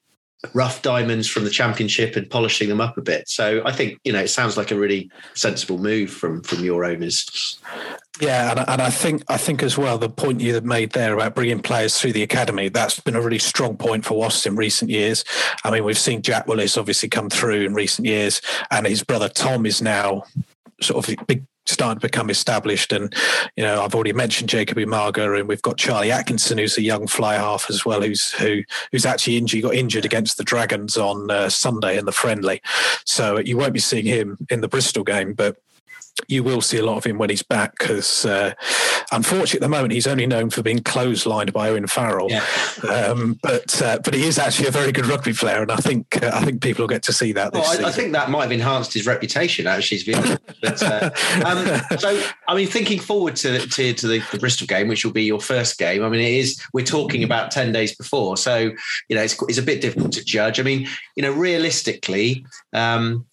rough 0.54 0.80
diamonds 0.82 1.28
from 1.28 1.44
the 1.44 1.50
championship 1.50 2.16
and 2.16 2.28
polishing 2.30 2.68
them 2.68 2.80
up 2.80 2.96
a 2.96 3.02
bit. 3.02 3.28
So 3.28 3.62
I 3.64 3.72
think 3.72 3.98
you 4.04 4.12
know 4.12 4.20
it 4.20 4.28
sounds 4.28 4.56
like 4.56 4.70
a 4.70 4.78
really 4.78 5.10
sensible 5.34 5.78
move 5.78 6.10
from 6.10 6.42
from 6.42 6.64
your 6.64 6.84
owners. 6.84 7.58
Yeah, 8.20 8.50
and, 8.50 8.68
and 8.68 8.82
I 8.82 8.90
think 8.90 9.22
I 9.28 9.36
think 9.36 9.62
as 9.62 9.76
well 9.76 9.98
the 9.98 10.08
point 10.08 10.40
you 10.40 10.54
had 10.54 10.64
made 10.64 10.92
there 10.92 11.14
about 11.14 11.34
bringing 11.34 11.60
players 11.60 11.98
through 11.98 12.12
the 12.12 12.22
academy 12.22 12.68
that's 12.68 13.00
been 13.00 13.16
a 13.16 13.20
really 13.20 13.38
strong 13.38 13.76
point 13.76 14.04
for 14.04 14.18
Wasps 14.18 14.46
in 14.46 14.56
recent 14.56 14.90
years. 14.90 15.24
I 15.64 15.70
mean, 15.70 15.84
we've 15.84 15.98
seen 15.98 16.22
Jack 16.22 16.46
Willis 16.46 16.78
obviously 16.78 17.08
come 17.08 17.30
through 17.30 17.64
in 17.64 17.74
recent 17.74 18.06
years, 18.06 18.40
and 18.70 18.86
his 18.86 19.02
brother 19.02 19.28
Tom 19.28 19.66
is 19.66 19.82
now 19.82 20.24
sort 20.80 21.06
of 21.06 21.26
big 21.26 21.44
starting 21.66 22.00
to 22.00 22.06
become 22.06 22.30
established. 22.30 22.92
And, 22.92 23.14
you 23.56 23.62
know, 23.62 23.82
I've 23.82 23.94
already 23.94 24.12
mentioned 24.12 24.50
Jacob 24.50 24.78
Umaga 24.78 25.38
and 25.38 25.48
we've 25.48 25.62
got 25.62 25.76
Charlie 25.76 26.10
Atkinson, 26.10 26.58
who's 26.58 26.78
a 26.78 26.82
young 26.82 27.06
fly 27.06 27.34
half 27.34 27.70
as 27.70 27.84
well, 27.84 28.02
who's 28.02 28.32
who 28.32 28.62
who's 28.92 29.06
actually 29.06 29.36
injured, 29.36 29.62
got 29.62 29.74
injured 29.74 30.04
against 30.04 30.36
the 30.36 30.44
Dragons 30.44 30.96
on 30.96 31.30
uh, 31.30 31.48
Sunday 31.48 31.98
in 31.98 32.06
the 32.06 32.12
friendly. 32.12 32.60
So 33.04 33.38
you 33.38 33.56
won't 33.56 33.72
be 33.72 33.80
seeing 33.80 34.06
him 34.06 34.38
in 34.50 34.60
the 34.60 34.68
Bristol 34.68 35.04
game, 35.04 35.34
but 35.34 35.56
you 36.28 36.42
will 36.42 36.60
see 36.60 36.78
a 36.78 36.84
lot 36.84 36.96
of 36.96 37.04
him 37.04 37.18
when 37.18 37.30
he's 37.30 37.42
back 37.42 37.78
because, 37.78 38.24
uh, 38.24 38.54
unfortunately, 39.12 39.58
at 39.58 39.62
the 39.62 39.68
moment 39.68 39.92
he's 39.92 40.06
only 40.06 40.26
known 40.26 40.50
for 40.50 40.62
being 40.62 40.78
clotheslined 40.78 41.52
by 41.52 41.68
Owen 41.68 41.86
Farrell. 41.86 42.28
Yeah. 42.30 42.44
Um, 42.88 43.38
but 43.42 43.80
uh, 43.82 43.98
but 44.04 44.14
he 44.14 44.24
is 44.24 44.38
actually 44.38 44.68
a 44.68 44.70
very 44.70 44.92
good 44.92 45.06
rugby 45.06 45.32
player, 45.32 45.62
and 45.62 45.70
I 45.70 45.76
think 45.76 46.22
uh, 46.22 46.30
I 46.32 46.44
think 46.44 46.62
people 46.62 46.82
will 46.82 46.88
get 46.88 47.02
to 47.04 47.12
see 47.12 47.32
that. 47.32 47.52
Well, 47.52 47.64
I, 47.64 47.88
I, 47.88 47.92
think 47.92 48.12
that 48.12 48.30
might 48.30 48.42
have 48.42 48.52
enhanced 48.52 48.94
his 48.94 49.06
reputation 49.06 49.66
actually. 49.66 50.14
but, 50.62 50.82
uh, 50.82 51.10
um, 51.44 51.98
so, 51.98 52.22
I 52.48 52.54
mean, 52.54 52.66
thinking 52.66 53.00
forward 53.00 53.36
to 53.36 53.58
to, 53.66 53.92
to 53.92 54.06
the, 54.06 54.22
the, 54.32 54.38
Bristol 54.38 54.66
game, 54.66 54.88
which 54.88 55.04
will 55.04 55.12
be 55.12 55.24
your 55.24 55.40
first 55.40 55.78
game. 55.78 56.02
I 56.04 56.08
mean, 56.08 56.20
it 56.20 56.32
is. 56.32 56.62
We're 56.72 56.86
talking 56.86 57.24
about 57.24 57.50
ten 57.50 57.72
days 57.72 57.94
before, 57.94 58.36
so 58.36 58.70
you 59.08 59.16
know 59.16 59.22
it's, 59.22 59.40
it's 59.48 59.58
a 59.58 59.62
bit 59.62 59.80
difficult 59.80 60.12
to 60.12 60.24
judge. 60.24 60.60
I 60.60 60.62
mean, 60.62 60.88
you 61.16 61.22
know, 61.22 61.32
realistically. 61.32 62.44
Um, 62.72 63.26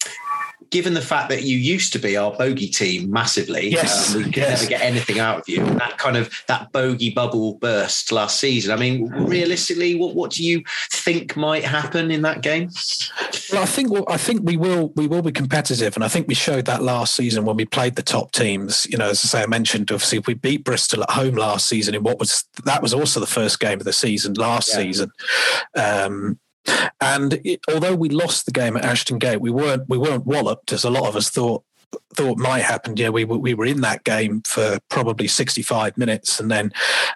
given 0.70 0.94
the 0.94 1.00
fact 1.00 1.28
that 1.30 1.42
you 1.42 1.56
used 1.56 1.92
to 1.92 1.98
be 1.98 2.16
our 2.16 2.32
bogey 2.32 2.68
team 2.68 3.10
massively, 3.10 3.68
yes, 3.68 4.14
um, 4.14 4.18
we 4.18 4.24
could 4.24 4.36
yes. 4.36 4.62
never 4.62 4.70
get 4.70 4.82
anything 4.82 5.18
out 5.18 5.40
of 5.40 5.48
you. 5.48 5.64
That 5.64 5.98
kind 5.98 6.16
of 6.16 6.30
that 6.46 6.72
bogey 6.72 7.10
bubble 7.10 7.54
burst 7.54 8.12
last 8.12 8.38
season. 8.38 8.72
I 8.72 8.76
mean, 8.76 9.08
realistically, 9.08 9.94
what 9.94 10.14
what 10.14 10.30
do 10.30 10.44
you 10.44 10.62
think 10.90 11.36
might 11.36 11.64
happen 11.64 12.10
in 12.10 12.22
that 12.22 12.42
game? 12.42 12.70
Well, 13.52 13.62
I 13.62 13.66
think 13.66 13.90
well, 13.90 14.04
I 14.08 14.16
think 14.16 14.42
we 14.44 14.56
will 14.56 14.92
we 14.94 15.06
will 15.06 15.22
be 15.22 15.32
competitive, 15.32 15.96
and 15.96 16.04
I 16.04 16.08
think 16.08 16.28
we 16.28 16.34
showed 16.34 16.66
that 16.66 16.82
last 16.82 17.14
season 17.14 17.44
when 17.44 17.56
we 17.56 17.64
played 17.64 17.96
the 17.96 18.02
top 18.02 18.32
teams. 18.32 18.86
You 18.90 18.98
know, 18.98 19.10
as 19.10 19.24
I 19.24 19.28
say, 19.28 19.42
I 19.42 19.46
mentioned 19.46 19.90
obviously 19.90 20.18
if 20.18 20.26
we 20.26 20.34
beat 20.34 20.64
Bristol 20.64 21.02
at 21.02 21.10
home 21.10 21.34
last 21.34 21.68
season 21.68 21.94
in 21.94 22.02
what 22.02 22.18
was 22.18 22.44
that 22.64 22.82
was 22.82 22.92
also 22.92 23.20
the 23.20 23.26
first 23.26 23.60
game 23.60 23.78
of 23.78 23.84
the 23.84 23.92
season 23.92 24.34
last 24.34 24.70
yeah. 24.70 24.76
season. 24.76 25.10
Um, 25.74 26.38
and 27.00 27.40
it, 27.44 27.60
although 27.72 27.94
we 27.94 28.08
lost 28.08 28.46
the 28.46 28.52
game 28.52 28.76
at 28.76 28.84
Ashton 28.84 29.18
Gate, 29.18 29.40
we 29.40 29.50
weren't 29.50 29.88
we 29.88 29.98
weren't 29.98 30.26
walloped 30.26 30.72
as 30.72 30.84
a 30.84 30.90
lot 30.90 31.08
of 31.08 31.16
us 31.16 31.30
thought 31.30 31.64
thought 32.14 32.38
might 32.38 32.62
happen. 32.62 32.96
Yeah, 32.96 33.10
we 33.10 33.24
we 33.24 33.54
were 33.54 33.66
in 33.66 33.80
that 33.82 34.04
game 34.04 34.42
for 34.46 34.78
probably 34.88 35.28
65 35.28 35.96
minutes, 35.96 36.40
and 36.40 36.50
then 36.50 36.72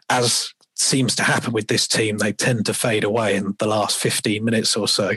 as 0.09 0.53
seems 0.75 1.15
to 1.15 1.23
happen 1.23 1.53
with 1.53 1.69
this 1.69 1.87
team, 1.87 2.19
they 2.19 2.33
tend 2.33 2.67
to 2.67 2.75
fade 2.75 3.05
away 3.05 3.37
in 3.37 3.55
the 3.59 3.67
last 3.67 3.99
15 3.99 4.45
minutes 4.45 4.77
or 4.77 4.89
so. 4.89 5.13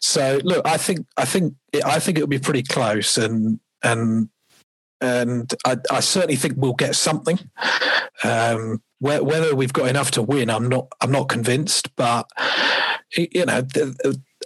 So 0.00 0.40
look, 0.42 0.66
I 0.66 0.76
think 0.76 1.06
I 1.16 1.24
think 1.24 1.54
I 1.84 1.98
think 1.98 2.18
it'll 2.18 2.28
be 2.28 2.38
pretty 2.38 2.62
close, 2.62 3.16
and 3.16 3.60
and 3.82 4.28
and 5.00 5.52
I, 5.66 5.76
I 5.90 6.00
certainly 6.00 6.36
think 6.36 6.54
we'll 6.56 6.74
get 6.74 6.94
something. 6.94 7.38
Um, 8.24 8.82
whether 9.02 9.54
we've 9.56 9.72
got 9.72 9.88
enough 9.88 10.12
to 10.12 10.22
win, 10.22 10.48
I'm 10.48 10.68
not 10.68 10.86
I'm 11.00 11.10
not 11.10 11.28
convinced, 11.28 11.94
but 11.96 12.30
you 13.16 13.44
know, 13.44 13.66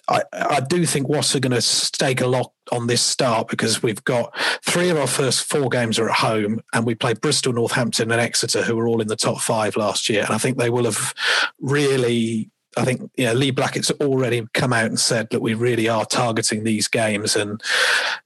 I, 0.08 0.22
I 0.32 0.60
do 0.60 0.86
think 0.86 1.08
Wasps 1.08 1.36
are 1.36 1.40
going 1.40 1.52
to 1.52 1.60
stake 1.60 2.20
a 2.20 2.26
lot 2.26 2.52
on 2.72 2.86
this 2.86 3.02
start 3.02 3.48
because 3.48 3.82
we've 3.82 4.02
got 4.04 4.32
three 4.64 4.88
of 4.88 4.96
our 4.96 5.06
first 5.06 5.44
four 5.44 5.68
games 5.68 5.98
are 5.98 6.08
at 6.08 6.16
home, 6.16 6.60
and 6.72 6.86
we 6.86 6.94
played 6.94 7.20
Bristol, 7.20 7.52
Northampton, 7.52 8.10
and 8.10 8.20
Exeter, 8.20 8.62
who 8.62 8.76
were 8.76 8.88
all 8.88 9.02
in 9.02 9.08
the 9.08 9.16
top 9.16 9.40
five 9.40 9.76
last 9.76 10.08
year. 10.08 10.22
And 10.24 10.34
I 10.34 10.38
think 10.38 10.56
they 10.56 10.70
will 10.70 10.84
have 10.84 11.14
really 11.60 12.50
I 12.76 12.84
think 12.84 13.10
you 13.16 13.26
know, 13.26 13.32
Lee 13.32 13.50
Blackett's 13.50 13.90
already 13.92 14.46
come 14.52 14.72
out 14.72 14.86
and 14.86 15.00
said 15.00 15.28
that 15.30 15.40
we 15.40 15.54
really 15.54 15.88
are 15.88 16.04
targeting 16.04 16.64
these 16.64 16.88
games 16.88 17.34
and 17.34 17.60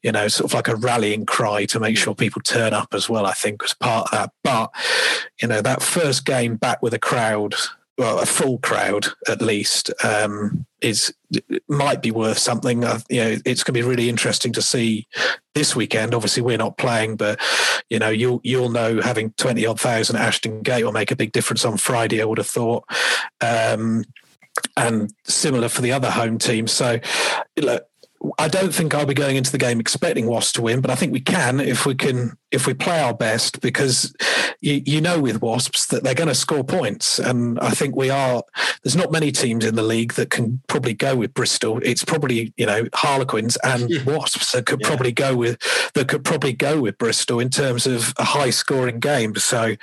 you 0.02 0.12
know 0.12 0.28
sort 0.28 0.50
of 0.50 0.54
like 0.54 0.68
a 0.68 0.76
rallying 0.76 1.24
cry 1.24 1.64
to 1.66 1.80
make 1.80 1.96
sure 1.96 2.14
people 2.14 2.42
turn 2.42 2.74
up 2.74 2.92
as 2.92 3.08
well. 3.08 3.26
I 3.26 3.32
think 3.32 3.62
was 3.62 3.74
part 3.74 4.06
of 4.06 4.10
that. 4.12 4.32
But 4.42 4.70
you 5.40 5.48
know 5.48 5.62
that 5.62 5.82
first 5.82 6.24
game 6.24 6.56
back 6.56 6.82
with 6.82 6.94
a 6.94 6.98
crowd, 6.98 7.54
well, 7.96 8.18
a 8.18 8.26
full 8.26 8.58
crowd 8.58 9.08
at 9.28 9.42
least, 9.42 9.92
um, 10.02 10.66
is 10.80 11.14
might 11.68 12.02
be 12.02 12.10
worth 12.10 12.38
something. 12.38 12.82
Uh, 12.84 12.98
you 13.08 13.22
know, 13.22 13.36
it's 13.44 13.62
going 13.62 13.74
to 13.74 13.80
be 13.80 13.82
really 13.82 14.08
interesting 14.08 14.52
to 14.54 14.62
see 14.62 15.06
this 15.54 15.76
weekend. 15.76 16.14
Obviously, 16.14 16.42
we're 16.42 16.58
not 16.58 16.78
playing, 16.78 17.16
but 17.16 17.38
you 17.88 17.98
know, 17.98 18.08
you'll 18.08 18.40
you'll 18.42 18.70
know 18.70 19.00
having 19.00 19.32
twenty 19.32 19.66
odd 19.66 19.78
thousand 19.78 20.16
at 20.16 20.22
Ashton 20.22 20.62
Gate 20.62 20.84
will 20.84 20.92
make 20.92 21.10
a 21.10 21.16
big 21.16 21.32
difference 21.32 21.64
on 21.64 21.76
Friday. 21.76 22.20
I 22.20 22.24
would 22.24 22.38
have 22.38 22.46
thought. 22.46 22.84
Um, 23.40 24.04
and 24.86 25.12
similar 25.24 25.68
for 25.68 25.82
the 25.82 25.92
other 25.92 26.10
home 26.10 26.38
teams. 26.38 26.72
So, 26.72 27.00
look, 27.56 27.86
I 28.38 28.48
don't 28.48 28.74
think 28.74 28.94
I'll 28.94 29.06
be 29.06 29.14
going 29.14 29.36
into 29.36 29.50
the 29.50 29.58
game 29.58 29.80
expecting 29.80 30.26
Wasps 30.26 30.52
to 30.52 30.62
win, 30.62 30.82
but 30.82 30.90
I 30.90 30.94
think 30.94 31.12
we 31.12 31.20
can 31.20 31.58
if 31.58 31.86
we 31.86 31.94
can 31.94 32.36
if 32.50 32.66
we 32.66 32.74
play 32.74 33.00
our 33.00 33.14
best 33.14 33.62
because 33.62 34.14
you, 34.60 34.82
you 34.84 35.00
know 35.00 35.18
with 35.20 35.40
Wasps 35.40 35.86
that 35.86 36.04
they're 36.04 36.14
going 36.14 36.28
to 36.28 36.34
score 36.34 36.62
points, 36.62 37.18
and 37.18 37.58
I 37.60 37.70
think 37.70 37.96
we 37.96 38.10
are. 38.10 38.42
There's 38.82 38.96
not 38.96 39.10
many 39.10 39.32
teams 39.32 39.64
in 39.64 39.74
the 39.74 39.82
league 39.82 40.14
that 40.14 40.28
can 40.28 40.60
probably 40.66 40.92
go 40.92 41.16
with 41.16 41.32
Bristol. 41.32 41.80
It's 41.82 42.04
probably 42.04 42.52
you 42.58 42.66
know 42.66 42.86
Harlequins 42.94 43.56
and. 43.64 43.90
Wasps 44.04 44.52
that 44.52 44.66
could 44.66 44.80
yeah. 44.80 44.88
probably 44.88 45.12
go 45.12 45.36
with 45.36 45.58
that 45.94 46.08
could 46.08 46.24
probably 46.24 46.52
go 46.52 46.80
with 46.80 46.98
Bristol 46.98 47.38
in 47.38 47.48
terms 47.48 47.86
of 47.86 48.12
a 48.18 48.24
high 48.24 48.50
scoring 48.50 48.98
game. 48.98 49.34
So 49.36 49.76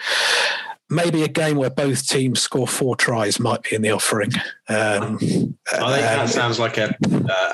maybe 0.90 1.24
a 1.24 1.28
game 1.28 1.58
where 1.58 1.70
both 1.70 2.08
teams 2.08 2.42
score 2.42 2.68
four 2.68 2.96
tries 2.96 3.40
might 3.40 3.64
be 3.64 3.76
in 3.76 3.82
the 3.82 3.92
offering. 3.92 4.32
Um, 4.70 5.16
I 5.16 5.18
think 5.20 5.58
that 5.68 6.20
um, 6.20 6.28
sounds 6.28 6.60
like 6.60 6.78
a, 6.78 6.96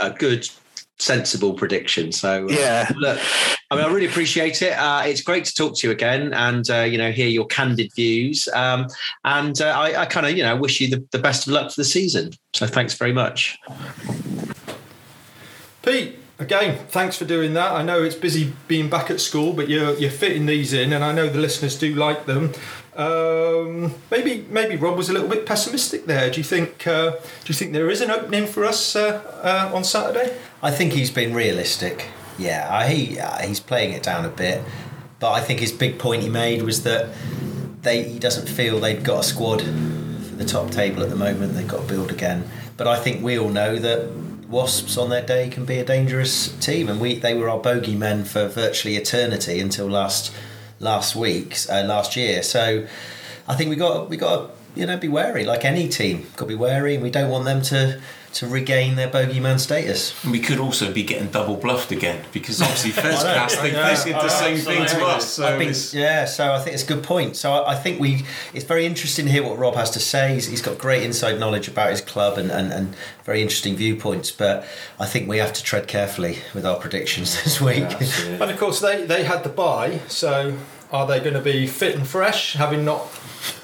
a 0.01 0.11
good 0.11 0.47
sensible 0.99 1.53
prediction. 1.53 2.11
So 2.11 2.45
uh, 2.45 2.51
yeah, 2.51 2.89
look, 2.95 3.19
I 3.71 3.75
mean, 3.75 3.85
I 3.85 3.91
really 3.91 4.05
appreciate 4.05 4.61
it. 4.61 4.73
Uh, 4.73 5.03
it's 5.05 5.21
great 5.21 5.45
to 5.45 5.53
talk 5.53 5.77
to 5.79 5.87
you 5.87 5.91
again 5.91 6.33
and 6.33 6.69
uh, 6.69 6.81
you 6.81 6.97
know 6.97 7.11
hear 7.11 7.27
your 7.27 7.45
candid 7.47 7.91
views. 7.95 8.47
Um, 8.53 8.87
and 9.23 9.59
uh, 9.61 9.65
I, 9.65 10.01
I 10.01 10.05
kind 10.05 10.25
of 10.25 10.37
you 10.37 10.43
know 10.43 10.55
wish 10.55 10.79
you 10.81 10.89
the, 10.89 11.05
the 11.11 11.19
best 11.19 11.47
of 11.47 11.53
luck 11.53 11.71
for 11.71 11.81
the 11.81 11.85
season. 11.85 12.31
So 12.53 12.67
thanks 12.67 12.93
very 12.93 13.13
much, 13.13 13.59
Pete. 15.81 16.19
Again, 16.39 16.79
thanks 16.87 17.15
for 17.15 17.25
doing 17.25 17.53
that. 17.53 17.71
I 17.71 17.83
know 17.83 18.03
it's 18.03 18.15
busy 18.15 18.53
being 18.67 18.89
back 18.89 19.09
at 19.11 19.21
school, 19.21 19.53
but 19.53 19.69
you're 19.69 19.93
you're 19.95 20.11
fitting 20.11 20.45
these 20.45 20.73
in, 20.73 20.93
and 20.93 21.03
I 21.03 21.11
know 21.11 21.29
the 21.29 21.39
listeners 21.39 21.77
do 21.77 21.93
like 21.93 22.25
them. 22.25 22.53
Um, 22.95 23.95
maybe 24.11 24.45
maybe 24.49 24.75
Rob 24.75 24.97
was 24.97 25.09
a 25.09 25.13
little 25.13 25.27
bit 25.27 25.45
pessimistic 25.45 26.05
there. 26.05 26.29
Do 26.29 26.39
you 26.39 26.43
think 26.43 26.85
uh, 26.85 27.11
do 27.11 27.47
you 27.47 27.55
think 27.55 27.73
there 27.73 27.89
is 27.89 28.01
an 28.01 28.11
opening 28.11 28.45
for 28.45 28.65
us 28.65 28.95
uh, 28.95 29.21
uh, 29.41 29.75
on 29.75 29.83
Saturday? 29.83 30.37
I 30.61 30.71
think 30.71 30.93
he's 30.93 31.09
been 31.09 31.33
realistic. 31.33 32.07
Yeah, 32.37 32.87
he 32.87 33.19
he's 33.45 33.59
playing 33.59 33.93
it 33.93 34.03
down 34.03 34.25
a 34.25 34.29
bit, 34.29 34.63
but 35.19 35.31
I 35.31 35.41
think 35.41 35.59
his 35.59 35.71
big 35.71 35.97
point 35.97 36.21
he 36.21 36.29
made 36.29 36.61
was 36.61 36.83
that 36.83 37.09
they 37.81 38.03
he 38.03 38.19
doesn't 38.19 38.47
feel 38.47 38.79
they've 38.79 39.03
got 39.03 39.21
a 39.21 39.23
squad 39.23 39.61
for 39.61 40.35
the 40.35 40.45
top 40.45 40.69
table 40.71 41.03
at 41.03 41.09
the 41.09 41.15
moment. 41.15 41.53
They've 41.53 41.67
got 41.67 41.81
to 41.81 41.87
build 41.87 42.11
again. 42.11 42.49
But 42.77 42.87
I 42.87 42.99
think 42.99 43.23
we 43.23 43.37
all 43.37 43.49
know 43.49 43.77
that 43.77 44.09
Wasps 44.49 44.97
on 44.97 45.09
their 45.09 45.25
day 45.25 45.49
can 45.49 45.65
be 45.65 45.79
a 45.79 45.85
dangerous 45.85 46.49
team, 46.59 46.89
and 46.89 47.01
we 47.01 47.15
they 47.15 47.33
were 47.33 47.49
our 47.49 47.59
bogeymen 47.59 48.25
for 48.27 48.47
virtually 48.47 48.97
eternity 48.97 49.59
until 49.59 49.87
last 49.87 50.31
last 50.83 51.15
week, 51.15 51.57
uh, 51.69 51.83
last 51.83 52.15
year. 52.15 52.43
So 52.43 52.85
I 53.47 53.55
think 53.55 53.69
we 53.69 53.75
got 53.75 54.09
we 54.09 54.17
got 54.17 54.35
to 54.35 54.79
you 54.79 54.85
know 54.85 54.97
be 54.97 55.07
wary, 55.07 55.45
like 55.45 55.65
any 55.65 55.87
team, 55.87 56.27
got 56.35 56.45
to 56.45 56.49
be 56.49 56.55
wary, 56.55 56.95
and 56.95 57.03
we 57.03 57.09
don't 57.09 57.29
want 57.29 57.45
them 57.45 57.61
to 57.63 58.01
to 58.33 58.47
regain 58.47 58.95
their 58.95 59.07
bogeyman 59.07 59.59
status. 59.59 60.21
And 60.23 60.31
we 60.31 60.39
could 60.39 60.57
also 60.57 60.91
be 60.91 61.03
getting 61.03 61.27
double 61.27 61.55
bluffed 61.55 61.91
again 61.91 62.25
because 62.33 62.61
obviously 62.61 62.89
first 63.01 63.21
class 63.21 63.55
they, 63.57 63.71
yeah, 63.71 63.93
they 63.93 64.11
did 64.11 64.15
the 64.15 64.29
same 64.29 64.57
thing 64.57 64.85
to 64.87 65.05
us. 65.05 65.29
So 65.33 65.57
think, 65.59 65.75
yeah, 65.93 66.25
so 66.25 66.51
I 66.51 66.59
think 66.59 66.73
it's 66.73 66.83
a 66.83 66.87
good 66.87 67.03
point. 67.03 67.35
So 67.35 67.51
I, 67.53 67.73
I, 67.73 67.75
think 67.75 67.99
we 67.99 68.25
it's 68.53 68.65
very 68.65 68.87
interesting 68.87 69.25
to 69.25 69.31
hear 69.31 69.43
what 69.43 69.59
Rob 69.59 69.75
has 69.75 69.91
to 69.91 69.99
say. 69.99 70.33
He's, 70.33 70.47
he's 70.47 70.63
got 70.63 70.79
great 70.79 71.03
inside 71.03 71.39
knowledge 71.39 71.67
about 71.67 71.91
his 71.91 72.01
club 72.01 72.37
and, 72.39 72.49
and, 72.49 72.73
and, 72.73 72.95
very 73.23 73.41
interesting 73.41 73.75
viewpoints. 73.75 74.31
But 74.31 74.65
I 74.99 75.05
think 75.05 75.29
we 75.29 75.37
have 75.37 75.53
to 75.53 75.63
tread 75.63 75.87
carefully 75.87 76.39
with 76.53 76.65
our 76.65 76.77
predictions 76.77 77.41
this 77.43 77.61
week. 77.61 77.89
Yeah, 77.99 78.41
and 78.41 78.51
of 78.51 78.57
course 78.57 78.79
they 78.79 79.05
they 79.05 79.23
had 79.23 79.43
the 79.43 79.49
buy, 79.49 79.99
so 80.07 80.57
are 80.93 81.07
they 81.07 81.19
going 81.19 81.33
to 81.33 81.41
be 81.41 81.65
fit 81.67 81.95
and 81.95 82.07
fresh, 82.07 82.53
having 82.53 82.85
not 82.85 83.09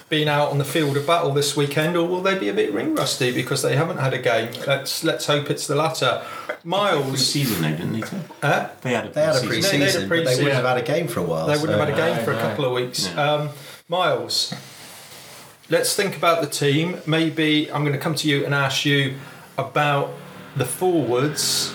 been 0.09 0.27
out 0.27 0.49
on 0.49 0.57
the 0.57 0.65
field 0.65 0.97
of 0.97 1.05
battle 1.05 1.31
this 1.31 1.55
weekend, 1.55 1.95
or 1.95 2.07
will 2.07 2.21
they 2.21 2.37
be 2.37 2.49
a 2.49 2.53
bit 2.53 2.73
ring 2.73 2.95
rusty 2.95 3.31
because 3.31 3.61
they 3.61 3.75
haven't 3.75 3.97
had 3.97 4.13
a 4.13 4.17
game? 4.17 4.51
Let's 4.65 5.03
let's 5.03 5.27
hope 5.27 5.51
it's 5.51 5.67
the 5.67 5.75
latter. 5.75 6.25
Miles, 6.63 7.25
season 7.25 7.61
they 7.61 7.71
didn't 7.71 7.93
they? 7.93 8.03
Uh, 8.41 8.69
they 8.81 8.93
had 8.93 9.05
a 9.05 9.09
they 9.11 9.21
had 9.21 9.35
a 9.35 9.47
pre-season, 9.47 9.79
they, 9.79 9.91
they, 9.91 10.07
pre 10.07 10.23
they 10.25 10.35
wouldn't 10.35 10.53
have 10.53 10.65
had 10.65 10.77
a 10.77 10.81
game 10.81 11.07
for 11.07 11.19
a 11.19 11.23
while. 11.23 11.45
They 11.45 11.53
wouldn't 11.53 11.77
so. 11.77 11.79
have 11.79 11.87
had 11.87 11.97
a 11.97 12.15
game 12.15 12.25
for 12.25 12.33
a 12.33 12.39
couple 12.39 12.65
of 12.65 12.73
weeks. 12.73 13.07
Yeah. 13.07 13.33
Um, 13.33 13.49
Miles, 13.87 14.53
let's 15.69 15.95
think 15.95 16.17
about 16.17 16.41
the 16.41 16.49
team. 16.49 17.01
Maybe 17.05 17.71
I'm 17.71 17.83
going 17.83 17.93
to 17.93 17.99
come 17.99 18.15
to 18.15 18.27
you 18.27 18.43
and 18.43 18.55
ask 18.55 18.85
you 18.85 19.15
about 19.57 20.11
the 20.55 20.65
forwards. 20.65 21.73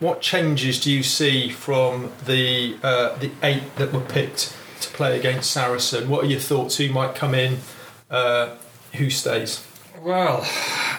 What 0.00 0.20
changes 0.20 0.80
do 0.80 0.90
you 0.90 1.02
see 1.02 1.50
from 1.50 2.12
the 2.26 2.76
uh, 2.82 3.16
the 3.16 3.30
eight 3.42 3.76
that 3.76 3.92
were 3.92 4.00
picked 4.00 4.54
to 4.84 4.96
play 4.96 5.18
against 5.18 5.50
Saracen. 5.50 6.08
What 6.08 6.24
are 6.24 6.28
your 6.28 6.40
thoughts? 6.40 6.76
Who 6.76 6.88
might 6.90 7.14
come 7.14 7.34
in? 7.34 7.58
Uh, 8.10 8.56
who 8.92 9.10
stays? 9.10 9.66
Well, 10.00 10.46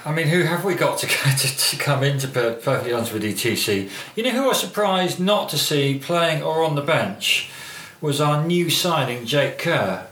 I 0.03 0.11
mean, 0.13 0.27
who 0.27 0.43
have 0.43 0.65
we 0.65 0.73
got 0.75 0.97
to, 0.99 1.07
to, 1.37 1.57
to 1.57 1.77
come 1.77 2.03
in 2.03 2.17
to 2.19 2.27
be 2.27 2.33
perfectly 2.33 2.93
honest 2.93 3.13
with 3.13 3.23
ETC? 3.23 3.89
You 4.15 4.23
know 4.23 4.31
who 4.31 4.43
I 4.45 4.47
was 4.47 4.59
surprised 4.59 5.19
not 5.19 5.49
to 5.49 5.57
see 5.57 5.99
playing 5.99 6.43
or 6.43 6.63
on 6.63 6.75
the 6.75 6.81
bench 6.81 7.49
was 8.01 8.19
our 8.19 8.45
new 8.45 8.69
signing, 8.69 9.25
Jake 9.25 9.59
Kerr. 9.59 10.07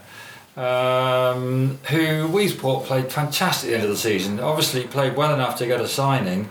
Um, 0.56 1.80
who 1.90 2.28
we 2.28 2.48
thought 2.48 2.84
played 2.84 3.10
fantastic 3.10 3.68
at 3.68 3.70
the 3.70 3.74
end 3.74 3.84
of 3.84 3.90
the 3.90 3.96
season. 3.96 4.38
Obviously, 4.38 4.84
played 4.84 5.16
well 5.16 5.34
enough 5.34 5.58
to 5.58 5.66
get 5.66 5.80
a 5.80 5.88
signing. 5.88 6.48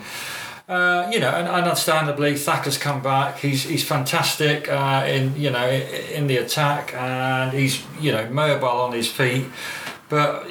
Uh, 0.68 1.10
you 1.12 1.20
know, 1.20 1.30
and, 1.30 1.46
and, 1.46 1.66
understandably, 1.66 2.36
Thacker's 2.36 2.78
come 2.78 3.02
back. 3.02 3.40
He's 3.40 3.64
he's 3.64 3.84
fantastic 3.84 4.70
uh, 4.70 5.04
in 5.06 5.36
you 5.36 5.50
know 5.50 5.70
in 5.70 6.28
the 6.28 6.38
attack, 6.38 6.94
and 6.94 7.52
he's 7.52 7.84
you 8.00 8.14
know 8.14 8.30
mobile 8.30 8.68
on 8.68 8.94
his 8.94 9.12
feet. 9.12 9.46
But 10.08 10.50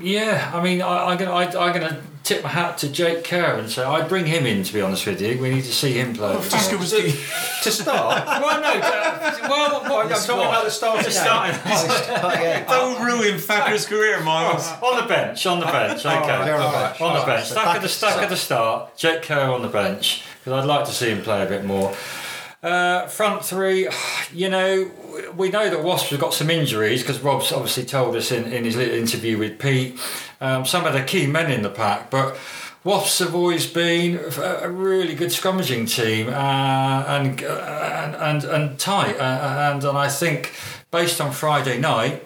yeah, 0.00 0.52
I 0.54 0.62
mean, 0.62 0.80
I, 0.80 1.06
I'm 1.06 1.18
gonna 1.18 1.32
I, 1.32 1.44
I'm 1.44 1.72
gonna 1.72 2.00
tip 2.26 2.42
my 2.42 2.48
hat 2.48 2.76
to 2.78 2.88
Jake 2.88 3.22
Kerr 3.22 3.56
and 3.56 3.70
say 3.70 3.84
I'd 3.84 4.08
bring 4.08 4.26
him 4.26 4.46
in. 4.46 4.64
To 4.64 4.72
be 4.72 4.80
honest 4.80 5.06
with 5.06 5.22
you, 5.22 5.38
we 5.40 5.48
need 5.48 5.64
to 5.64 5.72
see 5.72 5.92
him 5.92 6.12
play. 6.12 6.34
Well, 6.34 6.42
to, 6.42 6.76
was 6.76 6.90
to, 6.90 7.02
to 7.02 7.70
start. 7.70 8.26
well, 8.26 8.60
no. 8.60 8.72
To, 8.74 9.48
well, 9.48 9.82
what, 9.84 10.06
I'm 10.06 10.18
talking 10.18 10.34
about 10.34 10.64
the 10.64 10.70
start. 10.70 11.04
To 11.04 11.10
start. 11.10 11.54
Don't 12.68 13.04
ruin 13.04 13.38
Thacker's 13.38 13.86
career, 13.86 14.20
Miles. 14.22 14.66
on 14.82 15.00
the 15.00 15.08
bench. 15.08 15.46
On 15.46 15.60
the 15.60 15.66
bench. 15.66 16.04
Okay. 16.04 16.14
Oh, 16.14 17.04
on 17.06 17.20
the 17.20 17.26
bench. 17.26 17.46
Stack 17.46 17.76
at 17.76 17.82
the 17.82 17.88
stack 17.88 18.22
at 18.22 18.28
the 18.28 18.36
start. 18.36 18.96
Jake 18.96 19.22
Kerr 19.22 19.50
on 19.50 19.62
the 19.62 19.68
bench 19.68 20.24
because 20.38 20.64
I'd 20.64 20.66
like 20.66 20.84
to 20.86 20.92
see 20.92 21.10
him 21.10 21.22
play 21.22 21.42
a 21.42 21.46
bit 21.46 21.64
more. 21.64 21.94
Uh, 22.62 23.06
front 23.06 23.44
three, 23.44 23.88
you 24.32 24.48
know, 24.48 24.90
we 25.36 25.50
know 25.50 25.68
that 25.70 25.82
Wasps 25.82 26.10
have 26.10 26.20
got 26.20 26.34
some 26.34 26.50
injuries 26.50 27.02
because 27.02 27.20
Rob's 27.20 27.52
obviously 27.52 27.84
told 27.84 28.16
us 28.16 28.32
in, 28.32 28.52
in 28.52 28.64
his 28.64 28.76
little 28.76 28.94
interview 28.94 29.38
with 29.38 29.58
Pete 29.58 29.98
um, 30.40 30.66
some 30.66 30.84
of 30.84 30.92
the 30.92 31.02
key 31.02 31.26
men 31.26 31.50
in 31.50 31.62
the 31.62 31.70
pack, 31.70 32.10
but 32.10 32.36
Wasps 32.84 33.18
have 33.18 33.34
always 33.34 33.66
been 33.66 34.20
a 34.38 34.68
really 34.70 35.14
good 35.14 35.30
scrummaging 35.30 35.88
team 35.92 36.28
uh, 36.28 37.04
and, 37.08 37.42
uh, 37.42 38.02
and, 38.04 38.14
and 38.14 38.44
and 38.44 38.78
tight, 38.78 39.16
uh, 39.18 39.72
and 39.72 39.82
and 39.82 39.98
I 39.98 40.08
think 40.08 40.52
based 40.90 41.20
on 41.20 41.32
Friday 41.32 41.78
night. 41.78 42.22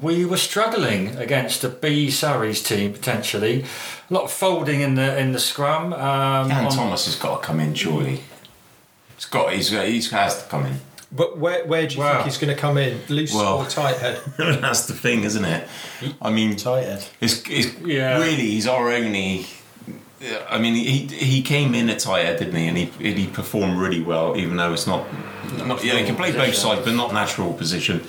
We 0.00 0.24
were 0.24 0.36
struggling 0.36 1.16
against 1.16 1.64
a 1.64 1.68
B 1.68 2.10
Sarries 2.10 2.62
team 2.62 2.92
potentially, 2.92 3.64
a 4.08 4.14
lot 4.14 4.22
of 4.22 4.30
folding 4.30 4.82
in 4.82 4.94
the 4.94 5.18
in 5.18 5.32
the 5.32 5.40
scrum. 5.40 5.92
Um, 5.92 6.48
Thomas 6.48 7.06
has 7.06 7.16
got 7.16 7.42
to 7.42 7.46
come 7.48 7.58
in, 7.58 7.74
surely. 7.74 8.20
He's 9.20 9.26
got. 9.26 9.52
He's. 9.52 9.68
He 9.68 10.16
has 10.16 10.42
to 10.42 10.48
come 10.48 10.64
in. 10.64 10.80
But 11.12 11.36
where, 11.36 11.66
where 11.66 11.86
do 11.86 11.96
you 11.96 12.02
think 12.02 12.24
he's 12.24 12.38
going 12.38 12.54
to 12.54 12.58
come 12.58 12.78
in? 12.78 13.00
Loose 13.10 13.34
well, 13.34 13.58
or 13.58 13.66
tight 13.66 13.96
head? 13.96 14.18
that's 14.38 14.86
the 14.86 14.94
thing, 14.94 15.24
isn't 15.24 15.44
it? 15.44 15.68
I 16.22 16.30
mean, 16.30 16.56
tight 16.56 16.84
head. 16.84 17.04
It's, 17.20 17.42
it's 17.50 17.78
yeah. 17.80 18.18
really 18.18 18.36
he's 18.36 18.66
our 18.66 18.90
only. 18.90 19.46
I 20.48 20.58
mean, 20.58 20.74
he 20.74 21.06
he 21.06 21.42
came 21.42 21.74
in 21.74 21.90
at 21.90 21.98
tight 21.98 22.24
head, 22.24 22.38
didn't 22.38 22.54
he? 22.54 22.66
And 22.66 22.78
he 22.78 23.12
he 23.12 23.26
performed 23.26 23.78
really 23.78 24.00
well, 24.00 24.38
even 24.38 24.56
though 24.56 24.72
it's 24.72 24.86
not. 24.86 25.06
not 25.58 25.84
yeah, 25.84 25.98
he 25.98 26.06
can 26.06 26.16
play 26.16 26.32
both 26.32 26.54
sides, 26.54 26.82
but 26.82 26.94
not 26.94 27.12
natural 27.12 27.52
position. 27.52 28.02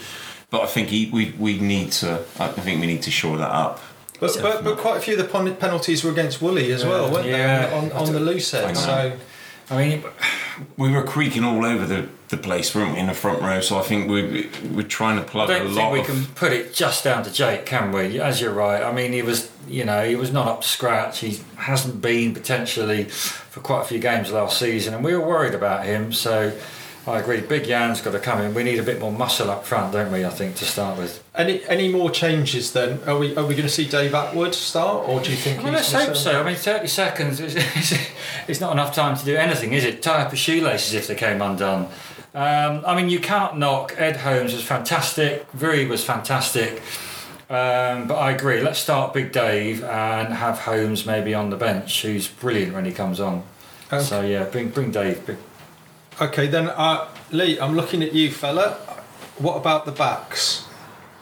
But 0.50 0.62
I 0.62 0.68
think 0.68 0.88
he, 0.88 1.10
we 1.12 1.34
we 1.38 1.60
need 1.60 1.92
to. 1.94 2.24
I 2.40 2.48
think 2.48 2.80
we 2.80 2.88
need 2.88 3.02
to 3.02 3.12
shore 3.12 3.36
that 3.38 3.52
up. 3.52 3.82
But, 4.22 4.38
but, 4.40 4.64
but 4.64 4.78
quite 4.78 4.98
a 4.98 5.02
few 5.02 5.20
of 5.20 5.32
the 5.32 5.56
penalties 5.56 6.04
were 6.04 6.12
against 6.12 6.44
Woolley 6.44 6.72
as 6.72 6.86
well, 6.86 7.12
weren't 7.12 7.26
yeah. 7.26 7.66
they? 7.66 7.76
On, 7.76 7.92
on, 7.92 8.08
on 8.08 8.14
the 8.14 8.20
loose 8.20 8.52
head. 8.52 8.78
So 8.78 9.18
I 9.72 9.78
mean, 9.78 10.04
we 10.76 10.92
were 10.92 11.04
creaking 11.04 11.46
all 11.46 11.66
over 11.66 11.86
the, 11.86 12.10
the 12.28 12.36
place, 12.36 12.76
weren't 12.76 12.94
we, 12.94 13.00
in 13.00 13.08
the 13.08 13.14
front 13.14 13.42
row? 13.42 13.62
So 13.62 13.80
I 13.80 13.84
think 13.84 14.10
we 14.10 14.50
we're 14.70 14.86
trying 14.86 15.18
to 15.18 15.24
plug 15.24 15.50
a 15.50 15.60
don't 15.60 15.74
lot 15.74 15.94
think 15.94 15.94
we 15.94 16.00
of. 16.02 16.06
can 16.08 16.36
put 16.36 16.52
it 16.52 16.74
just 16.74 17.06
down 17.06 17.24
to 17.24 17.32
Jake, 17.32 17.66
can 17.66 17.94
we? 17.94 18.20
As 18.20 18.42
you're 18.42 18.54
right. 18.54 18.84
I 18.84 18.92
mean, 18.92 19.14
he 19.14 19.22
was, 19.22 19.50
you 19.68 19.86
know, 19.86 20.06
he 20.06 20.16
was 20.16 20.32
not 20.34 20.48
up 20.48 20.62
to 20.62 20.68
scratch. 20.68 21.20
He 21.20 21.40
hasn't 21.56 22.02
been 22.02 22.34
potentially 22.34 23.06
for 23.06 23.62
quite 23.62 23.84
a 23.84 23.86
few 23.86 24.00
games 24.00 24.30
last 24.30 24.60
season, 24.60 24.94
and 24.94 25.06
we 25.06 25.16
were 25.16 25.26
worried 25.26 25.56
about 25.56 25.86
him. 25.86 26.12
So 26.12 26.52
I 27.08 27.18
agree. 27.18 27.42
Big 27.42 27.66
Yann's 27.66 28.00
got 28.00 28.12
to 28.12 28.20
come 28.20 28.42
in. 28.42 28.54
We 28.54 28.64
need 28.64 28.78
a 28.78 28.84
bit 28.84 29.00
more 29.00 29.12
muscle 29.12 29.50
up 29.50 29.66
front, 29.66 29.92
don't 29.92 30.12
we? 30.12 30.24
I 30.24 30.30
think 30.30 30.56
to 30.58 30.66
start 30.66 31.00
with. 31.00 31.24
Any 31.34 31.64
any 31.66 31.92
more 31.92 32.12
changes 32.12 32.74
then? 32.74 33.00
Are 33.08 33.18
we 33.18 33.36
are 33.36 33.46
we 33.46 33.56
going 33.56 33.68
to 33.68 33.70
see 33.70 33.88
Dave 33.88 34.12
Attwood 34.12 34.54
start, 34.54 35.10
or 35.10 35.20
do 35.20 35.32
you 35.32 35.38
think? 35.38 35.64
Well, 35.64 35.74
he's 35.74 35.92
let's 35.92 36.08
hope 36.08 36.16
so. 36.16 36.40
I 36.40 36.44
mean, 36.44 36.56
30 36.56 36.88
seconds 36.88 37.40
is, 37.40 37.56
is, 37.76 38.08
is 38.48 38.62
not 38.62 38.72
enough 38.72 38.94
time 38.94 39.18
to 39.18 39.26
do 39.26 39.36
anything, 39.36 39.74
is 39.74 39.84
it? 39.84 40.04
Tie 40.04 40.22
up 40.22 40.30
his 40.30 40.40
shoelaces 40.40 40.94
if 40.94 41.08
they 41.08 41.16
came 41.16 41.42
undone. 41.42 41.88
Um, 42.34 42.84
I 42.86 42.96
mean, 42.96 43.10
you 43.10 43.20
can't 43.20 43.58
knock. 43.58 43.96
Ed 43.98 44.18
Holmes 44.18 44.54
was 44.54 44.64
fantastic. 44.64 45.52
Vui 45.54 45.88
was 45.88 46.04
fantastic. 46.04 46.82
Um, 47.50 48.08
but 48.08 48.16
I 48.16 48.32
agree. 48.32 48.62
Let's 48.62 48.80
start 48.80 49.14
Big 49.14 49.34
Dave 49.34 49.84
and 49.84 50.34
have 50.34 50.60
Holmes 50.60 51.06
maybe 51.06 51.34
on 51.34 51.50
the 51.50 51.58
bench, 51.58 52.04
who's 52.04 52.28
brilliant 52.28 52.74
when 52.74 52.86
he 52.86 52.94
comes 52.94 53.20
on. 53.20 53.44
Okay. 53.88 54.02
So 54.02 54.22
yeah, 54.22 54.46
bring 54.46 54.70
bring 54.70 54.92
Dave. 54.92 55.26
Big, 55.26 55.38
Okay, 56.22 56.46
then 56.46 56.70
uh, 56.70 57.08
Lee, 57.32 57.60
I'm 57.60 57.76
looking 57.76 58.04
at 58.04 58.14
you, 58.14 58.30
fella. 58.30 58.74
What 59.40 59.58
about 59.58 59.86
the 59.86 59.92
backs? 59.92 60.66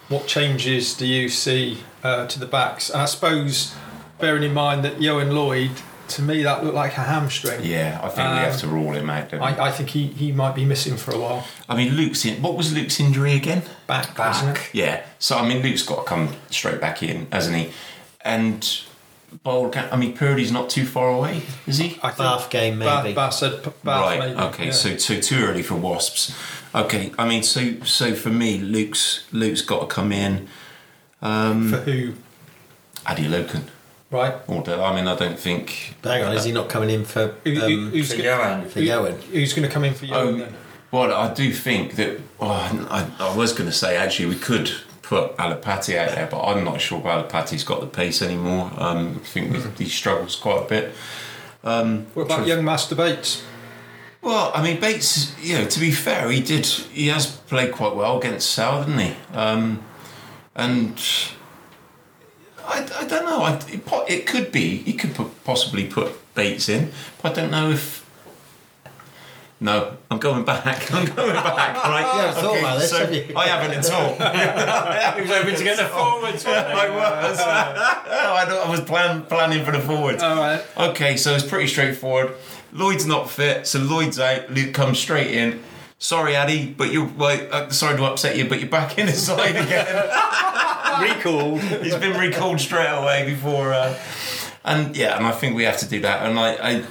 What 0.09 0.27
changes 0.27 0.93
do 0.93 1.07
you 1.07 1.29
see 1.29 1.83
uh, 2.03 2.27
to 2.27 2.37
the 2.37 2.45
backs? 2.45 2.89
And 2.89 3.01
I 3.01 3.05
suppose, 3.05 3.73
bearing 4.19 4.43
in 4.43 4.53
mind 4.53 4.83
that 4.83 4.95
Ioan 4.97 5.31
Lloyd, 5.33 5.71
to 6.09 6.21
me, 6.21 6.43
that 6.43 6.65
looked 6.65 6.75
like 6.75 6.97
a 6.97 7.03
hamstring. 7.03 7.61
Yeah, 7.63 7.97
I 8.03 8.09
think 8.09 8.29
we 8.29 8.37
have 8.39 8.59
to 8.59 8.67
rule 8.67 8.91
him 8.91 9.09
out. 9.09 9.29
Don't 9.29 9.39
we? 9.39 9.45
I, 9.45 9.67
I 9.67 9.71
think 9.71 9.89
he, 9.91 10.07
he 10.07 10.33
might 10.33 10.53
be 10.53 10.65
missing 10.65 10.97
for 10.97 11.11
a 11.11 11.17
while. 11.19 11.47
I 11.69 11.77
mean, 11.77 11.93
Luke's 11.93 12.25
in. 12.25 12.41
What 12.41 12.57
was 12.57 12.73
Luke's 12.73 12.99
injury 12.99 13.35
again? 13.35 13.61
Back, 13.87 14.15
it? 14.57 14.69
Yeah. 14.73 15.05
So 15.17 15.37
I 15.37 15.47
mean, 15.47 15.63
Luke's 15.63 15.83
got 15.83 15.99
to 15.99 16.03
come 16.03 16.35
straight 16.49 16.81
back 16.81 17.01
in, 17.01 17.31
hasn't 17.31 17.55
he? 17.55 17.71
And 18.19 18.83
Bold, 19.43 19.75
I 19.77 19.95
mean, 19.95 20.15
Purdy's 20.17 20.51
not 20.51 20.69
too 20.69 20.85
far 20.85 21.09
away, 21.09 21.43
is 21.67 21.77
he? 21.77 21.97
I 22.03 22.09
think 22.09 22.17
Bath 22.17 22.49
game, 22.49 22.79
Bath, 22.79 23.03
maybe. 23.03 23.15
Bath 23.15 23.33
said 23.33 23.63
Bath 23.63 23.75
right. 23.85 24.19
maybe. 24.19 24.39
okay. 24.39 24.65
yeah. 24.65 24.71
So 24.71 24.97
so 24.97 25.19
too 25.19 25.43
early 25.45 25.61
for 25.63 25.75
Wasps. 25.75 26.35
Okay. 26.75 27.11
I 27.17 27.27
mean, 27.27 27.43
so 27.43 27.79
so 27.83 28.13
for 28.15 28.29
me, 28.29 28.57
Luke's 28.57 29.25
Luke's 29.31 29.61
got 29.61 29.81
to 29.81 29.85
come 29.87 30.11
in. 30.11 30.47
Um, 31.21 31.69
for 31.69 31.77
who? 31.77 32.13
Adeolokun. 33.05 33.63
Right. 34.11 34.35
Or 34.47 34.67
I 34.67 34.95
mean, 34.95 35.07
I 35.07 35.15
don't 35.15 35.37
think. 35.39 35.95
Hang 36.03 36.23
on, 36.23 36.35
is 36.35 36.43
he 36.43 36.51
not 36.51 36.67
coming 36.67 36.89
in 36.89 37.05
for 37.05 37.35
Who, 37.43 37.51
who- 37.51 37.61
um, 37.65 37.91
who's 37.91 38.11
for 38.11 38.21
gonna, 38.21 38.63
Ioan. 38.63 38.69
for 38.69 38.79
Ioan? 38.79 39.21
who's 39.31 39.53
going 39.53 39.67
to 39.67 39.73
come 39.73 39.83
in 39.83 39.93
for 39.93 40.05
Ioan 40.07 40.41
Oh, 40.41 40.47
well, 40.91 41.13
I 41.13 41.31
do 41.33 41.53
think 41.53 41.95
that. 41.95 42.19
Oh, 42.39 42.49
I, 42.89 43.07
I 43.19 43.35
was 43.35 43.53
going 43.53 43.69
to 43.69 43.75
say 43.75 43.95
actually 43.95 44.25
we 44.27 44.35
could 44.35 44.71
put 45.09 45.35
Alapati 45.37 45.97
out 45.97 46.13
there, 46.13 46.27
but 46.29 46.39
I'm 46.43 46.63
not 46.63 46.79
sure 46.79 47.01
Alapati's 47.01 47.63
got 47.63 47.79
the 47.81 47.87
pace 47.87 48.21
anymore. 48.21 48.71
Um, 48.77 49.19
I 49.23 49.27
think 49.27 49.55
he- 49.77 49.83
he 49.85 49.89
struggles 49.89 50.35
quite 50.35 50.59
a 50.61 50.65
bit. 50.65 50.93
Um, 51.63 52.05
What 52.13 52.23
about 52.27 52.45
young 52.45 52.63
Master 52.63 52.93
Bates? 52.93 53.41
Well, 54.21 54.51
I 54.53 54.61
mean 54.61 54.79
Bates. 54.79 55.31
You 55.41 55.57
know, 55.57 55.65
to 55.65 55.79
be 55.79 55.91
fair, 55.91 56.29
he 56.29 56.41
did. 56.41 56.65
He 56.67 57.07
has 57.07 57.25
played 57.25 57.71
quite 57.71 57.95
well 57.95 58.19
against 58.19 58.51
Sal, 58.51 58.83
didn't 58.83 58.99
he? 58.99 59.15
Um, 59.33 59.79
and 60.55 61.01
I, 62.67 62.85
I 63.01 63.03
don't 63.05 63.25
know. 63.25 63.41
I, 63.41 63.53
it, 63.67 63.81
it 64.07 64.27
could 64.27 64.51
be. 64.51 64.77
He 64.77 64.93
could 64.93 65.15
put, 65.15 65.43
possibly 65.43 65.85
put 65.87 66.11
Bates 66.35 66.69
in, 66.69 66.91
but 67.21 67.31
I 67.31 67.41
don't 67.41 67.51
know 67.51 67.71
if. 67.71 68.05
No, 69.61 69.97
I'm 70.09 70.19
going 70.19 70.45
back. 70.45 70.91
I'm 70.93 71.05
going 71.05 71.33
back. 71.33 71.75
Right? 71.89 72.01
You 72.15 72.21
haven't 72.21 72.41
thought 72.43 72.59
about 72.59 72.79
this, 72.79 72.89
so 72.91 72.99
have 72.99 73.13
you? 73.13 73.33
I 73.35 73.47
haven't 73.47 73.77
at 73.77 73.91
all. 73.91 74.13
He 75.15 75.21
was 75.21 75.31
hoping 75.37 75.55
to 75.55 75.63
get 75.63 75.77
the 75.77 75.85
forwards. 75.85 76.45
I 76.45 76.89
was. 76.89 77.39
I, 77.39 78.45
don't- 78.47 78.67
I 78.67 78.69
was 78.69 78.81
plan, 78.81 79.23
planning 79.23 79.65
for 79.65 79.71
the 79.71 79.79
forwards. 79.81 80.23
All 80.23 80.35
right. 80.37 80.63
Okay, 80.77 81.17
so 81.17 81.33
it's 81.35 81.45
pretty 81.45 81.67
straightforward. 81.67 82.35
Lloyd's 82.71 83.05
not 83.05 83.29
fit, 83.29 83.65
so 83.67 83.79
Lloyd's 83.79 84.19
out. 84.19 84.49
Luke 84.51 84.73
comes 84.73 84.99
straight 84.99 85.31
in. 85.31 85.61
Sorry, 85.97 86.35
Addy, 86.35 86.67
but 86.71 86.91
you're 86.93 87.07
well, 87.17 87.45
uh, 87.51 87.69
sorry 87.69 87.97
to 87.97 88.03
upset 88.05 88.37
you, 88.37 88.47
but 88.47 88.59
you're 88.61 88.69
back 88.69 88.97
in 88.97 89.07
his 89.07 89.25
side 89.25 89.55
again. 89.55 89.87
recalled. 91.01 91.59
He's 91.61 91.95
been 91.95 92.17
recalled 92.17 92.59
straight 92.61 92.87
away 92.87 93.25
before, 93.25 93.73
uh, 93.73 93.97
and 94.63 94.95
yeah, 94.95 95.17
and 95.17 95.25
I 95.25 95.31
think 95.31 95.55
we 95.55 95.63
have 95.63 95.77
to 95.79 95.87
do 95.89 95.99
that. 96.01 96.25
And 96.29 96.39
I, 96.39 96.53
I 96.53 96.83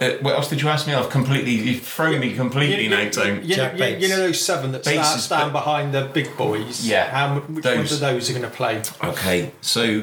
uh, 0.00 0.10
what 0.20 0.34
else 0.34 0.48
did 0.48 0.60
you 0.62 0.68
ask 0.68 0.86
me? 0.86 0.94
I've 0.94 1.10
completely 1.10 1.52
you've 1.52 1.82
thrown 1.82 2.18
me 2.20 2.34
completely 2.34 2.88
now, 2.88 3.08
Tone. 3.10 3.42
You, 3.44 3.54
Jack 3.56 3.78
you, 3.78 3.84
you 3.98 4.08
know 4.08 4.16
those 4.18 4.40
seven 4.40 4.72
that 4.72 4.84
Bates 4.84 5.06
stand, 5.06 5.18
is- 5.18 5.24
stand 5.24 5.52
behind 5.52 5.94
the 5.94 6.06
big 6.06 6.36
boys. 6.36 6.86
Yeah, 6.86 7.10
How, 7.10 7.40
which 7.40 7.62
those. 7.64 7.76
ones 7.76 7.92
of 7.92 8.00
those 8.00 8.28
are 8.30 8.32
going 8.32 8.44
to 8.44 8.50
play? 8.56 8.82
Okay, 9.04 9.52
so 9.60 10.02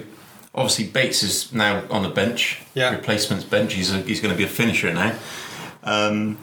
obviously 0.55 0.87
Bates 0.87 1.23
is 1.23 1.53
now 1.53 1.83
on 1.89 2.03
the 2.03 2.09
bench. 2.09 2.61
Yeah. 2.75 2.91
Replacements 2.91 3.43
bench. 3.45 3.73
He's 3.73 3.93
a, 3.93 3.97
he's 4.01 4.21
going 4.21 4.31
to 4.33 4.37
be 4.37 4.43
a 4.43 4.47
finisher 4.47 4.93
now. 4.93 5.17
Um, 5.83 6.37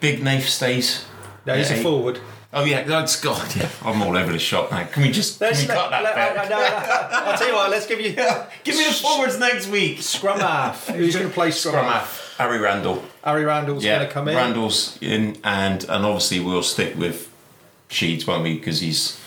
Big 0.00 0.22
Nath 0.22 0.48
stays. 0.48 1.04
No, 1.46 1.54
he's 1.56 1.70
a 1.70 1.74
he- 1.74 1.82
forward. 1.82 2.20
Oh 2.54 2.64
yeah, 2.64 2.82
that's 2.82 3.18
God. 3.18 3.56
Yeah, 3.56 3.70
I'm 3.82 4.02
all 4.02 4.14
over 4.14 4.30
the 4.30 4.38
shop 4.38 4.70
now. 4.70 4.84
Can 4.84 5.04
we 5.04 5.10
just 5.10 5.38
can 5.38 5.56
we 5.56 5.64
cut 5.66 5.88
that 5.90 6.34
bit? 6.36 6.50
no, 6.50 6.58
no, 6.58 7.30
I'll 7.30 7.38
tell 7.38 7.48
you 7.48 7.54
what. 7.54 7.70
Let's 7.70 7.86
give 7.86 7.98
you 7.98 8.12
Give 8.64 8.76
me 8.76 8.84
the 8.84 8.92
forwards 8.92 9.38
next 9.38 9.68
week. 9.68 10.02
scrum 10.02 10.38
half. 10.38 10.88
Who's 10.88 11.14
going 11.16 11.28
to 11.28 11.32
play 11.32 11.50
scrum, 11.50 11.72
Scrum 11.72 11.86
half? 11.86 12.02
half. 12.02 12.21
Harry 12.38 12.58
Randall. 12.58 13.02
Harry 13.24 13.44
Randall's 13.44 13.84
Yeah, 13.84 13.96
going 13.96 14.08
to 14.08 14.12
come 14.12 14.28
in. 14.28 14.36
Randall's 14.36 14.98
in, 15.00 15.38
and 15.44 15.84
and 15.84 16.04
obviously 16.04 16.40
we'll 16.40 16.62
stick 16.62 16.96
with 16.96 17.30
Sheeds, 17.90 18.26
won't 18.26 18.42
we? 18.42 18.54
Because 18.58 18.80
he's 18.80 19.20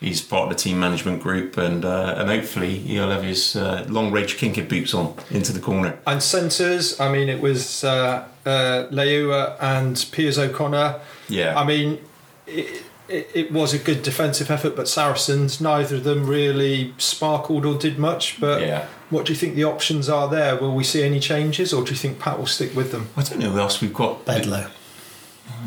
he's 0.00 0.20
part 0.20 0.50
of 0.50 0.56
the 0.56 0.62
team 0.62 0.78
management 0.80 1.22
group, 1.22 1.56
and 1.56 1.84
uh, 1.84 2.14
and 2.18 2.28
hopefully 2.28 2.76
he'll 2.78 3.10
have 3.10 3.22
his 3.22 3.56
uh, 3.56 3.86
long 3.88 4.10
range 4.12 4.36
kinky 4.36 4.62
boots 4.62 4.92
on 4.94 5.14
into 5.30 5.52
the 5.52 5.60
corner. 5.60 5.98
And 6.06 6.22
centres, 6.22 6.98
I 7.00 7.10
mean, 7.12 7.28
it 7.28 7.40
was 7.40 7.84
uh, 7.84 8.26
uh, 8.44 8.86
Leiua 8.90 9.56
and 9.60 10.04
Piers 10.12 10.38
O'Connor. 10.38 11.00
Yeah. 11.28 11.58
I 11.58 11.64
mean, 11.64 12.00
it, 12.46 12.82
it, 13.08 13.30
it 13.34 13.52
was 13.52 13.72
a 13.72 13.78
good 13.78 14.02
defensive 14.02 14.50
effort, 14.50 14.74
but 14.76 14.88
Saracens, 14.88 15.60
neither 15.60 15.96
of 15.96 16.04
them 16.04 16.26
really 16.26 16.92
sparkled 16.98 17.64
or 17.64 17.78
did 17.78 17.98
much. 17.98 18.40
But 18.40 18.62
Yeah. 18.62 18.86
What 19.12 19.26
do 19.26 19.32
you 19.32 19.38
think 19.38 19.54
the 19.54 19.64
options 19.64 20.08
are 20.08 20.28
there? 20.28 20.56
Will 20.56 20.74
we 20.74 20.84
see 20.84 21.02
any 21.02 21.20
changes, 21.20 21.72
or 21.72 21.84
do 21.84 21.90
you 21.90 21.96
think 21.96 22.18
Pat 22.18 22.38
will 22.38 22.46
stick 22.46 22.74
with 22.74 22.90
them? 22.92 23.08
I 23.16 23.22
don't 23.22 23.38
know 23.38 23.50
who 23.50 23.58
else 23.58 23.80
we've 23.80 23.94
got. 23.94 24.24
Bedlow. 24.24 24.70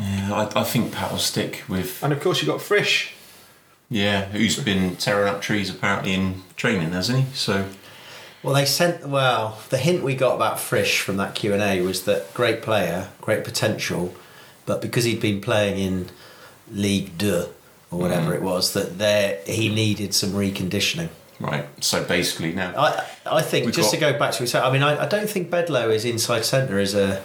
Yeah, 0.00 0.32
I, 0.54 0.60
I 0.60 0.64
think 0.64 0.92
Pat 0.92 1.10
will 1.12 1.18
stick 1.18 1.62
with 1.68 2.02
And 2.02 2.12
of 2.12 2.20
course, 2.20 2.40
you've 2.42 2.48
got 2.48 2.60
Frisch. 2.62 3.12
yeah, 3.88 4.26
who's 4.26 4.58
been 4.58 4.96
tearing 4.96 5.28
up 5.32 5.40
trees 5.40 5.70
apparently 5.70 6.12
in 6.14 6.42
training, 6.56 6.90
hasn't 6.92 7.18
he? 7.24 7.34
So 7.34 7.66
Well, 8.42 8.54
they 8.54 8.64
sent. 8.66 9.06
Well, 9.08 9.58
the 9.70 9.78
hint 9.78 10.02
we 10.02 10.14
got 10.14 10.34
about 10.36 10.58
Frisch 10.60 11.00
from 11.00 11.16
that 11.18 11.34
Q 11.34 11.52
and 11.54 11.62
A 11.62 11.80
was 11.82 12.02
that 12.04 12.32
great 12.34 12.62
player, 12.62 13.08
great 13.20 13.44
potential, 13.44 14.14
but 14.66 14.82
because 14.82 15.04
he'd 15.04 15.20
been 15.20 15.40
playing 15.40 15.78
in 15.78 16.08
League 16.70 17.16
Deux 17.16 17.48
or 17.90 17.98
whatever 18.00 18.32
Mm. 18.32 18.36
it 18.36 18.42
was, 18.42 18.72
that 18.72 18.98
there 18.98 19.38
he 19.46 19.68
needed 19.68 20.12
some 20.14 20.30
reconditioning. 20.32 21.08
Right, 21.40 21.66
so 21.84 22.04
basically 22.04 22.52
now 22.52 22.72
I 22.76 23.04
I 23.26 23.42
think 23.42 23.72
just 23.74 23.92
got- 23.92 23.98
to 23.98 24.12
go 24.12 24.18
back 24.18 24.32
to 24.32 24.36
what 24.36 24.40
we 24.40 24.46
said, 24.46 24.62
I 24.62 24.72
mean, 24.72 24.82
I, 24.82 25.04
I 25.04 25.06
don't 25.06 25.28
think 25.28 25.50
Bedlow 25.50 25.92
is 25.94 26.04
inside 26.04 26.44
centre 26.44 26.78
is 26.78 26.94
a. 26.94 27.22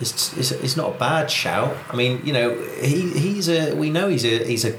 It's, 0.00 0.36
it's, 0.36 0.50
it's 0.50 0.76
not 0.76 0.96
a 0.96 0.98
bad 0.98 1.30
shout. 1.30 1.76
I 1.88 1.94
mean, 1.94 2.20
you 2.24 2.32
know, 2.32 2.60
he 2.82 3.10
he's 3.10 3.48
a. 3.48 3.74
We 3.74 3.90
know 3.90 4.08
he's 4.08 4.24
a 4.24 4.44
he's 4.44 4.64
a 4.64 4.76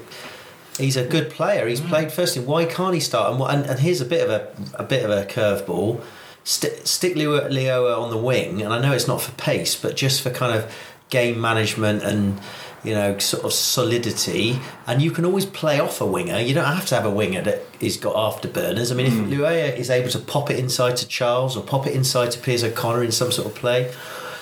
he's 0.78 0.98
a 0.98 1.06
good 1.06 1.30
player. 1.30 1.68
He's 1.68 1.82
mm. 1.82 1.88
played 1.88 2.12
first 2.12 2.36
in. 2.36 2.46
Why 2.46 2.66
can't 2.66 2.94
he 2.94 3.00
start? 3.00 3.34
And, 3.34 3.42
and, 3.42 3.70
and 3.72 3.80
here's 3.80 4.02
a 4.02 4.06
bit 4.06 4.28
of 4.28 4.30
a 4.30 4.82
a 4.82 4.84
bit 4.84 5.04
of 5.06 5.12
a 5.12 5.26
curveball. 5.26 6.02
St- 6.44 6.86
stick 6.86 7.16
Leo, 7.16 7.50
Leo 7.50 8.00
on 8.00 8.12
the 8.12 8.18
wing, 8.18 8.62
and 8.62 8.74
I 8.74 8.80
know 8.80 8.92
it's 8.92 9.08
not 9.08 9.22
for 9.22 9.32
pace, 9.32 9.76
but 9.76 9.96
just 9.96 10.22
for 10.22 10.30
kind 10.30 10.56
of 10.56 10.72
game 11.10 11.40
management 11.40 12.04
and 12.04 12.40
you 12.86 12.94
know 12.94 13.18
sort 13.18 13.44
of 13.44 13.54
solidity. 13.54 14.60
And 14.88 15.02
you 15.02 15.12
can 15.12 15.26
always 15.26 15.46
play 15.46 15.80
off 15.80 16.02
a 16.02 16.06
winger. 16.06 16.40
You 16.40 16.54
don't 16.54 16.66
have 16.66 16.86
to 16.88 16.96
have 16.96 17.06
a 17.06 17.12
winger 17.12 17.42
that 17.42 17.64
is 17.80 17.98
got 17.98 18.16
afterburners. 18.16 18.92
I 18.92 18.96
mean, 18.96 19.08
if 19.08 19.14
hmm. 19.14 19.32
Leiua 19.32 19.76
is 19.76 19.90
able 19.90 20.10
to 20.10 20.20
pop 20.20 20.50
it 20.50 20.60
inside 20.60 20.98
to 20.98 21.08
Charles 21.08 21.58
or 21.58 21.64
pop 21.64 21.88
it 21.88 21.96
inside 21.96 22.32
to 22.32 22.40
Piers 22.40 22.64
O'Connor 22.64 23.04
in 23.04 23.12
some 23.12 23.32
sort 23.32 23.48
of 23.48 23.56
play. 23.56 23.92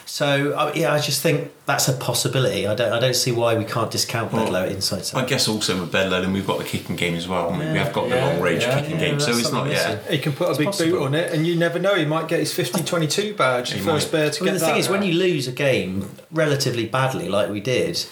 So 0.05 0.71
yeah, 0.75 0.93
I 0.93 0.99
just 0.99 1.21
think 1.21 1.51
that's 1.65 1.87
a 1.87 1.93
possibility. 1.93 2.67
I 2.67 2.75
don't, 2.75 2.91
I 2.91 2.99
don't 2.99 3.15
see 3.15 3.31
why 3.31 3.55
we 3.55 3.63
can't 3.63 3.89
discount 3.89 4.33
Well, 4.33 4.47
Bedlow 4.47 4.69
inside. 4.69 5.09
I 5.15 5.25
guess 5.25 5.47
also 5.47 5.79
with 5.79 5.91
Bedlow, 5.91 6.21
then 6.21 6.33
we've 6.33 6.45
got 6.45 6.59
the 6.59 6.65
kicking 6.65 6.95
game 6.95 7.15
as 7.15 7.27
well. 7.27 7.51
I 7.51 7.57
mean, 7.57 7.71
we 7.71 7.77
have 7.77 7.93
got 7.93 8.09
the 8.09 8.15
Yeah, 8.15 8.27
long 8.27 8.41
range 8.41 8.63
yeah, 8.63 8.81
kicking 8.81 8.99
yeah, 8.99 9.05
game, 9.09 9.19
so 9.19 9.27
that's 9.27 9.39
it's 9.39 9.51
not 9.51 9.67
something 9.71 9.71
yeah. 9.71 10.11
He 10.11 10.17
can 10.19 10.33
put 10.33 10.47
a 10.47 10.49
It's 10.51 10.57
big 10.57 10.65
possible. 10.67 10.91
boot 10.91 11.03
on 11.05 11.15
it, 11.15 11.33
and 11.33 11.47
you 11.47 11.55
never 11.55 11.79
know. 11.79 11.95
He 11.95 12.05
might 12.05 12.27
get 12.27 12.41
his 12.41 12.53
50-22 12.53 13.37
badge, 13.37 13.71
the 13.71 13.77
He 13.77 13.81
first 13.81 14.07
might. 14.07 14.19
bear 14.19 14.29
to 14.29 14.41
I 14.41 14.45
mean, 14.45 14.53
get 14.53 14.59
the 14.59 14.65
thing 14.65 14.75
that. 14.75 14.79
is, 14.79 14.89
when 14.89 15.03
you 15.03 15.13
lose 15.13 15.47
a 15.47 15.51
game 15.53 16.09
relatively 16.31 16.85
badly, 16.85 17.29
like 17.29 17.49
we 17.49 17.61
did, 17.61 18.05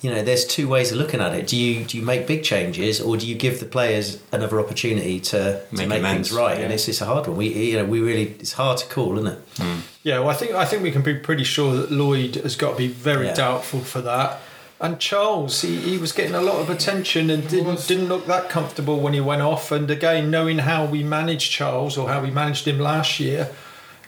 you 0.00 0.10
know, 0.10 0.22
there's 0.22 0.44
two 0.46 0.68
ways 0.68 0.92
of 0.92 0.98
looking 0.98 1.20
at 1.20 1.34
it. 1.34 1.46
Do 1.46 1.56
you 1.56 1.84
do 1.84 1.98
you 1.98 2.04
make 2.04 2.26
big 2.26 2.42
changes, 2.44 3.00
or 3.00 3.16
do 3.16 3.26
you 3.26 3.34
give 3.34 3.58
the 3.60 3.66
players 3.66 4.22
another 4.32 4.60
opportunity 4.60 5.18
to, 5.20 5.60
to 5.60 5.76
Make 5.76 5.88
make, 5.88 6.02
things 6.02 6.32
right? 6.32 6.54
And 6.58 6.68
yeah. 6.70 6.74
it's 6.74 6.88
it's 6.88 7.00
a 7.00 7.04
hard 7.06 7.26
one. 7.26 7.36
We 7.36 7.48
you 7.48 7.76
know 7.78 7.84
we 7.84 8.00
really 8.00 8.28
it's 8.38 8.52
hard 8.52 8.78
to 8.78 8.86
call, 8.86 9.18
isn't 9.18 9.32
it? 9.32 9.38
Hmm. 9.56 9.78
Yeah, 10.04 10.20
well, 10.20 10.30
I 10.30 10.34
think 10.34 10.52
I 10.54 10.64
think 10.64 10.82
we 10.82 10.90
can 10.90 11.02
be 11.02 11.14
pretty 11.14 11.44
sure 11.44 11.74
that 11.76 11.90
Lloyd 11.90 12.36
has 12.36 12.54
got 12.56 12.72
to 12.72 12.76
be 12.76 12.88
very 12.88 13.26
Yeah. 13.26 13.34
doubtful 13.34 13.80
for 13.80 14.00
that. 14.02 14.40
And 14.80 15.00
Charles, 15.00 15.62
he, 15.62 15.74
he 15.74 15.98
was 15.98 16.12
getting 16.12 16.36
a 16.36 16.40
lot 16.40 16.60
of 16.60 16.70
attention 16.70 17.30
and 17.30 17.48
didn't 17.48 17.88
didn't 17.88 18.06
look 18.08 18.26
that 18.26 18.48
comfortable 18.48 19.00
when 19.00 19.12
he 19.12 19.20
went 19.20 19.42
off. 19.42 19.72
And 19.72 19.90
again, 19.90 20.30
knowing 20.30 20.58
how 20.58 20.84
we 20.84 21.02
managed 21.02 21.50
Charles 21.50 21.98
or 21.98 22.08
how 22.08 22.22
we 22.22 22.30
managed 22.30 22.68
him 22.68 22.78
last 22.78 23.18
year, 23.18 23.50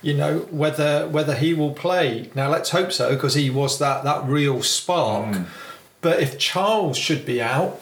you 0.01 0.15
know 0.15 0.47
whether 0.53 1.09
whether 1.09 1.35
he 1.35 1.55
will 1.55 1.73
play. 1.75 2.31
Now 2.37 2.49
let's 2.49 2.71
hope 2.71 2.93
so 2.93 3.13
because 3.13 3.35
he 3.35 3.51
was 3.51 3.81
that 3.81 4.05
that 4.05 4.25
real 4.27 4.63
spark. 4.63 5.35
Hmm. 5.35 5.43
But 6.01 6.21
if 6.21 6.39
Charles 6.39 6.97
should 6.97 7.27
be 7.27 7.43
out, 7.43 7.81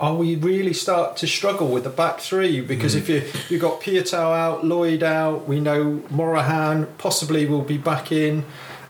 are 0.00 0.14
we 0.14 0.34
really 0.34 0.72
start 0.72 1.16
to 1.18 1.26
struggle 1.26 1.68
with 1.68 1.84
the 1.84 1.90
back 1.90 2.20
three? 2.20 2.60
Because 2.60 2.94
if 2.94 3.08
you 3.08 3.22
you 3.48 3.58
got 3.58 3.80
Piutau 3.80 4.34
out, 4.34 4.64
Lloyd 4.64 5.02
out, 5.02 5.46
we 5.46 5.60
know 5.60 6.02
Morahan 6.10 6.86
possibly 6.98 7.46
will 7.46 7.62
be 7.62 7.76
back 7.76 8.10
in. 8.10 8.44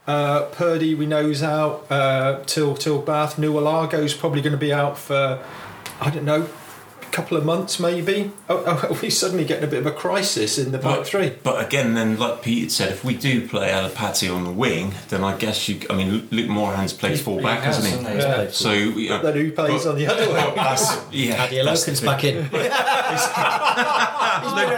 Uh, 0.07 0.47
Purdy 0.47 0.95
we 0.95 1.07
know's 1.07 1.43
out 1.43 1.91
uh, 1.91 2.43
till 2.47 2.75
till 2.77 3.01
Bath. 3.01 3.37
Nualago's 3.37 4.15
probably 4.15 4.41
going 4.41 4.53
to 4.53 4.59
be 4.59 4.73
out 4.73 4.97
for 4.97 5.45
I 6.01 6.11
don't 6.11 6.25
know 6.25 6.49
couple 7.13 7.37
of 7.37 7.45
months 7.45 7.79
maybe. 7.81 8.31
Oh, 8.49 8.63
oh, 8.67 8.89
are 8.89 8.95
we 9.03 9.11
suddenly 9.11 9.45
getting 9.45 9.65
a 9.65 9.67
bit 9.67 9.81
of 9.81 9.87
a 9.87 9.91
crisis 9.93 10.59
in 10.59 10.73
the 10.73 10.79
back 10.79 10.99
But, 10.99 11.07
three? 11.07 11.33
but 11.43 11.65
again, 11.65 11.95
then 11.95 12.19
like 12.19 12.43
Pete 12.43 12.63
had 12.63 12.73
said, 12.73 12.93
if 12.93 13.05
we 13.05 13.17
do 13.17 13.47
play 13.49 13.71
Alapati 13.71 14.35
on 14.35 14.45
the 14.45 14.53
wing, 14.53 14.95
then 15.09 15.23
I 15.25 15.37
guess 15.37 15.69
you. 15.69 15.81
I 15.91 15.95
mean, 15.97 16.29
Luke 16.31 16.49
Morahan's 16.49 16.93
played 16.93 17.19
full 17.21 17.39
He 17.39 17.45
back, 17.45 17.61
has, 17.63 17.77
hasn't 17.77 18.07
he? 18.09 18.15
hasn't? 18.15 18.45
Yeah. 18.45 18.51
So 18.51 18.73
you 18.73 19.09
know, 19.11 19.23
Then 19.23 19.35
who 19.35 19.53
plays 19.53 19.85
but- 19.85 19.91
on 19.91 19.97
the 19.99 20.07
other 20.07 20.27
wing? 20.33 20.55
That's, 20.55 21.13
yeah, 21.13 21.43
Adia 21.45 21.65
that's 21.65 22.01
back 22.01 22.21
thing. 22.21 22.37
in. 22.37 22.43
No, 22.45 22.51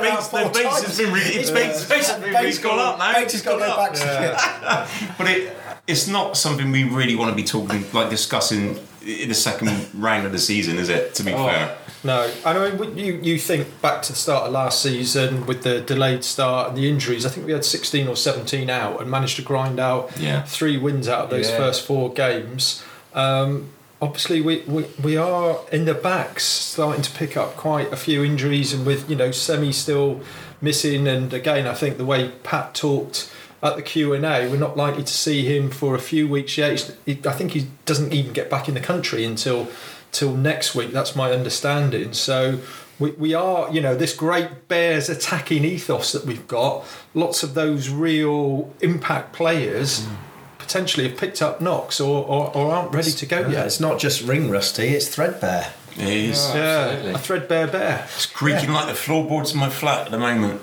Bates, 0.03 0.33
no, 0.33 0.49
Bates 0.51 0.83
has 0.85 0.99
been 0.99 1.13
really. 1.13 1.35
It's 1.37 1.51
Bates, 1.51 1.89
Bates 1.89 2.09
has 2.11 2.21
been 2.21 2.35
really 2.35 2.53
gone 2.59 2.79
up 2.79 2.99
now. 2.99 3.13
Bates 3.15 3.33
has 3.33 3.43
got 3.43 3.59
no 3.61 3.67
gone 3.67 3.93
back. 3.93 4.65
up. 4.65 4.89
But 5.19 5.27
it, 5.29 5.57
it's 5.87 6.07
not 6.09 6.37
something 6.37 6.71
we 6.71 6.85
really 6.85 7.17
want 7.17 7.31
to 7.31 7.37
be 7.37 7.45
talking, 7.45 7.85
like 7.93 8.11
discussing 8.11 8.77
in 8.77 8.81
the 9.05 9.35
second 9.35 9.89
round 9.95 10.27
of 10.27 10.33
the 10.33 10.39
season, 10.39 10.79
is 10.79 10.89
it? 10.89 11.15
To 11.17 11.23
be 11.23 11.33
Oh. 11.33 11.47
fair. 11.47 11.77
No, 12.05 12.29
I 12.45 12.53
mean, 12.59 12.79
when 12.79 12.99
you 12.99 13.21
you 13.23 13.39
think 13.39 13.81
back 13.81 14.03
to 14.03 14.13
the 14.13 14.19
start 14.19 14.47
of 14.47 14.53
last 14.53 14.83
season 14.83 15.47
with 15.47 15.63
the 15.63 15.81
delayed 15.81 16.25
start 16.25 16.69
and 16.71 16.77
the 16.79 16.89
injuries. 16.89 17.25
I 17.25 17.29
think 17.29 17.47
we 17.47 17.53
had 17.53 17.65
sixteen 17.65 18.09
or 18.09 18.17
seventeen 18.17 18.69
out 18.71 19.01
and 19.01 19.09
managed 19.11 19.37
to 19.37 19.43
grind 19.43 19.79
out 19.79 20.11
Yeah. 20.19 20.43
three 20.43 20.77
wins 20.77 21.07
out 21.09 21.25
of 21.25 21.31
those 21.31 21.49
Yeah. 21.49 21.59
first 21.59 21.87
four 21.87 22.13
games. 22.13 22.83
Um, 23.15 23.69
obviously, 24.01 24.41
we, 24.41 24.63
we 24.67 24.85
we 25.01 25.17
are 25.17 25.59
in 25.71 25.85
the 25.85 25.95
backs 25.95 26.43
starting 26.45 27.03
to 27.03 27.11
pick 27.13 27.37
up 27.37 27.57
quite 27.57 27.93
a 27.93 27.97
few 27.97 28.25
injuries, 28.25 28.73
and 28.73 28.85
with 28.85 29.09
you 29.09 29.15
know 29.15 29.31
Semi 29.31 29.71
still 29.73 30.21
missing, 30.61 31.07
and 31.07 31.33
again, 31.33 31.67
I 31.69 31.75
think 31.75 31.99
the 31.99 32.05
way 32.05 32.31
Pat 32.43 32.75
talked. 32.75 33.29
At 33.63 33.77
the 33.77 33.83
Q 33.83 34.13
and 34.13 34.25
A, 34.25 34.49
we're 34.49 34.57
not 34.57 34.77
likely 34.77 35.05
to 35.05 35.13
see 35.13 35.45
him 35.45 35.71
for 35.71 35.95
a 35.95 36.01
few 36.01 36.27
weeks 36.27 36.59
yet. 36.59 36.97
I 37.07 37.33
think 37.33 37.53
he 37.53 37.69
doesn't 37.85 38.13
even 38.13 38.33
get 38.33 38.51
back 38.51 38.69
in 38.69 38.75
the 38.75 38.81
country 38.81 39.25
until 39.25 39.69
till 40.11 40.35
next 40.35 40.75
week. 40.75 40.91
That's 40.91 41.15
my 41.15 41.31
understanding. 41.31 42.13
So 42.13 42.61
we, 42.99 43.13
we 43.13 43.35
are, 43.35 43.71
you 43.73 43.81
know, 43.81 43.95
this 43.95 44.15
great 44.15 44.69
Bears 44.69 45.09
attacking 45.09 45.65
ethos 45.65 46.13
that 46.13 46.25
we've 46.25 46.47
got. 46.49 46.85
Lots 47.15 47.43
of 47.43 47.55
those 47.55 47.89
real 47.89 48.73
impact 48.81 49.33
players 49.33 50.05
hmm. 50.05 50.15
potentially 50.59 51.09
have 51.09 51.19
picked 51.19 51.41
up 51.41 51.61
knocks 51.61 52.01
or, 52.01 52.25
or, 52.25 52.55
or 52.57 52.73
aren't 52.73 52.93
ready 52.93 53.11
to 53.13 53.27
go 53.27 53.41
Yeah, 53.41 53.49
yet. 53.49 53.67
it's 53.67 53.81
not 53.81 53.99
just 53.99 54.23
ring 54.23 54.51
rusty; 54.51 54.89
it's 54.89 55.09
threadbare. 55.09 55.73
It 55.97 56.09
is. 56.09 56.39
Oh. 56.39 56.55
Yeah, 56.57 56.63
Absolutely. 56.63 57.13
a 57.13 57.19
threadbare 57.19 57.67
bear. 57.67 58.09
It's 58.15 58.27
creaking 58.27 58.73
like 58.73 58.87
the 58.89 58.95
floorboards 58.95 59.53
in 59.53 59.59
my 59.61 59.69
flat 59.69 60.07
at 60.07 60.11
the 60.11 60.19
moment. 60.19 60.61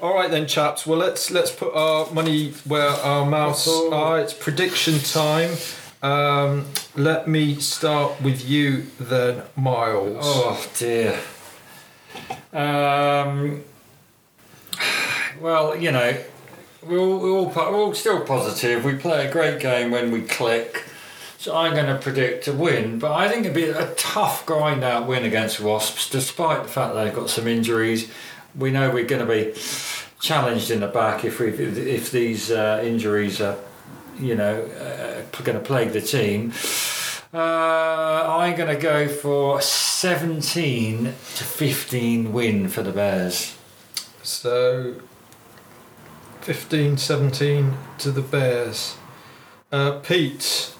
All 0.00 0.14
right 0.14 0.30
then, 0.30 0.46
chaps. 0.46 0.86
Well, 0.86 0.98
let's 0.98 1.30
let's 1.30 1.50
put 1.50 1.74
our 1.74 2.10
money 2.12 2.50
where 2.66 2.88
our 2.88 3.24
mouths 3.24 3.66
are. 3.68 4.20
It's 4.20 4.34
prediction 4.34 4.98
time. 4.98 5.52
Um, 6.02 6.66
let 6.96 7.26
me 7.28 7.54
start 7.56 8.20
with 8.20 8.46
you 8.46 8.86
then, 9.00 9.42
Miles. 9.56 10.18
Oh 10.20 10.66
dear. 10.76 11.18
Um, 12.52 13.64
well, 15.40 15.76
you 15.76 15.90
know, 15.90 16.16
we're 16.82 16.98
all, 16.98 17.18
we're, 17.20 17.30
all, 17.30 17.46
we're 17.46 17.76
all 17.76 17.94
still 17.94 18.20
positive. 18.24 18.84
We 18.84 18.94
play 18.94 19.26
a 19.26 19.32
great 19.32 19.60
game 19.60 19.90
when 19.90 20.10
we 20.10 20.22
click. 20.22 20.84
So 21.44 21.54
I'm 21.54 21.74
going 21.74 21.94
to 21.94 21.98
predict 21.98 22.48
a 22.48 22.54
win, 22.54 22.98
but 22.98 23.12
I 23.12 23.28
think 23.28 23.44
it'd 23.44 23.54
be 23.54 23.64
a 23.64 23.92
tough 23.96 24.46
grind 24.46 24.82
out 24.82 25.06
win 25.06 25.26
against 25.26 25.60
Wasps, 25.60 26.08
despite 26.08 26.62
the 26.62 26.70
fact 26.70 26.94
they've 26.94 27.14
got 27.14 27.28
some 27.28 27.46
injuries. 27.46 28.10
We 28.56 28.70
know 28.70 28.90
we're 28.90 29.04
going 29.04 29.20
to 29.20 29.30
be 29.30 29.52
challenged 30.18 30.70
in 30.70 30.80
the 30.80 30.86
back 30.86 31.22
if 31.22 31.40
we 31.40 31.48
if 31.48 32.10
these 32.10 32.50
uh, 32.50 32.80
injuries 32.82 33.42
are, 33.42 33.58
you 34.18 34.34
know, 34.34 34.62
uh, 34.62 35.42
going 35.42 35.58
to 35.58 35.62
plague 35.62 35.90
the 35.90 36.00
team. 36.00 36.54
Uh, 37.34 38.38
I'm 38.38 38.56
going 38.56 38.74
to 38.74 38.80
go 38.80 39.06
for 39.06 39.60
17 39.60 41.04
to 41.04 41.12
15 41.12 42.32
win 42.32 42.68
for 42.68 42.82
the 42.82 42.90
Bears. 42.90 43.54
So 44.22 44.94
15 46.40 46.96
17 46.96 47.76
to 47.98 48.10
the 48.10 48.22
Bears. 48.22 48.96
Uh, 49.70 49.98
Pete, 49.98 50.73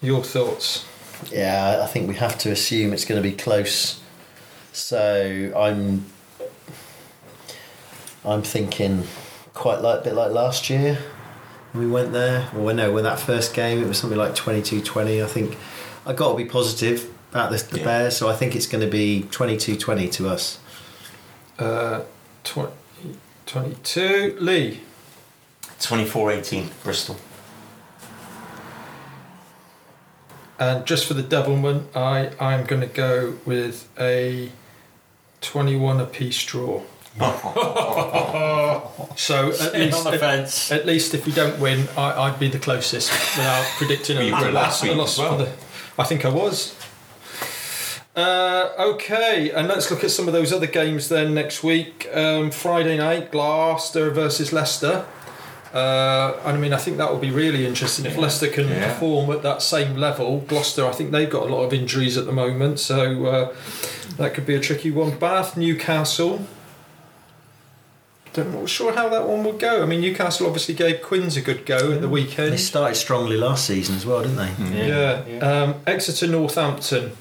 your 0.00 0.22
thoughts? 0.22 0.86
Yeah, 1.30 1.80
I 1.82 1.86
think 1.86 2.08
we 2.08 2.16
have 2.16 2.38
to 2.38 2.50
assume 2.50 2.92
it's 2.92 3.04
going 3.04 3.22
to 3.22 3.28
be 3.28 3.36
close. 3.36 4.00
So 4.72 5.52
I'm, 5.56 6.06
I'm 8.24 8.42
thinking 8.42 9.04
quite 9.52 9.80
like 9.80 10.00
a 10.00 10.04
bit 10.04 10.14
like 10.14 10.32
last 10.32 10.70
year. 10.70 10.98
We 11.74 11.86
went 11.86 12.12
there. 12.12 12.48
Well, 12.54 12.74
no, 12.74 12.92
when 12.92 13.04
that 13.04 13.20
first 13.20 13.54
game, 13.54 13.82
it 13.82 13.86
was 13.86 13.98
something 13.98 14.18
like 14.18 14.34
22-20. 14.34 15.22
I 15.22 15.26
think 15.26 15.56
I 16.06 16.12
got 16.12 16.32
to 16.32 16.36
be 16.36 16.44
positive 16.46 17.12
about 17.30 17.50
the, 17.50 17.58
the 17.58 17.78
Yeah. 17.78 17.84
Bears, 17.84 18.16
so 18.16 18.28
I 18.28 18.34
think 18.34 18.56
it's 18.56 18.66
going 18.66 18.84
to 18.84 18.90
be 18.90 19.26
22-20 19.30 20.10
to 20.12 20.28
us. 20.28 20.58
Uh, 21.58 22.02
20, 22.44 22.72
22. 23.46 24.36
Lee. 24.40 24.80
24 25.80 26.32
18, 26.32 26.70
Bristol. 26.82 27.16
And 30.60 30.84
just 30.86 31.06
for 31.06 31.14
the 31.14 31.22
doublemint, 31.22 31.84
I, 31.96 32.30
I'm 32.38 32.66
going 32.66 32.82
to 32.82 32.86
go 32.86 33.38
with 33.46 33.88
a 33.98 34.50
21 35.40 36.00
apiece 36.00 36.44
draw. 36.44 36.82
So 39.16 39.50
at 39.60 39.74
least, 39.74 40.06
at, 40.06 40.70
at 40.72 40.86
least 40.86 41.12
if 41.14 41.26
we 41.26 41.32
don't 41.32 41.58
win, 41.60 41.88
I, 41.96 42.12
I'd 42.22 42.38
be 42.38 42.48
the 42.48 42.58
closest 42.58 43.10
without 43.10 43.66
predicting 43.76 44.16
a, 44.18 44.22
a 44.30 44.50
last 44.50 44.54
loss. 44.54 44.82
a 44.82 44.86
week 44.86 44.96
loss 44.96 45.18
well. 45.18 45.36
the- 45.38 45.52
I 45.98 46.04
think 46.04 46.24
I 46.24 46.28
was. 46.30 46.74
Uh, 48.16 48.70
okay, 48.78 49.50
and 49.50 49.68
let's 49.68 49.90
look 49.90 50.02
at 50.04 50.10
some 50.10 50.26
of 50.28 50.32
those 50.32 50.52
other 50.52 50.66
games 50.66 51.08
then 51.08 51.34
next 51.34 51.62
week. 51.62 52.08
Um, 52.12 52.50
Friday 52.50 52.96
night, 52.96 53.30
Gloucester 53.32 54.10
versus 54.10 54.52
Leicester. 54.52 55.06
Uh, 55.72 56.36
and 56.44 56.56
I 56.56 56.60
mean, 56.60 56.72
I 56.72 56.78
think 56.78 56.96
that 56.96 57.10
will 57.12 57.20
be 57.20 57.30
really 57.30 57.64
interesting 57.64 58.04
if 58.04 58.16
Leicester 58.16 58.48
can 58.48 58.68
Yeah. 58.68 58.92
perform 58.92 59.30
at 59.30 59.42
that 59.42 59.62
same 59.62 59.96
level. 59.96 60.38
Gloucester, 60.48 60.84
I 60.86 60.90
think 60.92 61.12
they've 61.12 61.30
got 61.30 61.44
a 61.44 61.54
lot 61.54 61.62
of 61.64 61.72
injuries 61.72 62.16
at 62.18 62.26
the 62.26 62.32
moment, 62.32 62.80
so 62.80 63.26
uh, 63.26 63.54
that 64.16 64.34
could 64.34 64.46
be 64.46 64.54
a 64.56 64.60
tricky 64.60 64.90
one. 64.90 65.10
Bath, 65.18 65.56
Newcastle. 65.56 66.44
Don't 68.32 68.52
not 68.54 68.68
sure 68.68 68.92
how 68.92 69.08
that 69.08 69.26
one 69.26 69.42
would 69.44 69.58
go. 69.58 69.82
I 69.82 69.86
mean, 69.86 70.00
Newcastle 70.00 70.46
obviously 70.46 70.74
gave 70.74 71.02
Quins 71.02 71.36
a 71.36 71.40
good 71.40 71.66
go 71.66 71.90
at 71.92 72.00
the 72.00 72.08
weekend. 72.08 72.52
They 72.52 72.56
started 72.58 72.94
strongly 72.94 73.36
last 73.36 73.66
season 73.66 73.96
as 73.96 74.06
well, 74.06 74.22
didn't 74.22 74.36
they? 74.36 74.86
Yeah. 74.88 75.38
Um, 75.40 75.74
Exeter, 75.86 76.28
Northampton. 76.28 77.12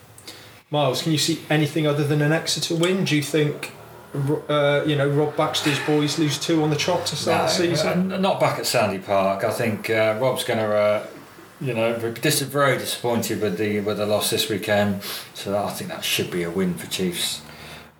Miles, 0.70 1.02
can 1.02 1.12
you 1.12 1.18
see 1.18 1.42
anything 1.50 1.88
other 1.88 2.04
than 2.04 2.22
an 2.22 2.32
Exeter 2.32 2.76
win? 2.76 3.06
Do 3.06 3.16
you 3.16 3.24
think, 3.24 3.72
uh, 4.14 4.84
you 4.86 4.96
know, 4.96 5.08
Rob 5.08 5.36
Baxter's 5.36 5.80
boys 5.80 6.18
lose 6.18 6.40
two 6.40 6.64
on 6.64 6.70
the 6.70 6.76
trot 6.76 7.06
to 7.08 7.16
start 7.16 7.50
the 7.50 7.56
season? 7.56 8.12
uh, 8.12 8.18
not 8.18 8.40
back 8.40 8.60
at 8.60 8.66
Sandy 8.66 9.00
Park. 9.00 9.44
I 9.44 9.52
think 9.52 9.90
uh, 9.90 10.18
Rob's 10.20 10.44
going 10.44 10.60
to, 10.60 10.74
uh, 10.74 11.08
you 11.62 11.74
know, 11.74 11.98
be 11.98 12.20
dis- 12.20 12.42
very 12.42 12.78
disappointed 12.78 13.42
with 13.42 13.58
the 13.58 13.82
with 13.82 13.98
the 13.98 14.06
loss 14.06 14.30
this 14.30 14.50
weekend. 14.50 15.04
So 15.34 15.58
I 15.58 15.70
think 15.72 15.90
that 15.92 16.04
should 16.04 16.32
be 16.32 16.44
a 16.44 16.50
win 16.50 16.74
for 16.74 16.88
Chiefs. 16.88 17.42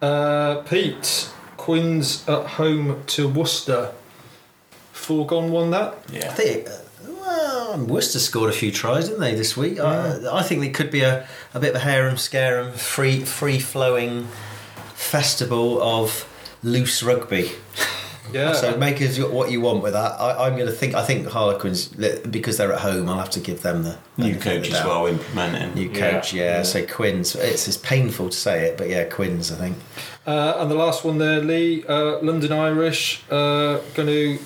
Uh, 0.02 0.62
Pete, 0.62 1.30
Quins 1.58 2.28
at 2.28 2.46
home 2.46 3.04
to 3.08 3.28
Worcester. 3.28 3.94
Foregone 4.94 5.52
won 5.52 5.72
that. 5.72 5.98
Yeah. 6.12 6.32
I 6.32 6.34
think 6.34 6.68
uh, 6.68 6.78
well, 7.08 7.86
Worcester 7.86 8.20
scored 8.20 8.50
a 8.50 8.54
few 8.54 8.72
tries, 8.72 9.08
didn't 9.08 9.22
they, 9.22 9.36
this 9.36 9.56
week? 9.56 9.80
I, 9.80 10.20
I 10.32 10.44
think 10.44 10.64
it 10.64 10.74
could 10.74 10.92
be 10.92 11.02
a, 11.02 11.28
a 11.54 11.60
bit 11.60 11.70
of 11.70 11.76
a 11.76 11.80
harem 11.80 12.18
scarum, 12.18 12.74
free 12.74 13.24
free 13.24 13.60
flowing 13.60 14.28
festival 15.00 15.82
of 15.82 16.28
loose 16.62 17.02
rugby. 17.02 17.52
Yeah. 18.32 18.54
So 18.54 18.78
make 18.78 19.02
us 19.02 19.18
what 19.18 19.50
you 19.50 19.60
want 19.60 19.82
with 19.82 19.94
that. 19.94 20.12
I, 20.22 20.46
I'm 20.46 20.54
going 20.56 20.68
to 20.68 20.72
think. 20.72 20.94
I 20.94 21.04
think 21.04 21.28
Harlequins 21.28 21.88
because 21.88 22.58
they're 22.58 22.72
at 22.72 22.82
home. 22.82 23.10
I'll 23.10 23.18
have 23.18 23.32
to 23.32 23.40
give 23.40 23.64
them 23.64 23.82
the 23.82 23.98
New 24.18 24.34
benefit 24.34 24.44
coach 24.66 24.72
as 24.72 24.86
well 24.86 25.08
implementing. 25.08 25.74
New 25.74 25.90
Yeah, 25.90 26.12
coach, 26.12 26.34
yeah. 26.34 26.58
yeah. 26.58 26.64
So 26.64 26.86
Quins. 26.86 27.34
It's 27.36 27.68
it's 27.68 27.78
painful 27.78 28.30
to 28.30 28.38
say 28.38 28.66
it, 28.66 28.78
but 28.78 28.88
yeah, 28.88 29.06
Quins. 29.06 29.52
I 29.52 29.56
think. 29.56 29.78
Uh, 30.28 30.58
and 30.60 30.70
the 30.70 30.76
last 30.76 31.04
one 31.04 31.18
there, 31.18 31.42
Lee, 31.42 31.84
uh, 31.88 32.20
London 32.22 32.52
Irish, 32.52 33.24
uh, 33.32 33.80
going 33.96 34.08
to 34.10 34.38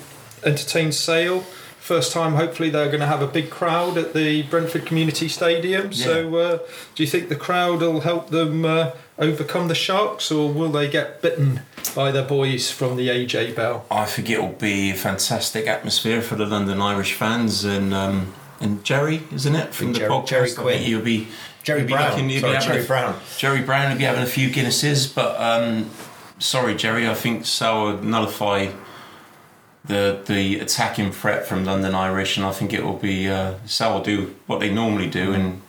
entertain 0.44 0.90
Sale. 0.92 1.44
First 1.84 2.12
time, 2.14 2.32
hopefully, 2.36 2.70
they're 2.70 2.86
going 2.86 3.00
to 3.00 3.06
have 3.06 3.20
a 3.20 3.26
big 3.26 3.50
crowd 3.50 3.98
at 3.98 4.14
the 4.14 4.40
Brentford 4.44 4.86
Community 4.86 5.28
Stadium. 5.28 5.92
So, 5.92 6.34
uh, 6.36 6.58
do 6.94 7.02
you 7.02 7.06
think 7.06 7.28
the 7.28 7.36
crowd 7.36 7.80
will 7.80 8.00
help 8.00 8.30
them 8.30 8.64
uh, 8.64 8.92
overcome 9.18 9.68
the 9.68 9.74
Sharks, 9.74 10.30
or 10.30 10.50
will 10.50 10.70
they 10.70 10.88
get 10.88 11.20
bitten 11.20 11.60
by 11.94 12.10
their 12.10 12.24
boys 12.24 12.70
from 12.70 12.96
the 12.96 13.08
AJ 13.08 13.54
Bell? 13.54 13.84
I 13.90 14.06
think 14.06 14.30
it'll 14.30 14.48
be 14.54 14.92
a 14.92 14.94
fantastic 14.94 15.66
atmosphere 15.66 16.22
for 16.22 16.36
the 16.36 16.46
London 16.46 16.80
Irish 16.80 17.12
fans 17.12 17.64
and 17.64 17.92
um, 17.92 18.32
and 18.62 18.82
Jerry, 18.82 19.24
isn't 19.30 19.54
it, 19.54 19.74
from 19.74 19.92
the 19.92 19.98
Jerry- 19.98 20.10
podcast? 20.10 20.26
Jerry 20.28 20.42
I 20.42 20.46
think 20.46 20.58
Quinn. 20.60 20.82
He'll 20.84 21.02
be 21.02 21.28
Jerry 21.64 21.80
he'll 21.80 21.86
be 21.88 21.92
Brown. 21.92 22.10
looking- 22.12 22.28
he'll 22.30 22.36
be 22.36 22.40
Sorry, 22.40 22.54
having 22.54 22.68
Jerry 22.70 22.82
a- 22.84 22.86
Brown. 22.86 23.20
Jerry 23.36 23.60
Brown 23.60 23.90
will 23.90 23.98
be 23.98 24.04
having 24.04 24.22
a 24.22 24.26
few 24.26 24.48
Guinnesses, 24.48 25.14
but 25.14 25.38
um, 25.38 25.90
sorry, 26.38 26.74
Jerry, 26.76 27.06
I 27.06 27.12
think 27.12 27.44
Sal 27.44 27.84
will 27.84 28.02
nullify 28.02 28.68
the 29.84 30.22
the 30.26 30.58
attacking 30.60 31.12
threat 31.12 31.46
from 31.46 31.64
London 31.64 31.94
Irish, 31.94 32.36
and 32.36 32.46
I 32.46 32.52
think 32.52 32.72
it 32.72 32.84
will 32.84 32.96
be 32.98 33.28
uh, 33.28 33.54
Sal 33.66 33.94
will 33.94 34.02
do 34.02 34.34
what 34.46 34.60
they 34.60 34.72
normally 34.72 35.08
do 35.08 35.32
and 35.32 35.60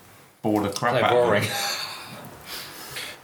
bore 0.42 0.62
the 0.62 0.70
crap 0.70 0.96
out 0.96 1.04
of 1.04 1.10
boring. 1.12 1.44
them. 1.44 1.52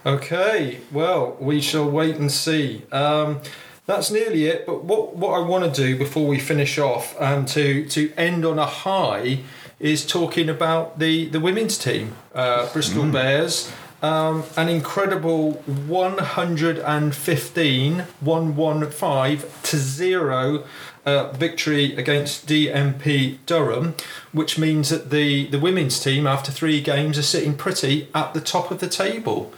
Okay, 0.03 0.80
well, 0.91 1.38
we 1.39 1.61
shall 1.61 1.88
wait 1.88 2.15
and 2.15 2.31
see. 2.31 2.81
Um, 2.91 3.39
that's 3.85 4.09
nearly 4.09 4.45
it. 4.47 4.65
But 4.65 4.84
what 4.84 5.15
what 5.15 5.39
I 5.39 5.45
want 5.45 5.63
to 5.73 5.81
do 5.81 5.95
before 5.95 6.26
we 6.27 6.39
finish 6.39 6.80
off 6.80 7.15
and 7.22 7.47
to 7.49 7.85
to 7.89 8.11
end 8.18 8.43
on 8.43 8.57
a 8.57 8.65
high 8.65 9.41
is 9.80 10.05
talking 10.05 10.49
about 10.49 10.97
the 10.97 11.27
the 11.30 11.39
women's 11.39 11.77
team, 11.77 12.15
uh, 12.34 12.72
Bristol 12.73 13.05
Bears. 13.11 13.72
Um, 14.01 14.43
an 14.57 14.67
incredible 14.67 15.51
115 15.51 17.99
115 18.19 19.39
to 19.63 19.77
0 19.77 20.63
uh, 21.05 21.31
victory 21.33 21.95
against 21.95 22.47
DMP 22.47 23.37
Durham, 23.45 23.93
which 24.31 24.57
means 24.57 24.89
that 24.89 25.11
the, 25.11 25.45
the 25.47 25.59
women's 25.59 25.99
team, 25.99 26.25
after 26.25 26.51
three 26.51 26.81
games, 26.81 27.19
are 27.19 27.23
sitting 27.23 27.55
pretty 27.55 28.07
at 28.15 28.33
the 28.33 28.41
top 28.41 28.71
of 28.71 28.79
the 28.79 28.87
table. 28.87 29.53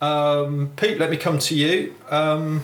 Um, 0.00 0.70
Pete, 0.76 0.98
let 0.98 1.10
me 1.10 1.16
come 1.16 1.40
to 1.40 1.56
you. 1.56 1.96
Um, 2.08 2.62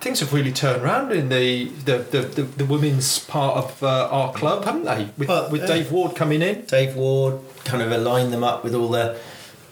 things 0.00 0.18
have 0.18 0.32
really 0.32 0.52
turned 0.52 0.82
around 0.82 1.12
in 1.12 1.28
the 1.28 1.66
the, 1.66 1.98
the, 1.98 2.22
the, 2.22 2.42
the 2.42 2.64
women's 2.64 3.20
part 3.20 3.56
of 3.56 3.80
uh, 3.82 4.08
our 4.10 4.32
club, 4.32 4.64
haven't 4.64 4.84
they? 4.84 5.08
With, 5.16 5.28
with. 5.52 5.68
Dave 5.68 5.92
Ward 5.92 6.16
coming 6.16 6.42
in. 6.42 6.64
Dave 6.64 6.96
Ward 6.96 7.38
kind 7.64 7.82
of 7.82 7.92
aligned 7.92 8.32
them 8.32 8.42
up 8.42 8.64
with 8.64 8.74
all 8.74 8.88
the 8.88 9.16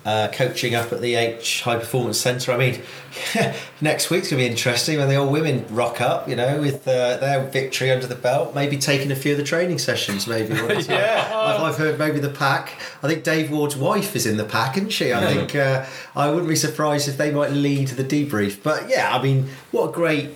uh, 0.04 0.28
coaching 0.32 0.74
up 0.74 0.92
at 0.92 1.00
the 1.00 1.14
H 1.14 1.62
High 1.62 1.78
Performance 1.78 2.18
Centre. 2.18 2.52
I 2.52 2.56
mean, 2.56 2.82
next 3.80 4.10
week's 4.10 4.30
going 4.30 4.42
to 4.42 4.46
be 4.46 4.50
interesting 4.50 4.98
when 4.98 5.08
the 5.08 5.16
all 5.16 5.30
women 5.30 5.66
rock 5.70 6.00
up, 6.00 6.28
you 6.28 6.36
know, 6.36 6.60
with 6.60 6.86
uh, 6.88 7.18
their 7.18 7.44
victory 7.44 7.90
under 7.90 8.06
the 8.06 8.14
belt, 8.14 8.54
maybe 8.54 8.76
taking 8.78 9.10
a 9.10 9.16
few 9.16 9.32
of 9.32 9.38
the 9.38 9.44
training 9.44 9.78
sessions, 9.78 10.26
maybe. 10.26 10.54
Yeah. 10.90 11.30
I've, 11.34 11.60
I've 11.60 11.76
heard 11.76 11.98
maybe 11.98 12.20
the 12.20 12.30
pack. 12.30 12.72
I 13.02 13.08
think 13.08 13.22
Dave 13.22 13.50
Ward's 13.50 13.76
wife 13.76 14.16
is 14.16 14.26
in 14.26 14.38
the 14.38 14.44
pack, 14.44 14.76
isn't 14.76 14.90
she? 14.90 15.12
I 15.12 15.32
think 15.32 15.54
uh, 15.54 15.84
I 16.16 16.30
wouldn't 16.30 16.48
be 16.48 16.56
surprised 16.56 17.08
if 17.08 17.16
they 17.16 17.30
might 17.30 17.50
lead 17.50 17.88
the 17.88 18.04
debrief. 18.04 18.62
But 18.62 18.88
yeah, 18.88 19.14
I 19.14 19.22
mean, 19.22 19.48
what 19.70 19.90
a 19.90 19.92
great 19.92 20.30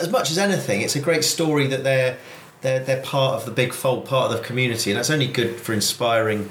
as 0.00 0.10
much 0.10 0.30
as 0.30 0.38
anything, 0.38 0.80
it's 0.80 0.96
a 0.96 1.00
great 1.00 1.24
story 1.24 1.66
that 1.66 1.84
they're 1.84 2.18
they're 2.60 2.80
they're 2.80 3.02
part 3.02 3.34
of 3.34 3.44
the 3.44 3.50
big 3.50 3.72
fold, 3.72 4.04
part 4.04 4.30
of 4.30 4.38
the 4.38 4.44
community, 4.44 4.90
and 4.90 4.98
that's 4.98 5.10
only 5.10 5.26
good 5.26 5.56
for 5.56 5.72
inspiring, 5.72 6.50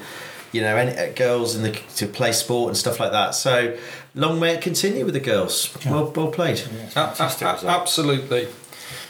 you 0.58 0.62
know, 0.64 0.76
any, 0.76 0.98
uh, 0.98 1.12
girls 1.14 1.56
in 1.56 1.64
the 1.64 1.72
to 1.96 2.08
play 2.08 2.32
sport 2.32 2.70
and 2.70 2.78
stuff 2.78 3.00
like 3.00 3.12
that. 3.12 3.36
So 3.36 3.78
long 4.16 4.40
may 4.40 4.56
it 4.56 4.62
continue 4.62 5.06
with 5.06 5.14
the 5.14 5.20
girls. 5.20 5.76
Well, 5.86 6.12
well 6.16 6.28
played. 6.32 6.60
Fantastic 6.60 7.48
A- 7.48 7.66
a- 7.66 7.70
absolutely. 7.70 8.48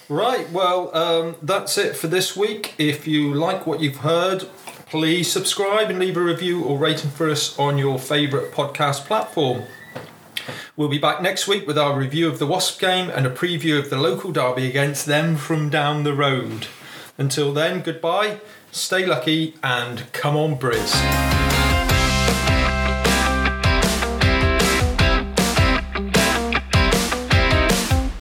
Right, 0.10 0.50
well, 0.52 0.96
um, 0.96 1.36
that's 1.42 1.78
it 1.78 1.98
for 1.98 2.08
this 2.08 2.36
week. 2.36 2.74
If 2.78 3.08
you 3.08 3.34
like 3.34 3.68
what 3.68 3.82
you've 3.82 3.98
heard, 3.98 4.48
please 4.90 5.30
subscribe 5.32 5.90
and 5.90 6.00
leave 6.00 6.16
a 6.16 6.22
review 6.22 6.64
or 6.64 6.78
rating 6.78 7.10
for 7.10 7.30
us 7.30 7.58
on 7.60 7.78
your 7.78 8.00
favourite 8.00 8.52
podcast 8.54 9.06
platform. 9.06 9.64
We'll 10.78 10.88
be 10.88 10.98
back 10.98 11.22
next 11.22 11.48
week 11.48 11.68
with 11.68 11.78
our 11.78 11.98
review 11.98 12.30
of 12.30 12.40
the 12.40 12.48
Wasp 12.48 12.80
game 12.80 13.10
and 13.10 13.26
a 13.26 13.30
preview 13.30 13.78
of 13.80 13.90
the 13.90 13.98
local 13.98 14.32
derby 14.32 14.68
against 14.68 15.08
them 15.08 15.36
from 15.36 15.70
down 15.70 16.04
the 16.04 16.14
road. 16.14 16.68
Until 17.18 17.52
then, 17.52 17.82
goodbye, 17.82 18.40
stay 18.72 19.06
lucky, 19.06 19.56
and 19.64 20.04
come 20.14 20.38
on, 20.38 20.56
Briz. 20.58 21.37